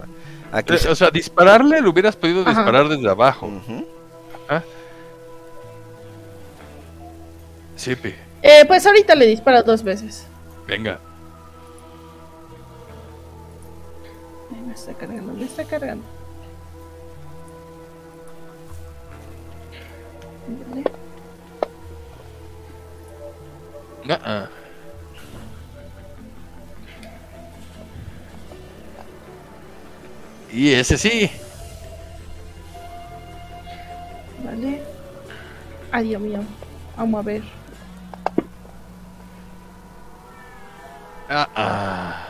Aquí 0.51 0.73
eh, 0.73 0.77
se- 0.79 0.89
O 0.89 0.95
sea, 0.95 1.11
dispararle 1.11 1.81
le 1.81 1.87
hubieras 1.89 2.15
podido 2.15 2.41
Ajá. 2.41 2.51
disparar 2.51 2.87
desde 2.87 3.07
abajo. 3.09 3.47
Ujú. 3.47 3.85
Sí, 7.75 7.95
pi. 7.95 8.15
Eh, 8.49 8.63
pues 8.65 8.85
ahorita 8.85 9.13
le 9.13 9.25
disparo 9.25 9.61
dos 9.61 9.83
veces. 9.83 10.25
Venga. 10.65 11.01
Me 14.65 14.73
está 14.73 14.93
cargando, 14.93 15.33
me 15.33 15.43
está 15.43 15.65
cargando. 15.65 16.05
Vale. 20.69 20.83
Ah, 24.09 24.19
ah. 24.23 24.49
Y 30.53 30.71
ese 30.71 30.97
sí. 30.97 31.29
Vale. 34.45 34.81
Ay, 35.91 36.07
Dios 36.07 36.21
mío. 36.21 36.39
Vamos 36.95 37.19
a 37.19 37.23
ver. 37.23 37.56
Ah, 41.29 41.47
ah. 41.55 42.27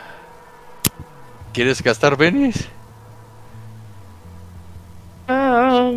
¿Quieres 1.52 1.82
gastar 1.82 2.16
Benis? 2.16 2.68
Ah, 5.28 5.90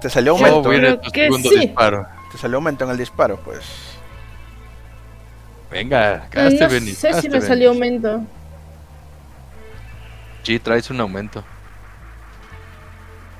¿Te 0.00 0.10
salió 0.10 0.32
aumento? 0.32 0.72
Yo 0.72 1.00
tu 1.00 1.10
que 1.10 1.24
segundo 1.24 1.50
sí. 1.50 1.58
disparo? 1.60 2.06
¿Te 2.30 2.38
salió 2.38 2.58
aumento 2.58 2.84
en 2.84 2.90
el 2.90 2.96
disparo? 2.96 3.38
Pues... 3.38 3.64
Venga, 5.70 6.14
eh, 6.16 6.20
gaste 6.30 6.60
no 6.60 6.68
Benis. 6.68 6.98
sé 6.98 7.08
si 7.08 7.12
gaste 7.14 7.30
me 7.30 7.40
salió 7.40 7.70
aumento. 7.70 8.22
Sí, 10.42 10.60
traes 10.60 10.88
un 10.90 11.00
aumento. 11.00 11.42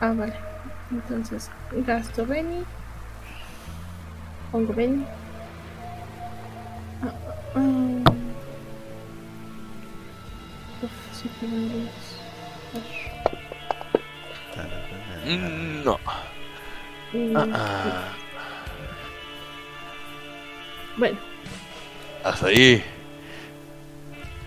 Ah, 0.01 0.13
vale. 0.13 0.35
Entonces, 0.91 1.51
gasto 1.73 2.27
Benny. 2.27 2.65
Pongo 4.51 4.73
Benny. 4.73 5.05
No. 15.85 15.99
Mm, 17.13 17.37
Ah, 17.37 17.47
ah. 17.55 18.13
Bueno, 20.97 21.19
Hasta 22.25 22.47
ahí. 22.49 22.83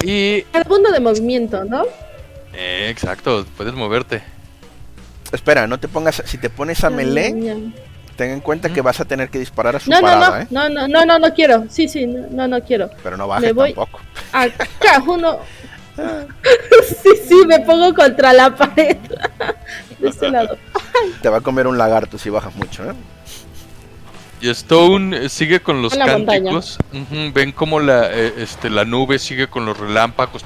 Y... 0.03 0.45
El 0.53 0.65
punto 0.68 0.91
de 0.91 0.99
movimiento, 0.99 1.64
¿no? 1.65 1.84
eh, 2.53 2.88
exacto, 2.90 3.45
puedes 3.57 3.73
moverte. 3.73 4.22
Espera, 5.31 5.68
no 5.68 5.80
te 5.80 5.88
pongas. 5.88 6.22
Si 6.26 6.38
te 6.38 6.49
pones 6.49 6.84
a 6.84 6.90
melee, 6.90 7.72
ten 8.19 8.31
en 8.31 8.41
cuenta 8.41 8.67
que 8.67 8.81
vas 8.81 8.99
a 8.99 9.05
tener 9.05 9.29
que 9.29 9.39
disparar 9.39 9.77
a 9.77 9.79
su 9.79 9.89
No, 9.89 10.01
no, 10.01 10.07
parada, 10.07 10.29
no, 10.29 10.41
¿eh? 10.41 10.47
no, 10.49 10.69
no, 10.69 10.87
no, 10.89 11.05
no, 11.05 11.19
no 11.19 11.33
quiero. 11.33 11.63
Sí, 11.69 11.87
sí, 11.87 12.05
no, 12.05 12.49
no, 12.49 12.61
quiero. 12.61 12.89
Pero 13.01 13.15
no 13.15 13.23
Me 13.23 13.29
bajes 13.29 13.55
voy. 13.55 13.73
tampoco. 13.73 14.01
Acá 14.33 15.01
uno. 15.07 15.39
sí, 17.01 17.09
sí, 17.29 17.35
me 17.47 17.61
pongo 17.61 17.93
contra 17.93 18.33
la 18.33 18.53
pared. 18.53 18.97
de 19.99 20.09
este 20.09 20.29
lado. 20.29 20.57
Te 21.21 21.29
va 21.29 21.37
a 21.37 21.41
comer 21.41 21.65
un 21.65 21.77
lagarto 21.77 22.17
si 22.17 22.29
bajas 22.29 22.53
mucho, 22.55 22.83
¿eh? 22.91 22.93
Y 24.41 24.49
Stone 24.51 25.27
sigue 25.27 25.59
con 25.59 25.81
los 25.81 25.93
cánticos. 26.53 26.77
Ven 27.33 27.51
como 27.51 27.79
la, 27.81 28.09
eh, 28.09 28.33
este, 28.37 28.69
la 28.69 28.85
nube 28.85 29.19
sigue 29.19 29.47
con 29.47 29.65
los 29.65 29.77
relámpagos. 29.77 30.45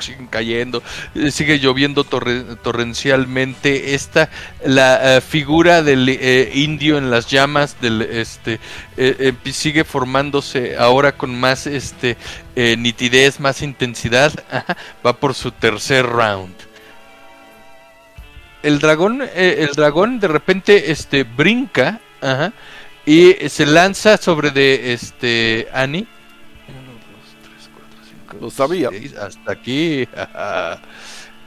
Siguen 0.00 0.26
cayendo. 0.26 0.82
eh, 1.14 1.30
Sigue 1.30 1.58
lloviendo 1.60 2.02
torre- 2.04 2.56
torrencialmente. 2.62 3.94
Esta, 3.94 4.28
la 4.64 5.18
eh, 5.18 5.20
figura 5.20 5.82
del 5.84 6.08
eh, 6.08 6.50
indio 6.54 6.98
en 6.98 7.10
las 7.10 7.28
llamas 7.30 7.80
del 7.80 8.02
este 8.02 8.58
eh, 8.96 9.32
sigue 9.52 9.84
formándose 9.84 10.76
ahora 10.76 11.12
con 11.12 11.38
más 11.38 11.66
este 11.68 12.16
nitidez, 12.56 13.38
más 13.38 13.62
intensidad. 13.62 14.32
Ajá, 14.50 14.76
Va 15.06 15.12
por 15.12 15.34
su 15.34 15.52
tercer 15.52 16.06
round. 16.06 16.54
El 18.64 18.80
dragón, 18.80 19.22
eh, 19.22 19.58
el 19.68 19.74
dragón 19.76 20.18
de 20.18 20.26
repente 20.26 20.90
este 20.90 21.22
brinca 21.22 22.00
ajá, 22.20 22.52
y 23.06 23.32
se 23.48 23.66
lanza 23.66 24.16
sobre 24.16 24.50
de 24.50 24.92
este 24.92 25.68
Annie. 25.72 26.06
Uno, 26.68 26.92
dos, 26.92 27.34
tres, 27.42 27.70
cuatro, 27.72 27.98
cinco, 28.08 28.36
Lo 28.44 28.50
sabía. 28.50 28.90
seis, 28.90 29.14
hasta 29.16 29.52
aquí. 29.52 30.06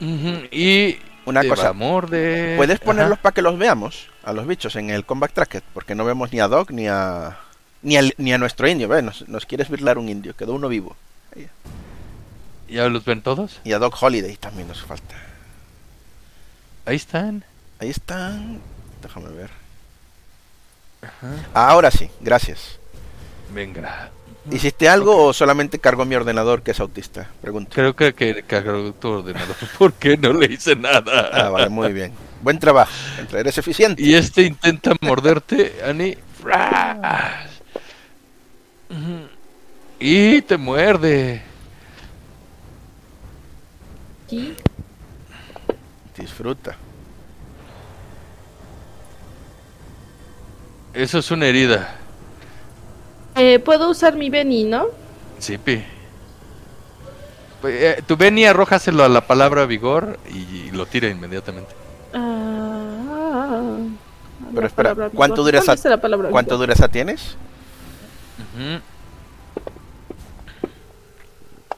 y 0.50 0.98
Una 1.24 1.42
te 1.42 1.48
cosa, 1.48 1.62
va 1.64 1.68
a 1.68 1.72
morder. 1.72 2.56
¿Puedes 2.56 2.80
ponerlos 2.80 3.18
para 3.18 3.32
que 3.34 3.42
los 3.42 3.56
veamos? 3.58 4.08
A 4.24 4.32
los 4.32 4.46
bichos 4.46 4.74
en 4.76 4.90
el 4.90 5.04
Combat 5.04 5.32
Tracker. 5.32 5.62
Porque 5.74 5.94
no 5.94 6.04
vemos 6.04 6.32
ni 6.32 6.40
a 6.40 6.48
Doc 6.48 6.70
ni 6.70 6.88
a. 6.88 7.36
Ni, 7.82 7.96
al- 7.96 8.14
ni 8.18 8.32
a 8.32 8.38
nuestro 8.38 8.68
indio. 8.68 8.88
Ve, 8.88 9.02
nos, 9.02 9.28
nos 9.28 9.46
quieres 9.46 9.68
virlar 9.68 9.98
un 9.98 10.08
indio. 10.08 10.34
Quedó 10.36 10.54
uno 10.54 10.68
vivo. 10.68 10.96
¿Ya 12.68 12.88
los 12.88 13.04
ven 13.04 13.20
todos? 13.22 13.60
Y 13.64 13.72
a 13.72 13.78
Doc 13.78 13.96
Holiday 14.00 14.34
también 14.36 14.66
nos 14.68 14.82
falta. 14.82 15.14
Ahí 16.86 16.96
están. 16.96 17.44
Ahí 17.80 17.90
están. 17.90 18.60
Déjame 19.02 19.28
ver. 19.30 19.50
Ahora 21.54 21.90
sí, 21.90 22.10
gracias. 22.20 22.78
Venga. 23.52 24.10
¿Hiciste 24.50 24.88
algo 24.88 25.26
o 25.26 25.32
solamente 25.32 25.78
cargó 25.78 26.04
mi 26.04 26.16
ordenador 26.16 26.62
que 26.62 26.72
es 26.72 26.80
autista? 26.80 27.28
Pregunto. 27.40 27.70
Creo 27.74 27.94
que, 27.94 28.12
que 28.12 28.42
cargó 28.42 28.92
tu 28.92 29.08
ordenador. 29.08 29.54
¿Por 29.78 29.92
qué 29.92 30.16
no 30.16 30.32
le 30.32 30.46
hice 30.46 30.74
nada? 30.74 31.30
Ah, 31.32 31.48
vale, 31.48 31.68
muy 31.68 31.92
bien. 31.92 32.12
Buen 32.42 32.58
trabajo. 32.58 32.90
Eres 33.32 33.56
eficiente. 33.58 34.02
Y 34.02 34.14
este 34.14 34.42
intenta 34.42 34.94
morderte. 35.00 35.72
Ujú. 38.90 39.28
Y 40.00 40.42
te 40.42 40.56
muerde. 40.56 41.42
Aquí. 44.26 44.56
Disfruta. 46.16 46.76
Eso 50.94 51.18
es 51.18 51.30
una 51.30 51.46
herida. 51.46 51.94
Eh, 53.36 53.58
Puedo 53.60 53.90
usar 53.90 54.14
mi 54.16 54.28
Benny, 54.30 54.64
¿no? 54.64 54.86
Sí, 55.38 55.58
pi. 55.58 55.82
Eh, 57.64 58.02
tu 58.06 58.16
Benny 58.16 58.44
arrójaselo 58.44 59.04
a 59.04 59.08
la 59.08 59.20
palabra 59.26 59.66
vigor 59.66 60.18
y 60.28 60.70
lo 60.72 60.84
tira 60.86 61.08
inmediatamente. 61.08 61.72
Ah, 62.12 63.76
Pero 64.50 64.60
la 64.60 64.66
espera, 64.66 64.88
palabra 64.94 65.10
¿cuánto 65.14 65.34
vigor. 65.36 65.46
dura 65.46 65.58
esa- 65.60 65.66
¿Dónde 65.72 65.76
está 65.78 65.88
la 65.88 66.00
palabra 66.00 66.28
¿Cuánto 66.30 66.54
vigor? 66.56 66.66
dureza 66.66 66.88
tienes? 66.88 67.36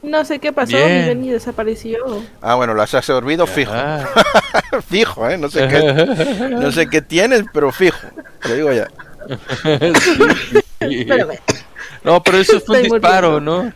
No 0.03 0.23
sé 0.23 0.39
qué 0.39 0.53
pasó, 0.53 0.75
Bien. 0.77 1.01
mi 1.01 1.07
Benny 1.07 1.29
desapareció. 1.29 1.97
Ah, 2.41 2.55
bueno, 2.55 2.73
lo 2.75 2.81
has 2.81 2.93
absorbido 2.93 3.47
fijo. 3.47 3.71
Ah. 3.73 4.05
fijo, 4.87 5.27
¿eh? 5.27 5.37
No 5.37 5.49
sé 5.49 5.67
qué, 5.67 6.49
no 6.51 6.71
sé 6.71 6.87
qué 6.87 7.01
tienes, 7.01 7.43
pero 7.53 7.71
fijo. 7.71 7.97
Te 8.41 8.55
digo 8.55 8.71
ya. 8.71 8.87
No, 12.03 12.21
pero 12.21 12.37
eso 12.37 12.59
fue 12.61 12.77
un 12.83 12.83
disparo, 12.83 13.31
muriendo. 13.39 13.63
¿no? 13.63 13.73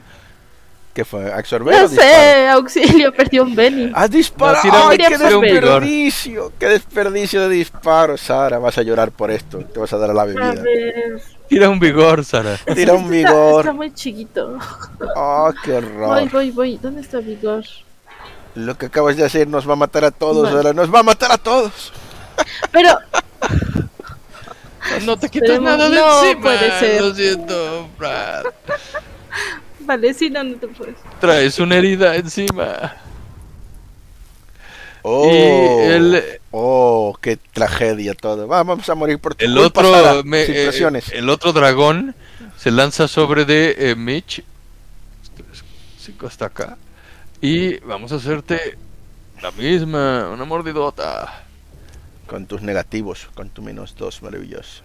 ¿Qué 0.94 1.06
fue? 1.06 1.32
¿Absorber 1.32 1.82
No 1.82 1.88
sé, 1.88 2.48
auxilio, 2.50 3.14
perdió 3.14 3.44
un 3.44 3.56
Benny. 3.56 3.92
¡Has 3.96 4.12
disparado! 4.12 4.60
No, 4.66 4.90
tira- 4.90 4.90
¡Ay, 4.90 4.98
qué 4.98 5.18
tira 5.18 5.36
un 5.38 5.42
vigor. 5.42 5.62
desperdicio! 5.64 6.54
¡Qué 6.60 6.66
desperdicio 6.68 7.42
de 7.48 7.56
disparo, 7.56 8.18
Sara! 8.18 8.60
Vas 8.60 8.78
a 8.78 8.82
llorar 8.84 9.12
por 9.12 9.32
esto. 9.32 9.60
Te 9.60 9.80
vas 9.80 9.92
a 9.94 9.98
dar 9.98 10.10
a 10.12 10.14
la 10.14 10.24
A 10.24 10.26
bebida. 10.26 10.52
ver. 10.62 11.22
Tira 11.48 11.70
un 11.70 11.80
vigor, 11.80 12.26
Sara. 12.26 12.58
Tira 12.76 12.94
un 12.94 13.04
Está- 13.14 13.32
vigor. 13.32 13.60
Está 13.62 13.74
muy 13.74 13.94
chiquito. 13.94 14.58
¡Oh, 15.16 15.52
qué 15.64 15.72
Voy, 15.80 15.84
horror! 15.84 16.30
voy, 16.32 16.52
voy. 16.52 16.78
¿Dónde 16.78 17.02
está 17.02 17.20
Vigor? 17.20 17.64
Lo 18.56 18.78
que 18.78 18.88
acabas 18.88 19.16
de 19.16 19.24
hacer 19.26 19.48
nos 19.48 19.68
va 19.70 19.74
a 19.74 19.78
matar 19.78 20.04
a 20.06 20.12
todos. 20.12 20.50
Sara. 20.52 20.74
¡Nos 20.74 20.94
va 20.94 21.00
a 21.00 21.04
matar 21.04 21.32
a 21.32 21.38
todos! 21.38 21.94
Pero, 22.72 22.98
No 25.06 25.18
te 25.18 25.30
quitas 25.30 25.50
Esperemos- 25.50 25.64
nada 25.78 25.90
de 25.90 25.96
no 25.96 26.24
encima. 26.24 26.42
puede 26.42 26.80
ser. 26.80 27.02
Lo 27.02 27.16
siento, 27.16 27.88
Brad. 27.98 28.44
vale, 29.82 30.14
sí, 30.14 30.30
no, 30.30 30.44
no 30.44 30.56
te 30.58 30.68
puedes. 30.68 30.96
Traes 31.20 31.60
una 31.60 31.76
herida 31.78 32.16
encima. 32.16 32.96
¡Oh! 35.02 35.30
Y 35.30 35.36
el, 35.92 36.24
¡Oh, 36.52 37.18
qué 37.22 37.38
tragedia 37.38 38.14
todo! 38.14 38.48
Va, 38.48 38.64
Vamos 38.64 38.90
a 38.90 38.96
morir 38.96 39.18
por 39.20 39.34
tu 39.36 39.46
el 39.46 39.54
culpa, 39.56 39.80
otro 39.82 39.94
Sara, 39.94 40.24
me- 40.24 40.46
sin 40.46 40.56
eh, 40.56 41.02
el 41.14 41.30
otro 41.30 41.54
dragón 41.54 42.16
se 42.58 42.70
lanza 42.72 43.08
sobre 43.08 43.46
de 43.46 43.76
eh, 43.78 43.96
Mitch. 43.96 44.44
Cinco 46.00 46.28
hasta 46.28 46.46
acá. 46.46 46.78
Y 47.42 47.78
vamos 47.80 48.12
a 48.12 48.16
hacerte 48.16 48.78
la 49.42 49.52
misma, 49.52 50.30
una 50.34 50.44
mordidota. 50.44 51.44
Con 52.30 52.46
tus 52.46 52.62
negativos, 52.62 53.28
con 53.34 53.50
tu 53.50 53.64
menos 53.64 53.96
dos, 53.96 54.22
maravilloso. 54.22 54.84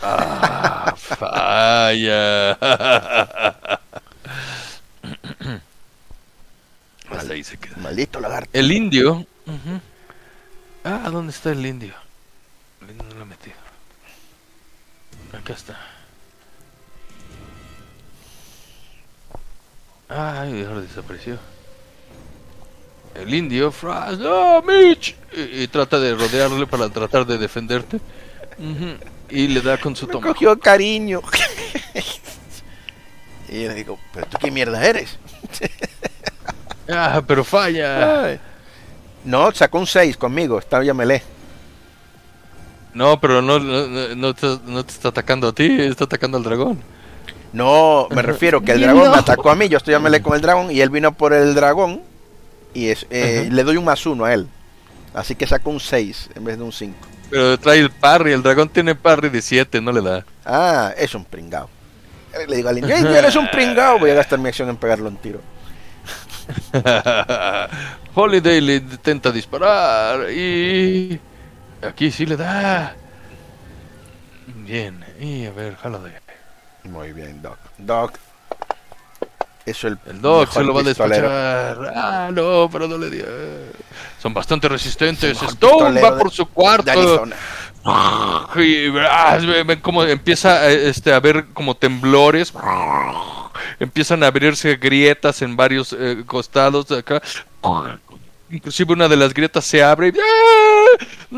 Ah, 0.00 0.94
falla. 0.96 2.52
Hasta 7.10 7.32
ahí 7.34 7.44
se 7.44 7.58
queda. 7.58 7.76
Maldito 7.76 8.18
lagarto. 8.18 8.48
El 8.54 8.72
indio. 8.72 9.26
Ah, 10.84 11.10
¿dónde 11.10 11.32
está 11.32 11.52
el 11.52 11.66
indio? 11.66 12.07
Desapareció. 21.08 21.38
El 23.14 23.34
indio, 23.34 23.72
Fras, 23.72 24.18
¡No, 24.18 24.62
Mitch! 24.62 25.16
Y, 25.36 25.62
y 25.62 25.68
trata 25.68 25.98
de 25.98 26.14
rodearle 26.14 26.66
para 26.66 26.88
tratar 26.88 27.26
de 27.26 27.38
defenderte. 27.38 28.00
Y 29.30 29.48
le 29.48 29.60
da 29.60 29.78
con 29.78 29.94
su 29.96 30.06
Me 30.06 30.12
toma. 30.12 30.26
cogió 30.28 30.58
cariño. 30.58 31.20
y 33.48 33.62
yo 33.62 33.68
le 33.68 33.74
digo, 33.74 33.98
¿pero 34.12 34.26
tú 34.26 34.36
qué 34.40 34.50
mierda 34.50 34.84
eres? 34.84 35.18
Ah, 36.90 37.20
pero 37.26 37.44
falla. 37.44 38.24
Ay. 38.24 38.40
No, 39.22 39.52
sacó 39.52 39.78
un 39.78 39.86
6 39.86 40.16
conmigo, 40.16 40.58
está 40.58 40.82
ya 40.82 40.94
melee. 40.94 41.22
No, 42.94 43.20
pero 43.20 43.42
no, 43.42 43.58
no, 43.58 43.86
no- 43.86 44.14
no 44.16 44.34
te, 44.34 44.46
no 44.64 44.82
te 44.86 44.92
está 44.92 45.08
atacando 45.10 45.48
a 45.48 45.52
ti, 45.52 45.66
está 45.82 46.04
atacando 46.04 46.38
al 46.38 46.44
dragón. 46.44 46.80
No, 47.52 48.08
me 48.10 48.22
refiero 48.22 48.60
que 48.60 48.72
el 48.72 48.80
dragón 48.82 49.04
no. 49.04 49.12
me 49.12 49.18
atacó 49.18 49.50
a 49.50 49.54
mí, 49.54 49.68
yo 49.68 49.78
estoy 49.78 49.94
a 49.94 49.98
melee 49.98 50.22
con 50.22 50.34
el 50.34 50.40
dragón 50.42 50.70
y 50.70 50.80
él 50.80 50.90
vino 50.90 51.12
por 51.12 51.32
el 51.32 51.54
dragón 51.54 52.02
y 52.74 52.88
es, 52.88 53.06
eh, 53.10 53.48
le 53.50 53.64
doy 53.64 53.76
un 53.76 53.84
más 53.84 54.04
uno 54.06 54.24
a 54.24 54.34
él. 54.34 54.48
Así 55.14 55.34
que 55.34 55.46
sacó 55.46 55.70
un 55.70 55.80
6 55.80 56.30
en 56.34 56.44
vez 56.44 56.58
de 56.58 56.64
un 56.64 56.72
5. 56.72 56.94
Pero 57.30 57.58
trae 57.58 57.78
el 57.78 57.90
parry, 57.90 58.32
el 58.32 58.42
dragón 58.42 58.68
tiene 58.68 58.94
parry 58.94 59.28
de 59.30 59.42
7, 59.42 59.80
no 59.80 59.92
le 59.92 60.02
da. 60.02 60.24
Ah, 60.44 60.92
es 60.96 61.14
un 61.14 61.24
pringao. 61.24 61.68
Le 62.46 62.56
digo 62.56 62.68
al 62.68 62.78
indio, 62.78 62.94
"Ey, 62.94 63.04
eres 63.16 63.34
un 63.36 63.48
pringao. 63.50 63.98
Voy 63.98 64.10
a 64.10 64.14
gastar 64.14 64.38
mi 64.38 64.48
acción 64.48 64.68
en 64.68 64.76
pegarlo 64.76 65.08
un 65.08 65.16
tiro. 65.16 65.40
Holiday 68.14 68.60
le 68.60 68.76
intenta 68.76 69.30
disparar 69.30 70.30
y... 70.30 71.18
Aquí 71.82 72.10
sí 72.10 72.26
le 72.26 72.36
da. 72.36 72.94
Bien, 74.46 75.04
y 75.20 75.46
a 75.46 75.52
ver, 75.52 75.76
Holiday. 75.82 76.12
Muy 76.90 77.12
bien, 77.12 77.42
Doc. 77.42 77.58
Doc. 77.78 78.12
Eso 79.66 79.88
el, 79.88 79.98
El 80.06 80.20
Doc 80.22 80.50
se 80.50 80.64
lo 80.64 80.72
va 80.72 80.80
a 80.80 80.84
despachar. 80.84 81.92
Ah, 81.94 82.30
no, 82.32 82.68
pero 82.72 82.88
no 82.88 82.96
le 82.96 83.10
dio. 83.10 83.24
Son 84.20 84.32
bastante 84.32 84.68
resistentes. 84.68 85.42
Stone 85.42 86.00
va 86.00 86.16
por 86.16 86.30
su 86.30 86.46
cuarto. 86.46 87.26
Y 88.56 88.88
ah, 88.98 89.38
ven 89.66 89.80
cómo 89.80 90.04
empieza 90.04 90.70
eh, 90.70 90.88
este, 90.88 91.12
a 91.12 91.16
haber 91.16 91.48
como 91.48 91.76
temblores. 91.76 92.52
Empiezan 93.78 94.22
a 94.22 94.28
abrirse 94.28 94.76
grietas 94.76 95.42
en 95.42 95.56
varios 95.56 95.94
eh, 95.98 96.22
costados 96.26 96.88
de 96.88 96.98
acá. 96.98 97.22
Inclusive 98.50 98.92
una 98.94 99.08
de 99.08 99.16
las 99.16 99.34
grietas 99.34 99.64
se 99.64 99.82
abre. 99.82 100.08
y 100.08 100.12
¡ah! 100.18 101.34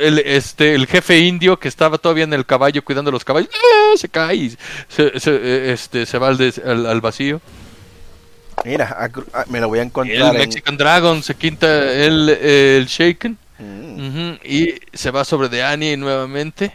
El, 0.00 0.18
este, 0.20 0.74
el 0.74 0.86
jefe 0.86 1.18
indio 1.18 1.58
que 1.58 1.68
estaba 1.68 1.98
todavía 1.98 2.24
en 2.24 2.32
el 2.32 2.44
caballo 2.44 2.82
cuidando 2.84 3.10
los 3.10 3.24
caballos 3.24 3.50
¡ah! 3.54 3.96
se 3.96 4.08
cae 4.08 4.34
y 4.36 4.50
se, 4.88 5.18
se, 5.20 5.30
eh, 5.34 5.72
este, 5.72 6.04
se 6.06 6.18
va 6.18 6.28
al, 6.28 6.38
des- 6.38 6.58
al- 6.64 6.86
al 6.86 7.00
vacío. 7.00 7.40
Mira, 8.64 8.96
a 8.98 9.08
cru- 9.08 9.26
a- 9.32 9.44
me 9.48 9.60
lo 9.60 9.68
voy 9.68 9.78
a 9.78 9.82
El 9.82 9.88
encontrar 9.88 10.34
en... 10.34 10.40
Mexican 10.42 10.76
Dragon 10.76 11.22
se 11.22 11.34
quita 11.34 11.92
el, 11.92 12.28
el 12.28 12.86
Shaken. 12.86 13.38
Mm. 13.58 14.32
Y 14.44 14.74
se 14.92 15.10
va 15.12 15.24
sobre 15.24 15.48
de 15.48 15.62
Annie 15.62 15.96
nuevamente. 15.96 16.72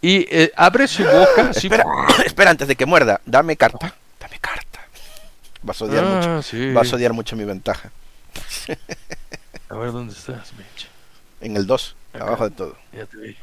Y 0.00 0.26
eh, 0.30 0.52
abre 0.56 0.88
su 0.88 1.04
boca. 1.04 1.50
Espera, 1.54 1.84
espera, 2.24 2.50
antes 2.50 2.68
de 2.68 2.76
que 2.76 2.86
muerda. 2.86 3.20
Dame 3.26 3.56
carta. 3.56 3.94
Vas 5.68 5.82
a 5.82 5.84
odiar 5.84 6.04
Ah, 6.04 6.16
mucho. 6.36 6.42
sí. 6.42 6.72
Vas 6.72 6.92
a 6.92 6.96
odiar 6.96 7.12
mucho 7.12 7.36
mi 7.36 7.44
ventaja. 7.44 7.90
A 9.68 9.74
ver 9.76 9.92
dónde 9.92 10.14
estás, 10.14 10.52
Mitch. 10.54 10.88
En 11.40 11.56
el 11.56 11.66
2, 11.66 11.96
Acá. 12.14 12.24
abajo 12.24 12.48
de 12.48 12.56
todo. 12.56 12.76
Ya 12.92 13.06
te 13.06 13.16
vi. 13.18 13.36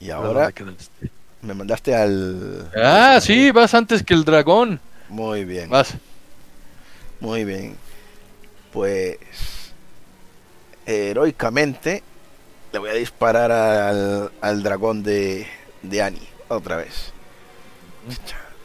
Y 0.00 0.08
¿Dónde 0.08 0.12
ahora 0.12 0.52
me 1.42 1.54
mandaste 1.54 1.94
al... 1.94 2.70
Ah, 2.76 3.18
sí, 3.20 3.50
vas 3.50 3.74
antes 3.74 4.02
que 4.02 4.14
el 4.14 4.24
dragón. 4.24 4.80
Muy 5.08 5.44
bien, 5.44 5.68
Vas. 5.70 5.94
muy 7.20 7.44
bien. 7.44 7.76
Pues... 8.72 9.18
Heroicamente 10.86 12.02
le 12.72 12.78
voy 12.78 12.90
a 12.90 12.94
disparar 12.94 13.50
al, 13.52 14.32
al 14.40 14.62
dragón 14.62 15.02
de, 15.02 15.46
de 15.82 16.02
Annie. 16.02 16.28
Otra 16.48 16.76
vez. 16.76 17.12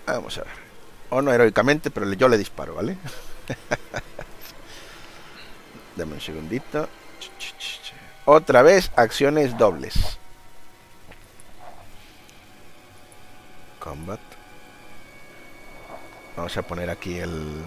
Vamos 0.06 0.38
a 0.38 0.42
ver. 0.44 0.61
O 1.12 1.22
no 1.22 1.32
heroicamente, 1.32 1.92
pero 1.92 2.12
yo 2.14 2.28
le 2.28 2.38
disparo, 2.38 2.76
¿vale? 2.76 2.98
Dame 5.96 6.14
un 6.14 6.22
segundito. 6.22 6.88
Otra 8.26 8.62
vez, 8.62 8.92
acciones 8.96 9.58
dobles. 9.58 10.18
Combat. 13.80 14.20
Vamos 16.38 16.56
a 16.56 16.62
poner 16.62 16.90
aquí 16.90 17.18
el 17.20 17.64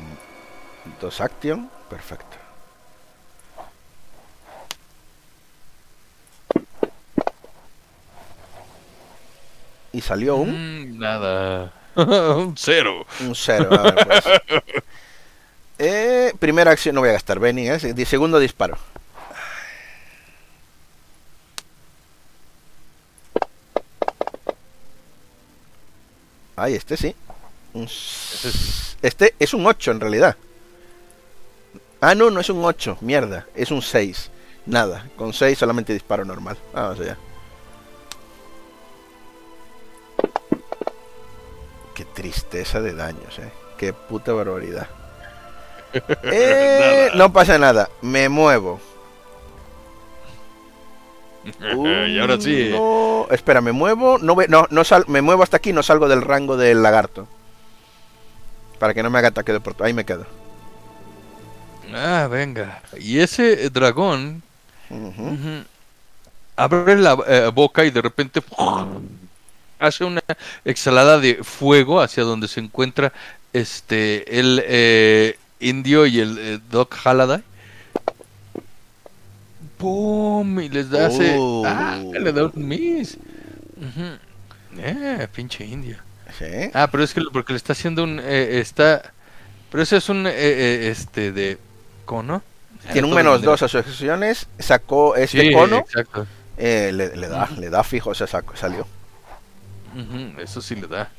dos 1.01 1.21
action. 1.21 1.71
Perfecto. 1.91 2.37
Y 9.93 10.01
salió 10.01 10.37
un 10.37 10.51
Mm, 10.51 10.99
nada. 10.99 11.73
Un 11.97 12.55
cero. 12.59 13.07
un 13.21 13.35
cero. 13.35 13.69
a 13.73 13.83
ver, 13.83 14.07
pues. 14.07 14.25
Eh, 15.77 16.33
primera 16.39 16.71
acción, 16.71 16.95
no 16.95 17.01
voy 17.01 17.11
a 17.11 17.15
gastar 17.15 17.41
Benny, 17.41 17.69
¿eh? 17.69 18.07
Segundo 18.07 18.39
disparo. 18.39 18.79
Ay, 26.57 26.75
este 26.75 26.97
sí. 26.97 27.15
Este 29.03 29.35
es 29.39 29.53
un 29.53 29.67
8 29.67 29.91
en 29.91 30.01
realidad. 30.01 30.37
Ah, 32.01 32.15
no, 32.15 32.31
no 32.31 32.41
es 32.41 32.49
un 32.51 32.65
8. 32.65 32.99
Mierda, 33.01 33.47
es 33.55 33.71
un 33.71 33.83
6. 33.83 34.31
Nada, 34.67 35.09
con 35.17 35.33
6 35.33 35.59
solamente 35.59 35.93
disparo 35.93 36.25
normal. 36.25 36.57
Vamos 36.73 37.01
allá. 37.01 37.19
Qué 41.95 42.05
tristeza 42.05 42.81
de 42.81 42.95
daños, 42.95 43.39
eh. 43.39 43.51
Qué 43.79 43.93
puta 43.93 44.33
barbaridad. 44.33 44.89
Eh, 46.25 47.13
no 47.15 47.33
pasa 47.33 47.57
nada, 47.57 47.89
me 48.03 48.29
muevo. 48.29 48.81
y 52.09 52.19
ahora 52.19 52.41
sí. 52.41 52.75
Espera, 53.31 53.61
me 53.61 53.71
muevo, 53.71 54.19
no, 54.19 54.35
no, 54.49 54.67
no 54.71 54.83
sal, 54.83 55.05
me 55.07 55.23
muevo 55.23 55.45
hasta 55.45 55.59
aquí, 55.59 55.73
no 55.73 55.85
salgo 55.85 56.09
del 56.09 56.23
rango 56.23 56.57
del 56.57 56.83
lagarto. 56.83 57.29
Para 58.81 58.93
que 58.93 59.05
no 59.05 59.11
me 59.11 59.19
haga 59.19 59.29
ataque 59.29 59.53
de 59.53 59.59
oportunidad. 59.59 59.87
Ahí 59.87 59.95
me 59.95 60.05
quedo. 60.05 60.27
Ah, 61.95 62.27
venga. 62.29 62.83
Y 62.99 63.21
ese 63.21 63.71
dragón 63.71 64.43
Ujú. 64.91 65.23
Ujú. 65.23 65.65
Abre 66.57 66.97
la 66.97 67.19
eh, 67.27 67.51
boca 67.53 67.85
y 67.85 67.91
de 67.91 68.01
repente 68.03 68.41
hace 69.87 70.05
una 70.05 70.23
exhalada 70.65 71.19
de 71.19 71.43
fuego 71.43 72.01
hacia 72.01 72.23
donde 72.25 72.49
se 72.49 72.61
encuentra 72.61 73.13
este 73.53 74.39
el 74.41 74.63
eh, 74.67 75.37
indio 75.61 76.07
y 76.07 76.21
el 76.21 76.39
eh, 76.39 76.61
Doc 76.71 76.95
Halliday. 77.05 77.43
¡Pum! 79.79 80.61
Y 80.61 80.69
les 80.69 80.91
da 80.91 81.09
ese- 81.09 81.37
Oh. 81.39 81.63
¡Ah! 81.67 81.99
Le 82.13 82.33
da 82.33 82.45
un 82.47 82.53
miss. 82.69 83.17
Eh, 84.79 85.29
pinche 85.35 85.65
indio. 85.65 85.97
Sí. 86.39 86.71
Ah, 86.75 86.89
pero 86.91 87.05
es 87.05 87.13
que 87.15 87.23
porque 87.33 87.53
le 87.53 87.57
está 87.59 87.73
haciendo 87.75 88.03
un 88.03 88.21
eh, 88.23 88.59
está 88.61 89.13
pero 89.71 89.83
ese 89.83 89.97
es 89.99 90.09
un 90.09 90.27
eh, 90.27 90.33
eh, 90.35 90.89
este 90.91 91.33
de 91.33 91.59
cono. 92.05 92.43
Tiene 92.93 93.09
un 93.09 93.15
menos 93.15 93.41
2 93.43 93.63
a 93.63 93.69
sus 93.69 93.81
acciones. 93.87 94.47
Sacó 94.59 95.17
este 95.17 95.41
Sí, 95.41 95.53
cono. 95.53 95.79
exacto. 95.79 96.27
eh, 96.57 96.91
le, 96.93 97.17
le 97.17 97.29
da, 97.29 97.49
le 97.59 97.71
da 97.71 97.83
fijo, 97.83 98.11
o 98.11 98.15
sea, 98.15 98.27
saco- 98.27 98.55
Eso 100.39 100.61
sí 100.61 100.75
le 100.77 100.87
da. 100.87 101.11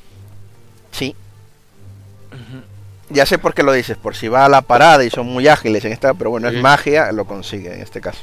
Sí. 0.92 1.16
Ya 3.10 3.26
sé 3.26 3.38
por 3.38 3.54
qué 3.54 3.64
lo 3.64 3.72
dices, 3.72 3.98
por 3.98 4.16
si 4.16 4.28
va 4.28 4.46
a 4.46 4.50
la 4.50 4.62
parada 4.62 5.04
y 5.04 5.10
son 5.10 5.28
muy 5.28 5.48
ágiles 5.48 5.86
en 5.86 5.92
esta, 5.94 6.14
pero 6.16 6.32
bueno, 6.32 6.50
Sí. 6.50 6.56
es 6.58 6.62
magia, 6.62 7.12
lo 7.12 7.26
consigue 7.26 7.74
en 7.74 7.82
este 7.82 8.02
caso. 8.02 8.22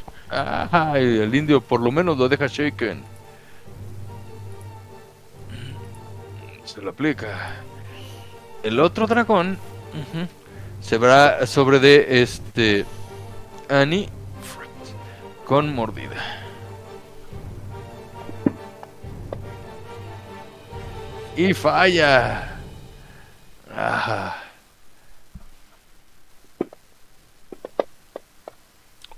Y 0.98 1.18
el 1.20 1.34
indio 1.34 1.60
por 1.60 1.80
lo 1.80 1.92
menos 1.92 2.18
lo 2.18 2.28
deja 2.28 2.46
shaken. 2.48 3.02
Se 6.64 6.80
lo 6.80 6.90
aplica. 6.90 7.56
El 8.62 8.80
otro 8.80 9.06
dragón 9.06 9.58
se 10.80 10.98
va 10.98 11.46
sobre 11.46 11.78
de 11.78 12.22
este 12.22 12.84
Annie 13.68 14.08
con 15.44 15.74
mordida. 15.74 16.41
Y 21.36 21.54
falla. 21.54 22.48
Ajá. 23.74 24.36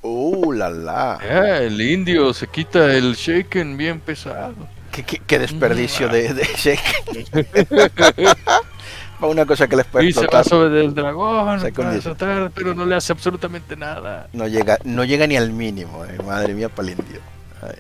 Uh, 0.03 0.53
la 0.53 0.69
la. 0.71 1.19
Eh, 1.23 1.67
el 1.67 1.81
indio 1.81 2.33
se 2.35 2.47
quita 2.49 2.95
el 2.95 3.15
shaken 3.15 3.77
bien 3.77 4.01
pesado. 4.01 4.55
Qué, 4.93 5.03
qué- 5.03 5.21
qué 5.27 5.39
desperdicio 5.39 6.09
de, 6.09 6.35
de 6.35 6.45
shake. 6.45 7.59
Para 9.19 9.31
una 9.33 9.47
cosa 9.47 9.67
que 9.67 9.77
les 9.77 9.87
puede 9.87 10.07
Y 10.07 10.13
se 10.13 10.21
va 10.21 10.25
explotar. 10.27 10.45
sobre 10.49 10.85
el 10.85 10.95
dragón 10.95 11.61
para 11.73 12.51
pero 12.51 12.75
no 12.75 12.85
le 12.87 12.95
hace 12.95 13.13
absolutamente 13.13 13.77
nada. 13.77 14.29
No 14.33 14.47
llega, 14.47 14.79
no 14.85 15.05
llega 15.05 15.27
ni 15.27 15.37
al 15.37 15.51
mínimo, 15.53 16.05
eh. 16.05 16.19
madre 16.25 16.55
mía, 16.55 16.69
para 16.69 16.89
el 16.89 16.99
indio. 17.01 17.21
Ay. 17.63 17.79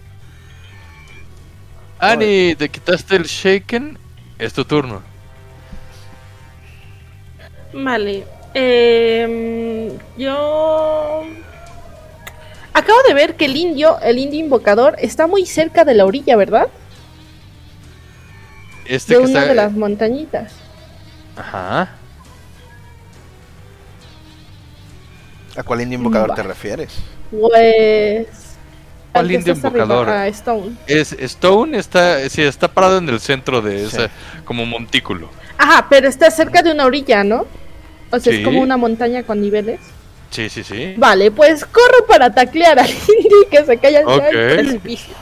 Ani, 2.01 2.55
te 2.57 2.69
quitaste 2.71 3.17
el 3.17 3.25
shaken. 3.25 3.99
Es 4.39 4.53
tu 4.53 4.65
turno. 4.65 5.03
Vale. 7.73 8.25
em, 8.55 9.91
yo. 10.17 11.23
Acabo 12.73 12.99
de 13.07 13.15
ver 13.15 13.37
que 13.37 13.45
el 13.47 13.57
indio, 13.57 13.99
el 14.01 14.19
indio 14.19 14.41
invocador, 14.41 14.97
está 14.99 15.27
muy 15.27 15.47
cerca 15.47 15.85
de 15.85 15.95
la 15.95 16.05
orilla, 16.05 16.37
¿verdad? 16.37 16.69
Este 18.87 19.15
de 19.15 19.21
que 19.21 19.27
una 19.27 19.39
está. 19.41 19.49
de 19.51 19.55
las 19.55 19.73
montañitas. 19.73 20.53
Ajá. 21.37 21.91
¿A 25.57 25.63
cuál 25.63 25.81
indio 25.83 25.99
invocador 25.99 26.31
Va. 26.33 26.35
te 26.35 26.43
refieres? 26.43 26.93
Pues. 27.31 28.27
¿Cuál 29.15 29.31
indio 29.33 29.53
está 29.55 29.69
hasta 29.69 29.79
invocador? 29.79 30.09
arriba, 30.09 30.23
a 30.23 30.29
Stone. 30.29 30.73
Es 30.87 31.13
Stone 31.13 31.79
está, 31.79 32.29
sí, 32.29 32.43
está 32.43 32.69
parado 32.69 32.99
en 32.99 33.09
el 33.09 33.21
centro 33.21 33.61
de 33.63 33.79
Sí. 33.89 33.97
ese 33.97 34.11
como 34.45 34.67
montículo. 34.67 35.31
Ajá, 35.57 35.87
pero 35.89 36.09
está 36.09 36.31
cerca 36.31 36.63
de 36.63 36.73
una 36.73 36.85
orilla, 36.85 37.23
¿no? 37.25 37.47
O 38.11 38.19
sea, 38.19 38.33
Sí. 38.33 38.39
es 38.41 38.45
como 38.45 38.61
una 38.61 38.77
montaña 38.77 39.23
con 39.23 39.41
niveles. 39.41 39.81
Sí, 40.31 40.49
sí, 40.49 40.65
sí. 40.65 40.95
Vale, 40.97 41.31
pues 41.31 41.65
corro 41.65 42.07
para 42.09 42.35
taclear 42.35 42.79
al 42.79 42.91
indio 43.19 43.43
y 43.47 43.51
que 43.51 43.65
se 43.65 43.77
caiga 43.79 44.01
al 44.01 44.07
Ok. 44.07 44.23
al 44.23 44.31
precipicio. 44.31 45.15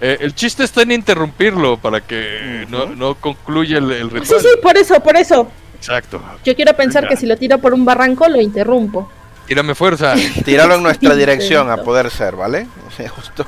Eh, 0.00 0.18
el 0.20 0.34
chiste 0.34 0.62
está 0.62 0.82
en 0.82 0.92
interrumpirlo 0.92 1.76
para 1.78 2.00
que 2.02 2.66
no, 2.68 2.86
no 2.86 3.14
concluya 3.16 3.78
el, 3.78 3.90
el 3.90 4.10
Sí, 4.10 4.14
ritual. 4.16 4.40
sí, 4.40 4.48
por 4.62 4.76
eso, 4.76 5.00
por 5.00 5.16
eso. 5.16 5.48
Exacto. 5.76 6.20
Yo 6.44 6.54
quiero 6.54 6.74
pensar 6.76 7.02
Venga. 7.04 7.14
que 7.14 7.20
si 7.20 7.26
lo 7.26 7.36
tiro 7.36 7.58
por 7.58 7.72
un 7.74 7.84
barranco 7.84 8.28
lo 8.28 8.40
interrumpo. 8.40 9.10
Tírame 9.48 9.74
fuerza. 9.74 10.14
Tíralo 10.44 10.74
en 10.74 10.82
nuestra 10.82 11.14
dirección 11.16 11.70
a 11.70 11.78
poder 11.78 12.10
ser, 12.10 12.36
¿vale? 12.36 12.68
O 12.86 12.90
sea, 12.90 13.08
justo 13.08 13.46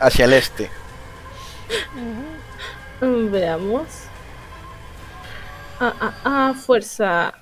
hacia 0.00 0.24
el 0.24 0.32
este. 0.32 0.70
Mm, 3.00 3.30
Veamos. 3.30 3.86
Ah, 5.80 5.92
ah, 6.00 6.12
ah, 6.24 6.54
fuerza. 6.54 7.32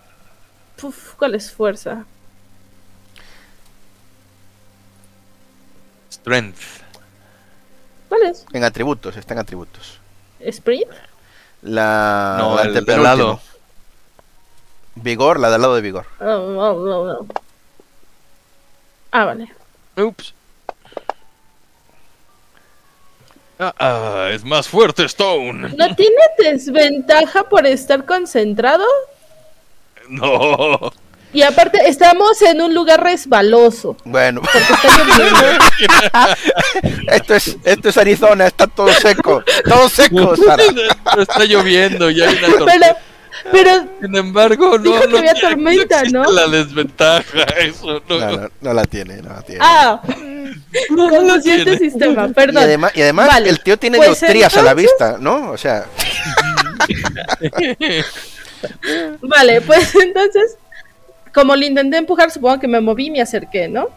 Puf, 0.80 1.14
¿cuál 1.14 1.34
es 1.34 1.50
fuerza? 1.52 2.04
Strength. 6.10 6.58
¿Cuál 8.08 8.22
es? 8.24 8.44
En 8.52 8.64
atributos, 8.64 9.16
está 9.16 9.34
en 9.34 9.40
atributos. 9.40 9.98
¿Sprint? 10.40 10.90
La, 11.62 12.36
No, 12.38 12.56
la 12.56 12.62
el 12.62 12.72
de 12.72 12.78
antepenúltimo. 12.78 13.12
al 13.12 13.18
lado. 13.18 13.40
Vigor, 14.96 15.40
la 15.40 15.50
del 15.50 15.60
lado 15.62 15.74
de 15.74 15.82
vigor. 15.82 16.06
Oh, 16.20 16.24
oh, 16.24 16.70
oh, 16.70 17.18
oh. 17.20 17.26
Ah, 19.18 19.24
vale. 19.24 19.48
Ups. 19.96 20.34
Ah, 23.58 23.74
ah, 23.78 24.28
es 24.30 24.44
más 24.44 24.68
fuerte 24.68 25.06
Stone. 25.06 25.70
¿No 25.74 25.96
tiene 25.96 26.16
desventaja 26.36 27.44
por 27.44 27.66
estar 27.66 28.04
concentrado? 28.04 28.84
No. 30.10 30.92
Y 31.32 31.40
aparte, 31.40 31.88
estamos 31.88 32.42
en 32.42 32.60
un 32.60 32.74
lugar 32.74 33.02
resbaloso. 33.02 33.96
Bueno, 34.04 34.42
está 34.52 36.36
esto 37.14 37.34
es, 37.36 37.56
esto 37.64 37.88
es 37.88 37.96
Arizona, 37.96 38.48
está 38.48 38.66
todo 38.66 38.92
seco. 38.92 39.42
Todo 39.66 39.88
seco, 39.88 40.36
Sara. 40.36 40.62
Está 41.18 41.44
lloviendo 41.46 42.10
y 42.10 42.20
hay 42.20 42.36
una 42.36 42.48
tormenta. 42.48 42.96
Pero, 43.52 43.70
Sin 44.00 44.16
embargo, 44.16 44.78
no, 44.78 44.78
Dijo 44.78 45.00
que 45.02 45.08
no 45.08 45.18
había 45.18 45.34
tiene- 45.34 45.48
tormenta, 45.48 46.02
¿no? 46.04 46.24
La 46.30 46.46
desventaja, 46.48 47.42
eso 47.60 48.02
no. 48.08 48.18
No, 48.18 48.36
no, 48.36 48.50
no 48.60 48.72
la 48.74 48.84
tiene, 48.84 49.16
no 49.22 49.28
la 49.30 49.42
tiene. 49.42 49.60
ah, 49.62 50.00
no 50.90 51.40
siguiente 51.40 51.76
tiene. 51.76 51.78
sistema, 51.78 52.26
y 52.28 52.32
perdón. 52.32 52.62
además, 52.62 52.92
y 52.94 53.02
además 53.02 53.28
Vale, 53.28 53.50
el 53.50 53.60
tío 53.60 53.78
tiene 53.78 53.98
pues 53.98 54.20
dioptrías 54.20 54.56
a 54.56 54.62
la 54.62 54.74
vista, 54.74 55.16
¿no? 55.20 55.50
O 55.50 55.56
sea, 55.56 55.86
Vale, 59.20 59.60
pues 59.60 59.94
entonces, 59.94 60.56
como 61.34 61.54
lo 61.56 61.64
intenté 61.64 61.96
empujar, 61.98 62.30
supongo 62.30 62.58
que 62.60 62.68
me 62.68 62.80
moví 62.80 63.06
y 63.06 63.10
me 63.10 63.20
acerqué, 63.20 63.68
¿no? 63.68 63.88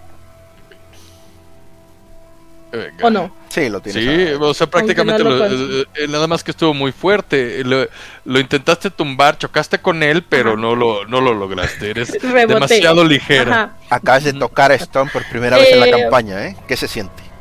Venga. 2.71 3.05
¿O 3.07 3.09
no? 3.09 3.31
sí, 3.49 3.67
lo 3.67 3.81
tiene. 3.81 3.99
Sí, 4.29 4.33
o 4.39 4.53
sea, 4.53 4.67
prácticamente 4.67 5.23
no 5.23 5.31
lo 5.31 5.45
eh, 5.47 5.85
eh, 5.95 6.07
nada 6.07 6.27
más 6.27 6.43
que 6.43 6.51
estuvo 6.51 6.73
muy 6.73 6.91
fuerte. 6.91 7.63
Lo, 7.63 7.87
lo 8.25 8.39
intentaste 8.39 8.91
tumbar, 8.91 9.37
chocaste 9.39 9.79
con 9.79 10.03
él, 10.03 10.23
pero 10.23 10.55
no 10.55 10.75
lo, 10.75 11.05
no 11.05 11.19
lo 11.19 11.33
lograste. 11.33 11.89
Eres 11.89 12.11
Reboté. 12.21 12.53
demasiado 12.53 13.03
ligero. 13.03 13.51
Ajá. 13.51 13.73
Acabas 13.89 14.23
de 14.25 14.33
tocar 14.33 14.71
a 14.71 14.75
Stone 14.75 15.09
por 15.11 15.27
primera 15.29 15.57
vez 15.57 15.71
en 15.71 15.79
la 15.79 15.87
Eh, 15.87 15.91
campaña, 15.91 16.45
¿eh? 16.47 16.55
¿Qué 16.67 16.77
se 16.77 16.87
siente? 16.87 17.23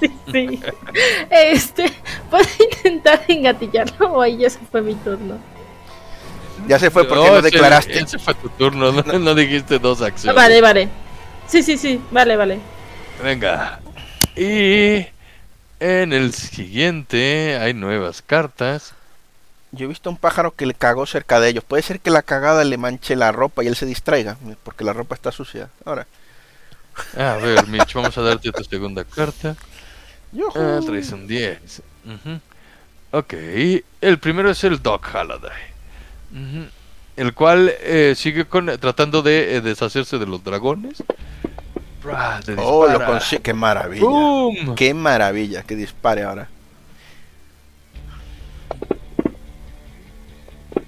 Sí, 0.00 0.08
sí. 0.32 0.60
Este, 1.28 1.92
¿puedo 2.30 2.44
intentar 2.72 3.20
engatillarlo 3.26 4.12
o 4.12 4.20
ahí 4.22 4.36
ya 4.38 4.48
se 4.48 4.60
fue 4.70 4.80
mi 4.80 4.94
turno? 4.94 5.38
Ya 6.68 6.78
se 6.78 6.90
fue 6.92 7.04
porque 7.08 7.24
No, 7.26 7.34
lo 7.34 7.42
declaraste. 7.42 7.98
Ese 7.98 8.18
fue 8.20 8.34
tu 8.34 8.48
turno, 8.50 8.92
no, 8.92 9.02
no 9.18 9.34
dijiste 9.34 9.80
dos 9.80 10.00
Ah, 10.02 10.06
acciones. 10.06 10.36
Vale, 10.36 10.60
vale. 10.60 10.88
Sí, 11.48 11.64
sí, 11.64 11.76
sí, 11.76 12.00
vale, 12.12 12.36
vale. 12.36 12.60
Venga. 13.24 13.80
Y 14.38 15.06
en 15.80 16.12
el 16.12 16.32
siguiente 16.32 17.58
hay 17.60 17.74
nuevas 17.74 18.22
cartas. 18.22 18.92
Yo 19.72 19.84
he 19.84 19.88
visto 19.88 20.08
un 20.08 20.16
pájaro 20.16 20.54
que 20.54 20.64
le 20.64 20.74
cagó 20.74 21.06
cerca 21.06 21.40
de 21.40 21.48
ellos. 21.48 21.64
Puede 21.64 21.82
ser 21.82 22.00
que 22.00 22.10
la 22.10 22.22
cagada 22.22 22.64
le 22.64 22.78
manche 22.78 23.16
la 23.16 23.32
ropa 23.32 23.64
y 23.64 23.66
él 23.66 23.76
se 23.76 23.84
distraiga, 23.84 24.36
porque 24.62 24.84
la 24.84 24.92
ropa 24.92 25.14
está 25.14 25.32
sucia. 25.32 25.68
Ahora. 25.84 26.06
A 27.16 27.36
ver, 27.36 27.66
Mitch, 27.66 27.94
vamos 27.94 28.16
a 28.16 28.22
darte 28.22 28.50
tu 28.50 28.64
segunda 28.64 29.04
carta. 29.04 29.56
Ah, 30.54 30.80
traes 30.84 31.12
un 31.12 31.26
10. 31.26 31.82
Ujú. 32.06 32.40
Ok, 33.10 33.34
el 34.00 34.18
primero 34.18 34.50
es 34.50 34.62
el 34.64 34.82
Doc 34.82 35.06
Halliday. 35.06 35.68
El 37.16 37.34
cual 37.34 37.72
eh, 37.80 38.14
sigue 38.16 38.44
con, 38.44 38.66
tratando 38.78 39.22
de 39.22 39.56
eh, 39.56 39.60
deshacerse 39.60 40.18
de 40.18 40.26
los 40.26 40.44
dragones. 40.44 41.02
Bra, 42.02 42.40
te 42.44 42.54
Oh, 42.58 42.86
lo 42.86 43.04
consigue. 43.04 43.42
Qué 43.42 43.54
maravilla. 43.54 44.02
¡Boom! 44.04 44.74
Qué 44.76 44.94
maravilla 44.94 45.62
que 45.62 45.74
dispare 45.76 46.22
ahora. 46.22 46.48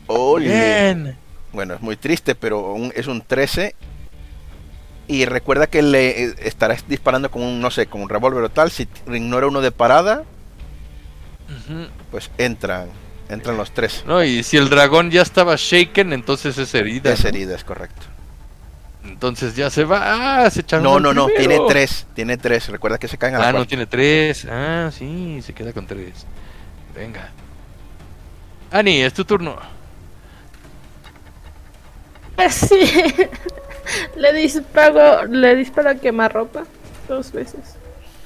Ole. 0.06 0.48
Bien. 0.48 1.16
Bueno, 1.52 1.74
es 1.74 1.80
muy 1.80 1.96
triste, 1.96 2.34
pero 2.34 2.72
un- 2.74 2.92
es 2.94 3.06
un 3.06 3.22
13. 3.22 3.74
Y 5.08 5.24
recuerda 5.24 5.66
que 5.66 5.82
le 5.82 6.24
eh, 6.26 6.34
estarás 6.44 6.86
disparando 6.88 7.30
con 7.30 7.42
un, 7.42 7.60
no 7.60 7.70
sé, 7.70 7.86
con 7.86 8.00
un 8.02 8.08
revólver 8.08 8.44
o 8.44 8.48
tal. 8.50 8.70
Si 8.70 8.86
ignora 9.08 9.48
uno 9.48 9.60
de 9.60 9.72
parada, 9.72 10.22
pues 12.10 12.30
entran. 12.38 12.88
Entran 13.28 13.56
los 13.56 13.70
tres. 13.72 14.04
No, 14.06 14.22
y 14.24 14.42
si 14.42 14.56
el 14.56 14.68
dragón 14.70 15.10
ya 15.10 15.22
estaba 15.22 15.54
shaken, 15.56 16.12
entonces 16.12 16.58
es 16.58 16.74
herida. 16.74 17.12
Es 17.12 17.22
¿no? 17.22 17.28
herida, 17.28 17.54
es 17.56 17.64
correcto. 17.64 18.06
Entonces 19.04 19.56
ya 19.56 19.70
se 19.70 19.84
va. 19.84 20.44
Ah, 20.44 20.50
se 20.50 20.60
echaron 20.60 20.84
No, 20.84 21.00
no, 21.00 21.14
no, 21.14 21.26
tiene 21.26 21.58
tres. 21.68 22.06
Tiene 22.14 22.36
tres. 22.36 22.68
Recuerda 22.68 22.98
que 22.98 23.08
se 23.08 23.16
caen 23.16 23.34
a 23.34 23.38
la 23.38 23.48
Ah, 23.48 23.52
no 23.52 23.66
tiene 23.66 23.86
tres. 23.86 24.46
Ah, 24.50 24.90
sí, 24.92 25.40
se 25.42 25.52
queda 25.52 25.72
con 25.72 25.86
tres. 25.86 26.26
Venga. 26.94 27.30
Ani, 28.70 29.00
es 29.00 29.14
tu 29.14 29.24
turno. 29.24 29.56
Pues 32.36 32.54
sí. 32.54 33.14
le 34.16 34.32
disparo, 34.32 35.26
le 35.26 35.56
disparo 35.56 35.90
a 35.90 35.94
quemarropa 35.94 36.64
dos 37.08 37.32
veces. 37.32 37.76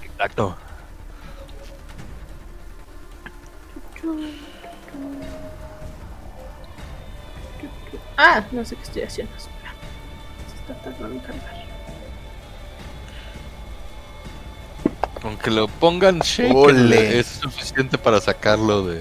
Exacto. 0.02 0.56
Ah, 8.16 8.44
no 8.52 8.64
sé 8.64 8.76
qué 8.76 8.82
estoy 8.82 9.02
haciendo. 9.02 9.32
Aunque 15.22 15.50
lo 15.50 15.68
pongan 15.68 16.20
shaken, 16.20 16.56
Ole. 16.56 17.18
es 17.18 17.26
suficiente 17.26 17.98
para 17.98 18.20
sacarlo 18.20 18.86
de. 18.86 19.00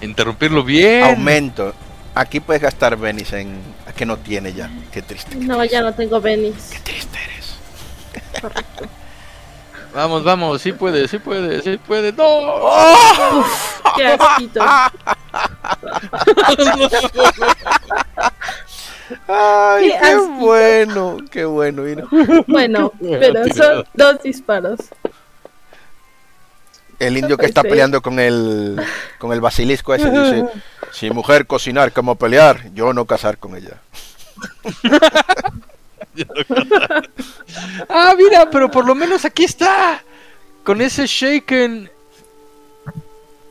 Interrumpirlo 0.00 0.62
bien. 0.62 1.04
Aumento. 1.04 1.74
Aquí 2.14 2.40
puedes 2.40 2.62
gastar 2.62 2.96
Benis 2.96 3.32
en. 3.32 3.58
a 3.88 3.92
que 3.92 4.06
no 4.06 4.16
tiene 4.16 4.52
ya. 4.52 4.70
Qué 4.92 5.02
triste. 5.02 5.34
No, 5.36 5.64
ya 5.64 5.82
no 5.82 5.92
tengo 5.92 6.20
Benis. 6.20 6.70
Qué 6.70 6.78
triste 6.78 7.18
eres. 7.18 7.54
Correcto. 8.40 8.84
Vamos, 9.92 10.24
vamos, 10.24 10.60
sí 10.60 10.72
puede, 10.72 11.06
sí 11.06 11.18
puede, 11.18 11.62
sí 11.62 11.78
puede. 11.78 12.12
¡No! 12.12 13.44
Qué 13.96 14.06
asquito. 14.06 14.60
Ay, 19.28 19.92
Qué 20.00 20.16
bueno, 20.16 21.18
qué 21.30 21.44
bueno. 21.44 21.82
mira. 21.82 22.04
Bueno, 22.46 22.92
pero 23.00 23.44
son 23.54 23.84
dos 23.94 24.22
disparos. 24.22 24.80
El 26.98 27.18
indio 27.18 27.36
que 27.36 27.46
está 27.46 27.62
peleando 27.62 28.00
con 28.00 28.18
el 28.20 28.80
con 29.18 29.32
el 29.32 29.40
basilisco 29.40 29.94
ese 29.94 30.10
dice, 30.10 30.44
si 30.92 31.10
mujer 31.10 31.46
cocinar 31.46 31.92
como 31.92 32.14
pelear, 32.16 32.72
yo 32.72 32.92
no 32.92 33.04
casar 33.04 33.38
con 33.38 33.56
ella. 33.56 33.80
Ah, 37.88 38.14
mira, 38.16 38.48
pero 38.50 38.70
por 38.70 38.86
lo 38.86 38.94
menos 38.94 39.24
aquí 39.24 39.42
está. 39.44 40.00
Con 40.62 40.80
ese 40.80 41.06
shaken. 41.06 41.90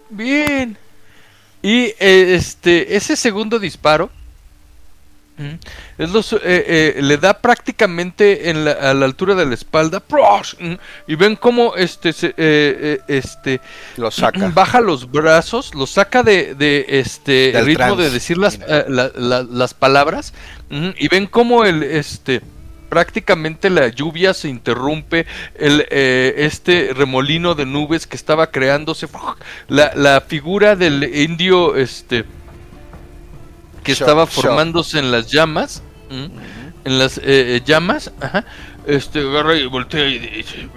Bien. 0.10 0.78
Y 1.62 1.88
eh, 2.00 2.36
este, 2.36 2.96
ese 2.96 3.18
segundo 3.18 3.60
disparo. 3.60 4.10
Mm, 5.38 5.54
Es 5.98 6.10
lo 6.12 6.22
su- 6.24 6.38
eh, 6.38 6.42
eh, 6.98 7.02
le 7.02 7.18
da 7.18 7.34
prácticamente 7.40 8.50
en 8.50 8.66
la- 8.66 8.72
a 8.72 8.94
la 8.94 9.06
altura 9.06 9.36
de 9.36 9.46
la 9.46 9.54
espalda. 9.54 10.02
Mm, 10.60 10.74
Y 11.08 11.16
ven 11.16 11.36
cómo 11.36 11.76
este, 11.76 12.14
se- 12.14 12.28
eh, 12.30 12.34
eh, 12.38 13.00
este 13.08 13.60
Lo 13.98 14.12
saca. 14.12 14.50
baja 14.54 14.80
los 14.82 15.12
brazos, 15.12 15.74
lo 15.76 15.86
saca 15.88 16.24
de, 16.24 16.56
de 16.56 16.86
este 16.88 17.52
Del 17.52 17.66
ritmo 17.66 17.96
de 17.96 18.10
decir 18.10 18.38
las, 18.38 18.60
la- 18.88 19.12
la- 19.16 19.44
las 19.44 19.74
palabras 19.74 20.34
ujú, 20.70 20.94
y 20.98 21.08
ven 21.08 21.28
cómo 21.28 21.66
el 21.66 21.84
este 21.84 22.42
prácticamente 22.90 23.72
la 23.72 23.88
lluvia 23.88 24.36
se 24.36 24.50
interrumpe 24.50 25.26
el 25.56 25.84
eh, 25.90 26.36
este 26.38 26.92
remolino 26.94 27.56
de 27.56 27.66
nubes 27.66 28.06
que 28.06 28.16
estaba 28.16 28.52
creándose 28.52 29.08
la, 29.68 29.92
la 29.96 30.22
figura 30.22 30.76
del 30.76 31.04
indio 31.16 31.76
este 31.76 32.24
que 33.84 33.94
Shock, 33.94 34.02
estaba 34.02 34.26
shock. 34.26 34.34
formándose 34.34 35.00
en 35.00 35.12
las 35.12 35.28
llamas 35.32 35.84
en 36.86 37.00
las 37.00 37.18
eh, 37.18 37.22
eh, 37.58 37.62
llamas 37.66 38.12
ajá, 38.22 38.46
este 38.86 39.20
agarra 39.20 39.56
y 39.56 39.66
voltea 39.68 40.08
y 40.08 40.20
dice 40.20 40.70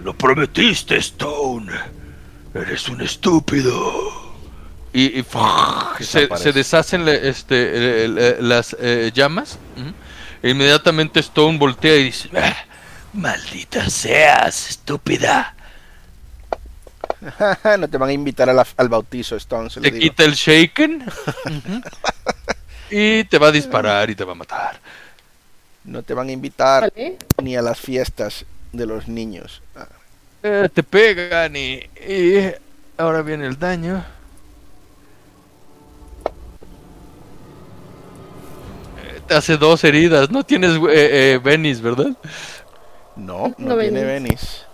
Lo 0.00 0.14
prometiste, 0.16 0.96
Stone. 0.96 1.72
Eres 2.54 2.88
un 2.88 3.00
estúpido. 3.02 4.36
Y, 4.92 5.18
y 5.20 5.24
se, 6.00 6.52
deshacen 6.52 7.04
le- 7.04 7.28
este, 7.28 8.04
el- 8.04 8.48
las 8.48 8.76
eh, 8.80 9.10
llamas. 9.14 9.58
E 10.42 10.50
inmediatamente 10.50 11.20
Stone 11.20 11.58
voltea 11.58 11.96
y 11.96 12.04
dice: 12.04 12.30
"Ah, 12.36 12.56
Maldita 13.12 13.90
seas, 13.90 14.70
estúpida. 14.70 15.54
no 17.78 17.88
te 17.88 17.96
van 17.98 18.08
a 18.10 18.12
invitar 18.12 18.48
a 18.48 18.52
la- 18.52 18.66
al 18.76 18.88
bautizo, 18.88 19.36
Stone, 19.36 19.70
se 19.70 19.80
lo 19.80 19.84
Te 19.84 19.90
digo. 19.90 20.02
quita 20.02 20.24
el 20.24 20.32
shaken 20.34 21.04
y 22.90 23.24
te 23.24 23.38
va 23.38 23.48
a 23.48 23.52
disparar 23.52 24.08
y 24.10 24.14
te 24.14 24.24
va 24.24 24.32
a 24.32 24.36
matar. 24.36 24.78
No 25.84 26.02
te 26.02 26.14
van 26.14 26.28
a 26.28 26.32
invitar 26.32 26.92
Vale. 26.94 27.16
ni 27.42 27.56
a 27.56 27.62
las 27.62 27.80
fiestas 27.80 28.44
de 28.72 28.86
los 28.86 29.08
niños. 29.08 29.62
Eh, 30.42 30.68
te 30.72 30.82
pegan 30.82 31.56
y, 31.56 31.80
y 32.08 32.52
ahora 32.98 33.22
viene 33.22 33.46
el 33.46 33.58
daño. 33.58 34.04
Eh, 39.02 39.20
Te 39.26 39.34
hace 39.34 39.56
dos 39.56 39.82
heridas. 39.84 40.30
No 40.30 40.44
tienes 40.44 40.72
eh, 40.76 41.34
eh, 41.34 41.40
Venice, 41.42 41.82
¿verdad? 41.82 42.12
No, 43.16 43.54
no, 43.58 43.70
No 43.74 43.78
tiene 43.78 44.04
venís. 44.04 44.22
Venice. 44.22 44.67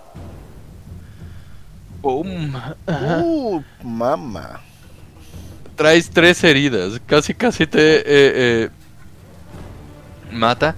Boom. 2.05 2.55
Uh, 2.87 3.65
mamá. 3.83 4.61
Traes 5.75 6.11
tres 6.11 6.45
heridas. 6.45 7.01
Casi, 7.07 7.33
casi 7.33 7.67
te 7.67 7.97
eh, 7.97 8.05
eh, 8.07 8.71
mata. 10.31 10.75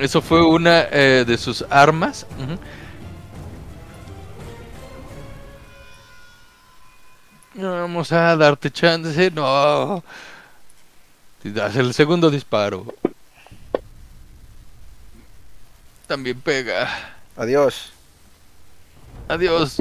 Eso 0.00 0.20
fue 0.20 0.42
una 0.42 0.82
eh, 0.90 1.24
de 1.26 1.38
sus 1.38 1.64
armas. 1.70 2.26
Ujú. 2.38 2.58
Vamos 7.54 8.12
a 8.12 8.36
darte 8.36 8.70
chance. 8.70 9.30
No. 9.30 10.04
Y 11.42 11.50
das 11.52 11.74
el 11.74 11.94
segundo 11.94 12.30
disparo. 12.30 12.84
También 16.06 16.38
pega. 16.38 16.86
Adiós. 17.34 17.92
Adiós. 19.26 19.80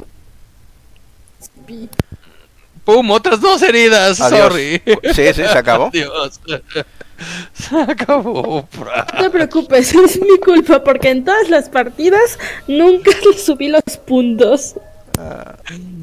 ¡Pum! 2.85 3.11
Otras 3.11 3.39
dos 3.41 3.61
heridas. 3.61 4.19
Adiós. 4.19 4.39
Sorry. 4.39 4.81
Sí, 5.13 5.25
sí, 5.27 5.33
se 5.33 5.45
acabó. 5.45 5.87
Adiós. 5.87 6.39
Se 7.53 7.75
acabó. 7.75 8.67
No 8.77 9.23
te 9.23 9.29
preocupes, 9.29 9.93
es 10.05 10.19
mi 10.19 10.37
culpa 10.39 10.83
porque 10.83 11.09
en 11.09 11.25
todas 11.25 11.49
las 11.49 11.69
partidas 11.69 12.39
nunca 12.67 13.11
le 13.25 13.37
subí 13.37 13.67
los 13.67 13.83
puntos. 14.05 14.75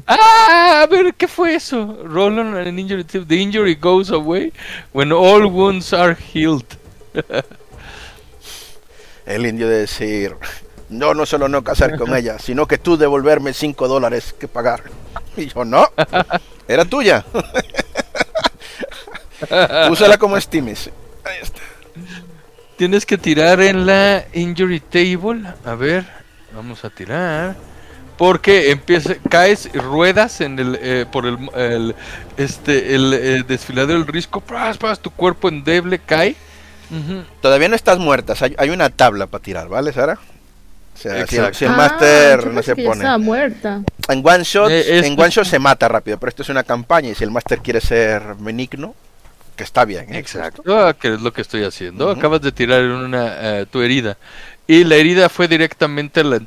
Ah, 0.05 0.81
a 0.83 0.87
ver, 0.87 1.13
¿qué 1.15 1.27
fue 1.27 1.55
eso? 1.55 1.97
Roll 2.03 2.37
on 2.37 2.55
an 2.55 2.77
injury 2.77 3.03
tip. 3.03 3.27
The 3.27 3.35
injury 3.35 3.73
goes 3.73 4.11
away 4.11 4.53
when 4.93 5.11
all 5.11 5.47
wounds 5.47 5.91
are 5.91 6.15
healed. 6.15 6.65
El 9.25 9.45
indio 9.45 9.67
de 9.67 9.79
decir, 9.79 10.35
no, 10.89 11.13
no 11.13 11.25
solo 11.25 11.49
no 11.49 11.63
casar 11.63 11.97
con 11.97 12.15
ella, 12.15 12.39
sino 12.39 12.67
que 12.67 12.77
tú 12.77 12.97
devolverme 12.97 13.53
5 13.53 13.87
dólares 13.87 14.33
que 14.37 14.47
pagar. 14.47 14.83
Y 15.35 15.47
yo, 15.47 15.65
no, 15.65 15.87
era 16.67 16.85
tuya. 16.85 17.25
Úsala 19.91 20.17
como 20.17 20.37
estimes. 20.37 20.89
Ahí 21.23 21.37
está. 21.41 21.59
Tienes 22.77 23.05
que 23.05 23.17
tirar 23.17 23.61
en 23.61 23.85
la 23.85 24.25
injury 24.33 24.79
table. 24.79 25.43
A 25.65 25.75
ver, 25.75 26.05
vamos 26.53 26.83
a 26.85 26.89
tirar. 26.89 27.55
Porque 28.17 28.71
empieza, 28.71 29.15
caes 29.29 29.69
y 29.71 29.77
ruedas 29.77 30.41
en 30.41 30.57
el, 30.57 30.79
eh, 30.81 31.05
por 31.11 31.27
el, 31.27 31.37
el, 31.55 31.95
este, 32.37 32.95
el 32.95 33.13
eh, 33.13 33.43
desfiladero 33.47 33.99
del 33.99 34.07
risco. 34.07 34.41
Pras, 34.41 34.77
pras, 34.77 34.99
tu 34.99 35.11
cuerpo 35.11 35.49
endeble 35.49 35.99
cae. 35.99 36.35
Todavía 37.41 37.67
no 37.67 37.75
estás 37.75 37.99
muertas, 37.99 38.41
hay, 38.41 38.55
hay 38.57 38.69
una 38.69 38.89
tabla 38.89 39.27
para 39.27 39.43
tirar, 39.43 39.67
¿vale, 39.67 39.91
Sara? 39.91 40.17
O 40.97 40.99
sea, 40.99 41.27
si, 41.27 41.35
Exacto. 41.35 41.57
si 41.59 41.65
el 41.65 41.71
Ah, 41.71 41.77
máster 41.77 42.47
no 42.47 42.63
se 42.63 42.73
que 42.73 42.83
pone. 42.83 43.17
Muerta. 43.19 43.81
En 44.09 44.25
one 44.25 44.43
shot, 44.43 44.71
Eh, 44.71 45.05
en 45.05 45.19
one 45.19 45.29
shot 45.29 45.45
se 45.45 45.59
mata 45.59 45.87
rápido, 45.87 46.17
pero 46.19 46.29
esto 46.29 46.41
es 46.41 46.49
una 46.49 46.63
campaña 46.63 47.09
y 47.09 47.15
si 47.15 47.23
el 47.23 47.29
máster 47.31 47.59
quiere 47.59 47.81
ser 47.81 48.35
benigno, 48.39 48.95
que 49.55 49.63
está 49.63 49.85
bien. 49.85 50.13
¿eh? 50.13 50.17
Exacto, 50.17 50.63
ah, 50.75 50.95
que 50.99 51.13
es 51.13 51.21
lo 51.21 51.31
que 51.31 51.41
estoy 51.41 51.63
haciendo. 51.63 52.09
Acabas 52.09 52.41
de 52.41 52.51
tirar 52.51 52.81
en 52.81 52.91
una 52.91 53.59
eh, 53.59 53.65
tu 53.69 53.81
herida 53.81 54.17
y 54.65 54.83
la 54.83 54.95
herida 54.95 55.29
fue 55.29 55.47
directamente 55.47 56.19
a 56.21 56.23
la 56.23 56.41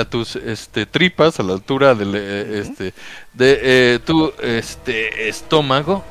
a, 0.00 0.04
tus 0.06 0.36
este 0.36 0.86
tripas 0.86 1.38
a 1.38 1.42
la 1.42 1.52
altura 1.52 1.94
del 1.94 2.14
eh, 2.14 2.60
este 2.60 2.94
de 3.34 3.60
eh, 3.62 3.98
tu 4.04 4.32
este 4.40 5.28
estómago. 5.28 6.04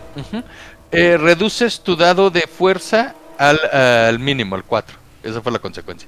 Eh, 0.91 1.17
reduces 1.17 1.79
tu 1.81 1.95
dado 1.95 2.29
de 2.29 2.41
fuerza 2.41 3.15
al, 3.37 3.57
al 3.71 4.19
mínimo, 4.19 4.55
al 4.55 4.63
4. 4.65 4.97
Esa 5.23 5.41
fue 5.41 5.51
la 5.51 5.59
consecuencia. 5.59 6.07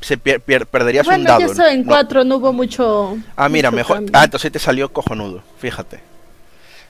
Se 0.00 0.16
pier- 0.18 0.40
pier- 0.40 0.66
perderías 0.66 1.06
un 1.06 1.12
Bueno, 1.14 1.24
dado. 1.28 1.40
ya 1.40 1.46
estoy 1.46 1.74
en 1.74 1.80
¿no? 1.84 1.88
cuatro, 1.88 2.24
no 2.24 2.36
hubo 2.36 2.52
mucho. 2.52 3.18
Ah, 3.36 3.48
mira, 3.48 3.70
mucho 3.70 3.76
mejor. 3.78 3.96
cambio. 3.96 4.12
Ah, 4.14 4.24
entonces 4.24 4.52
te 4.52 4.58
salió 4.58 4.92
cojonudo, 4.92 5.42
fíjate. 5.58 6.00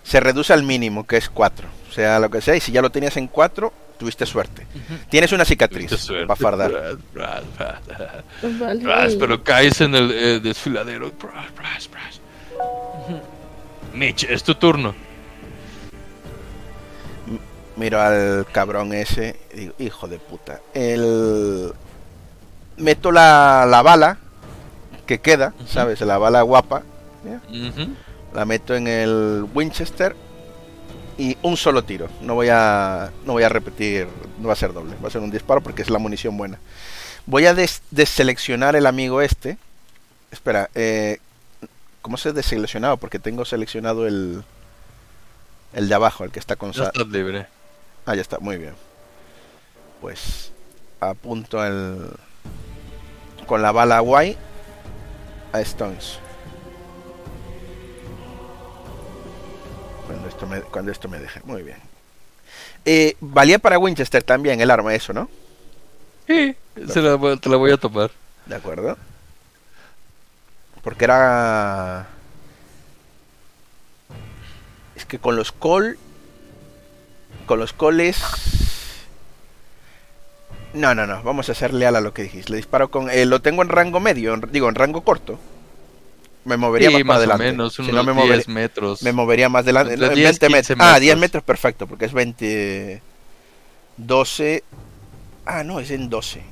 Se 0.03 0.21
reduce 0.21 0.53
al 0.53 0.63
mínimo, 0.63 1.07
que 1.07 1.17
es 1.17 1.29
4. 1.29 1.67
O 1.89 1.93
sea, 1.93 2.19
lo 2.19 2.31
que 2.31 2.41
sea, 2.41 2.55
y 2.57 2.61
si 2.61 2.71
ya 2.73 2.81
lo 2.83 2.91
tenías 2.91 3.17
en 3.17 3.27
4, 3.29 3.73
tuviste 3.99 4.25
suerte. 4.27 4.67
Tienes 5.11 5.33
una 5.33 5.45
cicatriz 5.45 5.91
para 6.27 6.37
fardar. 6.37 6.71
Bras, 6.71 6.97
bras, 7.15 7.43
bras. 7.87 8.11
Vale. 8.59 8.85
Bras, 8.85 9.15
pero 9.17 9.43
caes 9.43 9.81
en 9.81 9.95
el 9.95 10.11
eh, 10.13 10.41
desfiladero. 10.41 11.13
Mitch, 13.95 14.25
es 14.25 14.43
tu 14.45 14.55
turno. 14.55 14.95
Miro 17.77 18.01
al 18.01 18.47
cabrón 18.53 18.93
ese 18.93 19.37
y 19.55 19.57
digo, 19.61 19.75
hijo 19.79 20.09
de 20.09 20.19
puta. 20.19 20.61
El... 20.75 21.73
Meto 22.79 23.13
la, 23.13 23.67
la 23.69 23.83
bala 23.83 24.19
que 25.07 25.19
queda, 25.21 25.53
¿sabes? 25.67 26.01
La 26.03 26.19
bala 26.19 26.43
guapa. 26.43 26.83
La 28.35 28.45
meto 28.45 28.75
en 28.75 28.87
el 28.87 29.47
Winchester 29.55 30.15
y 31.17 31.37
un 31.43 31.57
solo 31.57 31.83
tiro. 31.83 32.09
No 32.21 32.35
voy 32.35 32.49
a 32.51 33.11
no 33.25 33.33
voy 33.33 33.43
a 33.43 33.49
repetir, 33.49 34.07
no 34.39 34.49
va 34.49 34.53
a 34.53 34.57
ser 34.57 34.73
doble, 34.73 34.95
va 35.03 35.09
a 35.09 35.11
ser 35.11 35.21
un 35.23 35.31
disparo 35.31 35.61
porque 35.61 35.83
es 35.83 35.91
la 35.91 35.99
munición 35.99 36.37
buena. 36.37 36.59
Voy 37.27 37.47
a 37.47 37.55
des- 37.55 37.83
deseleccionar 37.91 38.77
el 38.77 38.87
amigo 38.87 39.21
este. 39.23 39.59
Espera, 40.31 40.69
eh, 40.75 41.19
¿cómo 42.03 42.17
se 42.19 42.33
deseleccionado? 42.33 42.99
Porque 42.99 43.19
tengo 43.19 43.45
seleccionado 43.45 44.07
el 44.07 44.45
el 45.73 45.89
de 45.89 45.95
abajo, 45.95 46.25
el 46.25 46.31
que 46.31 46.39
está 46.39 46.57
con 46.57 46.73
Ya 46.73 46.85
estás 46.85 47.07
libre. 47.09 47.47
Ah, 48.07 48.15
ya 48.15 48.23
está, 48.23 48.39
muy 48.39 48.57
bien. 48.59 48.75
Pues 50.01 50.53
apunto 51.01 51.65
el 51.65 52.09
con 53.49 53.63
la 53.63 53.73
bala 53.73 53.99
guay 53.99 54.37
a 55.53 55.61
Stones. 55.63 56.21
Cuando 60.07 60.29
esto 60.29 60.47
me, 60.47 60.61
cuando 60.61 60.93
esto 60.93 61.09
me 61.09 61.19
deje, 61.19 61.41
muy 61.45 61.63
bien. 61.63 61.79
Eh, 62.85 63.17
valía 63.21 63.59
para 63.59 63.79
Winchester 63.79 64.23
también 64.23 64.61
el 64.61 64.71
arma, 64.71 64.95
eso, 64.95 65.13
¿no? 65.13 65.29
Sí, 66.27 66.55
se 66.87 67.01
la 67.03 67.37
te 67.37 67.49
la 67.49 67.57
voy 67.57 67.73
a 67.73 67.77
tomar. 67.79 68.11
De 68.47 68.55
acuerdo. 68.55 68.97
Porque 70.83 71.05
era. 71.05 72.07
Es 74.95 75.05
que 75.07 75.19
con 75.19 75.37
los 75.37 75.53
call. 75.53 75.99
Con 77.47 77.59
los 77.59 77.73
coles. 77.73 78.68
No, 80.79 80.95
no, 80.95 81.07
no. 81.07 81.23
Vamos 81.23 81.49
a 81.49 81.55
ser 81.55 81.75
leal 81.75 81.97
a 81.97 82.01
lo 82.01 82.15
que 82.15 82.23
dijiste. 82.23 82.51
Le 82.53 82.57
disparo 82.59 82.91
con. 82.91 83.11
eh, 83.11 83.25
lo 83.27 83.41
tengo 83.43 83.63
en 83.63 83.69
rango 83.69 84.01
medio. 84.01 84.35
en- 84.35 84.49
digo, 84.53 84.69
en 84.69 84.75
rango 84.75 85.03
corto. 85.03 85.39
Me 86.45 86.57
movería 86.57 86.89
Sí, 86.89 86.95
más, 86.99 87.05
más 87.05 87.17
adelante. 87.19 87.45
menos, 87.45 87.75
Si 87.75 87.83
unos 87.83 87.95
no, 87.95 88.05
me 88.05 88.13
10 88.13 88.25
movería, 88.27 88.55
metros. 88.55 89.03
me 89.03 89.13
movería 89.13 89.49
más 89.49 89.65
adelante. 89.65 89.97
No, 89.97 90.07
en 90.07 90.15
10, 90.15 90.39
20 90.41 90.47
15 90.47 90.77
metros. 90.77 90.95
Ah, 90.95 91.01
10 91.01 91.17
metros. 91.19 91.43
perfecto. 91.43 91.87
Porque 91.87 92.05
es 92.07 92.13
20. 92.13 93.03
12. 93.97 94.63
Ah, 95.45 95.65
no, 95.65 95.81
es 95.81 95.91
en 95.91 96.09
12. 96.09 96.43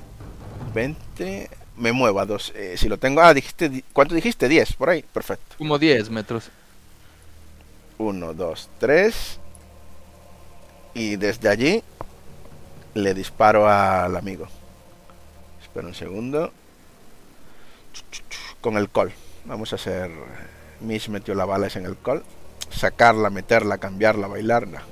20. 0.74 1.48
Me 1.76 1.92
muevo 1.92 2.18
a 2.20 2.26
2. 2.26 2.52
eh, 2.56 2.74
si 2.76 2.88
lo 2.88 2.98
tengo. 2.98 3.20
Ah, 3.22 3.32
dijiste. 3.32 3.68
di- 3.68 3.84
¿Cuánto 3.92 4.14
dijiste? 4.14 4.48
10, 4.48 4.72
por 4.74 4.90
ahí. 4.90 5.02
Perfecto. 5.12 5.54
Como 5.56 5.78
10 5.78 6.10
metros. 6.10 6.50
1, 7.98 8.34
2, 8.34 8.68
3. 8.78 9.38
Y 10.94 11.16
desde 11.16 11.48
allí 11.48 11.82
le 12.96 13.12
disparo 13.12 13.68
al 13.68 14.16
amigo. 14.16 14.48
Espera 15.60 15.86
un 15.86 15.94
segundo. 15.94 16.50
Con 18.60 18.78
el 18.78 18.88
col. 18.88 19.12
Vamos 19.44 19.72
a 19.72 19.76
hacer. 19.76 20.10
Mish 20.80 21.08
metió 21.08 21.34
la 21.34 21.44
bala 21.44 21.68
en 21.74 21.84
el 21.84 21.96
col. 21.96 22.24
Sacarla, 22.70 23.28
meterla, 23.28 23.78
cambiarla, 23.78 24.26
bailarla. 24.28 24.82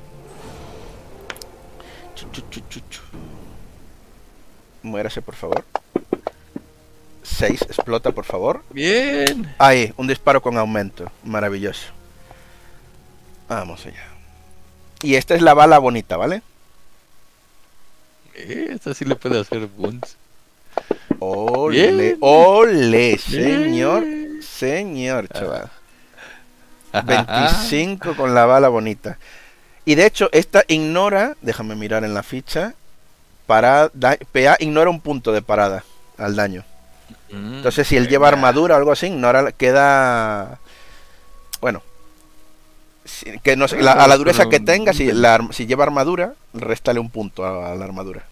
Muérase, 4.83 5.23
por 5.23 5.35
favor. 5.35 5.65
6, 7.23 7.63
explota 7.63 8.13
por 8.13 8.27
favor. 8.27 8.63
Bien. 8.71 9.55
Ahí, 9.59 9.95
un 9.97 10.07
disparo 10.07 10.43
con 10.43 10.59
aumento. 10.59 11.11
Maravilloso. 11.25 11.87
Vamos 13.49 13.87
allá. 13.87 14.05
Y 15.03 15.15
esta 15.15 15.35
es 15.35 15.41
la 15.41 15.55
bala 15.55 15.79
bonita, 15.79 16.19
¿vale? 16.19 16.43
Esta 18.35 18.95
sí 18.95 19.05
le 19.05 19.17
puede 19.17 19.41
hacer 19.41 19.67
bunts. 19.67 20.17
Ole, 21.21 21.93
Bien. 21.93 22.17
ole, 22.21 23.17
señor, 23.19 24.05
señor, 24.43 25.29
chaval. 25.29 25.71
Ah. 26.93 27.03
25 27.03 28.17
con 28.17 28.35
la 28.35 28.45
bala 28.47 28.69
bonita. 28.69 29.19
Y 29.85 29.95
de 29.95 30.07
hecho, 30.07 30.29
esta 30.33 30.65
ignora, 30.69 31.37
déjame 31.43 31.75
mirar 31.77 32.05
en 32.05 32.15
la 32.15 32.23
ficha, 32.23 32.75
para 33.47 33.91
PA 34.33 34.57
ignora 34.61 34.91
un 34.91 35.01
punto 35.01 35.33
de 35.33 35.43
parada 35.43 35.85
al 36.17 36.35
daño. 36.37 36.65
Mm, 37.31 37.57
Entonces, 37.57 37.87
si 37.87 37.97
él 37.97 38.09
lleva 38.09 38.29
armadura 38.29 38.75
o 38.75 38.79
algo 38.79 38.93
así, 38.93 39.07
ignora, 39.07 39.53
queda. 39.53 40.59
Bueno. 41.61 41.83
Si- 43.05 43.39
que 43.41 43.57
no 43.57 43.69
sé, 43.69 43.81
la- 43.83 43.93
a 43.93 44.09
la 44.09 44.17
dureza 44.17 44.49
que 44.49 44.61
tenga, 44.61 44.93
si, 44.93 45.13
la 45.13 45.47
si 45.53 45.67
lleva 45.67 45.85
armadura, 45.85 46.35
réstale 46.53 47.01
un 47.01 47.11
punto 47.11 47.45
a, 47.45 47.73
a 47.73 47.75
la 47.75 47.85
armadura. 47.85 48.25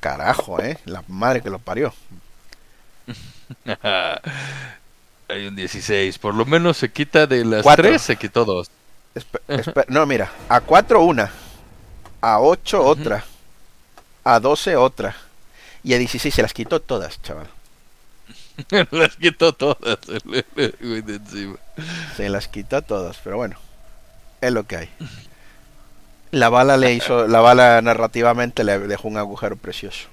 Carajo, 0.00 0.60
eh. 0.60 0.78
La 0.84 1.02
madre 1.08 1.40
que 1.42 1.50
lo 1.50 1.58
parió. 1.58 1.92
Hay 5.28 5.46
un 5.46 5.56
16. 5.56 6.18
Por 6.18 6.34
lo 6.34 6.44
menos 6.46 6.76
se 6.76 6.90
quita 6.90 7.26
de 7.26 7.44
las 7.44 7.62
Cuatro. 7.62 7.84
3, 7.88 8.00
se 8.00 8.16
quitó 8.16 8.44
2. 8.44 8.70
Espe- 9.14 9.40
espe- 9.48 9.84
no, 9.88 10.04
mira, 10.06 10.30
a 10.48 10.60
4 10.60 11.02
una, 11.02 11.30
a 12.20 12.38
8 12.40 12.84
otra, 12.84 13.24
a 14.24 14.38
12 14.40 14.76
otra, 14.76 15.16
y 15.82 15.94
a 15.94 15.98
16 15.98 16.34
se 16.34 16.42
las 16.42 16.52
quitó 16.52 16.80
todas, 16.80 17.20
chaval. 17.22 17.48
las 18.90 19.16
quitó 19.16 19.52
todas. 19.52 19.98
de 20.06 21.14
encima. 21.14 21.56
Se 22.16 22.28
las 22.28 22.48
quitó 22.48 22.82
todas, 22.82 23.18
pero 23.22 23.36
bueno, 23.36 23.56
es 24.40 24.52
lo 24.52 24.64
que 24.64 24.76
hay. 24.76 24.88
La 26.30 26.48
bala 26.48 26.76
le 26.76 26.94
hizo, 26.94 27.26
la 27.26 27.40
bala 27.40 27.80
narrativamente 27.82 28.64
le 28.64 28.78
dejó 28.80 29.08
un 29.08 29.16
agujero 29.16 29.56
precioso. 29.56 30.08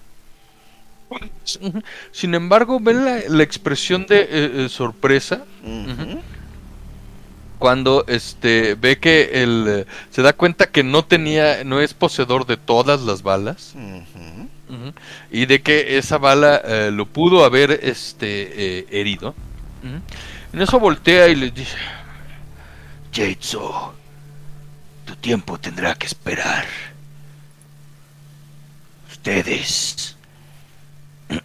Sin 2.11 2.34
embargo, 2.34 2.80
ven 2.80 3.06
la, 3.06 3.20
la 3.28 3.44
expresión 3.44 4.06
de 4.07 4.22
eh, 4.22 4.28
eh, 4.32 4.70
sorpresa. 4.70 5.44
Cuando 7.64 8.03
este 8.10 8.76
ve 8.76 8.99
que 8.99 9.41
el 9.41 9.88
se 10.10 10.22
da 10.22 10.34
cuenta 10.34 10.69
que 10.69 10.84
no 10.84 11.06
tenía 11.06 11.64
no 11.64 11.80
es 11.80 11.94
poseedor 11.94 12.45
de 12.45 12.57
todas 12.57 13.03
las 13.03 13.23
balas 13.23 13.73
y 15.31 15.45
de 15.45 15.61
que 15.61 15.98
esa 15.98 16.18
bala 16.18 16.61
eh, 16.65 16.91
lo 16.91 17.06
pudo 17.06 17.45
haber 17.45 17.72
este 17.72 18.80
eh, 18.80 18.88
herido. 18.91 19.34
En 20.52 20.61
eso 20.61 20.77
voltea 20.77 21.30
y 21.30 21.38
le 21.38 21.52
dice, 21.52 21.77
Jitsu, 23.14 23.61
tu 25.06 25.15
tiempo 25.15 25.57
tendrá 25.57 25.95
que 25.95 26.07
esperar. 26.07 26.65
Ustedes 29.10 30.18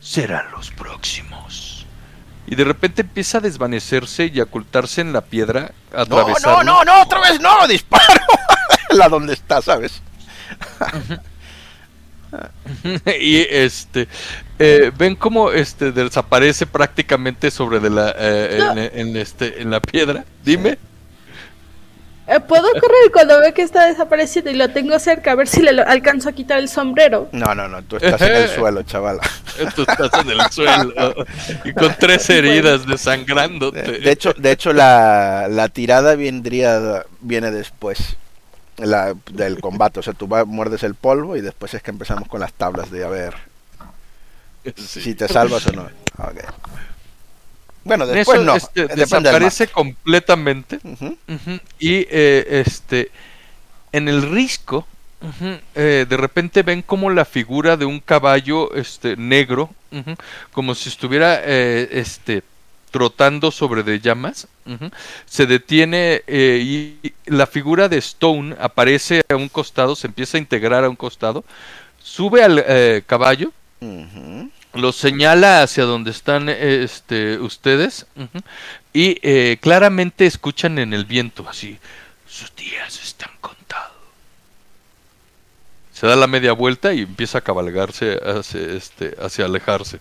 serán 0.00 0.50
los 0.50 0.72
próximos. 0.72 1.75
Y 2.46 2.54
de 2.54 2.64
repente 2.64 3.02
empieza 3.02 3.38
a 3.38 3.40
desvanecerse 3.40 4.30
y 4.32 4.40
a 4.40 4.44
ocultarse 4.44 5.00
en 5.00 5.12
la 5.12 5.22
piedra, 5.22 5.72
No, 6.08 6.34
no, 6.44 6.62
no, 6.62 6.84
no, 6.84 7.02
otra 7.02 7.20
vez 7.20 7.40
no, 7.40 7.66
disparo. 7.68 8.20
la 8.90 9.08
donde 9.08 9.34
está, 9.34 9.60
¿sabes? 9.62 10.02
y 13.20 13.36
este 13.50 14.08
eh, 14.58 14.90
ven 14.96 15.16
cómo 15.16 15.50
este 15.50 15.92
desaparece 15.92 16.66
prácticamente 16.66 17.50
sobre 17.50 17.80
de 17.80 17.90
la 17.90 18.14
eh, 18.18 18.58
en, 18.58 19.00
en 19.00 19.16
este 19.16 19.62
en 19.62 19.70
la 19.70 19.80
piedra. 19.80 20.24
Dime. 20.44 20.78
Eh, 22.28 22.40
Puedo 22.40 22.64
correr 22.72 23.12
cuando 23.12 23.38
ve 23.40 23.52
que 23.54 23.62
está 23.62 23.86
desapareciendo 23.86 24.50
y 24.50 24.54
lo 24.54 24.68
tengo 24.70 24.98
cerca 24.98 25.32
a 25.32 25.34
ver 25.36 25.46
si 25.46 25.62
le 25.62 25.72
lo- 25.72 25.86
alcanzo 25.86 26.28
a 26.28 26.32
quitar 26.32 26.58
el 26.58 26.68
sombrero. 26.68 27.28
No, 27.32 27.54
no, 27.54 27.68
no, 27.68 27.82
tú 27.84 27.96
estás 27.96 28.20
en 28.22 28.34
el 28.34 28.48
suelo, 28.54 28.82
chaval. 28.82 29.20
Tú 29.76 29.82
estás 29.88 30.10
en 30.24 30.30
el 30.30 30.40
suelo 30.50 31.14
y 31.64 31.72
con 31.72 31.94
tres 31.98 32.28
heridas 32.30 32.84
desangrándote. 32.86 33.80
De, 34.00 34.10
hecho, 34.10 34.32
de 34.36 34.50
hecho 34.50 34.72
la, 34.72 35.46
la 35.48 35.68
tirada 35.68 36.16
vendría 36.16 37.04
viene 37.20 37.50
después 37.52 38.16
la, 38.76 39.14
del 39.30 39.60
combate. 39.60 40.00
O 40.00 40.02
sea, 40.02 40.12
tú 40.12 40.26
va- 40.26 40.44
muerdes 40.44 40.82
el 40.82 40.96
polvo 40.96 41.36
y 41.36 41.40
después 41.42 41.74
es 41.74 41.82
que 41.82 41.92
empezamos 41.92 42.28
con 42.28 42.40
las 42.40 42.52
tablas 42.52 42.90
de 42.90 43.04
a 43.04 43.08
ver 43.08 43.34
Sí. 44.74 45.00
si 45.00 45.14
te 45.14 45.28
salvas 45.28 45.64
o 45.68 45.72
no. 45.72 45.82
Ok. 46.18 46.42
Bueno, 47.86 48.04
En 48.04 48.14
después 48.14 48.38
eso, 48.38 48.44
no. 48.44 48.56
este, 48.56 48.86
desaparece 48.88 49.68
completamente. 49.68 50.80
Y 51.78 52.06
eh, 52.10 52.62
este 52.66 53.10
en 53.92 54.08
el 54.08 54.22
risco 54.30 54.86
eh, 55.74 56.04
de 56.08 56.16
repente 56.16 56.62
ven 56.62 56.82
como 56.82 57.10
la 57.10 57.24
figura 57.24 57.76
de 57.76 57.84
un 57.84 58.00
caballo 58.00 58.74
este 58.74 59.16
negro 59.16 59.70
como 60.52 60.74
si 60.74 60.88
estuviera 60.90 61.40
eh, 61.42 61.88
este 61.92 62.42
trotando 62.90 63.50
sobre 63.50 63.82
de 63.82 64.00
llamas 64.00 64.46
se 65.24 65.46
detiene 65.46 66.22
eh, 66.26 66.60
y 66.62 67.12
la 67.26 67.46
figura 67.46 67.88
de 67.88 67.98
Stone 67.98 68.56
aparece 68.60 69.22
a 69.28 69.36
un 69.36 69.48
costado 69.48 69.96
se 69.96 70.06
empieza 70.08 70.36
a 70.36 70.40
integrar 70.40 70.84
a 70.84 70.88
un 70.90 70.96
costado 70.96 71.44
sube 72.02 72.42
al 72.42 72.62
eh, 72.66 73.02
caballo 73.06 73.52
Ujú. 74.76 74.82
lo 74.82 74.92
señala 74.92 75.62
hacia 75.62 75.84
donde 75.84 76.10
están 76.10 76.48
eh, 76.48 76.82
este, 76.82 77.38
ustedes 77.38 78.06
y 78.92 79.18
eh, 79.22 79.58
claramente 79.60 80.26
escuchan 80.26 80.78
en 80.78 80.92
el 80.92 81.04
viento 81.04 81.46
así 81.48 81.78
sus 82.26 82.54
días 82.54 83.02
están 83.02 83.30
contados 83.40 83.92
se 85.92 86.06
da 86.06 86.16
la 86.16 86.26
media 86.26 86.52
vuelta 86.52 86.92
y 86.92 87.00
empieza 87.00 87.38
a 87.38 87.40
cabalgarse 87.40 88.20
hacia, 88.22 88.60
este, 88.60 89.16
hacia 89.20 89.46
alejarse 89.46 90.00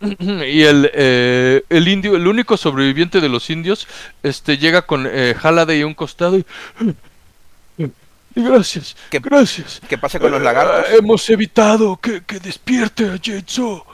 y 0.00 0.62
el, 0.62 0.90
eh, 0.94 1.64
el 1.68 1.88
indio 1.88 2.16
el 2.16 2.26
único 2.26 2.56
sobreviviente 2.56 3.20
de 3.20 3.28
los 3.28 3.50
indios 3.50 3.88
este 4.22 4.58
llega 4.58 4.82
con 4.82 5.08
eh, 5.10 5.34
Halliday 5.34 5.82
a 5.82 5.86
un 5.86 5.94
costado 5.94 6.38
y 6.38 6.44
gracias 8.44 8.96
¿Qué- 9.10 9.18
gracias 9.20 9.80
¿Qué 9.88 9.98
pasa 9.98 10.18
con 10.18 10.30
los 10.30 10.42
lagartos? 10.42 10.86
Ah, 10.88 10.94
hemos 10.98 11.28
evitado 11.30 11.96
que, 11.96 12.22
que 12.24 12.38
despierte 12.40 13.04
a 13.10 13.18
Jetso. 13.18 13.84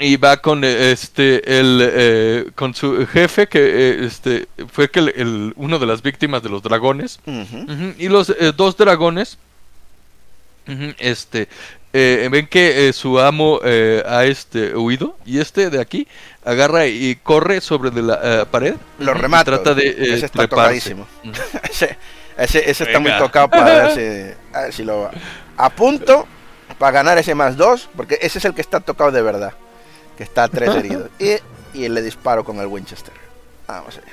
Y 0.00 0.16
va 0.16 0.36
con 0.38 0.64
eh, 0.64 0.90
este 0.90 1.58
el 1.60 1.80
eh, 1.80 2.50
con 2.56 2.74
su 2.74 3.06
jefe 3.06 3.46
que 3.46 3.60
eh, 3.60 4.04
este 4.04 4.48
fue 4.72 4.90
que 4.90 4.98
el, 4.98 5.08
el- 5.16 5.52
uno 5.56 5.78
de 5.78 5.86
las 5.86 6.02
víctimas 6.02 6.42
de 6.42 6.48
los 6.48 6.60
dragones 6.62 7.20
Ujú. 7.24 7.56
Ujú, 7.72 7.94
y 7.96 8.08
los 8.08 8.30
eh, 8.30 8.52
dos 8.54 8.76
dragones 8.76 9.38
ujú, 10.66 10.92
este 10.98 11.48
eh, 11.92 12.28
ven 12.32 12.48
que 12.48 12.88
eh, 12.88 12.92
su 12.92 13.20
amo 13.20 13.60
eh, 13.64 14.02
ha 14.08 14.24
este 14.24 14.74
huido 14.76 15.16
y 15.24 15.38
este 15.38 15.70
de 15.70 15.80
aquí 15.80 16.08
agarra 16.44 16.86
y 16.88 17.14
corre 17.22 17.60
sobre 17.60 17.90
de 17.90 18.02
la 18.02 18.20
eh, 18.22 18.46
pared 18.50 18.74
Lo 18.98 19.14
remato. 19.14 19.52
trata 19.52 19.72
de 19.74 19.86
eh, 19.88 19.96
ese 20.14 20.26
está 20.26 20.46
treparse. 20.48 20.94
tocadísimo. 20.94 21.06
Ese, 22.40 22.70
ese, 22.70 22.84
está 22.84 22.98
muy 22.98 23.12
tocado 23.18 23.48
para 23.48 23.64
ver 23.64 23.90
si, 23.94 24.56
a 24.56 24.62
ver 24.62 24.72
si 24.72 24.82
lo 24.82 25.10
a 25.56 25.70
punto 25.70 26.26
para 26.78 26.92
ganar 26.92 27.18
ese 27.18 27.34
más 27.34 27.56
dos, 27.56 27.90
porque 27.94 28.18
ese 28.22 28.38
es 28.38 28.44
el 28.46 28.54
que 28.54 28.62
está 28.62 28.80
tocado 28.80 29.12
de 29.12 29.20
verdad, 29.20 29.52
que 30.16 30.22
está 30.22 30.44
a 30.44 30.48
tres 30.48 30.74
heridos. 30.74 31.10
Y, 31.18 31.36
y 31.74 31.88
le 31.88 32.00
disparo 32.00 32.42
con 32.42 32.58
el 32.58 32.66
Winchester. 32.66 33.12
Vamos 33.68 33.98
allá. 33.98 34.06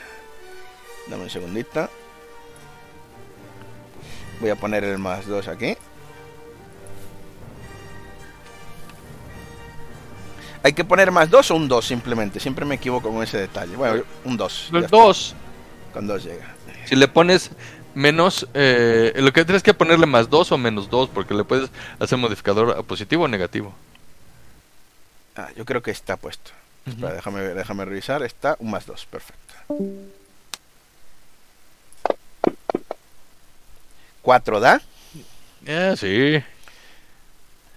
Dame 1.08 1.24
un 1.24 1.30
segundito. 1.30 1.90
Voy 4.42 4.50
a 4.50 4.56
poner 4.56 4.84
el 4.84 4.98
más 4.98 5.26
dos 5.26 5.48
aquí. 5.48 5.78
Hay 10.64 10.74
que 10.74 10.84
poner 10.84 11.12
más 11.12 11.30
dos 11.30 11.50
o 11.50 11.56
un 11.56 11.70
dos 11.70 11.88
simplemente. 11.88 12.42
Siempre 12.42 12.66
me 12.66 12.76
equivoco 12.76 13.10
con 13.10 13.24
ese 13.24 13.38
detalle. 13.38 13.76
Bueno, 13.78 14.04
un 14.26 14.36
dos. 14.36 14.68
ya 14.72 14.80
El 14.80 14.84
está. 14.84 14.98
dos 14.98 15.36
Con 15.94 16.08
dos 16.08 16.26
llega. 16.26 16.58
Si 16.86 16.96
le 16.96 17.08
pones 17.08 17.52
menos, 17.98 18.48
eh, 18.54 19.12
lo 19.18 19.34
que 19.34 19.44
tienes 19.44 19.64
que 19.64 19.74
ponerle 19.74 20.06
más 20.06 20.30
2 20.30 20.52
o 20.52 20.58
menos 20.58 20.90
2, 20.90 21.10
porque 21.10 21.34
le 21.34 21.44
puedes 21.44 21.70
hacer 22.00 22.18
modificador 22.18 22.78
a 22.78 22.84
positivo 22.84 23.26
o 23.26 23.28
negativo. 23.28 23.74
Ah, 25.36 25.50
yo 25.56 25.66
creo 25.66 25.82
que 25.82 25.92
está 25.92 26.18
puesto. 26.18 26.52
Espera, 26.86 27.14
déjame, 27.14 27.42
déjame 27.42 27.86
revisar. 27.86 28.24
Está 28.24 28.56
un 28.60 28.72
más 28.72 28.86
dos, 28.86 29.06
perfecto. 29.06 29.54
4 34.22 34.60
da. 34.60 34.82
Ah, 35.68 35.96
sí. 35.98 36.42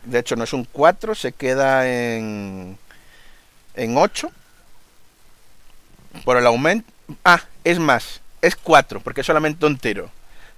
De 0.05 0.18
hecho, 0.18 0.36
no 0.36 0.44
es 0.44 0.52
un 0.52 0.64
4, 0.64 1.14
se 1.14 1.32
queda 1.32 1.88
en. 1.88 2.78
En 3.74 3.97
8. 3.97 4.30
Por 6.24 6.36
el 6.36 6.47
aumento. 6.47 6.90
Ah, 7.24 7.42
es 7.64 7.78
más. 7.78 8.20
Es 8.43 8.57
4, 8.57 9.01
porque 9.01 9.21
es 9.21 9.27
solamente 9.27 9.67
un 9.67 9.79
tiro. 9.79 10.11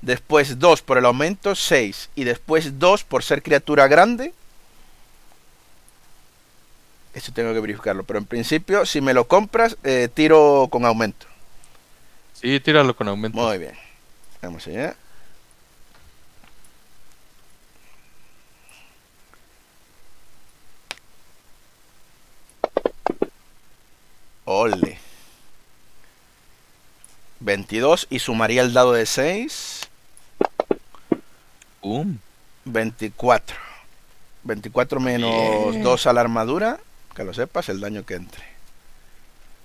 después 0.02 0.58
2 0.58 0.82
por 0.82 0.98
el 0.98 1.04
aumento, 1.06 1.54
6, 1.54 2.10
y 2.16 2.24
después 2.24 2.78
2 2.78 3.04
por 3.04 3.22
ser 3.22 3.42
criatura 3.42 3.86
grande. 3.88 4.34
Eso 7.14 7.32
tengo 7.32 7.52
que 7.52 7.60
verificarlo, 7.60 8.04
pero 8.04 8.18
en 8.18 8.24
principio, 8.24 8.86
si 8.86 9.00
me 9.00 9.14
lo 9.14 9.28
compras, 9.28 9.76
eh, 9.84 10.08
tiro 10.12 10.68
con 10.70 10.84
aumento. 10.84 11.26
Sí, 12.34 12.58
tíralo 12.60 12.96
con 12.96 13.08
aumento. 13.08 13.38
Muy 13.38 13.58
bien. 13.58 13.74
Vamos 14.40 14.66
allá. 14.66 14.96
Ole. 24.44 25.01
22 27.44 28.06
y 28.10 28.18
sumaría 28.18 28.62
el 28.62 28.72
dado 28.72 28.92
de 28.92 29.06
6. 29.06 29.88
Boom. 31.82 32.20
24. 32.64 33.56
24 34.44 35.00
menos 35.00 35.70
Bien. 35.72 35.82
2 35.82 36.06
a 36.06 36.12
la 36.12 36.20
armadura. 36.20 36.78
Que 37.14 37.24
lo 37.24 37.34
sepas, 37.34 37.68
el 37.68 37.80
daño 37.80 38.04
que 38.06 38.14
entre. 38.14 38.42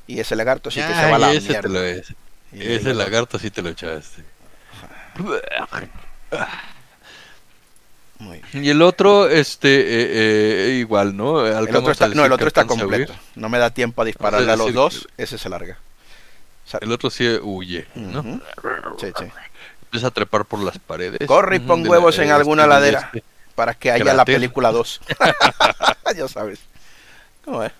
Y 0.07 0.19
ese 0.19 0.35
lagarto 0.35 0.69
sí 0.71 0.79
que 0.81 0.87
se 0.87 0.93
va 1.09 1.15
a 1.15 1.19
la 1.19 1.33
ese 1.33 1.49
mierda. 1.49 1.61
te 1.61 1.69
lo 1.69 1.83
es. 1.83 2.13
Y 2.53 2.61
Ese 2.61 2.91
el- 2.91 2.97
lagarto 2.97 3.37
sí 3.39 3.51
te 3.51 3.61
lo 3.61 3.69
echaste. 3.69 4.23
Muy 8.19 8.41
bien. 8.51 8.65
Y 8.65 8.69
el 8.69 8.81
otro, 8.81 9.29
este, 9.29 9.69
eh, 9.79 10.07
eh, 10.71 10.73
igual, 10.79 11.15
¿no? 11.15 11.45
El 11.45 11.75
otro 11.75 11.91
está, 11.91 12.07
no, 12.07 12.25
el 12.25 12.31
otro 12.31 12.47
está 12.47 12.65
completo. 12.65 13.13
No 13.35 13.47
me 13.49 13.59
da 13.59 13.69
tiempo 13.69 14.01
a 14.01 14.05
dispararle 14.05 14.51
a 14.51 14.55
los 14.55 14.67
decir, 14.67 14.75
dos. 14.75 15.07
Ese 15.17 15.37
se 15.37 15.49
larga. 15.49 15.77
El 16.81 16.91
otro 16.91 17.09
sí 17.09 17.27
huye, 17.41 17.87
¿no? 17.95 18.21
Sí, 18.99 19.07
sí. 19.17 19.25
Empieza 19.83 20.07
a 20.07 20.11
trepar 20.11 20.45
por 20.45 20.59
las 20.59 20.77
paredes. 20.79 21.25
Corre 21.27 21.57
y 21.57 21.59
pon 21.59 21.87
huevos 21.87 22.17
la- 22.17 22.23
en 22.25 22.31
alguna 22.31 22.67
ladera. 22.67 23.09
este. 23.13 23.23
Para 23.55 23.73
que 23.73 23.89
haya 23.91 24.13
la 24.13 24.25
película 24.25 24.71
2. 24.71 25.01
ya 26.17 26.27
sabes. 26.27 26.59
¿Cómo 27.45 27.63
es? 27.63 27.71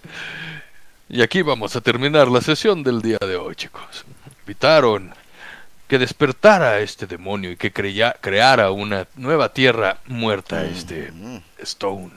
Y 1.10 1.22
aquí 1.22 1.42
vamos 1.42 1.76
a 1.76 1.82
terminar 1.82 2.28
la 2.30 2.42
sesión 2.42 2.84
del 2.84 3.02
día 3.02 3.18
de 3.20 3.36
hoy, 3.36 3.56
chicos. 3.56 4.06
Evitaron 4.46 5.14
que 5.88 6.00
despertara 6.00 6.80
este 6.80 7.08
demonio 7.08 7.52
y 7.52 7.58
que 7.58 7.72
creara 7.72 8.72
una 8.72 9.08
nueva 9.16 9.54
tierra 9.54 10.00
muerta, 10.06 10.66
este 10.66 11.12
Stone. 11.60 12.12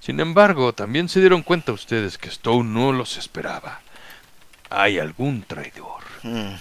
Sin 0.00 0.20
embargo, 0.20 0.72
también 0.72 1.08
se 1.08 1.20
dieron 1.20 1.42
cuenta 1.42 1.72
ustedes 1.72 2.16
que 2.18 2.28
Stone 2.28 2.68
no 2.70 2.92
los 2.92 3.16
esperaba. 3.16 3.80
Hay 4.70 4.98
algún 4.98 5.42
traidor. 5.42 6.02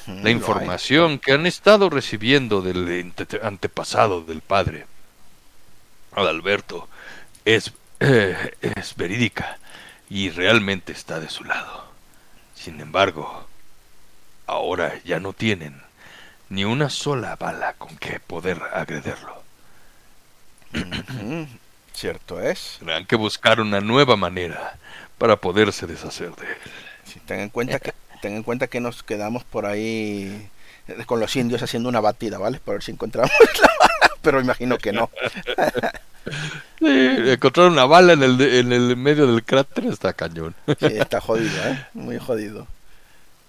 La 0.07 0.30
información 0.30 1.19
que 1.19 1.31
han 1.31 1.45
estado 1.45 1.89
recibiendo 1.89 2.61
del 2.61 2.88
ante- 3.17 3.39
antepasado 3.41 4.21
del 4.21 4.41
padre, 4.41 4.85
Adalberto, 6.11 6.89
es, 7.45 7.71
eh, 7.99 8.55
es 8.61 8.95
verídica 8.95 9.57
y 10.09 10.30
realmente 10.31 10.91
está 10.91 11.19
de 11.19 11.30
su 11.30 11.43
lado. 11.45 11.85
Sin 12.55 12.81
embargo, 12.81 13.47
ahora 14.47 14.99
ya 15.05 15.19
no 15.19 15.34
tienen 15.34 15.81
ni 16.49 16.65
una 16.65 16.89
sola 16.89 17.35
bala 17.38 17.73
con 17.73 17.95
que 17.97 18.19
poder 18.19 18.61
agrederlo. 18.73 19.41
Cierto 21.93 22.41
es. 22.41 22.75
Tendrán 22.80 23.05
que 23.05 23.15
buscar 23.15 23.61
una 23.61 23.80
nueva 23.80 24.15
manera 24.17 24.77
para 25.17 25.38
poderse 25.38 25.88
deshacer 25.88 26.35
de 26.35 26.47
él. 26.47 26.57
Sí, 27.14 27.22
ten 27.26 27.41
en 27.41 27.49
cuenta 27.49 27.80
que 27.80 27.94
ten 28.22 28.35
en 28.35 28.44
cuenta 28.44 28.68
que 28.68 28.80
nos 28.80 29.03
quedamos 29.03 29.44
por 29.44 29.65
ahí 29.65 30.49
eh, 30.88 31.03
con 31.06 31.19
los 31.19 31.35
indios 31.35 31.61
haciendo 31.61 31.90
una 31.90 31.99
batida, 31.99 32.38
¿vale? 32.38 32.60
Para 32.60 32.76
ver 32.76 32.84
si 32.84 32.91
encontramos 32.91 33.31
la 33.61 33.68
bala, 33.80 34.15
pero 34.22 34.41
imagino 34.41 34.77
que 34.77 34.91
no. 34.94 35.10
Sí, 36.80 36.88
encontrar 36.88 37.68
una 37.69 37.85
bala 37.85 38.14
en 38.14 38.23
el, 38.23 38.41
en 38.41 38.72
el 38.72 38.95
medio 38.98 39.27
del 39.27 39.44
cráter 39.44 39.85
está 39.85 40.14
cañón. 40.14 40.56
Sí, 40.65 40.88
está 40.98 41.22
jodido, 41.22 41.64
¿eh? 41.65 41.85
Muy 41.94 42.18
jodido. 42.18 42.68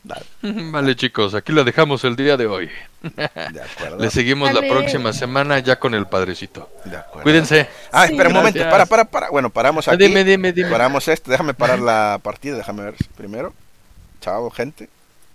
Dale, 0.04 0.24
Vale 0.70 0.94
chicos, 0.96 1.34
aquí 1.34 1.50
la 1.52 1.64
dejamos 1.64 2.04
el 2.04 2.14
día 2.14 2.36
de 2.36 2.46
hoy. 2.46 2.70
de 3.02 3.24
acuerdo. 3.24 3.98
Le 3.98 4.10
seguimos 4.10 4.52
la 4.52 4.60
próxima 4.60 5.12
semana 5.14 5.58
ya 5.60 5.78
con 5.78 5.94
el 5.94 6.06
padrecito. 6.06 6.70
De 6.84 6.96
acuerdo. 6.96 7.22
Cuídense. 7.22 7.68
Ah, 7.90 8.06
Sí, 8.06 8.12
espera 8.12 8.28
un 8.28 8.34
momento, 8.34 8.60
para, 8.68 8.84
para, 8.86 9.04
para. 9.06 9.30
Bueno, 9.30 9.48
paramos 9.50 9.88
aquí. 9.88 9.96
Dime, 9.96 10.22
dime, 10.22 10.52
dime. 10.52 10.70
Paramos 10.70 11.08
esto, 11.08 11.30
déjame 11.30 11.54
parar 11.54 11.78
la 11.78 12.20
partida, 12.22 12.56
déjame 12.58 12.82
ver 12.84 12.94
primero. 13.16 13.54
Chao, 14.20 14.50
gente. 14.50 14.88